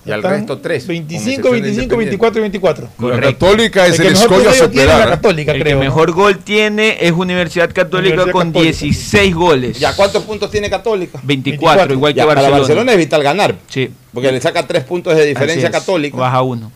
Y 0.07 0.11
al 0.12 0.22
resto 0.22 0.59
tres. 0.59 0.84
con 0.84 0.88
25, 0.88 1.30
excepción 1.30 1.55
de 1.55 1.61
25, 1.61 1.82
Independiente. 1.94 1.98
24 1.98 2.38
y 2.38 2.42
24. 2.42 2.84
La 2.84 2.90
Correcto. 2.96 3.46
Católica 3.46 3.86
es 3.86 3.98
El 4.00 4.07
que 4.07 4.12
escollo 4.12 4.50
a 4.50 4.52
superar. 4.52 4.98
la 4.98 5.05
¿eh? 5.05 5.09
Católica, 5.11 5.52
El 5.52 5.62
creo. 5.62 5.78
que 5.78 5.84
¿no? 5.84 5.90
mejor 5.90 6.12
gol 6.12 6.38
tiene 6.38 6.98
es 7.00 7.12
Universidad 7.12 7.72
Católica 7.72 8.14
Universidad 8.14 8.32
con 8.32 8.48
Católica. 8.52 8.78
16 8.78 9.34
goles. 9.34 9.78
¿Ya 9.78 9.96
cuántos 9.96 10.22
puntos 10.24 10.50
tiene 10.50 10.68
Católica? 10.68 11.20
24, 11.22 11.92
igual 11.94 12.12
que 12.12 12.18
Ya, 12.18 12.24
Barcelona. 12.26 12.50
Para 12.50 12.59
Barcelona 12.61 12.92
es 12.92 12.98
vital 12.98 13.22
ganar. 13.22 13.55
Sí. 13.68 13.90
Porque 14.12 14.30
le 14.30 14.40
saca 14.40 14.66
tres 14.66 14.84
puntos 14.84 15.16
de 15.16 15.24
diferencia 15.26 15.68
a. 15.68 15.72
Católica. 15.72 16.16
Baja 16.16 16.42
uno. 16.42 16.70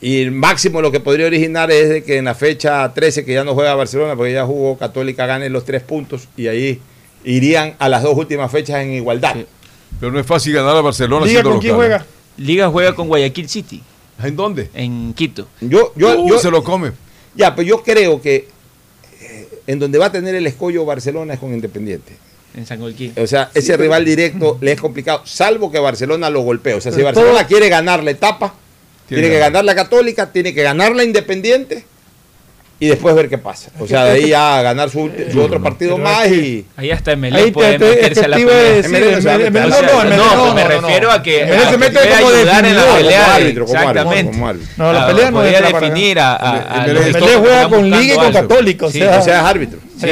Y 0.00 0.20
el 0.20 0.32
máximo 0.32 0.82
lo 0.82 0.90
que 0.92 1.00
podría 1.00 1.26
originar 1.26 1.70
es 1.70 1.88
de 1.88 2.02
que 2.04 2.18
en 2.18 2.26
la 2.26 2.34
fecha 2.34 2.92
13, 2.92 3.24
que 3.24 3.32
ya 3.32 3.44
no 3.44 3.54
juega 3.54 3.74
Barcelona, 3.74 4.16
porque 4.16 4.32
ya 4.34 4.44
jugó 4.44 4.76
Católica, 4.76 5.24
gane 5.26 5.48
los 5.48 5.64
tres 5.64 5.82
puntos 5.82 6.28
y 6.36 6.48
ahí 6.48 6.80
irían 7.24 7.74
a 7.78 7.88
las 7.88 8.02
dos 8.02 8.14
últimas 8.16 8.50
fechas 8.50 8.82
en 8.82 8.92
igualdad. 8.92 9.32
Sí. 9.34 9.46
Pero 10.00 10.12
no 10.12 10.18
es 10.20 10.26
fácil 10.26 10.52
ganar 10.52 10.76
a 10.76 10.80
Barcelona 10.82 11.26
siendo 11.26 11.50
con 11.52 11.60
quién 11.60 11.72
local. 11.74 11.88
juega. 11.88 12.06
Liga 12.36 12.68
juega 12.68 12.94
con 12.94 13.08
Guayaquil 13.08 13.48
City 13.48 13.82
¿En 14.22 14.36
dónde? 14.36 14.70
en 14.74 15.12
Quito. 15.14 15.48
Yo, 15.60 15.92
yo, 15.96 16.20
Uh, 16.20 16.28
yo, 16.28 16.38
se 16.38 16.50
lo 16.50 16.62
come. 16.64 16.92
ya, 17.34 17.54
pero 17.54 17.66
yo 17.66 17.82
creo 17.82 18.20
que 18.22 18.48
eh, 19.20 19.48
en 19.66 19.78
donde 19.78 19.98
va 19.98 20.06
a 20.06 20.12
tener 20.12 20.34
el 20.34 20.46
escollo 20.46 20.84
Barcelona 20.84 21.34
es 21.34 21.40
con 21.40 21.52
Independiente. 21.52 22.12
En 22.56 22.64
San 22.66 22.78
Golquí. 22.78 23.12
O 23.16 23.26
sea, 23.26 23.50
ese 23.54 23.76
rival 23.76 24.04
directo 24.04 24.58
le 24.60 24.72
es 24.72 24.80
complicado, 24.80 25.22
salvo 25.24 25.72
que 25.72 25.78
Barcelona 25.80 26.30
lo 26.30 26.42
golpee. 26.42 26.74
O 26.74 26.80
sea, 26.80 26.92
si 26.92 27.02
Barcelona 27.02 27.38
todo- 27.40 27.48
quiere 27.48 27.68
ganar 27.68 28.04
la 28.04 28.12
etapa, 28.12 28.54
Tiene 29.08 29.22
tiene, 29.22 29.34
que 29.34 29.40
ganar 29.40 29.64
la 29.64 29.74
Católica, 29.74 30.30
tiene 30.32 30.54
que 30.54 30.62
ganar 30.62 30.94
la 30.94 31.02
Independiente 31.02 31.84
y 32.80 32.86
después 32.88 33.14
ver 33.14 33.28
qué 33.28 33.38
pasa. 33.38 33.70
O 33.78 33.86
sea, 33.86 34.04
de 34.04 34.12
ahí 34.12 34.28
ya 34.28 34.60
ganar 34.62 34.90
su, 34.90 35.10
su 35.32 35.40
otro 35.40 35.62
partido 35.62 35.94
Pero 35.96 36.04
más 36.08 36.26
es 36.26 36.32
y... 36.32 36.66
Ahí 36.76 36.90
hasta 36.90 37.12
Ahí 37.12 37.50
puede 37.52 37.78
te, 37.78 37.78
te, 37.78 37.90
es 37.92 38.00
meterse 38.00 38.24
a 38.24 38.28
la 38.28 38.36
a 38.36 38.38
pelea. 38.38 39.66
no 39.68 39.76
a 39.76 39.80
no, 39.82 39.88
sea, 39.88 39.94
no, 39.94 40.02
Emelec 40.02 40.16
no, 40.18 40.36
no, 40.46 40.54
me 40.54 40.64
refiero 40.64 41.10
a 41.10 41.22
que, 41.22 41.44
a 41.44 41.46
se 41.64 41.70
que 41.70 41.78
mete 41.78 41.98
como 42.00 42.28
ayudar 42.28 42.64
en 42.66 42.76
la 42.76 42.82
pelea. 42.82 42.94
como 42.94 43.06
de- 43.06 43.16
árbitro, 43.42 43.64
como 43.66 43.78
árbitro, 43.78 43.90
exactamente. 44.00 44.32
como 44.32 44.48
árbitro. 44.48 44.68
No, 44.76 44.92
la 44.92 45.02
A- 45.02 45.06
pelea 45.06 45.30
no 45.30 45.36
para 45.36 45.48
definir 45.80 46.18
a, 46.20 46.34
a, 46.34 46.82
a 46.82 46.86
es 46.86 47.16
que 47.16 47.36
juega 47.36 47.68
con 47.68 47.90
Liga 47.90 48.14
y 48.14 48.18
con. 48.18 48.32
Católica, 48.32 48.86
O 48.86 48.90
sea, 48.90 49.38
es 49.38 49.44
árbitro. 49.44 49.78
Sí. 49.98 50.08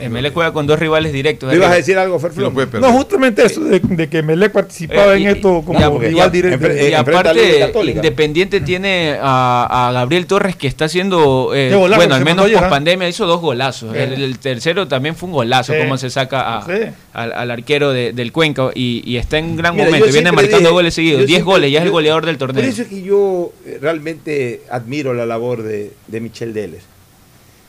Emelec 0.00 0.32
juega 0.32 0.52
con 0.52 0.66
dos 0.66 0.78
rivales 0.78 1.12
directos. 1.12 1.50
¿Tú 1.50 1.56
ibas 1.56 1.70
a 1.72 1.74
decir 1.74 1.98
algo, 1.98 2.18
Sí, 2.18 2.26
Ferflón? 2.26 2.54
no. 2.54 2.80
No, 2.80 2.92
justamente 2.92 3.44
eso, 3.44 3.60
de, 3.62 3.80
de 3.80 4.08
que 4.08 4.22
Melec 4.22 4.52
participaba 4.52 5.14
Eh, 5.16 5.20
y- 5.20 5.22
en 5.26 5.36
esto 5.36 5.62
como 5.66 5.78
y 5.78 6.06
rival 6.08 6.28
y- 6.28 6.32
directo. 6.32 6.66
Y 6.66 6.70
eh, 6.78 6.96
aparte. 6.96 7.70
Independiente 7.86 8.60
tiene 8.60 9.16
a, 9.20 9.88
a 9.88 9.92
Gabriel 9.92 10.26
Torres 10.26 10.56
que 10.56 10.66
está 10.66 10.84
haciendo, 10.86 11.52
eh, 11.54 11.68
Qué 11.70 11.76
golazo 11.76 12.00
bueno, 12.00 12.14
al 12.14 12.24
menos 12.24 12.50
por 12.50 12.68
pandemia 12.68 13.08
hizo 13.08 13.26
dos 13.26 13.40
golazos. 13.40 13.94
El, 13.94 14.12
el 14.22 14.38
tercero 14.38 14.86
también 14.88 15.14
fue 15.16 15.28
un 15.28 15.32
golazo, 15.34 15.74
como 15.76 15.96
se 15.98 16.10
saca 16.10 16.58
a- 16.58 16.66
al, 17.12 17.32
al 17.32 17.50
arquero 17.50 17.92
de- 17.92 18.12
del 18.12 18.32
Cuenca 18.32 18.70
y, 18.74 19.02
y 19.04 19.16
está 19.16 19.38
en 19.38 19.46
un 19.46 19.56
gran 19.56 19.74
Mira, 19.74 19.86
momento. 19.86 20.06
Viene 20.12 20.32
marcando 20.32 20.58
dije- 20.58 20.70
goles 20.72 20.94
seguidos. 20.94 21.20
yo 21.22 21.26
10 21.26 21.36
siempre- 21.38 21.52
goles, 21.54 21.72
ya 21.72 21.78
es 21.80 21.84
el 21.84 21.90
goleador 21.90 22.26
del 22.26 22.36
Por 22.38 22.52
torneo. 22.52 22.64
eso 22.70 22.82
es 22.82 22.88
que 22.88 23.02
yo 23.02 23.52
eh, 23.66 23.78
realmente 23.80 24.62
admiro 24.70 25.12
la 25.14 25.26
labor 25.26 25.62
de, 25.62 25.92
de 26.06 26.20
Michel 26.20 26.52
Deller. 26.54 26.80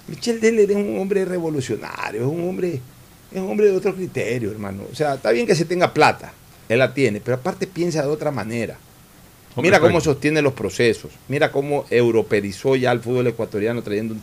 Michel 0.08 0.39
Deller 0.39 0.70
es 0.72 0.78
un 0.78 0.99
hombre 0.99 1.26
revolucionario, 1.26 2.22
es 2.22 2.28
un 2.28 2.47
hombre, 2.47 2.80
es 3.32 3.41
un 3.41 3.49
hombre 3.49 3.68
de 3.68 3.76
otro 3.76 3.93
criterio, 3.95 4.51
hermano. 4.51 4.84
O 4.91 4.95
sea, 4.95 5.16
está 5.16 5.32
bien 5.32 5.47
que 5.47 5.56
se 5.56 5.66
tenga 5.66 5.93
plata, 5.93 6.34
él 6.70 6.80
la 6.80 6.93
tiene, 6.93 7.20
pero 7.22 7.36
aparte 7.36 7.68
piensa 7.68 8.01
de 8.01 8.08
otra 8.08 8.32
manera. 8.32 8.78
Hombre, 9.58 9.70
Mira 9.72 9.80
cómo 9.80 10.01
sostiene 10.01 10.41
los 10.41 10.51
procesos, 10.51 11.12
mira 11.30 11.49
cómo 11.49 11.86
europeizó 11.89 12.76
ya 12.76 12.91
al 12.91 12.99
fútbol 12.99 13.28
ecuatoriano 13.28 13.82
trayendo, 13.82 14.16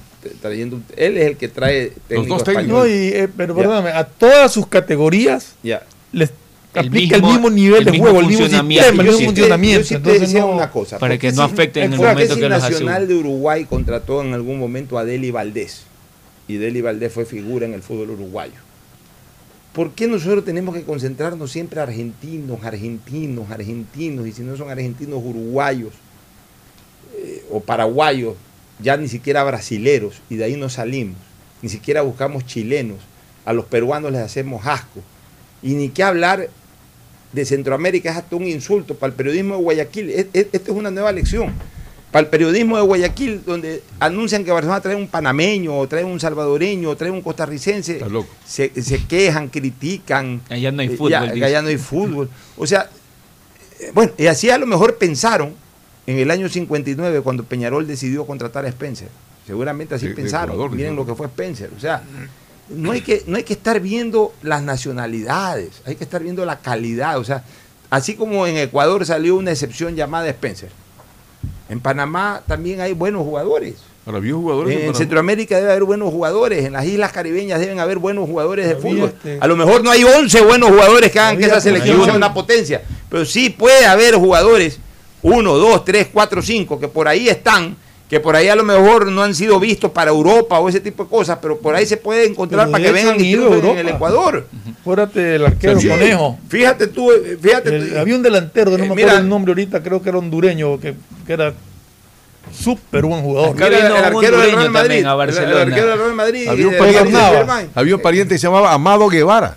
trayendo 0.43 0.79
él 0.95 1.17
es 1.17 1.25
el 1.27 1.37
que 1.39 1.49
trae 1.49 1.91
técnico 2.07 2.35
dos 2.35 2.45
técnicos. 2.45 2.69
No, 2.69 2.87
y, 2.87 2.91
eh, 3.09 3.29
pero 3.35 3.57
perdóname, 3.57 3.91
a 3.93 4.05
todas 4.05 4.53
sus 4.53 4.67
categorías 4.67 5.55
Ya. 5.63 5.85
les 6.13 6.31
El 6.75 6.87
aplica 6.89 7.17
mismo- 7.17 7.29
el 7.29 7.33
mismo 7.35 7.51
nivel 7.51 7.79
el 7.81 7.85
de 7.85 7.91
mismo 7.91 8.05
juego, 8.07 8.21
el 8.21 8.27
mismo 8.29 8.41
funcionamiento. 8.43 8.83
sistema, 8.85 9.03
el 9.03 9.07
Yo 9.07 9.13
mismo 9.13 9.19
sí 9.19 9.35
te- 9.35 9.41
funcionamiento. 9.43 9.81
Yo 9.81 9.85
sí 9.85 9.89
te 9.91 9.97
Entonces, 9.97 10.21
decía 10.23 10.41
no- 10.41 10.51
una 10.53 10.71
cosa. 10.71 10.99
Para 10.99 11.15
¿por 11.15 11.21
que 11.21 11.33
no 11.33 11.43
afecten 11.43 11.83
en 11.85 11.93
el 11.93 11.99
¿por 11.99 12.07
qué 12.07 12.13
momento 12.15 12.35
si 12.35 12.41
que 12.41 12.49
los 12.49 12.63
Nacional 12.63 13.09
de 13.09 13.15
Uruguay 13.15 13.65
contrató 13.67 14.23
en 14.23 14.33
algún 14.35 14.59
momento 14.59 14.97
a 14.99 15.05
Deli 15.05 15.31
Valdés 15.31 15.83
y 16.49 16.57
Deli 16.57 16.81
Valdés 16.81 17.13
fue 17.13 17.25
figura 17.27 17.67
en 17.67 17.75
el 17.75 17.83
fútbol 17.83 18.11
uruguayo. 18.11 18.55
¿Por 19.75 19.93
qué 19.93 20.07
nosotros 20.07 20.45
tenemos 20.45 20.75
que 20.75 20.83
concentrarnos 20.83 21.51
siempre 21.53 21.81
argentinos, 21.81 22.63
argentinos, 22.65 23.51
argentinos 23.51 24.27
y 24.27 24.33
si 24.33 24.43
no 24.43 24.57
son 24.57 24.71
argentinos 24.71 25.21
uruguayos 25.25 25.93
eh, 27.17 27.45
o 27.51 27.61
paraguayos, 27.61 28.35
ya 28.81 28.97
ni 28.97 29.09
siquiera 29.09 29.45
brasileros 29.45 30.21
y 30.31 30.37
de 30.37 30.45
ahí 30.45 30.57
no 30.57 30.69
salimos, 30.69 31.17
ni 31.63 31.69
siquiera 31.69 32.03
buscamos 32.03 32.45
chilenos, 32.47 32.99
a 33.45 33.53
los 33.53 33.65
peruanos 33.67 34.13
les 34.13 34.21
hacemos 34.21 34.67
asco 34.67 35.01
y 35.63 35.75
ni 35.75 35.89
qué 35.91 36.03
hablar 36.03 36.49
de 37.33 37.45
Centroamérica 37.45 38.11
es 38.11 38.17
hasta 38.19 38.37
un 38.37 38.47
insulto 38.47 38.95
para 38.95 39.11
el 39.11 39.17
periodismo 39.17 39.57
de 39.57 39.63
Guayaquil. 39.63 40.11
Es- 40.11 40.27
es- 40.33 40.47
Esta 40.53 40.71
es 40.73 40.77
una 40.77 40.91
nueva 40.91 41.13
lección. 41.13 41.53
Para 42.11 42.25
el 42.25 42.29
periodismo 42.29 42.77
de 42.77 42.83
Guayaquil, 42.83 43.43
donde 43.47 43.83
anuncian 43.99 44.45
que 44.45 44.51
Barcelona 44.53 44.83
trae 44.83 44.95
un 44.97 45.09
panameño, 45.09 45.79
o 45.79 45.89
trae 45.89 46.05
un 46.05 46.21
salvadoreño, 46.21 46.91
o 46.91 46.97
trae 46.97 47.11
un 47.11 47.23
costarricense, 47.23 47.93
Está 47.95 48.09
loco. 48.11 48.29
se, 48.47 48.71
se 48.83 49.03
quejan, 49.07 49.49
critican. 49.49 50.43
Allá 50.51 50.71
no 50.73 50.83
hay 50.83 50.89
eh, 50.89 50.97
fútbol, 50.97 51.11
ya, 51.11 51.21
allá 51.47 51.63
no 51.63 51.69
hay 51.69 51.79
fútbol. 51.79 52.29
O 52.59 52.67
sea, 52.67 52.91
eh, 53.81 53.91
bueno, 53.95 54.13
y 54.19 54.27
así 54.27 54.51
a 54.51 54.59
lo 54.59 54.67
mejor 54.67 54.99
pensaron 54.99 55.55
en 56.07 56.19
el 56.19 56.31
año 56.31 56.51
59 56.51 57.23
cuando 57.23 57.45
Peñarol 57.45 57.87
decidió 57.87 58.27
contratar 58.27 58.67
a 58.67 58.69
Spencer. 58.69 59.09
Seguramente 59.47 59.95
así 59.95 60.05
De- 60.05 60.11
de 60.11 60.17
pensaron. 60.17 60.51
Ecuador, 60.55 60.77
Miren 60.77 60.95
lo 60.97 61.07
que 61.07 61.15
fue 61.15 61.27
Spencer. 61.29 61.71
O 61.75 61.81
sea, 61.81 62.03
no 62.75 62.93
hay, 62.93 63.01
que, 63.03 63.23
no 63.27 63.37
hay 63.37 63.43
que 63.45 63.53
estar 63.53 63.81
viendo 63.81 64.33
las 64.43 64.63
nacionalidades, 64.63 65.83
hay 65.87 65.97
que 65.97 66.05
estar 66.05 66.23
viendo 66.23 66.45
la 66.45 66.59
calidad. 66.61 67.19
O 67.19 67.25
sea, 67.25 67.45
así 67.91 68.15
como 68.15 68.47
en 68.47 68.57
Ecuador 68.57 69.05
salió 69.07 69.37
una 69.37 69.51
excepción 69.51 69.95
llamada 69.97 70.29
Spencer, 70.29 70.71
en 71.69 71.81
Panamá 71.81 72.43
también 72.47 72.81
hay 72.81 72.93
buenos 72.93 73.23
jugadores. 73.23 73.75
Ahora, 74.05 74.19
vio 74.19 74.37
jugadores. 74.39 74.73
En, 74.75 74.81
Panamá. 74.81 74.99
Centroamérica 74.99 75.57
debe 75.57 75.71
haber 75.71 75.85
buenos 75.85 76.11
jugadores, 76.11 76.65
en 76.65 76.73
las 76.73 76.85
islas 76.85 77.13
caribeñas 77.13 77.61
deben 77.61 77.79
haber 77.79 77.99
buenos 77.99 78.29
jugadores 78.29 78.67
de 78.69 78.75
fútbol. 78.77 79.11
este- 79.17 79.39
A 79.41 79.47
lo 79.47 79.57
mejor 79.57 79.85
no 79.85 79.91
hay 79.91 80.03
11 80.05 80.41
buenos 80.43 80.71
jugadores 80.71 81.13
que 81.13 81.21
hagan 81.21 81.39
que 81.39 81.45
esa 81.47 81.61
selección 81.61 81.97
por 81.97 82.01
ahí 82.01 82.05
sea 82.07 82.13
un- 82.15 82.17
una 82.25 82.35
potencia, 82.35 82.83
pero 83.09 83.25
sí 83.25 83.51
puede 83.51 83.87
haber 83.87 84.17
jugadores, 84.17 84.79
uno, 85.23 85.57
dos, 85.57 85.85
tres, 85.85 86.09
cuatro, 86.13 86.43
cinco, 86.43 86.81
que 86.81 86.89
por 86.89 87.07
ahí 87.07 87.29
están, 87.29 87.77
que 88.13 88.21
por 88.21 88.37
ahí 88.37 88.47
a 88.49 88.55
lo 88.55 88.63
mejor 88.63 89.11
no 89.11 89.23
han 89.23 89.35
sido 89.35 89.59
vistos 89.59 89.91
para 89.91 90.11
Europa 90.11 90.59
o 90.61 90.69
ese 90.69 90.81
tipo 90.81 91.05
de 91.05 91.09
cosas, 91.09 91.39
pero 91.41 91.59
por 91.59 91.75
ahí 91.75 91.87
se 91.87 91.97
puede 91.97 92.27
encontrar 92.27 92.67
Pero 92.67 92.73
para 92.73 92.85
que 92.85 92.93
vengan 92.93 93.19
y 93.19 93.33
en 93.33 93.79
el. 93.79 93.89
Ecuador. 93.89 94.47
Acuérdate 94.83 95.37
el 95.37 95.47
arquero 95.47 95.81
Sí. 95.81 95.89
Conejo. 95.89 96.39
Fíjate 96.47 96.89
tú, 96.89 97.11
eh, 97.11 97.39
fíjate 97.41 97.75
El- 97.75 97.91
tú. 97.95 97.99
había 97.99 98.15
un 98.15 98.23
delantero, 98.23 98.71
no 98.73 98.77
Eh, 98.85 98.89
me 98.91 98.95
mira. 98.97 99.07
acuerdo 99.13 99.23
el 99.23 99.29
nombre 99.31 99.53
ahorita, 99.53 99.83
creo 99.83 100.03
que 100.03 100.11
era 100.11 100.19
hondureño, 100.19 100.79
que, 100.79 100.93
que 101.27 101.33
era 101.33 101.55
súper 102.53 103.07
buen 103.07 103.23
jugador. 103.23 103.55
Mira, 103.55 103.67
el 103.69 103.93
un 103.93 103.97
arquero 103.97 104.39
del 104.41 104.53
Real 104.57 104.71
Madrid, 104.71 105.03
también 105.03 105.07
a 105.07 105.15
el-. 105.15 105.51
El 105.51 105.59
arquero 105.73 105.87
del 105.89 105.99
Real 105.99 106.15
Madrid. 106.15 106.49
Había 106.49 106.69
un 106.69 106.75
eh, 106.75 106.79
pariente, 106.79 107.19
había 107.75 107.95
un 107.97 108.03
pariente 108.03 108.35
que 108.35 108.39
se 108.39 108.47
llamaba 108.47 108.75
Amado 108.75 109.09
Guevara. 109.09 109.57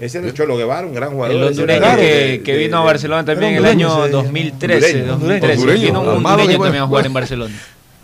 Ese 0.00 0.18
es 0.18 0.24
el 0.24 0.34
Cholo 0.34 0.56
Guevara, 0.56 0.86
un 0.86 0.94
gran 0.94 1.10
jugador. 1.12 1.36
El 1.36 1.42
hondureño 1.44 1.84
era 1.86 1.96
que, 1.96 2.40
de- 2.42 2.58
vino 2.58 2.78
a 2.78 2.84
Barcelona 2.84 3.24
también 3.24 3.52
en 3.52 3.58
el 3.58 3.66
año 3.66 4.06
sí. 4.06 4.10
2013. 4.12 4.86
Hondureño. 4.86 5.06
2013. 5.12 5.60
Hondureño. 5.60 5.82
Vino 5.82 6.00
un 6.00 6.08
hondureño 6.26 6.58
también 6.58 6.82
a 6.82 6.86
jugar 6.86 7.06
en 7.06 7.12
Barcelona. 7.12 7.54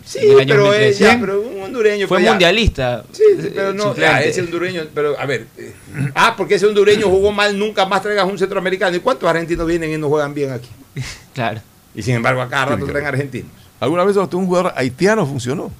Sí, 0.05 0.19
pero, 0.37 0.73
eh, 0.73 0.93
2013. 0.93 1.03
ya, 1.03 1.17
pero 1.19 1.41
un 1.41 1.63
hondureño. 1.63 2.07
Fue 2.07 2.19
pues 2.19 2.29
mundialista. 2.29 3.03
Sí, 3.11 3.23
sí, 3.41 3.51
pero 3.53 3.73
no, 3.73 3.93
ya, 3.95 4.21
ese 4.21 4.41
hondureño, 4.41 4.83
pero 4.93 5.19
a 5.19 5.25
ver, 5.25 5.47
eh, 5.57 5.73
ah, 6.15 6.33
porque 6.37 6.55
ese 6.55 6.65
hondureño 6.65 7.07
jugó 7.09 7.31
mal, 7.33 7.57
nunca 7.59 7.85
más 7.85 8.01
traigas 8.01 8.25
un 8.25 8.37
centroamericano. 8.37 8.95
¿Y 8.95 8.99
cuántos 9.01 9.29
argentinos 9.29 9.67
vienen 9.67 9.91
y 9.91 9.97
no 9.97 10.07
juegan 10.07 10.33
bien 10.33 10.51
aquí? 10.51 10.69
Claro. 11.33 11.61
Y 11.93 12.01
sin 12.01 12.15
embargo, 12.15 12.41
a 12.41 12.49
cada 12.49 12.65
rato 12.65 12.85
traen 12.85 13.05
argentinos. 13.05 13.51
¿Alguna 13.79 14.03
vez 14.03 14.15
un 14.15 14.45
jugador 14.45 14.73
haitiano 14.75 15.25
funcionó? 15.25 15.71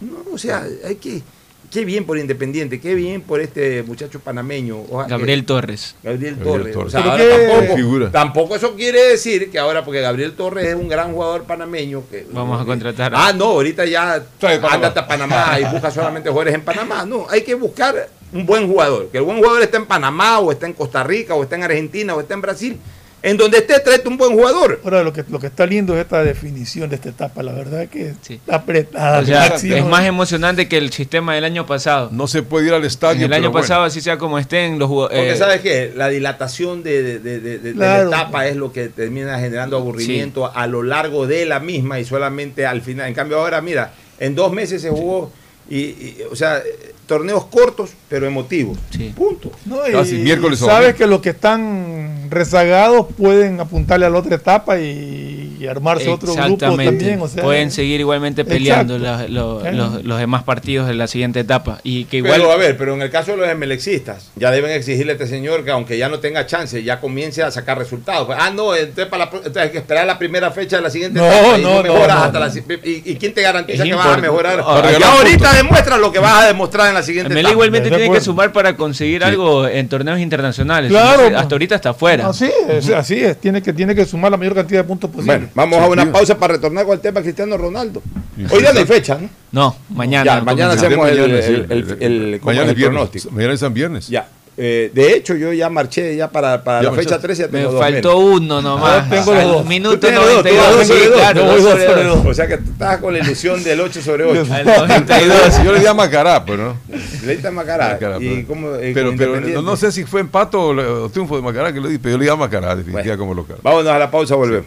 No, 0.00 0.32
o 0.32 0.38
sea, 0.38 0.64
hay 0.86 0.96
que, 0.96 1.22
qué 1.70 1.84
bien 1.84 2.04
por 2.04 2.18
Independiente, 2.18 2.80
qué 2.80 2.94
bien 2.94 3.20
por 3.22 3.40
este 3.40 3.82
muchacho 3.84 4.20
panameño. 4.20 4.82
Oja- 4.90 5.06
Gabriel 5.08 5.40
eh, 5.40 5.44
Torres. 5.44 5.94
Gabriel 6.02 6.36
Gabriel 6.36 6.72
Torres. 6.72 6.94
O 6.94 6.98
sea, 7.00 7.00
ahora 7.12 7.24
tampoco, 7.24 7.76
figura. 7.76 8.10
tampoco 8.10 8.56
eso 8.56 8.74
quiere 8.74 9.00
decir 9.10 9.50
que 9.50 9.58
ahora, 9.58 9.84
porque 9.84 10.00
Gabriel 10.00 10.32
Torres 10.32 10.66
es 10.66 10.74
un 10.74 10.88
gran 10.88 11.12
jugador 11.12 11.44
panameño. 11.44 12.02
Que, 12.10 12.26
Vamos 12.32 12.60
a 12.60 12.64
contratar. 12.64 13.12
Ah, 13.14 13.32
no, 13.32 13.44
ahorita 13.46 13.84
ya 13.86 14.22
Trae 14.38 14.58
Panamá. 14.58 14.74
ándate 14.74 14.98
a 15.00 15.06
Panamá 15.06 15.60
y 15.60 15.64
busca 15.72 15.90
solamente 15.90 16.28
jugadores 16.28 16.54
en 16.54 16.62
Panamá. 16.62 17.04
No, 17.06 17.26
hay 17.30 17.42
que 17.42 17.54
buscar 17.54 18.08
un 18.32 18.46
buen 18.46 18.66
jugador. 18.66 19.08
Que 19.10 19.18
el 19.18 19.24
buen 19.24 19.38
jugador 19.38 19.62
esté 19.62 19.76
en 19.76 19.86
Panamá, 19.86 20.38
o 20.40 20.52
está 20.52 20.66
en 20.66 20.72
Costa 20.72 21.02
Rica, 21.04 21.34
o 21.34 21.42
está 21.42 21.56
en 21.56 21.62
Argentina, 21.62 22.14
o 22.14 22.20
está 22.20 22.34
en 22.34 22.40
Brasil. 22.40 22.78
En 23.22 23.36
donde 23.36 23.58
esté, 23.58 23.78
tráete 23.80 24.08
un 24.08 24.16
buen 24.16 24.32
jugador. 24.32 24.80
Ahora, 24.82 25.02
lo 25.02 25.12
que, 25.12 25.22
lo 25.28 25.38
que 25.38 25.48
está 25.48 25.66
lindo 25.66 25.94
es 25.94 26.00
esta 26.00 26.24
definición 26.24 26.88
de 26.88 26.96
esta 26.96 27.10
etapa. 27.10 27.42
La 27.42 27.52
verdad 27.52 27.86
que 27.88 28.14
Sí. 28.22 28.34
está 28.34 28.56
apretada. 28.56 29.18
O 29.20 29.24
sea, 29.26 29.46
es 29.56 29.84
más 29.84 30.06
emocionante 30.06 30.68
que 30.68 30.78
el 30.78 30.90
sistema 30.90 31.34
del 31.34 31.44
año 31.44 31.66
pasado. 31.66 32.08
No 32.12 32.26
se 32.26 32.42
puede 32.42 32.68
ir 32.68 32.72
al 32.74 32.84
estadio. 32.84 33.18
En 33.18 33.22
el 33.24 33.28
pero 33.28 33.42
año 33.42 33.50
bueno. 33.50 33.62
pasado, 33.62 33.84
así 33.84 34.00
sea 34.00 34.16
como 34.16 34.38
estén 34.38 34.78
los 34.78 34.88
Porque 34.88 35.08
jugadores. 35.16 35.38
sabes 35.38 35.60
qué, 35.60 35.92
la 35.94 36.08
dilatación 36.08 36.82
de, 36.82 37.02
de- 37.02 37.18
de- 37.18 37.40
de- 37.40 37.58
de 37.58 37.72
Claro. 37.74 38.08
la 38.08 38.16
etapa 38.22 38.46
es 38.46 38.56
lo 38.56 38.72
que 38.72 38.88
termina 38.88 39.38
generando 39.38 39.76
aburrimiento 39.76 40.50
a 40.54 40.66
lo 40.66 40.82
largo 40.82 41.26
de 41.26 41.44
la 41.44 41.60
misma 41.60 42.00
y 42.00 42.06
solamente 42.06 42.64
al 42.64 42.80
final. 42.80 43.06
En 43.08 43.14
cambio 43.14 43.38
ahora, 43.38 43.60
mira, 43.60 43.92
en 44.18 44.34
dos 44.34 44.50
meses 44.50 44.80
se 44.80 44.88
jugó 44.88 45.30
y, 45.68 45.78
y, 45.78 46.16
o 46.30 46.34
sea, 46.34 46.56
eh, 46.58 46.94
torneos 47.06 47.44
cortos 47.46 47.90
pero 48.10 48.26
emotivos. 48.26 48.76
Sí. 48.90 49.12
Punto. 49.16 49.50
No, 49.64 49.86
y 49.88 49.92
Casi 49.92 50.16
miércoles 50.16 50.60
o 50.60 50.66
sabes 50.66 50.94
que 50.96 51.06
los 51.06 51.20
que 51.20 51.30
están 51.30 52.28
rezagados 52.28 53.06
pueden 53.16 53.60
apuntarle 53.60 54.04
a 54.06 54.10
la 54.10 54.18
otra 54.18 54.34
etapa 54.36 54.78
y, 54.80 55.56
y 55.60 55.66
armarse 55.66 56.08
otro 56.08 56.34
grupo 56.34 56.56
también. 56.58 57.20
O 57.20 57.28
sea, 57.28 57.42
Pueden 57.42 57.70
seguir 57.70 58.00
igualmente 58.00 58.44
peleando 58.44 58.96
Eh. 58.96 59.28
los- 59.28 60.04
los 60.04 60.18
demás 60.18 60.42
partidos 60.42 60.88
de 60.88 60.94
la 60.94 61.06
siguiente 61.06 61.40
etapa. 61.40 61.78
Y 61.84 62.04
que 62.06 62.18
igual. 62.18 62.32
Pero 62.36 62.50
a 62.52 62.56
ver, 62.56 62.76
pero 62.76 62.94
en 62.94 63.02
el 63.02 63.10
caso 63.10 63.30
de 63.30 63.36
los 63.38 63.48
emelexistas, 63.48 64.30
ya 64.36 64.50
deben 64.50 64.72
exigirle 64.72 65.12
a 65.12 65.14
este 65.14 65.26
señor 65.28 65.64
que 65.64 65.70
aunque 65.70 65.96
ya 65.96 66.08
no 66.08 66.18
tenga 66.18 66.46
chance, 66.46 66.82
ya 66.82 66.98
comience 67.00 67.42
a 67.44 67.50
sacar 67.52 67.78
resultados. 67.78 68.28
Ah, 68.36 68.50
no, 68.50 68.74
entonces, 68.74 69.06
para 69.06 69.26
la, 69.26 69.30
entonces 69.32 69.56
hay 69.62 69.70
que 69.70 69.78
esperar 69.78 70.04
la 70.06 70.18
primera 70.18 70.50
fecha 70.50 70.76
de 70.76 70.82
la 70.82 70.90
siguiente 70.90 71.18
No, 71.20 71.26
etapa 71.26 71.58
y 71.58 71.62
no, 71.62 71.76
no, 71.76 71.82
mejoras 71.84 72.16
no, 72.18 72.24
hasta 72.24 72.38
no. 72.40 72.44
la 72.46 72.50
si- 72.50 72.62
y, 72.84 73.12
y 73.12 73.16
quién 73.16 73.32
te 73.34 73.42
garantiza 73.42 73.84
Es 73.84 73.88
que 73.88 73.94
vas 73.94 74.06
a 74.06 74.16
mejorar? 74.16 74.58
Ahora, 74.60 74.98
ya 74.98 75.12
ahorita 75.12 75.52
demuestra 75.54 75.96
lo 75.96 76.10
que 76.10 76.18
vas 76.18 76.44
a 76.44 76.46
demostrar 76.48 76.88
en 76.88 76.94
la 76.94 77.02
siguiente 77.02 77.32
etapa. 77.32 77.50
igualmente 77.52 77.90
tiene 78.02 78.14
que 78.18 78.20
sumar 78.24 78.52
para 78.52 78.76
conseguir 78.76 79.22
algo 79.24 79.66
en 79.66 79.88
torneos 79.88 80.18
internacionales. 80.20 80.90
Claro, 80.90 81.08
Entonces, 81.10 81.30
pues. 81.32 81.42
hasta 81.42 81.54
ahorita 81.54 81.74
está 81.74 81.90
afuera. 81.90 82.28
Así 82.28 82.50
es, 82.68 82.90
así 82.90 83.14
es. 83.20 83.40
Tiene 83.40 83.62
que, 83.62 83.72
tiene 83.72 83.94
que 83.94 84.04
sumar 84.04 84.30
la 84.30 84.36
mayor 84.36 84.54
cantidad 84.54 84.80
de 84.80 84.84
puntos 84.88 85.10
posible. 85.10 85.36
Bueno, 85.36 85.48
vamos 85.54 85.78
a 85.80 85.86
una 85.88 86.10
pausa 86.12 86.36
para 86.38 86.54
retornar 86.54 86.84
con 86.84 86.94
el 86.94 87.00
tema 87.00 87.20
Cristiano 87.22 87.56
Ronaldo. 87.56 88.02
Hoy 88.50 88.60
día 88.60 88.72
no 88.72 88.78
hay 88.80 88.86
fecha, 88.86 89.18
¿no? 89.20 89.28
No, 89.52 89.76
mañana. 89.90 90.24
Ya, 90.38 90.40
mañana 90.44 90.72
hacemos 90.74 91.08
el, 91.08 91.18
Mañana, 91.20 91.38
el- 91.38 91.66
el- 91.70 92.02
el- 92.02 92.40
¿cómo 92.40 92.46
mañana 92.52 92.62
es 92.64 92.68
es 92.68 92.70
el 92.70 92.74
viernes. 92.76 92.96
pronóstico. 92.96 93.30
Mañana 93.34 93.52
es 93.54 93.60
San 93.60 93.74
Viernes. 93.74 94.08
Ya. 94.08 94.28
Eh, 94.62 94.90
de 94.92 95.14
hecho, 95.14 95.34
yo 95.36 95.54
ya 95.54 95.70
marché 95.70 96.14
ya 96.14 96.30
para, 96.30 96.62
para 96.62 96.82
la 96.82 96.90
fecha 96.90 97.12
marchaste. 97.16 97.26
13. 97.28 97.42
Ya 97.44 97.48
Me 97.48 97.58
tengo 97.60 97.72
dos 97.72 97.80
faltó 97.80 98.18
menos. 98.20 98.40
uno 98.40 98.60
nomás. 98.60 99.04
Ah, 99.04 99.06
tengo 99.08 99.32
los 99.34 99.44
dos. 99.44 99.64
Minuto 99.64 99.94
Tú 99.94 100.00
tienes 100.00 100.20
dos, 100.20 100.28
tú 100.28 100.34
92. 100.36 100.66
vas 100.66 100.76
dos 100.76 100.86
sí, 100.86 100.92
sobre 100.92 101.06
dos. 101.08 101.16
claro, 101.18 101.40
Yo 101.40 101.46
dos 101.46 101.52
voy 101.54 101.62
dos 101.62 101.70
sobre 101.72 101.86
sobre 101.86 102.04
dos. 102.04 102.16
dos. 102.24 102.26
O 102.26 102.34
sea 102.34 102.46
que 102.46 102.56
tú 102.58 102.70
estás 102.72 102.98
con 102.98 103.12
la 103.14 103.18
ilusión 103.20 103.64
del 103.64 103.80
8 103.80 104.02
sobre 104.02 104.24
8. 104.24 104.52
Al 104.54 104.64
92. 104.66 105.64
Yo 105.64 105.72
le 105.72 105.80
di 105.80 105.86
a 105.86 105.94
Macará, 105.94 106.44
pero 106.44 106.58
no. 106.58 106.76
Leíste 107.24 107.48
a 107.48 107.50
Macará. 107.50 107.88
Macará, 107.94 108.16
y 108.20 108.28
pero- 108.28 108.46
cómo, 108.46 108.74
eh, 108.74 108.92
pero, 108.92 109.40
no, 109.40 109.62
no 109.62 109.76
sé 109.76 109.90
si 109.92 110.04
fue 110.04 110.20
empate 110.20 110.56
o, 110.58 111.04
o 111.04 111.08
triunfo 111.08 111.36
de 111.36 111.42
Macará 111.42 111.72
que 111.72 111.80
le 111.80 111.88
di, 111.88 111.96
pero 111.98 112.12
yo 112.12 112.18
le 112.18 112.24
di 112.24 112.30
a 112.30 112.36
Macará, 112.36 112.76
definitivamente 112.76 113.16
como 113.18 113.32
local. 113.32 113.56
Vámonos 113.62 113.90
a 113.90 113.98
la 113.98 114.10
pausa, 114.10 114.34
volvemos. 114.34 114.66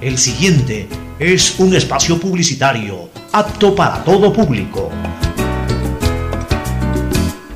El 0.00 0.16
siguiente 0.18 0.88
es 1.18 1.58
un 1.58 1.74
espacio 1.74 2.18
publicitario 2.18 3.10
apto 3.32 3.74
para 3.74 4.02
todo 4.02 4.32
público. 4.32 4.90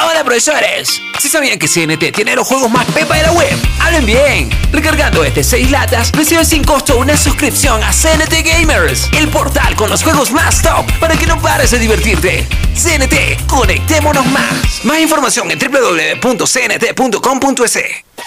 Hola 0.00 0.24
profesores, 0.24 1.00
¿sí 1.20 1.28
sabían 1.28 1.58
que 1.58 1.68
CNT 1.68 2.12
tiene 2.14 2.34
los 2.34 2.46
juegos 2.46 2.70
más 2.70 2.86
pepa 2.86 3.16
de 3.16 3.22
la 3.22 3.32
web? 3.32 3.52
¡Hablen 3.80 4.06
bien! 4.06 4.50
Recargando 4.72 5.22
este 5.24 5.44
6 5.44 5.70
latas, 5.70 6.10
recibes 6.12 6.48
sin 6.48 6.64
costo 6.64 6.98
una 6.98 7.16
suscripción 7.16 7.82
a 7.82 7.92
CNT 7.92 8.42
Gamers, 8.44 9.08
el 9.16 9.28
portal 9.28 9.76
con 9.76 9.90
los 9.90 10.02
juegos 10.02 10.32
más 10.32 10.62
top 10.62 10.90
para 10.98 11.16
que 11.16 11.26
no 11.26 11.40
pares 11.40 11.70
de 11.70 11.78
divertirte. 11.78 12.46
CNT, 12.74 13.46
conectémonos 13.46 14.26
más. 14.26 14.84
Más 14.84 15.00
información 15.00 15.50
en 15.50 15.58
www.cnt.com.es. 15.58 16.52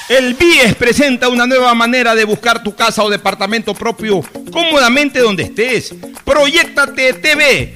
El 0.08 0.36
BIES 0.36 0.76
presenta 0.76 1.30
una 1.30 1.48
nueva 1.48 1.74
manera 1.74 2.14
de 2.14 2.26
buscar 2.26 2.62
tu 2.62 2.76
casa 2.76 3.04
o 3.04 3.10
departamento 3.10 3.74
propio 3.74 4.22
cómodamente 4.52 5.20
donde 5.20 5.44
estés. 5.44 5.96
Proyectate 6.24 7.14
TV, 7.14 7.76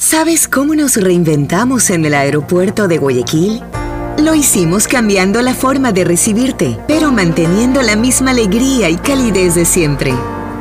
¿Sabes 0.00 0.48
cómo 0.48 0.74
nos 0.74 0.96
reinventamos 0.96 1.90
en 1.90 2.06
el 2.06 2.14
aeropuerto 2.14 2.88
de 2.88 2.96
Guayaquil? 2.96 3.62
Lo 4.16 4.34
hicimos 4.34 4.88
cambiando 4.88 5.42
la 5.42 5.52
forma 5.52 5.92
de 5.92 6.04
recibirte, 6.06 6.78
pero 6.88 7.12
manteniendo 7.12 7.82
la 7.82 7.96
misma 7.96 8.30
alegría 8.30 8.88
y 8.88 8.96
calidez 8.96 9.56
de 9.56 9.66
siempre. 9.66 10.14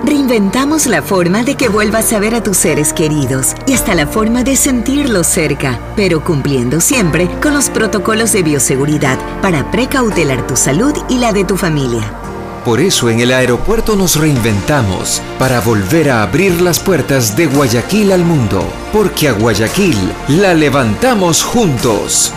Reinventamos 0.03 0.87
la 0.87 1.01
forma 1.01 1.43
de 1.43 1.55
que 1.55 1.69
vuelvas 1.69 2.11
a 2.11 2.19
ver 2.19 2.35
a 2.35 2.43
tus 2.43 2.57
seres 2.57 2.91
queridos 2.91 3.55
y 3.65 3.71
hasta 3.71 3.95
la 3.95 4.07
forma 4.07 4.43
de 4.43 4.57
sentirlos 4.57 5.27
cerca, 5.27 5.79
pero 5.95 6.21
cumpliendo 6.21 6.81
siempre 6.81 7.29
con 7.41 7.53
los 7.53 7.69
protocolos 7.69 8.33
de 8.33 8.43
bioseguridad 8.43 9.17
para 9.41 9.71
precautelar 9.71 10.45
tu 10.47 10.57
salud 10.57 10.93
y 11.07 11.17
la 11.17 11.31
de 11.31 11.45
tu 11.45 11.55
familia. 11.55 12.28
Por 12.65 12.81
eso 12.81 13.09
en 13.09 13.21
el 13.21 13.31
aeropuerto 13.31 13.95
nos 13.95 14.17
reinventamos 14.17 15.21
para 15.37 15.61
volver 15.61 16.09
a 16.09 16.23
abrir 16.23 16.61
las 16.61 16.79
puertas 16.79 17.35
de 17.37 17.45
Guayaquil 17.47 18.11
al 18.11 18.25
mundo, 18.25 18.61
porque 18.91 19.29
a 19.29 19.31
Guayaquil 19.31 19.97
la 20.27 20.53
levantamos 20.53 21.41
juntos. 21.43 22.33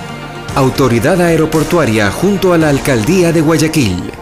Autoridad 0.55 1.21
Aeroportuaria 1.21 2.11
junto 2.11 2.53
a 2.53 2.59
la 2.59 2.69
Alcaldía 2.69 3.33
de 3.33 3.41
Guayaquil. 3.41 4.22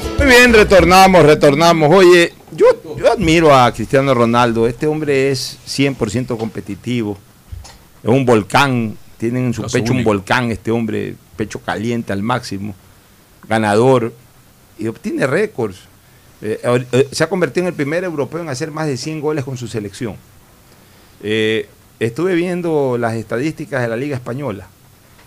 Muy 0.21 0.29
bien, 0.29 0.53
retornamos, 0.53 1.25
retornamos. 1.25 1.89
Oye, 1.91 2.31
yo, 2.51 2.67
yo 2.95 3.11
admiro 3.11 3.55
a 3.55 3.71
Cristiano 3.73 4.13
Ronaldo. 4.13 4.67
Este 4.67 4.85
hombre 4.85 5.31
es 5.31 5.57
100% 5.65 6.37
competitivo. 6.37 7.17
Es 8.03 8.09
un 8.09 8.23
volcán. 8.23 8.95
Tiene 9.17 9.39
en 9.39 9.51
su 9.51 9.63
pecho 9.63 9.93
un 9.93 10.03
volcán 10.03 10.51
este 10.51 10.69
hombre, 10.69 11.15
pecho 11.35 11.59
caliente 11.59 12.13
al 12.13 12.21
máximo. 12.21 12.75
Ganador. 13.49 14.13
Y 14.77 14.87
obtiene 14.87 15.25
récords. 15.25 15.79
Eh, 16.43 16.59
eh, 16.91 17.07
se 17.11 17.23
ha 17.23 17.27
convertido 17.27 17.63
en 17.63 17.69
el 17.69 17.73
primer 17.73 18.03
europeo 18.03 18.41
en 18.41 18.49
hacer 18.49 18.69
más 18.69 18.85
de 18.85 18.97
100 18.97 19.21
goles 19.21 19.43
con 19.43 19.57
su 19.57 19.67
selección. 19.67 20.17
Eh, 21.23 21.67
estuve 21.99 22.35
viendo 22.35 22.95
las 22.99 23.15
estadísticas 23.15 23.81
de 23.81 23.87
la 23.87 23.97
Liga 23.97 24.17
Española. 24.17 24.67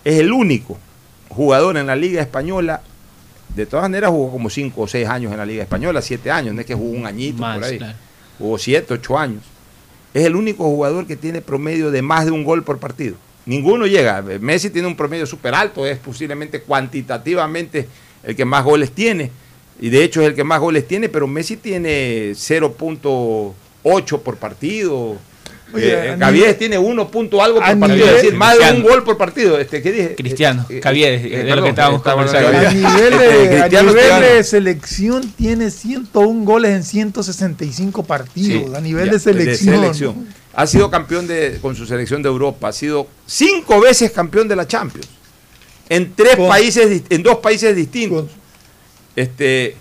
Es 0.05 0.21
el 0.21 0.31
único 0.31 0.79
jugador 1.31 1.79
en 1.79 1.89
la 1.89 1.97
Liga 1.97 2.23
Española. 2.23 2.81
De 3.55 3.67
todas 3.67 3.85
maneras 3.85 4.11
jugó 4.11 4.31
como 4.33 4.51
5 4.51 4.81
o 4.83 4.87
6 4.89 5.09
años 5.09 5.33
en 5.33 5.39
la 5.39 5.47
Liga 5.47 5.63
Española, 5.63 6.03
7 6.03 6.31
años, 6.31 6.55
no 6.55 6.61
es 6.61 6.67
que 6.67 6.75
jugó 6.75 6.91
un 6.91 7.07
añito 7.07 7.39
Más, 7.39 7.57
por 7.57 7.65
ahí. 7.65 7.79
claro. 7.79 7.97
Jugó 8.39 8.59
7, 8.59 8.95
8 8.95 9.19
años. 9.19 9.43
Es 10.13 10.25
el 10.25 10.37
único 10.37 10.65
jugador 10.65 11.07
que 11.07 11.17
tiene 11.17 11.41
promedio 11.41 11.91
de 11.91 12.03
más 12.03 12.25
de 12.25 12.31
un 12.31 12.45
gol 12.45 12.63
por 12.65 12.79
partido. 12.79 13.17
Ninguno 13.47 13.87
llega. 13.87 14.23
Messi 14.41 14.71
tiene 14.71 14.89
un 14.89 14.97
promedio 14.97 15.27
súper 15.27 15.55
alto, 15.55 15.87
es 15.87 15.99
posiblemente 15.99 16.63
cuantitativamente 16.63 17.87
el 18.23 18.35
que 18.35 18.45
más 18.45 18.65
goles 18.65 18.91
tiene. 18.93 19.31
Y 19.81 19.91
de 19.91 20.03
hecho 20.05 20.23
es 20.23 20.29
el 20.29 20.35
que 20.35 20.45
más 20.45 20.61
goles 20.61 20.87
tiene, 20.89 21.09
pero 21.09 21.27
Messi 21.27 21.57
tiene 21.57 22.31
0.8 22.33 24.21
por 24.21 24.37
partido. 24.37 25.17
Oye, 25.75 25.93
Eh, 25.93 26.11
a 26.13 26.19
Caviedes 26.19 26.47
nivel- 26.49 26.59
tiene 26.59 26.79
1 26.79 27.09
punto 27.11 27.43
algo 27.43 27.59
por 27.59 27.65
a 27.69 27.77
partido, 27.77 27.97
nivel- 28.07 28.09
es 28.17 28.23
decir, 28.23 28.35
más 28.35 28.57
de 28.59 28.71
un 28.73 28.83
gol 28.83 29.03
por 29.05 29.17
partido. 29.19 29.59
Este, 29.59 29.83
¿qué 29.83 29.93
dije? 29.93 30.15
Cristiano, 30.15 30.65
Eh, 30.71 30.77
eh, 30.77 30.81
Caviedes, 30.81 31.25
eh, 31.25 31.45
de 31.45 31.57
lo 31.57 31.63
que 31.63 31.69
estábamos 31.71 32.03
A 32.07 32.15
de 32.15 32.75
nivel, 32.75 33.13
Este, 33.13 33.19
de, 33.19 33.57
a 33.57 33.61
Cristiano 33.61 33.93
nivel 33.93 34.21
de 34.23 34.45
selección 34.45 35.33
tiene 35.37 35.71
101 35.71 36.45
goles 36.45 36.71
en 36.73 36.85
165 36.85 38.05
partidos. 38.05 38.69
Sí, 38.71 38.77
a 38.77 38.81
nivel 38.81 39.07
ya, 39.07 39.13
de 39.13 39.19
selección. 39.19 40.27
Ha 40.57 40.67
sido 40.69 40.89
campeón 40.91 41.27
de, 41.27 41.59
con 41.61 41.75
su 41.75 41.85
selección 41.87 42.23
de 42.23 42.29
Europa. 42.29 42.69
Ha 42.69 42.73
sido 42.73 43.09
cinco 43.27 43.81
veces 43.81 44.13
campeón 44.13 44.47
de 44.49 44.57
la 44.57 44.67
Champions. 44.69 45.09
en 45.89 46.15
tres 46.15 46.37
Con- 46.37 46.49
países, 46.49 47.03
en 47.11 47.23
dos 47.23 47.39
países 47.39 47.75
distintos. 47.77 48.31
Este, 49.17 49.77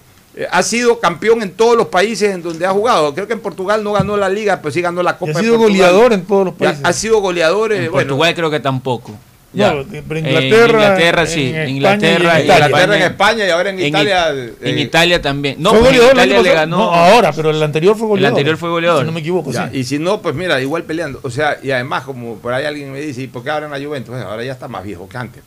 ha 0.52 0.64
sido 0.64 1.00
campeón 1.00 1.42
en 1.44 1.52
todos 1.52 1.78
los 1.78 1.88
países 1.88 2.34
en 2.34 2.42
donde 2.42 2.66
ha 2.66 2.72
jugado. 2.72 3.14
Creo 3.14 3.28
que 3.28 3.34
en 3.34 3.40
Portugal 3.40 3.84
no 3.84 3.92
ganó 3.94 4.18
la 4.18 4.30
liga, 4.30 4.60
pero 4.62 4.72
sí 4.72 4.82
ganó 4.82 5.04
la 5.04 5.18
Copa 5.18 5.32
ha 5.32 5.36
de 5.36 5.42
sido 5.42 5.58
Portugal. 5.58 5.78
goleador 5.92 6.14
en 6.14 6.26
todos 6.26 6.46
los 6.46 6.54
Ya, 6.58 6.66
países. 6.68 6.86
ha 6.86 6.94
sido 6.94 7.20
goleador. 7.22 7.72
eh, 7.74 7.86
En 7.86 7.92
bueno, 7.92 8.10
Portugal 8.10 8.36
creo 8.36 8.50
que 8.52 8.60
tampoco. 8.60 9.12
Ya. 9.56 9.72
No, 9.72 9.84
pero 10.08 10.20
En 10.20 10.26
Inglaterra, 10.26 10.66
Inglaterra 10.82 11.26
sí, 11.28 11.42
en 11.42 11.48
España 11.56 11.70
Inglaterra, 11.70 12.10
y 12.10 12.16
en 12.18 12.42
y 12.42 12.44
Italia. 12.46 12.66
Inglaterra 12.66 12.96
en 12.96 13.02
España 13.04 13.46
y 13.46 13.50
ahora 13.52 13.70
en 13.70 13.80
En 13.80 13.86
Italia. 13.86 14.26
Eh, 14.34 14.54
en 14.64 14.80
Italia 14.80 15.22
también. 15.22 15.56
No, 15.60 15.70
fue 15.70 15.80
pues 15.82 15.92
en 15.92 15.98
goleador 16.00 16.20
el 16.20 16.26
Italia 16.32 16.42
le 16.50 16.54
ganó. 16.56 16.78
No, 16.78 16.92
ahora, 16.92 17.32
pero 17.34 17.52
el 17.52 17.62
anterior 17.62 17.96
fue 17.96 18.06
El 18.06 18.10
goleador. 18.10 18.30
anterior 18.34 18.58
fue 18.58 18.70
goleador. 18.72 19.02
Si 19.02 19.06
no 19.06 19.12
me 19.12 19.20
equivoco, 19.20 19.52
Ya, 19.52 19.70
sí. 19.70 19.78
Y 19.78 19.84
si 19.84 20.00
no, 20.00 20.20
pues 20.24 20.34
mira, 20.34 20.60
igual 20.60 20.82
peleando. 20.86 21.20
O 21.22 21.30
sea, 21.30 21.60
y 21.62 21.70
además, 21.70 22.04
como 22.04 22.38
por 22.38 22.52
ahí 22.52 22.66
alguien 22.66 22.92
me 22.92 23.00
dice, 23.00 23.22
¿y 23.22 23.28
por 23.28 23.44
qué 23.44 23.52
ahora 23.52 23.68
en 23.68 23.72
la 23.74 23.88
Juventus? 23.88 24.16
Ahora 24.16 24.44
ya 24.44 24.54
está 24.54 24.68
más 24.68 24.84
viejo 24.84 25.08
que 25.08 25.18
antes. 25.18 25.44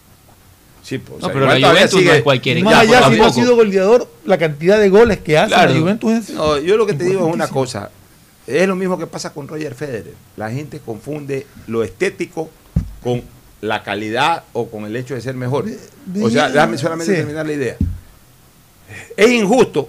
Sí, 0.86 0.98
pues, 0.98 1.14
o 1.14 1.18
No, 1.20 1.26
sea, 1.26 1.32
pero 1.32 1.46
la 1.46 1.68
Juventus 1.68 1.92
no 1.94 1.98
sigue- 1.98 2.16
es 2.18 2.22
cualquier 2.22 2.62
Más 2.62 2.84
equipo 2.84 2.96
allá, 2.96 3.08
si 3.10 3.16
no 3.18 3.24
ha 3.26 3.32
sido 3.32 3.56
goleador, 3.56 4.08
la 4.24 4.38
cantidad 4.38 4.78
de 4.78 4.88
goles 4.88 5.18
que 5.18 5.36
hace 5.36 5.48
Claro. 5.48 5.72
la 5.74 5.80
Juventus 5.80 6.12
es 6.12 6.30
No, 6.30 6.58
yo 6.58 6.76
lo 6.76 6.86
que 6.86 6.92
te 6.94 7.02
digo 7.04 7.26
es 7.26 7.34
una 7.34 7.48
cosa. 7.48 7.90
Es 8.46 8.68
lo 8.68 8.76
mismo 8.76 8.96
que 8.96 9.08
pasa 9.08 9.32
con 9.32 9.48
Roger 9.48 9.74
Federer. 9.74 10.14
La 10.36 10.48
gente 10.48 10.78
confunde 10.78 11.44
lo 11.66 11.82
estético 11.82 12.48
con 13.02 13.22
la 13.62 13.82
calidad 13.82 14.44
o 14.52 14.68
con 14.70 14.84
el 14.84 14.94
hecho 14.94 15.14
de 15.16 15.20
ser 15.22 15.34
mejor. 15.34 15.64
O 16.22 16.30
sea, 16.30 16.50
déjame 16.50 16.78
solamente 16.78 17.12
Sí. 17.12 17.18
terminar 17.18 17.44
la 17.46 17.52
idea. 17.52 17.76
Es 19.16 19.28
injusto 19.30 19.88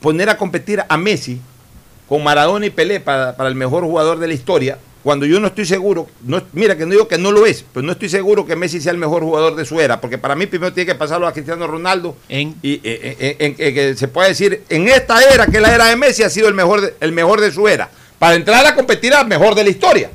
poner 0.00 0.30
a 0.30 0.36
competir 0.36 0.80
a 0.88 0.96
Messi 0.96 1.40
con 2.08 2.22
Maradona 2.22 2.66
y 2.66 2.70
Pelé 2.70 3.00
para, 3.00 3.36
para 3.36 3.48
el 3.48 3.56
mejor 3.56 3.82
jugador 3.82 4.20
de 4.20 4.28
la 4.28 4.34
historia, 4.34 4.78
cuando 5.02 5.24
yo 5.26 5.40
no 5.40 5.46
estoy 5.46 5.64
seguro, 5.64 6.06
no, 6.24 6.42
mira 6.52 6.76
que 6.76 6.84
no 6.84 6.92
digo 6.92 7.08
que 7.08 7.16
no 7.18 7.32
lo 7.32 7.46
es, 7.46 7.64
pero 7.72 7.84
no 7.86 7.92
estoy 7.92 8.08
seguro 8.08 8.44
que 8.46 8.54
Messi 8.56 8.80
sea 8.80 8.92
el 8.92 8.98
mejor 8.98 9.22
jugador 9.22 9.56
de 9.56 9.64
su 9.64 9.80
era, 9.80 10.00
porque 10.00 10.18
para 10.18 10.34
mí 10.34 10.46
primero 10.46 10.72
tiene 10.72 10.92
que 10.92 10.94
pasarlo 10.98 11.26
a 11.26 11.32
Cristiano 11.32 11.66
Ronaldo 11.66 12.16
En- 12.28 12.54
y 12.62 12.74
eh, 12.74 12.80
eh, 12.84 13.16
eh, 13.18 13.36
en, 13.38 13.54
que 13.56 13.96
se 13.96 14.08
puede 14.08 14.28
decir, 14.30 14.62
en 14.68 14.88
esta 14.88 15.22
era, 15.22 15.46
que 15.46 15.56
es 15.56 15.62
la 15.62 15.74
era 15.74 15.86
de 15.86 15.96
Messi, 15.96 16.22
ha 16.22 16.30
sido 16.30 16.48
el 16.48 16.54
mejor 16.54 16.80
de, 16.82 16.94
el 17.00 17.12
mejor 17.12 17.40
de 17.40 17.50
su 17.50 17.66
era, 17.68 17.88
para 18.18 18.34
entrar 18.34 18.66
a 18.66 18.74
competir 18.74 19.14
al 19.14 19.26
mejor 19.26 19.54
de 19.54 19.64
la 19.64 19.70
historia. 19.70 20.10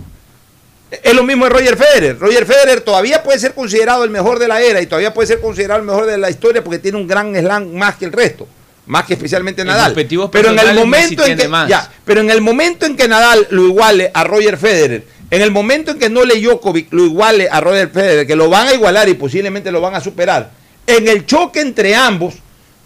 Es 1.03 1.14
lo 1.16 1.24
mismo 1.24 1.45
de 1.45 1.49
Roger 1.49 1.76
Federer. 1.76 2.20
Roger 2.20 2.45
Federer 2.45 2.82
todavía 2.82 3.24
puede 3.24 3.40
ser 3.40 3.53
considerado 3.53 4.03
el 4.03 4.12
mejor 4.12 4.38
de 4.40 4.48
la 4.48 4.62
era 4.62 4.80
y 4.82 4.86
todavía 4.86 5.14
puede 5.14 5.28
ser 5.28 5.41
considerado 5.41 5.80
el 5.82 5.86
mejor 5.86 6.06
de 6.06 6.18
la 6.18 6.30
historia 6.30 6.64
porque 6.64 6.78
tiene 6.80 6.98
un 6.98 7.07
gran 7.07 7.36
slam 7.36 7.74
más 7.74 7.95
que 7.95 8.06
el 8.06 8.14
resto, 8.14 8.48
más 8.88 9.06
que 9.06 9.14
especialmente 9.14 9.62
En 9.62 9.68
Nadal. 9.68 9.91
objetivos 9.91 10.30
Pero 10.32 10.49
en 10.52 10.60
el 10.60 10.76
momento 10.76 11.26
en 11.26 11.38
que 11.38 11.48
más. 11.48 11.68
ya, 11.70 11.90
pero 12.03 12.22
en 12.22 12.30
el 12.30 12.41
momento 12.41 12.86
en 12.86 12.95
que 12.95 13.07
Nadal 13.07 13.48
lo 13.49 13.66
iguale 13.66 14.12
a 14.14 14.24
Roger 14.24 14.57
Federer, 14.57 15.06
en 15.32 15.41
el 15.41 15.52
momento 15.52 15.91
en 15.91 15.99
que 15.99 16.10
Nole 16.10 16.40
Djokovic 16.40 16.94
lo 16.94 17.06
iguale 17.06 17.48
a 17.49 17.60
Roger 17.62 17.90
Federer, 17.90 18.28
que 18.28 18.36
lo 18.36 18.49
van 18.49 18.68
a 18.68 18.74
igualar 18.74 19.10
y 19.10 19.16
posiblemente 19.16 19.72
lo 19.72 19.82
van 19.82 19.95
a 19.95 20.02
superar, 20.02 20.52
en 20.88 21.07
el 21.07 21.26
choque 21.26 21.62
entre 21.62 21.95
ambos, 21.95 22.36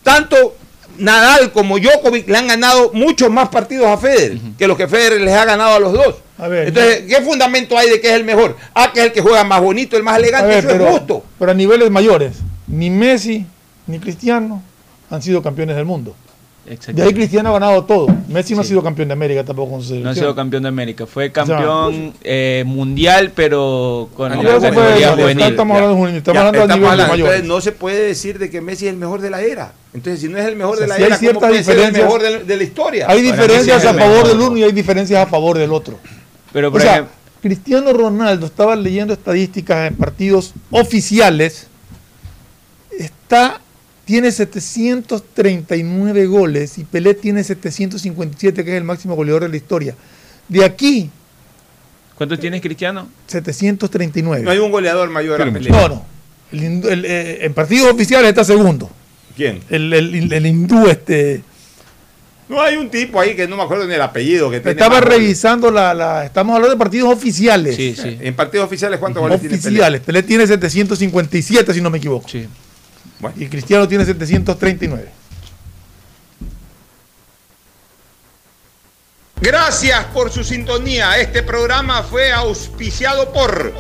tanto 0.03 0.55
Nadal 0.97 1.51
como 1.51 1.79
Djokovic 1.79 2.27
le 2.27 2.37
han 2.37 2.47
ganado 2.47 2.91
muchos 2.93 3.29
más 3.29 3.49
partidos 3.49 3.87
a 3.87 3.97
Federer 3.97 4.37
que 4.57 4.67
los 4.67 4.77
que 4.77 4.87
Federer 4.87 5.21
les 5.21 5.33
ha 5.33 5.45
ganado 5.45 5.75
a 5.75 5.79
los 5.79 5.93
dos. 5.93 6.15
A 6.37 6.47
ver, 6.47 6.69
Entonces, 6.69 7.03
¿qué 7.07 7.21
fundamento 7.21 7.77
hay 7.77 7.89
de 7.89 7.99
que 7.99 8.07
es 8.07 8.13
el 8.13 8.23
mejor? 8.23 8.55
Ah, 8.73 8.91
que 8.93 9.01
es 9.01 9.05
el 9.07 9.11
que 9.11 9.21
juega 9.21 9.43
más 9.43 9.59
bonito, 9.61 9.97
el 9.97 10.03
más 10.03 10.17
elegante, 10.17 10.47
ver, 10.47 10.59
eso 10.59 10.67
pero, 10.69 10.85
es 10.87 10.91
justo. 10.91 11.23
pero 11.37 11.51
a 11.51 11.53
niveles 11.53 11.89
mayores, 11.91 12.37
ni 12.67 12.89
Messi 12.89 13.45
ni 13.87 13.99
Cristiano 13.99 14.63
han 15.09 15.21
sido 15.21 15.41
campeones 15.41 15.75
del 15.75 15.85
mundo. 15.85 16.15
De 16.93 17.01
ahí 17.01 17.13
Cristiano 17.15 17.49
ha 17.49 17.53
ganado 17.53 17.83
todo. 17.85 18.07
Messi 18.27 18.53
no 18.53 18.61
ha 18.61 18.63
sido 18.63 18.83
campeón 18.83 19.07
de 19.07 19.13
América 19.13 19.43
tampoco 19.43 19.71
con 19.71 19.81
su 19.83 19.95
No 19.95 20.11
ha 20.11 20.13
sido 20.13 20.35
campeón 20.35 20.61
de 20.61 20.69
América, 20.69 21.07
fue 21.07 21.31
campeón 21.31 22.13
eh, 22.21 22.63
mundial, 22.67 23.31
pero 23.33 24.09
con 24.15 24.31
A 24.31 24.35
la 24.35 24.41
nivel 24.43 24.61
categoría 24.61 25.13
juvenil. 25.13 25.45
Estamos 25.45 25.77
hablando 25.77 26.07
estamos 26.09 26.35
Ya, 26.41 26.47
hablando 26.47 26.73
a 26.73 26.77
nivel 26.77 26.97
mayor. 26.97 27.11
entonces 27.27 27.43
no 27.47 27.61
se 27.61 27.71
puede 27.71 28.03
decir 28.05 28.37
de 28.37 28.51
que 28.51 28.61
Messi 28.61 28.85
es 28.85 28.93
el 28.93 28.99
mejor 28.99 29.19
de 29.21 29.31
la 29.31 29.41
era. 29.41 29.73
Entonces, 29.95 30.21
si 30.21 30.27
no 30.27 30.37
es 30.37 30.45
el 30.45 30.55
mejor 30.57 30.75
O 30.75 30.77
sea, 30.77 30.83
de 30.85 30.89
la 30.89 30.95
sí 30.97 31.01
hay 31.01 31.07
era, 31.07 31.15
¿cómo 31.17 31.19
ciertas 31.31 31.49
puede 31.49 31.63
ser 31.63 31.73
el 31.79 31.85
diferencias. 31.87 32.05
mejor 32.05 32.21
de, 32.21 32.43
de 32.45 32.57
la 32.57 32.63
historia? 32.63 33.05
Hay 33.09 33.21
diferencias 33.23 33.85
a 33.85 33.93
favor 33.95 34.27
del 34.27 34.39
uno 34.39 34.57
y 34.57 34.63
hay 34.63 34.71
diferencias 34.71 35.23
a 35.23 35.25
favor 35.27 35.57
del 35.57 35.71
otro. 35.73 35.97
Pero 36.53 36.67
o 36.67 36.71
por 36.71 36.81
sea, 36.81 36.91
ejemplo, 36.93 37.13
Cristiano 37.41 37.93
Ronaldo 37.93 38.45
estaba 38.45 38.75
leyendo 38.75 39.13
estadísticas 39.13 39.87
en 39.87 39.95
partidos 39.95 40.53
oficiales. 40.69 41.65
Está, 42.97 43.61
tiene 44.09 44.31
739 44.31 46.25
goles 46.25 46.79
y 46.79 46.83
Pelé 46.83 47.13
tiene 47.13 47.43
757, 47.43 48.65
que 48.65 48.71
es 48.71 48.77
el 48.77 48.83
máximo 48.83 49.15
goleador 49.15 49.43
de 49.43 49.49
la 49.49 49.55
historia. 49.57 49.93
De 50.47 50.65
aquí, 50.65 51.11
¿cuántos 52.15 52.39
tienes 52.39 52.59
Cristiano? 52.59 53.07
739. 53.27 54.43
No 54.43 54.49
hay 54.49 54.57
un 54.57 54.71
goleador 54.71 55.11
mayor 55.11 55.39
a 55.43 55.53
Pelé. 55.53 55.69
No, 55.69 55.87
no. 55.89 56.05
El 56.51 56.83
el, 56.87 57.05
eh, 57.05 57.45
en 57.45 57.53
partidos 57.53 57.93
oficiales 57.93 58.29
está 58.29 58.43
segundo. 58.43 58.89
¿Quién? 59.35 59.59
El, 59.69 59.93
el- 59.93 60.33
el 60.33 60.45
hindú, 60.47 60.87
este. 60.87 61.43
No 62.49 62.59
hay 62.63 62.77
un 62.77 62.89
tipo 62.89 63.19
ahí 63.21 63.35
que 63.35 63.47
no 63.47 63.57
me 63.57 63.61
acuerdo 63.61 63.85
ni 63.85 63.93
el 63.93 64.01
apellido 64.01 64.49
que 64.49 64.59
tiene. 64.59 64.71
Estaba 64.71 64.95
más 64.95 65.03
goles. 65.03 65.19
revisando 65.19 65.69
la, 65.69 65.93
la- 65.93 66.25
Estamos 66.25 66.55
hablando 66.55 66.73
de 66.75 66.79
partidos 66.79 67.13
oficiales. 67.13 67.75
Sí, 67.75 67.95
sí. 67.95 68.17
En 68.21 68.33
partidos 68.35 68.65
oficiales, 68.65 68.99
¿cuántos 68.99 69.21
goles 69.21 69.39
tiene 69.39 69.55
Pelé? 69.57 69.67
Oficiales. 69.69 70.01
Pelé 70.01 70.23
tiene 70.23 70.47
757, 70.47 71.75
si 71.75 71.79
no 71.81 71.91
me 71.91 71.99
equivoco. 71.99 72.27
Sí. 72.27 72.47
Bueno. 73.19 73.35
Y 73.39 73.47
Cristiano 73.47 73.87
tiene 73.87 74.05
739. 74.05 75.19
Gracias 79.41 80.05
por 80.07 80.31
su 80.31 80.43
sintonía. 80.43 81.17
Este 81.17 81.43
programa 81.43 82.03
fue 82.03 82.31
auspiciado 82.31 83.31
por 83.31 83.73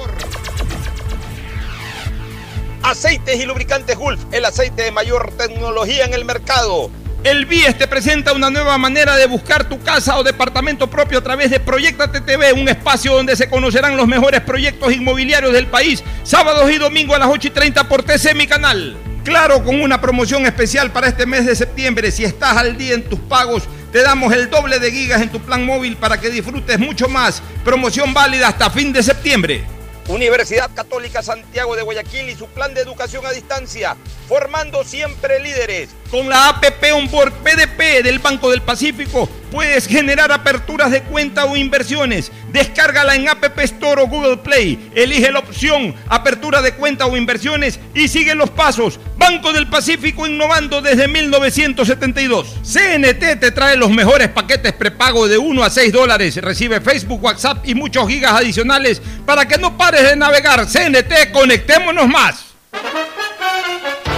Aceites 2.81 3.39
y 3.39 3.45
Lubricantes 3.45 3.97
Gulf, 3.97 4.21
el 4.31 4.45
aceite 4.45 4.83
de 4.83 4.91
mayor 4.91 5.33
tecnología 5.37 6.05
en 6.05 6.13
el 6.13 6.23
mercado. 6.23 6.89
El 7.25 7.45
BIES 7.45 7.77
te 7.77 7.87
presenta 7.87 8.31
una 8.31 8.49
nueva 8.49 8.77
manera 8.77 9.17
de 9.17 9.27
buscar 9.27 9.67
tu 9.67 9.81
casa 9.83 10.17
o 10.17 10.23
departamento 10.23 10.89
propio 10.89 11.19
a 11.19 11.21
través 11.21 11.51
de 11.51 11.59
Proyectate 11.59 12.21
TV, 12.21 12.53
un 12.53 12.69
espacio 12.69 13.13
donde 13.13 13.35
se 13.35 13.49
conocerán 13.49 13.97
los 13.97 14.07
mejores 14.07 14.39
proyectos 14.39 14.93
inmobiliarios 14.93 15.51
del 15.51 15.67
país, 15.67 16.01
sábados 16.23 16.71
y 16.71 16.77
domingos 16.77 17.17
a 17.17 17.19
las 17.19 17.29
8 17.29 17.49
y 17.49 17.51
30 17.51 17.89
por 17.89 18.03
TC, 18.03 18.33
mi 18.33 18.47
canal. 18.47 18.95
Claro, 19.23 19.63
con 19.63 19.81
una 19.81 19.99
promoción 20.01 20.45
especial 20.45 20.91
para 20.91 21.07
este 21.07 21.25
mes 21.25 21.45
de 21.45 21.55
septiembre. 21.55 22.11
Si 22.11 22.23
estás 22.23 22.57
al 22.57 22.77
día 22.77 22.93
en 22.93 23.03
tus 23.03 23.19
pagos, 23.19 23.63
te 23.91 24.01
damos 24.01 24.33
el 24.33 24.49
doble 24.49 24.79
de 24.79 24.91
gigas 24.91 25.21
en 25.21 25.29
tu 25.29 25.39
plan 25.39 25.65
móvil 25.65 25.97
para 25.97 26.19
que 26.19 26.29
disfrutes 26.29 26.79
mucho 26.79 27.07
más. 27.09 27.41
Promoción 27.63 28.13
válida 28.13 28.47
hasta 28.47 28.69
fin 28.69 28.93
de 28.93 29.03
septiembre. 29.03 29.78
Universidad 30.09 30.71
Católica 30.73 31.21
Santiago 31.21 31.75
de 31.75 31.83
Guayaquil 31.83 32.29
y 32.29 32.35
su 32.35 32.47
plan 32.47 32.73
de 32.73 32.81
educación 32.81 33.23
a 33.27 33.31
distancia, 33.31 33.95
formando 34.27 34.83
siempre 34.83 35.39
líderes. 35.39 35.89
Con 36.09 36.27
la 36.27 36.49
APP 36.49 36.83
Onboard 36.95 37.31
PDP 37.43 38.03
del 38.03 38.17
Banco 38.17 38.49
del 38.49 38.63
Pacífico 38.63 39.29
puedes 39.51 39.87
generar 39.87 40.31
aperturas 40.31 40.89
de 40.89 41.03
cuenta 41.03 41.45
o 41.45 41.55
inversiones. 41.55 42.31
Descárgala 42.51 43.15
en 43.15 43.29
App 43.29 43.59
Store 43.59 44.01
o 44.01 44.07
Google 44.07 44.37
Play. 44.37 44.89
Elige 44.95 45.31
la 45.31 45.39
opción 45.39 45.95
apertura 46.07 46.63
de 46.63 46.73
cuenta 46.73 47.05
o 47.05 47.15
inversiones 47.15 47.79
y 47.93 48.07
sigue 48.07 48.33
los 48.33 48.49
pasos. 48.49 48.99
Banco 49.17 49.53
del 49.53 49.67
Pacífico 49.67 50.25
innovando 50.25 50.81
desde 50.81 51.07
1972. 51.07 52.55
CNT 52.63 53.39
te 53.39 53.51
trae 53.51 53.75
los 53.75 53.91
mejores 53.91 54.29
paquetes 54.29 54.73
prepago 54.73 55.27
de 55.27 55.37
1 55.37 55.63
a 55.63 55.69
6 55.69 55.93
dólares. 55.93 56.35
Recibe 56.37 56.81
Facebook, 56.81 57.23
WhatsApp 57.23 57.63
y 57.67 57.75
muchos 57.75 58.07
gigas 58.07 58.33
adicionales 58.33 59.01
para 59.25 59.47
que 59.47 59.57
no 59.57 59.77
pares 59.77 59.98
de 60.03 60.15
navegar. 60.15 60.65
CNT, 60.65 61.31
conectémonos 61.31 62.07
más. 62.07 62.45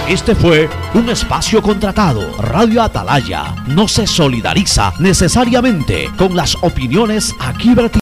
Este 0.08 0.34
fue 0.34 0.68
un 0.94 1.08
espacio 1.08 1.62
contratado. 1.62 2.36
Radio 2.42 2.82
Atalaya 2.82 3.54
no 3.68 3.86
se 3.88 4.06
solidariza 4.06 4.92
necesariamente 4.98 6.10
con 6.18 6.36
las 6.36 6.56
opiniones 6.60 7.34
aquí 7.40 7.74
vertidas. 7.74 7.90